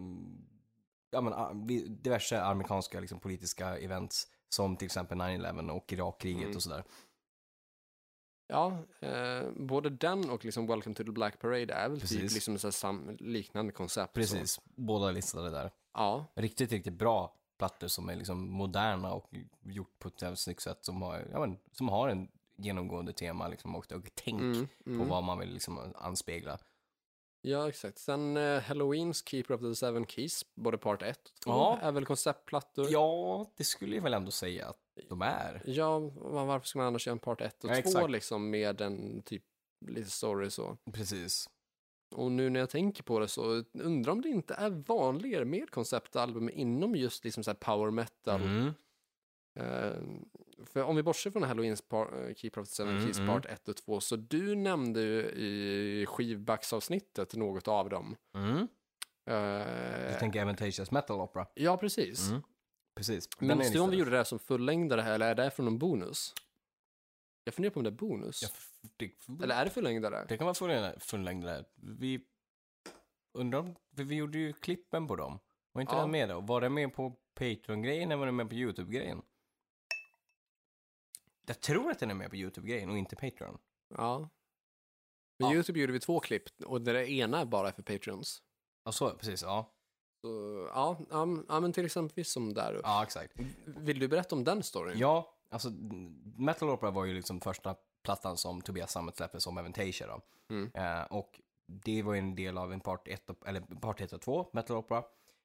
ja, 1.11 1.20
men, 1.20 1.32
ah, 1.32 1.52
diverse 1.54 2.42
amerikanska 2.42 3.00
liksom, 3.00 3.20
politiska 3.20 3.78
events 3.78 4.28
som 4.48 4.76
till 4.76 4.86
exempel 4.86 5.18
9-11 5.18 5.70
och 5.70 5.92
Irakkriget 5.92 6.42
Mm. 6.44 6.57
och 6.57 6.62
sådär. 6.62 6.84
Ja, 8.49 8.78
eh, 9.01 9.42
både 9.57 9.90
den 9.90 10.30
och 10.30 10.44
liksom 10.44 10.66
Welcome 10.66 10.94
to 10.94 11.05
the 11.05 11.11
Black 11.11 11.38
Parade 11.40 11.74
är 11.74 11.88
väl 11.88 12.01
typ 12.01 12.11
Precis. 12.11 12.34
liksom 12.34 12.59
så 12.59 12.72
sam, 12.72 13.16
liknande 13.20 13.72
koncept. 13.72 14.14
Så. 14.14 14.20
Precis, 14.20 14.61
båda 14.74 15.11
listade 15.11 15.51
där. 15.51 15.70
Ja, 15.94 16.26
Riktigt, 16.34 16.72
riktigt 16.72 16.94
bra 16.94 17.32
plattor 17.59 17.88
som 17.88 18.09
är 18.09 18.16
liksom 18.16 18.51
moderna 18.51 19.12
och 19.12 19.30
gjort 19.62 19.99
på 19.99 20.09
ett 20.09 20.22
jävligt 20.22 20.38
snyggt 20.38 20.62
sätt 20.62 20.78
som 20.84 21.03
har, 21.03 21.28
ja, 21.32 21.40
men, 21.40 21.59
som 21.72 21.88
har 21.88 22.09
en 22.09 22.28
genomgående 22.57 23.12
tema 23.12 23.49
liksom, 23.49 23.74
och, 23.74 23.92
och 23.92 24.11
tänk 24.14 24.40
mm, 24.40 24.68
på 24.84 24.90
mm. 24.90 25.09
vad 25.09 25.24
man 25.24 25.38
vill 25.38 25.53
liksom, 25.53 25.78
anspegla. 25.94 26.59
Ja, 27.49 27.68
exakt. 27.68 27.99
Sen 27.99 28.36
eh, 28.36 28.61
Halloweens 28.62 29.28
Keeper 29.28 29.55
of 29.55 29.61
the 29.61 29.74
Seven 29.74 30.07
Keys, 30.07 30.44
både 30.55 30.78
part 30.78 31.03
1 31.03 31.18
och 31.28 31.40
2, 31.44 31.51
Ja. 31.51 31.78
är 31.82 31.92
väl 31.92 32.05
konceptplattor. 32.07 32.86
Ja, 32.90 33.47
det 33.57 33.64
skulle 33.64 33.97
jag 33.97 34.03
väl 34.03 34.14
ändå 34.14 34.30
säga 34.30 34.66
att 34.68 34.78
de 35.09 35.22
är. 35.22 35.62
Ja, 35.64 35.99
va- 35.99 36.44
varför 36.44 36.66
ska 36.66 36.78
man 36.78 36.86
annars 36.86 37.07
göra 37.07 37.12
en 37.12 37.18
part 37.18 37.40
1 37.40 37.64
och 37.64 37.70
Ja, 37.70 37.74
2 37.74 37.78
exakt. 37.78 38.11
liksom 38.11 38.51
med 38.51 38.80
en 38.80 39.22
typ 39.22 39.42
lite 39.86 40.11
story 40.11 40.51
så. 40.51 40.76
Precis. 40.92 41.51
Och 42.14 42.32
nu 42.32 42.51
när 42.51 42.61
jag 42.61 42.70
tänker 42.70 43.03
på 43.03 43.18
det 43.18 43.28
så 43.28 43.64
undrar 43.78 44.12
om 44.12 44.20
det 44.22 44.28
inte 44.28 44.55
är 44.55 44.70
vanligare 44.70 45.44
med 45.44 45.70
konceptalbum 45.70 46.51
inom 46.51 46.97
just 46.97 47.24
liksom 47.24 47.44
så 47.44 47.55
power 47.55 47.90
metal. 47.90 48.42
Mm. 48.42 48.72
Eh, 49.57 49.92
för 50.64 50.82
om 50.82 50.96
vi 50.96 51.02
bortser 51.02 51.30
från 51.30 51.42
Halloweens 51.42 51.82
par, 51.82 52.28
eh, 52.28 52.34
Keeper 52.34 52.61
of 52.61 52.68
the 52.68 52.74
Seven 52.74 52.92
Mm, 52.92 53.04
Keys 53.04 53.18
mm. 53.18 53.28
part 53.34 53.46
1 53.46 53.68
och 53.68 53.76
2 53.76 54.00
så 54.00 54.16
du 54.16 54.54
nämnde 54.54 55.00
ju 55.02 55.20
i 55.22 56.07
skivbacksavsnittet 56.09 57.34
något 57.34 57.68
av 57.68 57.88
dem. 57.90 58.16
Mm. 58.34 58.57
Eh, 59.26 60.12
Du 60.12 60.18
tänker 60.18 60.42
Aventacious 60.42 60.90
Metal 60.90 61.20
Opera? 61.20 61.46
Ja, 61.54 61.76
precis. 61.76 62.28
Mm. 62.28 62.42
Precis. 62.94 63.28
Den 63.38 63.59
Minns 63.59 63.72
du 63.72 63.78
om 63.80 63.90
vi 63.90 63.96
gjorde 63.96 64.11
det 64.11 64.16
här 64.16 64.24
som 64.24 64.38
fullängdare 64.38 65.00
här, 65.00 65.14
eller 65.14 65.26
är 65.30 65.34
det 65.34 65.50
från 65.50 65.66
någon 65.66 65.78
bonus? 65.78 66.34
Jag 67.44 67.54
funderar 67.54 67.72
på 67.72 67.80
om 67.80 67.84
det 67.84 67.90
är 67.90 67.92
bonus. 67.92 68.42
Ja, 68.42 68.48
det, 68.96 69.11
Eller 69.44 69.54
är 69.54 69.64
det 69.64 69.70
fullängdare? 69.70 70.26
det 70.28 70.36
kan 70.36 70.44
vara 70.44 70.54
fullängd- 70.54 70.98
fullängdare. 71.00 71.64
Vi 71.74 72.20
undrar 73.32 73.59
om, 73.59 73.74
för 73.96 74.04
vi 74.04 74.14
gjorde 74.14 74.38
ju 74.38 74.52
klippen 74.52 75.07
på 75.09 75.16
dem. 75.16 75.38
Var 75.72 75.80
inte 75.80 75.94
Ja. 75.94 76.00
den 76.00 76.11
med 76.11 76.28
då? 76.28 76.40
Var 76.40 76.61
den 76.61 76.74
med 76.74 76.94
på 76.94 77.11
Patreon-grejen 77.34 78.11
eller 78.11 78.16
var 78.18 78.26
den 78.26 78.36
med 78.36 78.48
på 78.48 78.54
YouTube-grejen? 78.54 79.22
Jag 81.47 81.61
tror 81.61 81.90
att 81.90 81.99
den 81.99 82.11
är 82.11 82.14
med 82.14 82.30
på 82.30 82.36
YouTube-grejen 82.36 82.90
och 82.90 82.99
inte 82.99 83.16
Patreon. 83.16 83.59
Ja. 83.97 84.18
Men 85.38 85.49
Ja. 85.49 85.55
YouTube 85.55 85.80
gjorde 85.80 85.92
vi 85.92 86.01
två 86.01 86.20
klipp 86.20 86.44
och 86.66 86.80
det 86.82 87.11
ena 87.11 87.40
är 87.40 87.44
bara 87.44 87.72
för 87.72 87.82
Patreons. 87.82 88.42
Ja, 88.84 88.92
så, 88.92 89.11
precis. 89.11 89.42
Ja, 89.42 89.72
Så, 90.20 90.68
ja, 90.74 90.99
ja, 91.49 91.61
men- 91.61 91.72
till 91.72 91.84
exempel 91.84 92.24
som 92.24 92.55
där. 92.55 92.80
ja 92.82 93.03
exakt. 93.03 93.32
Vill 93.64 93.99
du 93.99 94.09
berätta 94.09 94.34
om 94.34 94.44
den 94.44 94.62
storyn? 94.62 94.99
Ja, 94.99 95.34
alltså 95.51 95.70
Metal 96.36 96.68
Opera 96.70 96.90
var 96.90 97.05
ju 97.05 97.14
liksom 97.14 97.40
första 97.40 97.76
plattan 98.03 98.36
som 98.36 98.61
Tobias 98.62 98.92
Sammet 98.92 99.16
släppte 99.16 99.40
som 99.40 99.59
Aventasia 99.59 100.07
då. 100.07 100.20
Mm. 100.55 100.70
Eh, 100.74 101.05
och 101.05 101.40
det 101.66 102.03
var 102.03 102.12
ju 102.14 102.18
en 102.18 102.34
del 102.34 102.59
av 102.59 102.72
en 102.72 102.80
part 102.80 103.09
1 103.09 103.30
och, 103.30 103.49
eller 103.49 103.61
part 103.61 104.01
1 104.01 104.12
och 104.12 104.20
2, 104.20 104.51
Metal 104.53 104.76
Opera. 104.76 105.05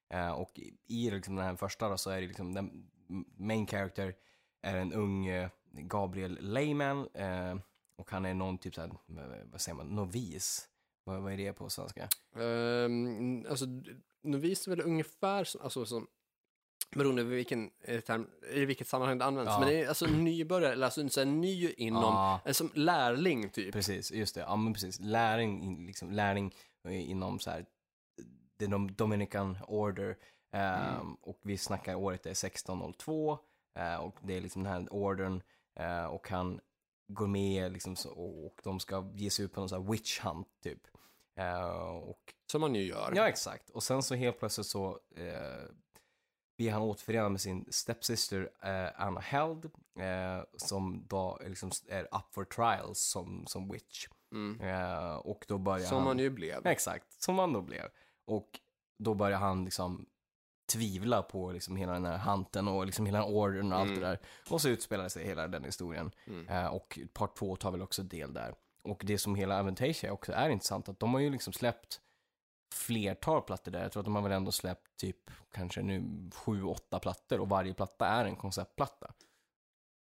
Eh, 0.09 0.31
och 0.31 0.59
i- 0.59 0.77
i 0.87 1.11
liksom 1.11 1.35
den 1.35 1.45
här 1.45 1.55
första 1.55 1.89
då 1.89 1.97
så 1.97 2.09
är 2.09 2.21
det 2.21 2.27
liksom 2.27 2.53
den 2.53 2.89
main 3.37 3.67
character 3.67 4.15
är 4.61 4.75
en 4.77 4.93
ung 4.93 5.25
eh, 5.27 5.49
Gabriel 5.71 6.37
Lehman 6.41 7.07
eh, 7.13 7.55
och 7.95 8.11
han 8.11 8.25
är 8.25 8.33
någon 8.33 8.57
typ 8.57 8.75
såhär, 8.75 8.91
vad 9.51 9.61
säger 9.61 9.75
man, 9.75 9.87
novis. 9.87 10.67
Vad, 11.03 11.21
vad 11.21 11.33
är 11.33 11.37
det 11.37 11.53
på 11.53 11.69
svenska? 11.69 12.07
Um, 12.35 13.45
alltså, 13.49 13.65
novis 14.23 14.67
är 14.67 14.71
väl 14.71 14.81
ungefär 14.81 15.43
som, 15.43 15.61
alltså, 15.61 15.85
som 15.85 16.07
beroende 16.95 17.23
på 17.23 17.29
vilken 17.29 17.71
eh, 17.81 17.99
term, 18.01 18.27
i 18.53 18.65
vilket 18.65 18.87
sammanhang 18.87 19.17
det 19.17 19.25
används. 19.25 19.49
Ja. 19.49 19.59
Men 19.59 19.67
det 19.69 19.83
är 19.83 19.87
alltså 19.87 20.05
nybörjare, 20.05 20.73
eller 20.73 20.85
alltså 20.85 21.01
en 21.01 21.09
sån 21.09 21.27
här 21.27 21.35
ny 21.35 21.71
inom, 21.77 22.03
Ja. 22.03 22.39
eh, 22.45 22.51
som 22.51 22.69
lärling 22.73 23.49
typ. 23.49 23.73
Precis, 23.73 24.11
just 24.11 24.35
det. 24.35 24.41
Ja, 24.41 24.55
men 24.55 24.73
precis. 24.73 24.99
Läring, 24.99 25.61
in- 25.63 25.85
liksom, 25.85 26.11
läring 26.11 26.55
eh, 26.83 27.09
inom 27.09 27.39
så 27.39 27.51
här, 27.51 27.65
the 28.59 28.65
Dom- 28.65 28.93
Dominican 28.95 29.57
Order. 29.67 30.17
ehm, 30.51 30.95
Mm. 31.01 31.13
Och 31.21 31.39
vi 31.41 31.57
snackar 31.57 31.95
året 31.95 32.25
är 32.25 32.33
1602. 32.33 33.37
eh, 33.75 33.95
och 33.95 34.15
det 34.21 34.37
är 34.37 34.41
liksom 34.41 34.63
den 34.63 34.73
här 34.73 34.93
ordern. 34.93 35.41
Eh, 35.75 36.05
och 36.05 36.29
han 36.29 36.59
går 37.07 37.27
med 37.27 37.71
liksom, 37.71 37.95
så, 37.95 38.09
och, 38.11 38.61
de 38.63 38.79
ska 38.79 39.09
ge 39.13 39.29
sig 39.29 39.45
ut 39.45 39.53
på 39.53 39.59
någon 39.59 39.69
sån 39.69 39.83
här 39.83 39.91
witch 39.91 40.19
hunt 40.19 40.47
typ. 40.63 40.87
Eh, 41.35 41.87
och, 41.87 42.33
Som 42.51 42.61
man 42.61 42.75
ju 42.75 42.83
gör. 42.83 43.13
ja, 43.15 43.29
exakt. 43.29 43.69
Och 43.69 43.83
sen 43.83 44.03
så 44.03 44.15
helt 44.15 44.39
plötsligt 44.39 44.67
så 44.67 44.99
eh, 45.15 45.69
blir 46.57 46.71
han 46.71 46.81
återförenad 46.81 47.31
med 47.31 47.41
sin 47.41 47.65
stepsister 47.69 48.51
eh, 48.63 49.01
Anna 49.01 49.19
Held, 49.19 49.65
eh, 49.99 50.43
som 50.57 51.05
då 51.07 51.39
är 51.41 51.49
liksom 51.49 51.71
är 51.89 52.03
up 52.03 52.33
for 52.33 52.45
trials 52.45 52.99
som, 52.99 53.45
som 53.47 53.71
witch. 53.71 54.07
Mm. 54.31 54.61
Eh, 54.61 55.15
och 55.15 55.45
då 55.47 55.57
börjar 55.57 55.85
Som 55.85 55.97
han... 55.97 56.05
man 56.05 56.19
ju 56.19 56.29
blev. 56.29 56.67
Exakt, 56.67 57.21
som 57.21 57.39
han 57.39 57.53
då 57.53 57.61
blev. 57.61 57.85
Och 58.25 58.59
då 58.97 59.13
börjar 59.13 59.37
han 59.37 59.65
liksom 59.65 60.05
tvivla 60.73 61.21
på 61.23 61.51
liksom 61.51 61.75
hela 61.75 61.93
den 61.93 62.05
här 62.05 62.17
hanten 62.17 62.67
och 62.67 62.85
liksom 62.85 63.05
hela 63.05 63.25
orden 63.25 63.73
och 63.73 63.79
allt 63.79 63.89
Mm. 63.89 64.01
det 64.01 64.07
där. 64.07 64.19
Och 64.49 64.61
så 64.61 64.69
utspelar 64.69 65.09
sig 65.09 65.25
hela 65.25 65.47
den 65.47 65.63
historien. 65.63 66.11
Mm. 66.27 66.47
Eh, 66.47 66.67
och 66.67 66.99
part 67.13 67.35
två 67.37 67.55
tar 67.55 67.71
väl 67.71 67.81
också 67.81 68.03
del 68.03 68.33
där. 68.33 68.55
Och 68.83 69.01
det 69.05 69.17
som 69.17 69.35
hela 69.35 69.59
Avantasia 69.59 70.13
också 70.13 70.31
är 70.33 70.49
intressant, 70.49 70.89
att 70.89 70.99
de 70.99 71.13
har 71.13 71.21
ju 71.21 71.29
liksom 71.29 71.53
släppt 71.53 72.01
flertal 72.73 73.41
plattor 73.41 73.71
där. 73.71 73.81
Jag 73.81 73.91
tror 73.91 74.01
att 74.01 74.05
de 74.05 74.15
har 74.15 74.21
väl 74.21 74.31
ändå 74.31 74.51
släppt 74.51 74.97
typ 74.97 75.31
kanske 75.53 75.81
nu 75.81 76.03
sju, 76.33 76.63
åtta 76.63 76.99
plattor 76.99 77.39
och 77.39 77.49
varje 77.49 77.73
platta 77.73 78.07
är 78.07 78.25
en 78.25 78.35
konceptplatta. 78.35 79.13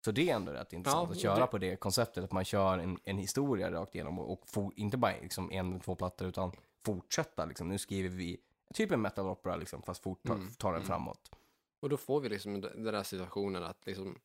Så 0.05 0.11
det 0.11 0.29
är 0.29 0.35
ändå 0.35 0.51
rätt 0.51 0.73
intressant 0.73 1.09
Ja, 1.09 1.13
att 1.15 1.19
köra 1.21 1.39
det- 1.39 1.47
på 1.47 1.57
det 1.57 1.75
konceptet, 1.75 2.23
att 2.23 2.31
man 2.31 2.45
kör 2.45 2.77
en, 2.77 2.99
en 3.03 3.17
historia 3.17 3.71
rakt 3.71 3.95
igenom 3.95 4.19
och, 4.19 4.31
och 4.33 4.41
for, 4.49 4.71
inte 4.75 4.97
bara 4.97 5.13
liksom 5.21 5.51
en 5.51 5.69
eller 5.69 5.79
två 5.79 5.95
plattor 5.95 6.27
utan 6.27 6.51
fortsätta 6.85 7.45
liksom. 7.45 7.67
Nu 7.69 7.77
skriver 7.77 8.09
vi 8.09 8.37
typ 8.73 8.91
en 8.91 9.01
metal 9.01 9.25
opera 9.27 9.55
liksom, 9.55 9.81
fast 9.81 10.03
fort, 10.03 10.23
ta, 10.27 10.33
Mm, 10.33 10.51
tar 10.51 10.69
den 10.71 10.81
mm. 10.81 10.87
framåt. 10.87 11.31
Och 11.79 11.89
då 11.89 11.97
får 11.97 12.21
vi 12.21 12.29
liksom 12.29 12.61
den 12.61 12.83
där 12.83 13.03
situationen 13.03 13.63
att 13.63 13.85
liksom 13.85 14.19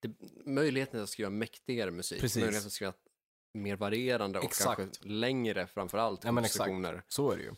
det, 0.00 0.10
möjligheten 0.44 1.02
att 1.02 1.08
skriva 1.08 1.30
mäktigare 1.30 1.90
musik, 1.90 2.20
Precis. 2.20 2.40
möjligheten 2.42 2.66
att 2.66 2.72
skriva 2.72 2.92
mer 3.54 3.76
varierande 3.76 4.38
och 4.38 4.44
Exakt. 4.44 4.76
kanske 4.76 5.04
längre 5.08 5.66
framförallt 5.66 6.24
Ja, 6.24 6.30
kompositioner. 6.30 7.02
Så 7.08 7.30
är 7.30 7.36
det 7.36 7.42
ju. 7.42 7.54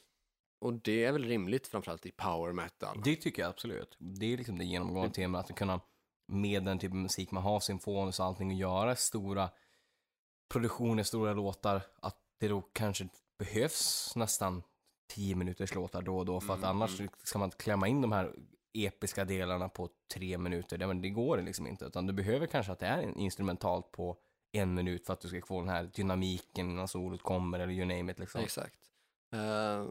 Och 0.61 0.73
det 0.73 1.05
är 1.05 1.13
väl 1.13 1.25
rimligt 1.25 1.67
framförallt 1.67 2.07
i 2.07 2.11
power 2.11 2.53
metal. 2.53 3.01
Det 3.05 3.17
tycker 3.17 3.43
jag 3.43 3.49
absolut. 3.49 3.97
Det 3.99 4.33
är 4.33 4.37
liksom 4.37 4.59
det 4.59 4.65
genomgående 4.65 5.07
Mm. 5.07 5.13
temat, 5.13 5.51
att 5.51 5.57
kunna 5.57 5.81
med 6.27 6.65
den 6.65 6.79
typen 6.79 6.99
av 6.99 7.03
musik 7.03 7.31
man 7.31 7.43
har, 7.43 7.61
symfonisk 7.61 8.21
och 8.21 8.27
allting, 8.27 8.49
och 8.49 8.55
göra 8.55 8.97
stora 8.97 9.51
produktioner, 10.49 11.03
stora 11.03 11.33
låtar, 11.33 11.83
att 12.01 12.17
det 12.39 12.49
då 12.49 12.61
kanske 12.73 13.09
behövs 13.39 14.13
nästan 14.17 14.63
10 15.09 15.35
minuters 15.35 15.75
låtar 15.75 16.03
då 16.03 16.19
och 16.19 16.25
då, 16.25 16.41
för 16.41 16.53
att 16.53 16.59
Mm, 16.59 16.71
annars 16.71 17.01
mm. 17.01 17.13
ska 17.23 17.39
man 17.39 17.51
klämma 17.51 17.89
in 17.89 18.01
de 18.01 18.13
här 18.13 18.33
episka 18.73 19.25
delarna 19.25 19.69
på 19.69 19.89
tre 20.15 20.39
minuter, 20.39 20.79
det, 20.79 20.87
men 20.87 21.03
det 21.03 21.11
går 21.11 21.39
liksom 21.43 21.67
inte, 21.67 21.85
utan 21.85 22.07
du 22.07 22.13
behöver 22.13 22.47
kanske 22.47 22.73
att 22.73 22.79
det 22.79 22.87
är 22.87 23.03
en 23.03 23.19
instrumentalt 23.19 23.93
på 23.93 24.17
en 24.53 24.75
minut 24.75 25.07
för 25.07 25.13
att 25.13 25.21
du 25.21 25.29
ska 25.29 25.43
få 25.43 25.61
den 25.61 25.69
här 25.69 25.91
dynamiken 25.95 26.71
innan 26.71 26.89
solot 26.89 27.23
kommer, 27.23 27.59
eller 27.59 27.73
you 27.73 27.85
name 27.85 28.13
it 28.13 28.19
liksom. 28.19 28.41
Exakt. 28.41 28.79
Eh, 29.33 29.87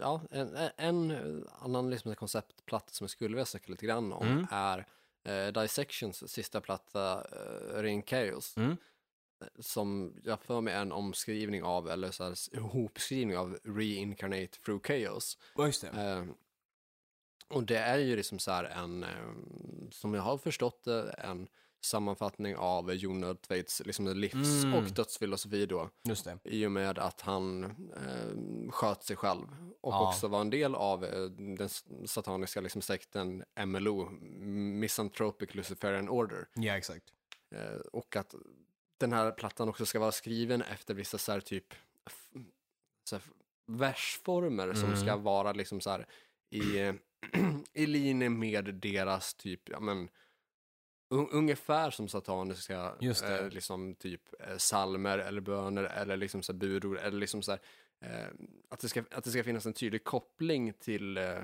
ja, 0.00 0.20
en, 0.30 0.56
en 0.76 1.46
annan 1.58 1.90
liksom 1.90 2.14
konceptplatta 2.14 2.92
som 2.92 3.04
jag 3.04 3.10
skulle 3.10 3.34
vilja 3.34 3.44
snacka 3.44 3.72
lite 3.72 3.86
grann 3.86 4.12
om 4.12 4.26
Mm. 4.26 4.46
är 4.50 4.86
uh, 5.28 5.52
Dissections 5.52 6.32
sista 6.32 6.60
platta, 6.60 7.22
uh, 7.22 7.82
Ring 7.82 8.02
Chaos. 8.02 8.56
Mm. 8.56 8.76
Som 9.58 10.14
jag 10.24 10.40
för 10.40 10.60
mig 10.60 10.74
är 10.74 10.82
en 10.82 10.92
omskrivning 10.92 11.62
av, 11.62 11.88
eller 11.90 12.10
så 12.10 12.24
här, 12.24 12.34
ihopskrivning 12.56 13.36
av 13.36 13.58
Reincarnate 13.64 14.46
Through 14.64 14.82
Chaos. 14.86 15.38
Ja, 15.56 15.66
just 15.66 15.80
det. 15.80 15.88
Eh, 15.88 16.24
och 17.48 17.64
det 17.64 17.78
är 17.78 17.98
ju 17.98 18.16
liksom 18.16 18.38
så 18.38 18.50
här 18.50 18.64
en, 18.64 19.02
eh, 19.02 19.08
som 19.90 20.14
jag 20.14 20.22
har 20.22 20.38
förstått 20.38 20.84
det, 20.84 21.10
en 21.10 21.48
sammanfattning 21.84 22.56
av 22.56 22.94
Jon 22.94 23.36
Tveits 23.36 23.82
liksom 23.84 24.06
livs 24.16 24.64
Mm. 24.64 24.74
och 24.74 24.84
dödsfilosofi 24.90 25.66
då. 25.66 25.90
Just 26.08 26.24
det. 26.24 26.38
I 26.44 26.66
och 26.66 26.72
med 26.72 26.98
att 26.98 27.20
han 27.20 27.64
eh, 27.96 28.70
sköt 28.70 29.02
sig 29.04 29.16
själv 29.16 29.46
och 29.80 29.92
Ja. 29.92 30.08
också 30.08 30.28
var 30.28 30.40
en 30.40 30.50
del 30.50 30.74
av 30.74 31.04
eh, 31.04 31.24
den 31.56 31.68
sataniska 32.06 32.60
liksom, 32.60 32.82
sekten 32.82 33.44
MLO, 33.66 34.08
Misanthropic 34.80 35.54
Luciferian 35.54 36.08
Order. 36.08 36.48
Ja, 36.54 36.76
exakt. 36.76 37.04
Eh, 37.50 37.76
och 37.92 38.16
att 38.16 38.34
den 39.04 39.18
här 39.18 39.32
plattan 39.32 39.68
också 39.68 39.86
ska 39.86 39.98
vara 39.98 40.12
skriven 40.12 40.62
efter 40.62 40.94
vissa 40.94 41.18
så 41.18 41.32
här 41.32 41.40
typ 41.40 41.74
så 43.04 43.16
här, 43.16 43.22
versformer 43.66 44.74
som 44.74 44.84
Mm. 44.84 44.96
ska 44.96 45.16
vara 45.16 45.52
liksom 45.52 45.80
så 45.80 45.90
här 45.90 46.06
i, 46.50 46.78
i 47.72 47.86
linje 47.86 48.28
med 48.30 48.74
deras 48.74 49.34
typ, 49.34 49.68
ja 49.68 49.80
men 49.80 50.08
un- 51.14 51.28
ungefär 51.32 51.90
som 51.90 52.08
sataniska 52.08 52.94
eh, 53.26 53.48
liksom 53.50 53.94
typ 53.94 54.40
eh, 54.42 54.56
salmer 54.56 55.18
eller 55.18 55.40
böner 55.40 55.82
eller 55.84 56.16
liksom 56.16 56.42
så 56.42 56.52
här 56.52 56.58
budord 56.58 56.96
eller 56.98 57.18
liksom 57.18 57.42
så 57.42 57.50
här 57.52 57.60
eh, 58.00 58.28
att, 58.68 58.80
det 58.80 58.88
ska, 58.88 59.04
att 59.10 59.24
det 59.24 59.30
ska 59.30 59.44
finnas 59.44 59.66
en 59.66 59.72
tydlig 59.72 60.04
koppling 60.04 60.72
till 60.72 61.16
eh, 61.16 61.42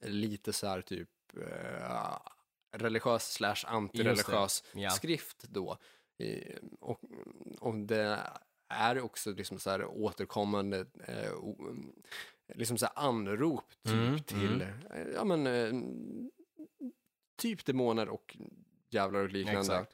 lite 0.00 0.52
så 0.52 0.66
här 0.66 0.80
typ 0.82 1.08
eh, 1.36 2.18
religiös 2.72 3.32
slash 3.32 3.56
antireligiös 3.66 4.64
Ja. 4.72 4.90
skrift 4.90 5.42
då. 5.42 5.76
Och, 6.80 7.00
och 7.60 7.74
det 7.76 8.18
är 8.68 9.00
också 9.00 9.30
liksom 9.30 9.58
så 9.58 9.70
här 9.70 9.84
återkommande 9.86 10.86
eh, 11.06 11.32
liksom 12.54 12.78
så 12.78 12.86
här 12.86 12.92
anrop 13.06 13.64
typ 13.82 13.92
Mm, 13.94 14.18
till, 14.22 14.60
eh, 14.62 15.06
ja 15.14 15.24
men, 15.24 15.46
eh, 15.46 15.72
typ 17.36 17.64
demoner 17.64 18.08
och 18.08 18.36
djävlar 18.90 19.20
och 19.20 19.28
liknande. 19.30 19.86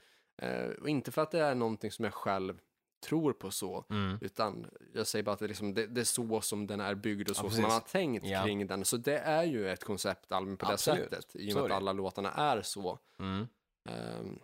Eh, 0.43 0.68
och 0.68 0.89
inte 0.89 1.12
för 1.12 1.22
att 1.22 1.31
det 1.31 1.41
är 1.41 1.55
någonting 1.55 1.91
som 1.93 2.05
jag 2.05 2.14
själv 2.14 2.61
tror 3.09 3.33
på 3.33 3.51
så, 3.51 3.85
Mm. 3.91 4.19
utan 4.21 4.67
jag 4.95 5.07
säger 5.07 5.23
bara 5.23 5.33
att 5.33 5.39
det, 5.39 5.49
liksom, 5.49 5.75
det, 5.75 5.87
det 5.87 6.01
är 6.01 6.05
så 6.05 6.41
som 6.41 6.67
den 6.67 6.81
är 6.81 6.95
byggd 6.95 7.31
och 7.31 7.37
så 7.37 7.47
Ja, 7.47 7.51
som 7.51 7.63
man 7.63 7.71
har 7.71 7.81
tänkt 7.81 8.27
Ja. 8.27 8.43
kring 8.45 8.67
den. 8.67 8.85
Så 8.85 8.97
det 8.97 9.19
är 9.19 9.45
ju 9.45 9.71
ett 9.71 9.85
konceptalbum 9.85 10.57
på 10.57 10.67
Absolut. 10.67 11.11
det 11.11 11.17
sättet, 11.17 11.37
i 11.37 11.49
och 11.49 11.53
Så 11.53 11.59
med 11.59 11.65
är 11.71 11.71
att 11.71 11.77
alla 11.77 11.93
låtarna 11.93 12.33
är 12.33 12.63
så. 12.63 12.99
Mm. 13.19 13.47
Ehm, 13.89 14.39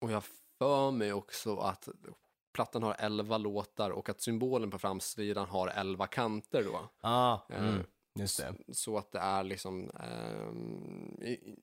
och 0.00 0.10
jag 0.12 0.24
för 0.58 0.90
mig 0.90 1.12
också 1.12 1.56
att 1.56 1.88
plattan 2.54 2.82
har 2.82 2.96
11 2.98 3.38
låtar 3.38 3.90
och 3.90 4.08
att 4.08 4.20
symbolen 4.20 4.70
på 4.70 4.78
framsidan 4.78 5.48
har 5.48 5.68
11 5.68 6.06
kanter 6.06 6.62
då. 6.64 6.88
Ah, 7.00 7.38
mm. 7.50 7.82
Just 8.18 8.38
det. 8.38 8.54
Så 8.74 8.98
att 8.98 9.12
det 9.12 9.18
är 9.18 9.44
liksom 9.44 9.90
ehm, 9.90 11.22
i- 11.22 11.58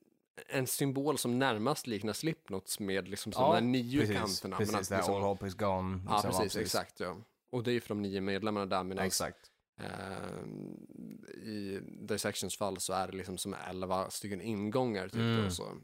en 0.48 0.68
symbol 0.68 1.18
som 1.18 1.40
närmast 1.40 1.88
liknar 1.88 2.14
Slipknots 2.14 2.80
med 2.80 3.08
liksom 3.08 3.32
som 3.32 3.44
de 3.44 3.54
här 3.54 3.62
nio 3.62 4.00
precis, 4.00 4.18
kanterna. 4.18 4.58
Precis, 4.58 4.74
men 4.74 4.82
att 4.82 4.90
det 4.90 4.96
liksom, 4.96 5.16
All 5.16 5.22
Hope 5.22 5.48
is 5.48 5.54
Gone. 5.56 6.00
Ja, 6.08 6.14
liksom, 6.14 6.32
precis, 6.32 6.58
exakt. 6.62 7.00
Ja. 7.00 7.18
Och 7.50 7.64
det 7.64 7.72
är 7.72 7.74
ju 7.74 7.82
för 7.82 7.90
de 7.90 8.02
nio 8.02 8.22
medlemmarna 8.22 8.66
där, 8.66 8.84
medan 8.84 9.06
Exakt. 9.06 9.52
ehm, 9.82 11.26
i 11.44 11.80
Dissections 11.84 12.58
fall 12.58 12.80
så 12.80 12.94
är 12.94 13.08
det 13.08 13.18
liksom 13.18 13.38
som 13.38 13.56
11 13.70 14.10
stycken 14.10 14.42
ingångar. 14.42 15.08
Typ, 15.08 15.16
Mm. 15.16 15.44
då, 15.44 15.50
så. 15.50 15.78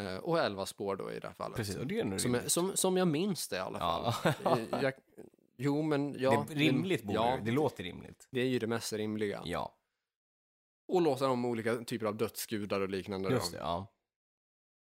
Eh, 0.00 0.16
och 0.16 0.38
11 0.38 0.66
spår 0.66 0.96
då 0.96 1.12
i 1.12 1.18
det 1.18 1.26
här 1.26 1.34
fallet. 1.34 1.56
Precis, 1.56 1.76
och 1.76 1.86
det 1.86 2.00
är 2.00 2.04
nog 2.04 2.20
Som, 2.20 2.34
jag, 2.34 2.50
som, 2.50 2.76
som 2.76 2.96
jag 2.96 3.08
minns 3.08 3.48
det 3.48 3.56
i 3.56 3.58
alla 3.58 3.78
fall. 3.78 4.14
Ja. 4.44 4.58
Eh, 4.58 4.82
jag, 4.82 4.92
jo, 5.56 5.82
men 5.82 6.16
ja. 6.18 6.44
det 6.48 6.54
är 6.54 6.58
rimligt 6.58 7.02
borde 7.02 7.14
ja, 7.18 7.36
det. 7.36 7.42
Det 7.44 7.50
låter 7.50 7.84
rimligt. 7.84 8.28
det 8.30 8.40
är 8.40 8.44
ju 8.46 8.58
det 8.58 8.66
mest 8.66 8.92
rimliga. 8.92 9.42
Ja, 9.44 9.75
Och 10.88 11.02
låtar 11.02 11.28
om 11.28 11.44
olika 11.44 11.76
typer 11.76 12.06
av 12.06 12.16
dödsgudar 12.16 12.80
och 12.80 12.88
liknande. 12.88 13.30
just 13.30 13.52
det. 13.52 13.58
Ja. 13.58 13.86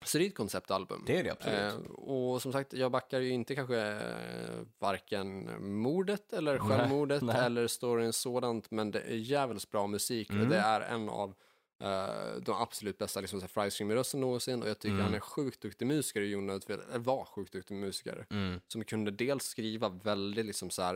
Så 0.05 0.18
det 0.18 0.24
är 0.24 0.28
ett 0.28 0.34
konceptalbum. 0.34 1.03
Det 1.07 1.18
är 1.18 1.24
det 1.24 1.30
absolut. 1.30 1.59
Eh, 1.88 1.90
och 1.94 2.42
som 2.42 2.53
sagt, 2.53 2.72
jag 2.72 2.92
backar 2.92 3.20
ju 3.20 3.30
inte 3.30 3.55
kanske 3.55 3.80
eh, 3.80 4.61
varken 4.78 5.49
mordet 5.82 6.32
eller 6.32 6.59
Nej, 6.59 6.68
självmordet 6.68 7.22
nej. 7.22 7.36
eller 7.36 7.66
storyn 7.66 8.12
sådant, 8.12 8.70
men 8.70 8.90
det 8.90 9.01
är 9.01 9.14
jävligt 9.16 9.70
bra 9.70 9.86
musik 9.86 10.30
Mm. 10.30 10.42
och 10.42 10.49
det 10.49 10.57
är 10.59 10.80
en 10.80 11.09
av 11.09 11.34
eh, 11.82 12.36
de 12.42 12.57
absolut 12.57 12.99
bästa 12.99 13.20
liksom, 13.20 13.40
Fryscream-rösten 13.40 14.20
någonsin 14.20 14.62
och 14.62 14.68
jag 14.68 14.78
tycker 14.78 14.94
Mm. 14.94 15.05
han 15.05 15.14
är 15.14 15.20
sjukt 15.20 15.61
duktig 15.61 15.86
musiker, 15.86 16.20
Jon 16.20 16.47
Nödtved, 16.47 16.80
eller 16.88 16.99
var 16.99 17.24
sjukt 17.24 17.53
duktig 17.53 17.74
musiker, 17.74 18.26
Mm. 18.30 18.61
som 18.68 18.84
kunde 18.84 19.11
dels 19.11 19.44
skriva 19.44 19.88
väldigt 19.88 20.47
liksom, 20.47 20.70
så 20.70 20.82
här, 20.82 20.94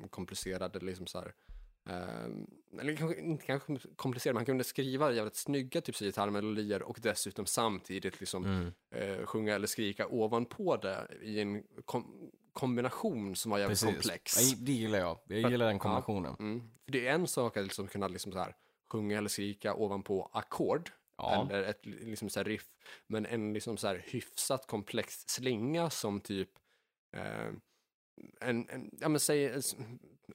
eh, 0.00 0.08
komplicerade 0.08 0.78
liksom, 0.80 1.06
så 1.06 1.18
här, 1.18 1.26
eh, 1.26 1.51
eller 2.80 2.96
kanske, 2.96 3.20
inte 3.20 3.46
kanske 3.46 3.76
komplicerade, 3.96 4.34
men 4.34 4.38
han 4.40 4.46
kunde 4.46 4.64
skriva 4.64 5.12
jävligt 5.12 5.36
snygga 5.36 5.80
typ, 5.80 5.98
gitarrmelodier 5.98 6.82
och 6.82 6.98
dessutom 7.02 7.46
samtidigt 7.46 8.20
liksom, 8.20 8.44
Mm. 8.44 8.72
eh, 9.20 9.26
sjunga 9.26 9.54
eller 9.54 9.66
skrika 9.66 10.06
ovanpå 10.06 10.76
det 10.76 11.08
i 11.22 11.40
en 11.40 11.62
kom 11.84 12.30
kombination 12.52 13.36
som 13.36 13.50
var 13.50 13.58
jävligt 13.58 13.80
Precis. 13.80 13.94
komplex. 13.94 14.50
Ja, 14.50 14.56
det 14.60 14.72
gillar 14.72 14.98
jag. 14.98 15.18
Jag 15.26 15.50
gillar 15.50 15.66
den 15.66 15.78
kombinationen. 15.78 16.36
Mm. 16.38 16.60
För 16.84 16.92
det 16.92 17.06
är 17.06 17.14
en 17.14 17.26
sak 17.26 17.56
att 17.56 17.64
liksom 17.64 17.88
kunna 17.88 18.08
liksom 18.08 18.32
så 18.32 18.38
här, 18.38 18.56
sjunga 18.90 19.18
eller 19.18 19.28
skrika 19.28 19.74
ovanpå 19.74 20.30
ackord 20.32 20.90
Ja. 21.16 21.48
eller 21.50 21.62
ett 21.62 21.86
liksom 21.86 22.28
så 22.30 22.42
riff, 22.42 22.66
men 23.06 23.26
en 23.26 23.52
liksom 23.52 23.76
så 23.76 23.88
hyfsat 23.94 24.66
komplex 24.66 25.24
slinga 25.28 25.90
som 25.90 26.20
typ 26.20 26.50
eh, 27.16 27.46
en, 28.40 28.68
en, 28.68 28.90
ja 29.00 29.08
men 29.08 29.20
säg, 29.20 29.62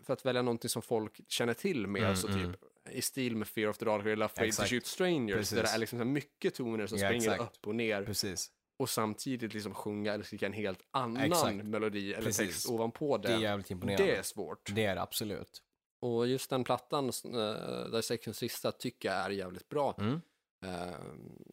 för 0.04 0.14
att 0.14 0.26
välja 0.26 0.42
någonting 0.42 0.70
som 0.70 0.82
folk 0.82 1.22
känner 1.28 1.54
till 1.54 1.88
mer, 1.88 2.02
Mm, 2.04 2.16
så 2.16 2.28
mm. 2.28 2.52
typ 2.54 2.62
i 2.92 3.02
stil 3.02 3.36
med 3.36 3.48
Fear 3.48 3.68
of 3.70 3.78
the 3.78 3.86
Dark 3.86 4.06
eller 4.06 4.26
Afraid 4.26 4.54
to 4.54 4.64
Shoot 4.64 4.86
Strangers, 4.86 5.50
där 5.50 5.64
det 5.64 5.70
är 5.70 5.78
liksom 5.78 6.14
mycket 6.14 6.56
toner 6.56 6.88
som 6.88 6.98
Ja, 6.98 7.08
springer 7.08 7.32
exakt. 7.32 7.58
upp 7.58 7.68
och 7.68 7.76
ner 7.76 8.04
Precis. 8.04 8.52
och 8.78 8.90
samtidigt 8.90 9.54
liksom 9.54 9.74
sjunga 9.74 10.14
eller 10.14 10.24
skrika 10.24 10.46
en 10.46 10.54
helt 10.54 10.80
annan 10.92 11.24
Exakt. 11.24 11.64
melodi 11.64 12.14
eller 12.14 12.24
Precis. 12.24 12.48
text 12.48 12.70
ovanpå 12.70 13.18
det. 13.18 13.28
Det 13.28 13.34
är 13.34 13.40
jävligt 13.40 13.72
imponerande. 13.72 14.06
det 14.06 14.16
är 14.16 14.24
svårt. 14.24 14.72
Det 14.76 14.86
är 14.86 14.96
det 14.96 15.02
absolut. 15.02 15.64
Och 16.02 16.28
just 16.28 16.50
den 16.50 16.64
plattan, 16.64 17.12
uh, 17.26 17.92
Dissections 17.92 18.38
sista, 18.38 18.72
tycker 18.72 19.10
jag 19.10 19.18
är 19.26 19.30
jävligt 19.30 19.70
bra. 19.70 19.96
Mm. 20.00 20.22
Ehm, 20.66 21.46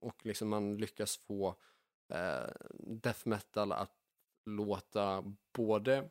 och 0.00 0.26
liksom 0.26 0.48
man 0.48 0.76
lyckas 0.76 1.16
få 1.16 1.54
eh, 2.12 2.50
death 2.78 3.28
metal 3.28 3.72
att 3.72 3.92
låta 4.50 5.24
både 5.54 6.10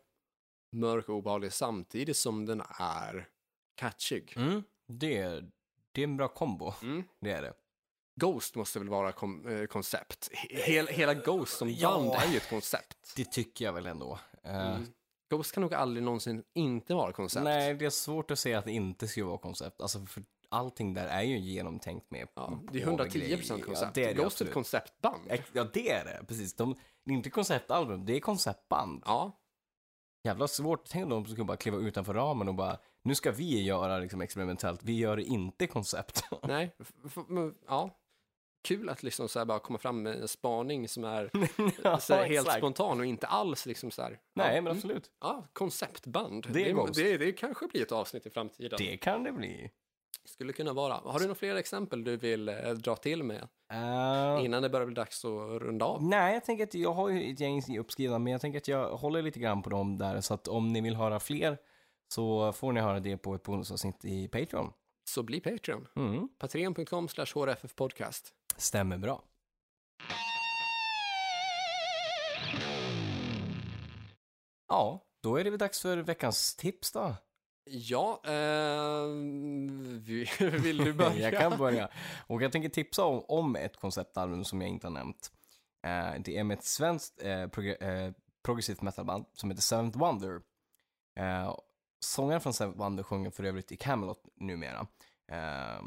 mörk 0.74 1.10
och 1.10 1.16
obehaglig 1.16 1.54
samtidigt 1.54 2.18
som 2.18 2.46
den 2.46 2.62
är 2.80 3.28
catchig. 3.76 4.34
Mm. 4.36 4.64
Det, 4.88 5.18
är, 5.18 5.50
det 5.92 6.02
är 6.02 6.04
en 6.04 6.18
bra 6.18 6.28
kombo. 6.28 6.74
Mm. 6.82 7.04
Det 7.22 7.32
är 7.32 7.42
det. 7.42 7.54
Ghost 8.16 8.56
måste 8.56 8.80
väl 8.80 8.90
vara 8.90 9.12
kom, 9.12 9.48
eh, 9.48 9.66
koncept? 9.66 10.30
He- 10.68 10.92
hela 10.92 11.14
Ghost 11.14 11.58
som 11.58 11.70
Ja. 11.72 11.90
band 11.98 12.12
är 12.12 12.32
ju 12.32 12.38
ett 12.38 12.50
koncept. 12.50 13.14
Det 13.16 13.26
tycker 13.32 13.66
jag 13.66 13.74
väl 13.74 13.86
ändå. 13.86 14.20
Eh, 14.44 14.70
Mm. 14.76 14.86
Ghost 15.30 15.52
kan 15.54 15.62
nog 15.62 15.74
aldrig 15.74 16.04
någonsin 16.04 16.44
inte 16.54 16.94
vara 16.94 17.12
koncept. 17.12 17.44
Nej, 17.44 17.74
det 17.74 17.86
är 17.86 17.90
svårt 17.90 18.32
att 18.32 18.40
säga 18.40 18.60
att 18.60 18.66
det 18.66 18.72
inte 18.72 19.08
skulle 19.08 19.26
vara 19.26 19.38
koncept. 19.38 19.82
Alltså, 19.82 20.06
för 20.06 20.24
allting 20.50 20.94
där 20.94 21.08
är 21.08 21.22
ju 21.22 21.40
genomtänkt 21.40 22.12
med. 22.12 22.28
Ja, 22.34 22.60
det 22.72 22.82
är 22.82 22.86
på 22.86 22.92
110% 22.92 23.10
grejer. 23.14 23.38
koncept. 23.66 23.82
Ja, 23.82 23.90
det 23.94 24.04
är 24.10 24.16
det 24.16 24.24
Ghost 24.24 24.42
är 24.42 24.46
ett 24.46 24.54
konceptband. 24.54 25.22
Ja, 25.54 25.64
det 25.74 25.92
är 25.92 26.06
det. 26.06 26.26
Precis. 26.28 26.54
De, 26.54 26.76
det 27.06 27.12
är 27.12 27.16
inte 27.16 27.30
konceptalbum, 27.30 28.06
det 28.06 28.16
är 28.16 28.20
konceptband. 28.20 29.04
Ja, 29.06 29.40
Jävla 30.24 30.48
svårt. 30.48 30.86
Tänk 30.90 31.04
om 31.04 31.10
de 31.10 31.26
skulle 31.26 31.46
bara 31.46 31.58
kliva 31.58 31.78
utanför 31.78 32.14
ramen 32.14 32.48
och 32.48 32.56
bara, 32.56 32.78
nu 33.04 33.16
ska 33.16 33.32
vi 33.32 33.64
göra 33.64 34.00
liksom 34.00 34.22
experimentellt, 34.22 34.84
vi 34.84 34.98
gör 34.98 35.20
inte 35.20 35.68
koncept. 35.68 36.24
nej. 36.44 36.76
Ja. 37.68 38.00
Kul 38.68 38.90
att 38.90 39.04
liksom 39.04 39.30
så 39.30 39.46
bara 39.46 39.60
komma 39.60 39.80
fram 39.80 40.04
med 40.04 40.22
en 40.22 40.28
spaning 40.28 40.88
som 40.88 41.04
är 41.04 41.32
ja, 41.84 42.00
så 42.00 42.16
helt 42.16 42.32
exakt. 42.32 42.58
spontan 42.58 43.00
och 43.00 43.06
inte 43.06 43.28
alls 43.28 43.66
liksom 43.66 43.92
så 43.92 44.02
här. 44.02 44.20
Nej, 44.36 44.56
ja, 44.56 44.62
men 44.62 44.68
mm, 44.68 44.78
absolut. 44.78 45.12
Ja, 45.22 45.48
konceptband. 45.54 46.48
Det 46.50 46.70
är 46.70 46.74
Ghost. 46.74 46.96
det, 46.96 47.18
det 47.18 47.32
kanske 47.32 47.68
blir 47.68 47.82
ett 47.82 47.92
avsnitt 47.92 48.26
i 48.26 48.30
framtiden. 48.30 48.78
Det 48.78 48.98
kan 48.98 49.24
det 49.24 49.32
bli. 49.32 49.72
Skulle 50.26 50.54
kunna 50.54 50.74
vara. 50.74 50.94
Har 50.94 51.20
du 51.20 51.26
några 51.26 51.36
fler 51.36 51.56
exempel 51.56 52.04
du 52.04 52.18
vill 52.18 52.50
eh, 52.50 52.56
dra 52.56 52.96
till 52.96 53.24
med 53.24 53.48
Eh, 53.74 54.46
innan 54.46 54.64
det 54.64 54.70
börjar 54.70 54.86
bli 54.86 54.96
dags 54.96 55.26
att 55.26 55.62
runda 55.62 55.86
av? 55.86 56.04
Nej, 56.04 56.34
jag 56.34 56.46
tänker 56.46 56.64
att 56.64 56.74
jag 56.74 56.94
har 56.94 57.10
ju 57.10 57.32
ett 57.34 57.40
gäng 57.40 57.78
uppskrivna, 57.80 58.20
men 58.20 58.34
jag 58.34 58.42
tänker 58.42 58.58
att 58.58 58.68
jag 58.68 58.98
håller 58.98 59.22
lite 59.22 59.40
grann 59.40 59.62
på 59.62 59.70
dem 59.70 59.98
där, 59.98 60.22
så 60.22 60.34
att 60.34 60.48
om 60.48 60.74
ni 60.74 60.82
vill 60.82 60.96
höra 60.96 61.20
fler 61.20 61.58
så 62.08 62.54
får 62.54 62.72
ni 62.72 62.82
höra 62.82 63.00
det 63.00 63.18
på 63.18 63.36
ett 63.36 63.44
bonusavsnitt 63.44 64.06
i 64.06 64.28
Patreon. 64.28 64.72
Så 65.06 65.24
bli 65.24 65.40
Patreon. 65.40 65.88
Mm. 65.96 66.30
Patreon.com 66.40 67.08
slash 67.08 67.26
hrffpodcast. 67.26 68.34
Stämmer 68.58 68.98
bra. 68.98 69.24
Ja, 74.68 75.06
då 75.24 75.36
är 75.36 75.44
det 75.44 75.50
väl 75.50 75.60
dags 75.60 75.82
för 75.82 75.98
veckans 75.98 76.56
tips 76.56 76.92
då. 76.92 77.16
Ja, 77.66 78.22
eh, 78.24 79.06
vi- 80.02 80.30
vill 80.40 80.78
du 80.78 80.94
börja? 80.94 81.16
jag 81.32 81.40
kan 81.40 81.58
börja. 81.58 81.90
Och 82.28 82.42
jag 82.42 82.52
tänker 82.52 82.70
tipsa 82.70 83.04
om, 83.06 83.24
om 83.28 83.56
ett 83.56 83.78
konceptalbum 83.80 84.46
som 84.46 84.62
jag 84.62 84.70
inte 84.70 84.88
har 84.88 84.92
nämnt. 84.92 85.32
Eh, 85.86 86.22
det 86.22 86.38
är 86.38 86.44
med 86.44 86.58
ett 86.58 86.64
svenskt 86.66 87.22
eh, 87.24 87.28
progr- 87.28 87.84
eh, 88.08 88.14
progressivt 88.46 88.82
metalband 88.82 89.26
som 89.34 89.50
heter 89.50 89.62
Seventh 89.64 89.98
Wonder. 89.98 90.42
Eh, 91.20 91.56
sångaren 92.00 92.42
från 92.42 92.54
Seventh 92.54 92.80
Wonder 92.80 93.04
sjunger 93.04 93.30
för 93.32 93.44
övrigt 93.44 93.72
i 93.72 93.78
Camelot 93.78 94.24
numera. 94.36 94.88
Eh, 95.32 95.78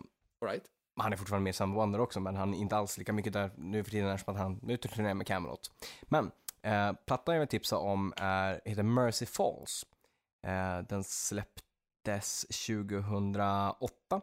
All 0.40 0.48
right. 0.48 0.64
han 0.96 1.12
är 1.12 1.16
fortfarande 1.16 1.44
med 1.44 1.50
i 1.50 1.54
Seventh 1.54 1.76
Wonder 1.76 2.00
också, 2.00 2.20
men 2.20 2.36
han 2.36 2.54
är 2.54 2.58
inte 2.58 2.76
alls 2.76 2.98
lika 2.98 3.12
mycket 3.12 3.32
där 3.32 3.50
nu 3.56 3.84
för 3.84 3.90
tiden 3.90 4.08
eftersom 4.10 4.36
han 4.36 4.58
nu 4.62 4.76
turnerar 4.76 5.14
med 5.14 5.26
Camelot. 5.26 5.70
Men 6.02 6.30
eh, 6.62 6.92
plattan 7.06 7.34
jag 7.34 7.40
vill 7.40 7.48
tipsa 7.48 7.78
om 7.78 8.12
är, 8.16 8.60
heter 8.64 8.82
Mercy 8.82 9.26
Falls. 9.26 9.86
Eh, 10.46 10.78
den 10.78 11.04
släpptes 11.04 11.65
2008 12.14 14.20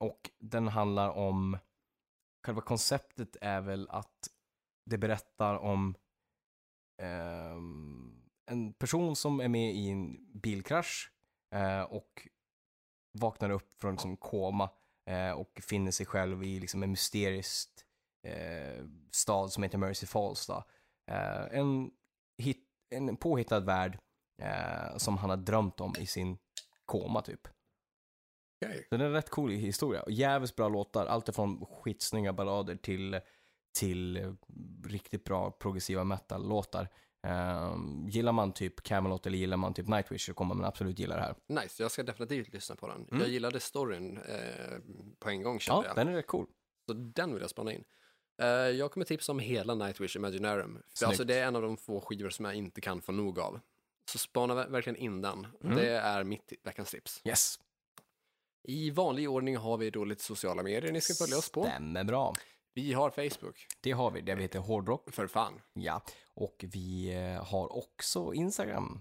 och 0.00 0.30
den 0.38 0.68
handlar 0.68 1.08
om, 1.08 1.58
själva 2.46 2.60
konceptet 2.60 3.36
är 3.40 3.60
väl 3.60 3.88
att 3.90 4.28
det 4.90 4.98
berättar 4.98 5.54
om 5.54 5.94
eh, 7.02 7.56
en 8.50 8.72
person 8.78 9.16
som 9.16 9.40
är 9.40 9.48
med 9.48 9.74
i 9.74 9.90
en 9.90 10.32
bilkrasch 10.40 11.12
eh, 11.54 11.82
och 11.82 12.28
vaknar 13.18 13.50
upp 13.50 13.80
från 13.80 13.92
liksom 13.92 14.16
koma 14.16 14.70
eh, 15.10 15.30
och 15.30 15.60
finner 15.62 15.90
sig 15.90 16.06
själv 16.06 16.44
i 16.44 16.60
liksom 16.60 16.82
en 16.82 16.90
mysterisk 16.90 17.70
eh, 18.26 18.84
stad 19.10 19.52
som 19.52 19.62
heter 19.62 19.78
Mercy 19.78 20.06
Falls. 20.06 20.46
Då. 20.46 20.64
Eh, 21.10 21.58
en, 21.58 21.90
hit, 22.38 22.64
en 22.90 23.16
påhittad 23.16 23.60
värld 23.60 23.98
eh, 24.42 24.96
som 24.96 25.18
han 25.18 25.30
har 25.30 25.36
drömt 25.36 25.80
om 25.80 25.94
i 25.98 26.06
sin 26.06 26.38
koma 26.88 27.22
typ. 27.22 27.48
Okej. 28.64 28.86
Så 28.90 28.96
det 28.96 29.04
är 29.04 29.06
en 29.06 29.12
rätt 29.12 29.30
cool 29.30 29.50
historia. 29.50 30.04
Jävligt 30.08 30.56
bra 30.56 30.68
låtar. 30.68 31.06
Allt 31.06 31.28
ifrån 31.28 31.66
skitsnygga 31.66 32.32
ballader 32.32 32.76
till, 32.76 33.20
till 33.78 34.16
eh, 34.16 34.32
riktigt 34.84 35.24
bra 35.24 35.50
progressiva 35.50 36.04
metal-låtar. 36.04 36.88
Um, 37.26 38.06
gillar 38.08 38.32
man 38.32 38.52
typ 38.52 38.82
Camelot 38.82 39.26
eller 39.26 39.38
gillar 39.38 39.56
man 39.56 39.74
typ 39.74 39.88
Nightwish 39.88 40.26
så 40.26 40.34
kommer 40.34 40.54
man 40.54 40.64
absolut 40.64 40.98
gilla 40.98 41.14
det 41.16 41.22
här. 41.22 41.34
Nice, 41.46 41.82
jag 41.82 41.90
ska 41.90 42.02
definitivt 42.02 42.52
lyssna 42.54 42.76
på 42.76 42.88
den. 42.88 43.06
Mm. 43.10 43.20
Jag 43.20 43.28
gillade 43.28 43.60
storyn 43.60 44.16
eh, 44.16 44.78
på 45.18 45.28
en 45.30 45.42
gång 45.42 45.60
kände 45.60 45.82
Ja, 45.82 45.86
jag. 45.88 45.96
den 45.96 46.08
är 46.08 46.16
rätt 46.16 46.26
cool. 46.26 46.46
Så 46.86 46.92
den 46.92 47.32
vill 47.32 47.40
jag 47.40 47.50
spana 47.50 47.72
in. 47.72 47.84
Eh, 48.42 48.46
jag 48.48 48.92
kommer 48.92 49.06
tipsa 49.06 49.32
om 49.32 49.38
hela 49.38 49.74
Nightwish 49.74 50.16
Imaginarium. 50.16 50.74
För 50.74 50.82
Snyggt. 50.98 51.08
alltså 51.08 51.24
det 51.24 51.34
är 51.38 51.46
en 51.46 51.56
av 51.56 51.62
de 51.62 51.76
få 51.76 52.00
skivor 52.00 52.30
som 52.30 52.44
jag 52.44 52.54
inte 52.54 52.80
kan 52.80 53.02
få 53.02 53.12
nog 53.12 53.38
av. 53.38 53.60
Så 54.08 54.18
spana 54.18 54.54
ver- 54.54 54.70
verkligen 54.70 54.96
in 54.96 55.22
den. 55.22 55.46
Mm. 55.64 55.76
Det 55.76 55.90
är 55.90 56.24
mitt 56.24 56.52
veckans 56.64 56.90
tips. 56.90 57.20
Yes. 57.24 57.58
I 58.68 58.90
vanlig 58.90 59.30
ordning 59.30 59.56
har 59.56 59.76
vi 59.76 59.90
då 59.90 60.04
lite 60.04 60.24
sociala 60.24 60.62
medier 60.62 60.92
ni 60.92 61.00
ska 61.00 61.24
följa 61.24 61.38
oss 61.38 61.50
på. 61.52 61.62
Stämmer 61.64 62.04
bra. 62.04 62.34
Vi 62.74 62.92
har 62.92 63.10
Facebook, 63.10 63.66
Det 63.80 63.92
har 63.92 64.10
vi. 64.10 64.20
Det 64.20 64.34
vi 64.34 64.42
heter 64.42 64.58
Hårdrock. 64.58 65.12
för 65.14 65.26
fan. 65.26 65.60
Ja. 65.72 66.02
Och 66.34 66.64
vi 66.72 67.14
eh, 67.14 67.44
har 67.44 67.76
också 67.76 68.34
Instagram. 68.34 69.00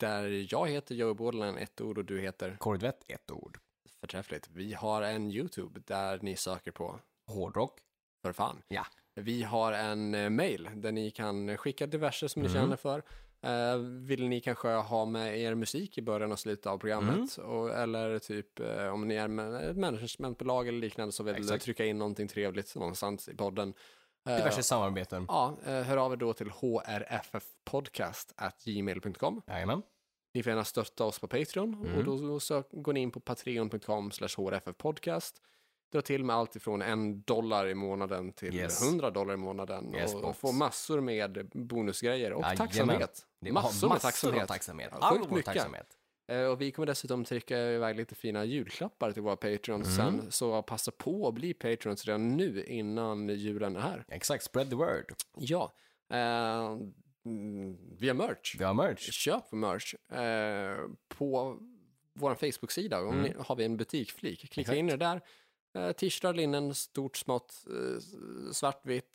Där 0.00 0.46
jag 0.52 0.68
heter 0.68 0.94
Joey 0.94 1.14
Borderline, 1.14 1.56
ett 1.58 1.80
ord, 1.80 1.98
och 1.98 2.04
du 2.04 2.20
heter 2.20 2.56
Korvett, 2.56 3.04
ett 3.08 3.30
ord. 3.30 3.58
förträffligt. 4.00 4.48
Vi 4.52 4.74
har 4.74 5.02
en 5.02 5.30
YouTube 5.30 5.80
där 5.80 6.18
ni 6.22 6.36
söker 6.36 6.70
på 6.70 7.00
Hårdrock. 7.26 7.78
för 8.22 8.32
fan. 8.32 8.62
Ja. 8.68 8.86
Vi 9.14 9.42
har 9.42 9.72
en 9.72 10.14
eh, 10.14 10.30
mail 10.30 10.70
där 10.74 10.92
ni 10.92 11.10
kan 11.10 11.56
skicka 11.56 11.86
diverse 11.86 12.28
som 12.28 12.42
ni 12.42 12.48
Mm. 12.48 12.62
känner 12.62 12.76
för. 12.76 13.02
Eh, 13.46 13.76
vill 13.78 14.28
ni 14.28 14.40
kanske 14.40 14.68
ha 14.68 15.04
med 15.04 15.38
er 15.40 15.54
musik 15.54 15.98
i 15.98 16.02
början 16.02 16.32
och 16.32 16.38
slutet 16.38 16.66
av 16.66 16.78
programmet? 16.78 17.38
Mm. 17.38 17.50
Och, 17.50 17.70
eller 17.70 18.18
typ 18.18 18.60
eh, 18.60 18.86
om 18.88 19.08
ni 19.08 19.14
är 19.14 19.28
med- 19.28 19.70
ett 19.70 19.76
managementbolag 19.76 20.68
eller 20.68 20.78
liknande 20.78 21.12
så 21.12 21.22
vill 21.22 21.34
Exakt. 21.34 21.64
trycka 21.64 21.84
in 21.84 21.98
någonting 21.98 22.28
trevligt 22.28 22.76
någonstans 22.76 23.28
i 23.28 23.34
podden. 23.36 23.74
Eh, 24.28 24.36
Diverse 24.36 24.62
samarbeten. 24.62 25.24
Ja, 25.28 25.56
eh, 25.66 25.82
hör 25.82 25.96
av 25.96 26.12
er 26.12 26.16
då 26.16 26.32
till 26.32 26.50
hrffpodcast.gmail.com. 26.50 29.42
Jajamän. 29.46 29.82
Ni 30.34 30.42
får 30.42 30.50
gärna 30.50 30.64
stötta 30.64 31.04
oss 31.04 31.18
på 31.18 31.28
Patreon 31.28 31.74
Mm. 31.74 31.98
och 31.98 32.04
då, 32.04 32.16
då 32.16 32.40
sök, 32.40 32.66
går 32.70 32.92
ni 32.92 33.00
in 33.00 33.10
på 33.10 33.20
patreon.com 33.20 34.10
hrffpodcast. 34.10 35.42
Dra 35.96 36.02
till 36.02 36.24
med 36.24 36.36
allt 36.36 36.56
ifrån 36.56 36.82
en 36.82 37.22
dollar 37.22 37.66
i 37.68 37.74
månaden 37.74 38.32
till 38.32 38.54
Yes. 38.54 38.82
100 38.88 39.10
dollar 39.10 39.34
i 39.34 39.36
månaden 39.36 39.94
Yes, 39.94 40.14
och, 40.14 40.24
och 40.24 40.36
få 40.36 40.52
massor 40.52 41.00
med 41.00 41.50
bonusgrejer 41.54 42.32
och 42.32 42.42
Jajamän. 42.42 42.56
tacksamhet. 42.56 43.26
Det 43.40 43.52
Massor 43.52 43.88
med 43.88 44.00
tacksamhet. 44.00 44.42
av 44.42 44.46
tacksamhet. 44.46 44.92
All 44.92 45.18
vår 45.18 45.28
mycket. 45.28 45.44
tacksamhet. 45.44 45.86
Eh, 46.28 46.40
Och 46.42 46.60
vi 46.60 46.70
kommer 46.70 46.86
dessutom 46.86 47.24
trycka 47.24 47.58
iväg 47.58 47.96
lite 47.96 48.14
fina 48.14 48.44
julklappar 48.44 49.12
till 49.12 49.22
våra 49.22 49.36
Patreons 49.36 49.98
Mm. 49.98 50.18
sen, 50.20 50.32
så 50.32 50.62
passa 50.62 50.90
på 50.90 51.28
att 51.28 51.34
bli 51.34 51.54
Patreons 51.54 52.04
redan 52.04 52.36
nu 52.36 52.64
innan 52.64 53.28
julen 53.28 53.76
är 53.76 53.80
här. 53.80 54.04
Exakt, 54.08 54.44
spread 54.44 54.70
the 54.70 54.76
word. 54.76 55.14
Ja, 55.36 55.72
eh, 56.10 56.76
mm, 57.26 57.76
vi 57.98 58.08
har 58.08 58.14
merch. 58.14 58.56
Vi 58.58 58.64
har 58.64 58.74
merch. 58.74 59.10
Köp 59.12 59.52
merch 59.52 59.94
eh, 60.12 60.88
på 61.08 61.58
vår 62.18 62.34
Facebook-sida. 62.34 62.98
Mm. 62.98 63.32
har 63.38 63.56
vi 63.56 63.64
en 63.64 63.76
butikflik. 63.76 64.38
Klicka 64.50 64.60
Exakt. 64.60 64.76
in 64.78 64.90
er 64.90 64.96
där. 64.96 65.20
Eh, 65.76 65.92
T-shirtar, 65.92 66.34
linnen, 66.34 66.74
stort, 66.74 67.16
smått, 67.16 67.64
eh, 67.66 68.00
svartvitt, 68.52 69.10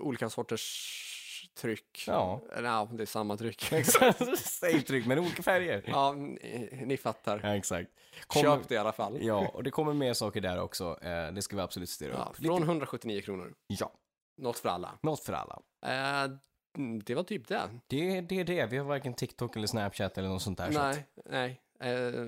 olika 0.00 0.30
sorters 0.30 1.12
tryck. 1.54 2.04
Ja. 2.06 2.40
Eller 2.56 2.68
ja, 2.68 2.88
det 2.92 3.02
är 3.02 3.06
samma 3.06 3.36
tryck. 3.36 3.72
Exakt, 3.72 4.18
save-tryck 4.38 5.06
men 5.06 5.18
olika 5.18 5.42
färger. 5.42 5.82
ja, 5.86 6.12
ni, 6.12 6.82
ni 6.86 6.96
fattar. 6.96 7.40
Ja, 7.42 7.56
exakt. 7.56 7.90
Köp 8.34 8.68
det 8.68 8.74
i 8.74 8.78
alla 8.78 8.92
fall. 8.92 9.18
Ja, 9.22 9.48
och 9.48 9.62
det 9.62 9.70
kommer 9.70 9.92
mer 9.94 10.12
saker 10.14 10.40
där 10.40 10.60
också. 10.60 10.98
Eh, 11.02 11.32
det 11.32 11.42
ska 11.42 11.56
vi 11.56 11.62
absolut 11.62 11.88
styra 11.90 12.12
Ja, 12.12 12.28
upp. 12.30 12.36
från 12.46 12.62
179 12.62 13.20
kronor. 13.20 13.54
Ja, 13.66 13.92
Något 14.38 14.58
för 14.58 14.68
alla. 14.68 14.98
något 15.02 15.20
för 15.24 15.32
alla. 15.32 15.58
Eh, 15.86 16.30
mm, 16.78 17.02
det 17.02 17.14
var 17.14 17.22
typ 17.22 17.48
det. 17.48 17.70
Det 17.86 18.16
är 18.16 18.22
det, 18.22 18.44
det. 18.44 18.66
Vi 18.66 18.76
har 18.76 18.84
varken 18.84 19.14
TikTok 19.14 19.56
eller 19.56 19.66
Snapchat 19.66 20.18
eller 20.18 20.28
något 20.28 20.42
sånt 20.42 20.58
där. 20.58 20.72
Så 20.72 20.78
att, 20.80 20.96
Nej, 21.30 21.60
nej. 21.80 21.94
Eh, 21.94 22.26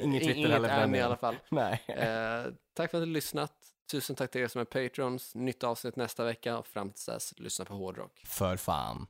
inget 0.00 0.22
Twitter 0.22 0.38
inget 0.38 0.50
heller 0.50 0.68
än 0.68 0.94
i 0.94 1.00
alla 1.00 1.16
fall. 1.16 1.36
Nej. 1.48 1.84
Eh, 1.88 2.44
tack 2.74 2.90
för 2.90 2.98
att 2.98 3.02
du 3.02 3.06
har 3.06 3.14
lyssnat. 3.14 3.52
Tusen 3.90 4.16
tack 4.16 4.30
till 4.30 4.40
er 4.40 4.48
som 4.48 4.60
är 4.60 4.64
patrons. 4.64 5.34
Nytt 5.34 5.64
avsnitt 5.64 5.96
nästa 5.96 6.24
vecka. 6.24 6.62
Fram 6.62 6.90
tills 6.90 7.06
dess, 7.06 7.34
lyssna 7.36 7.64
på 7.64 7.74
hårdrock. 7.74 8.22
För 8.26 8.56
fan. 8.56 9.06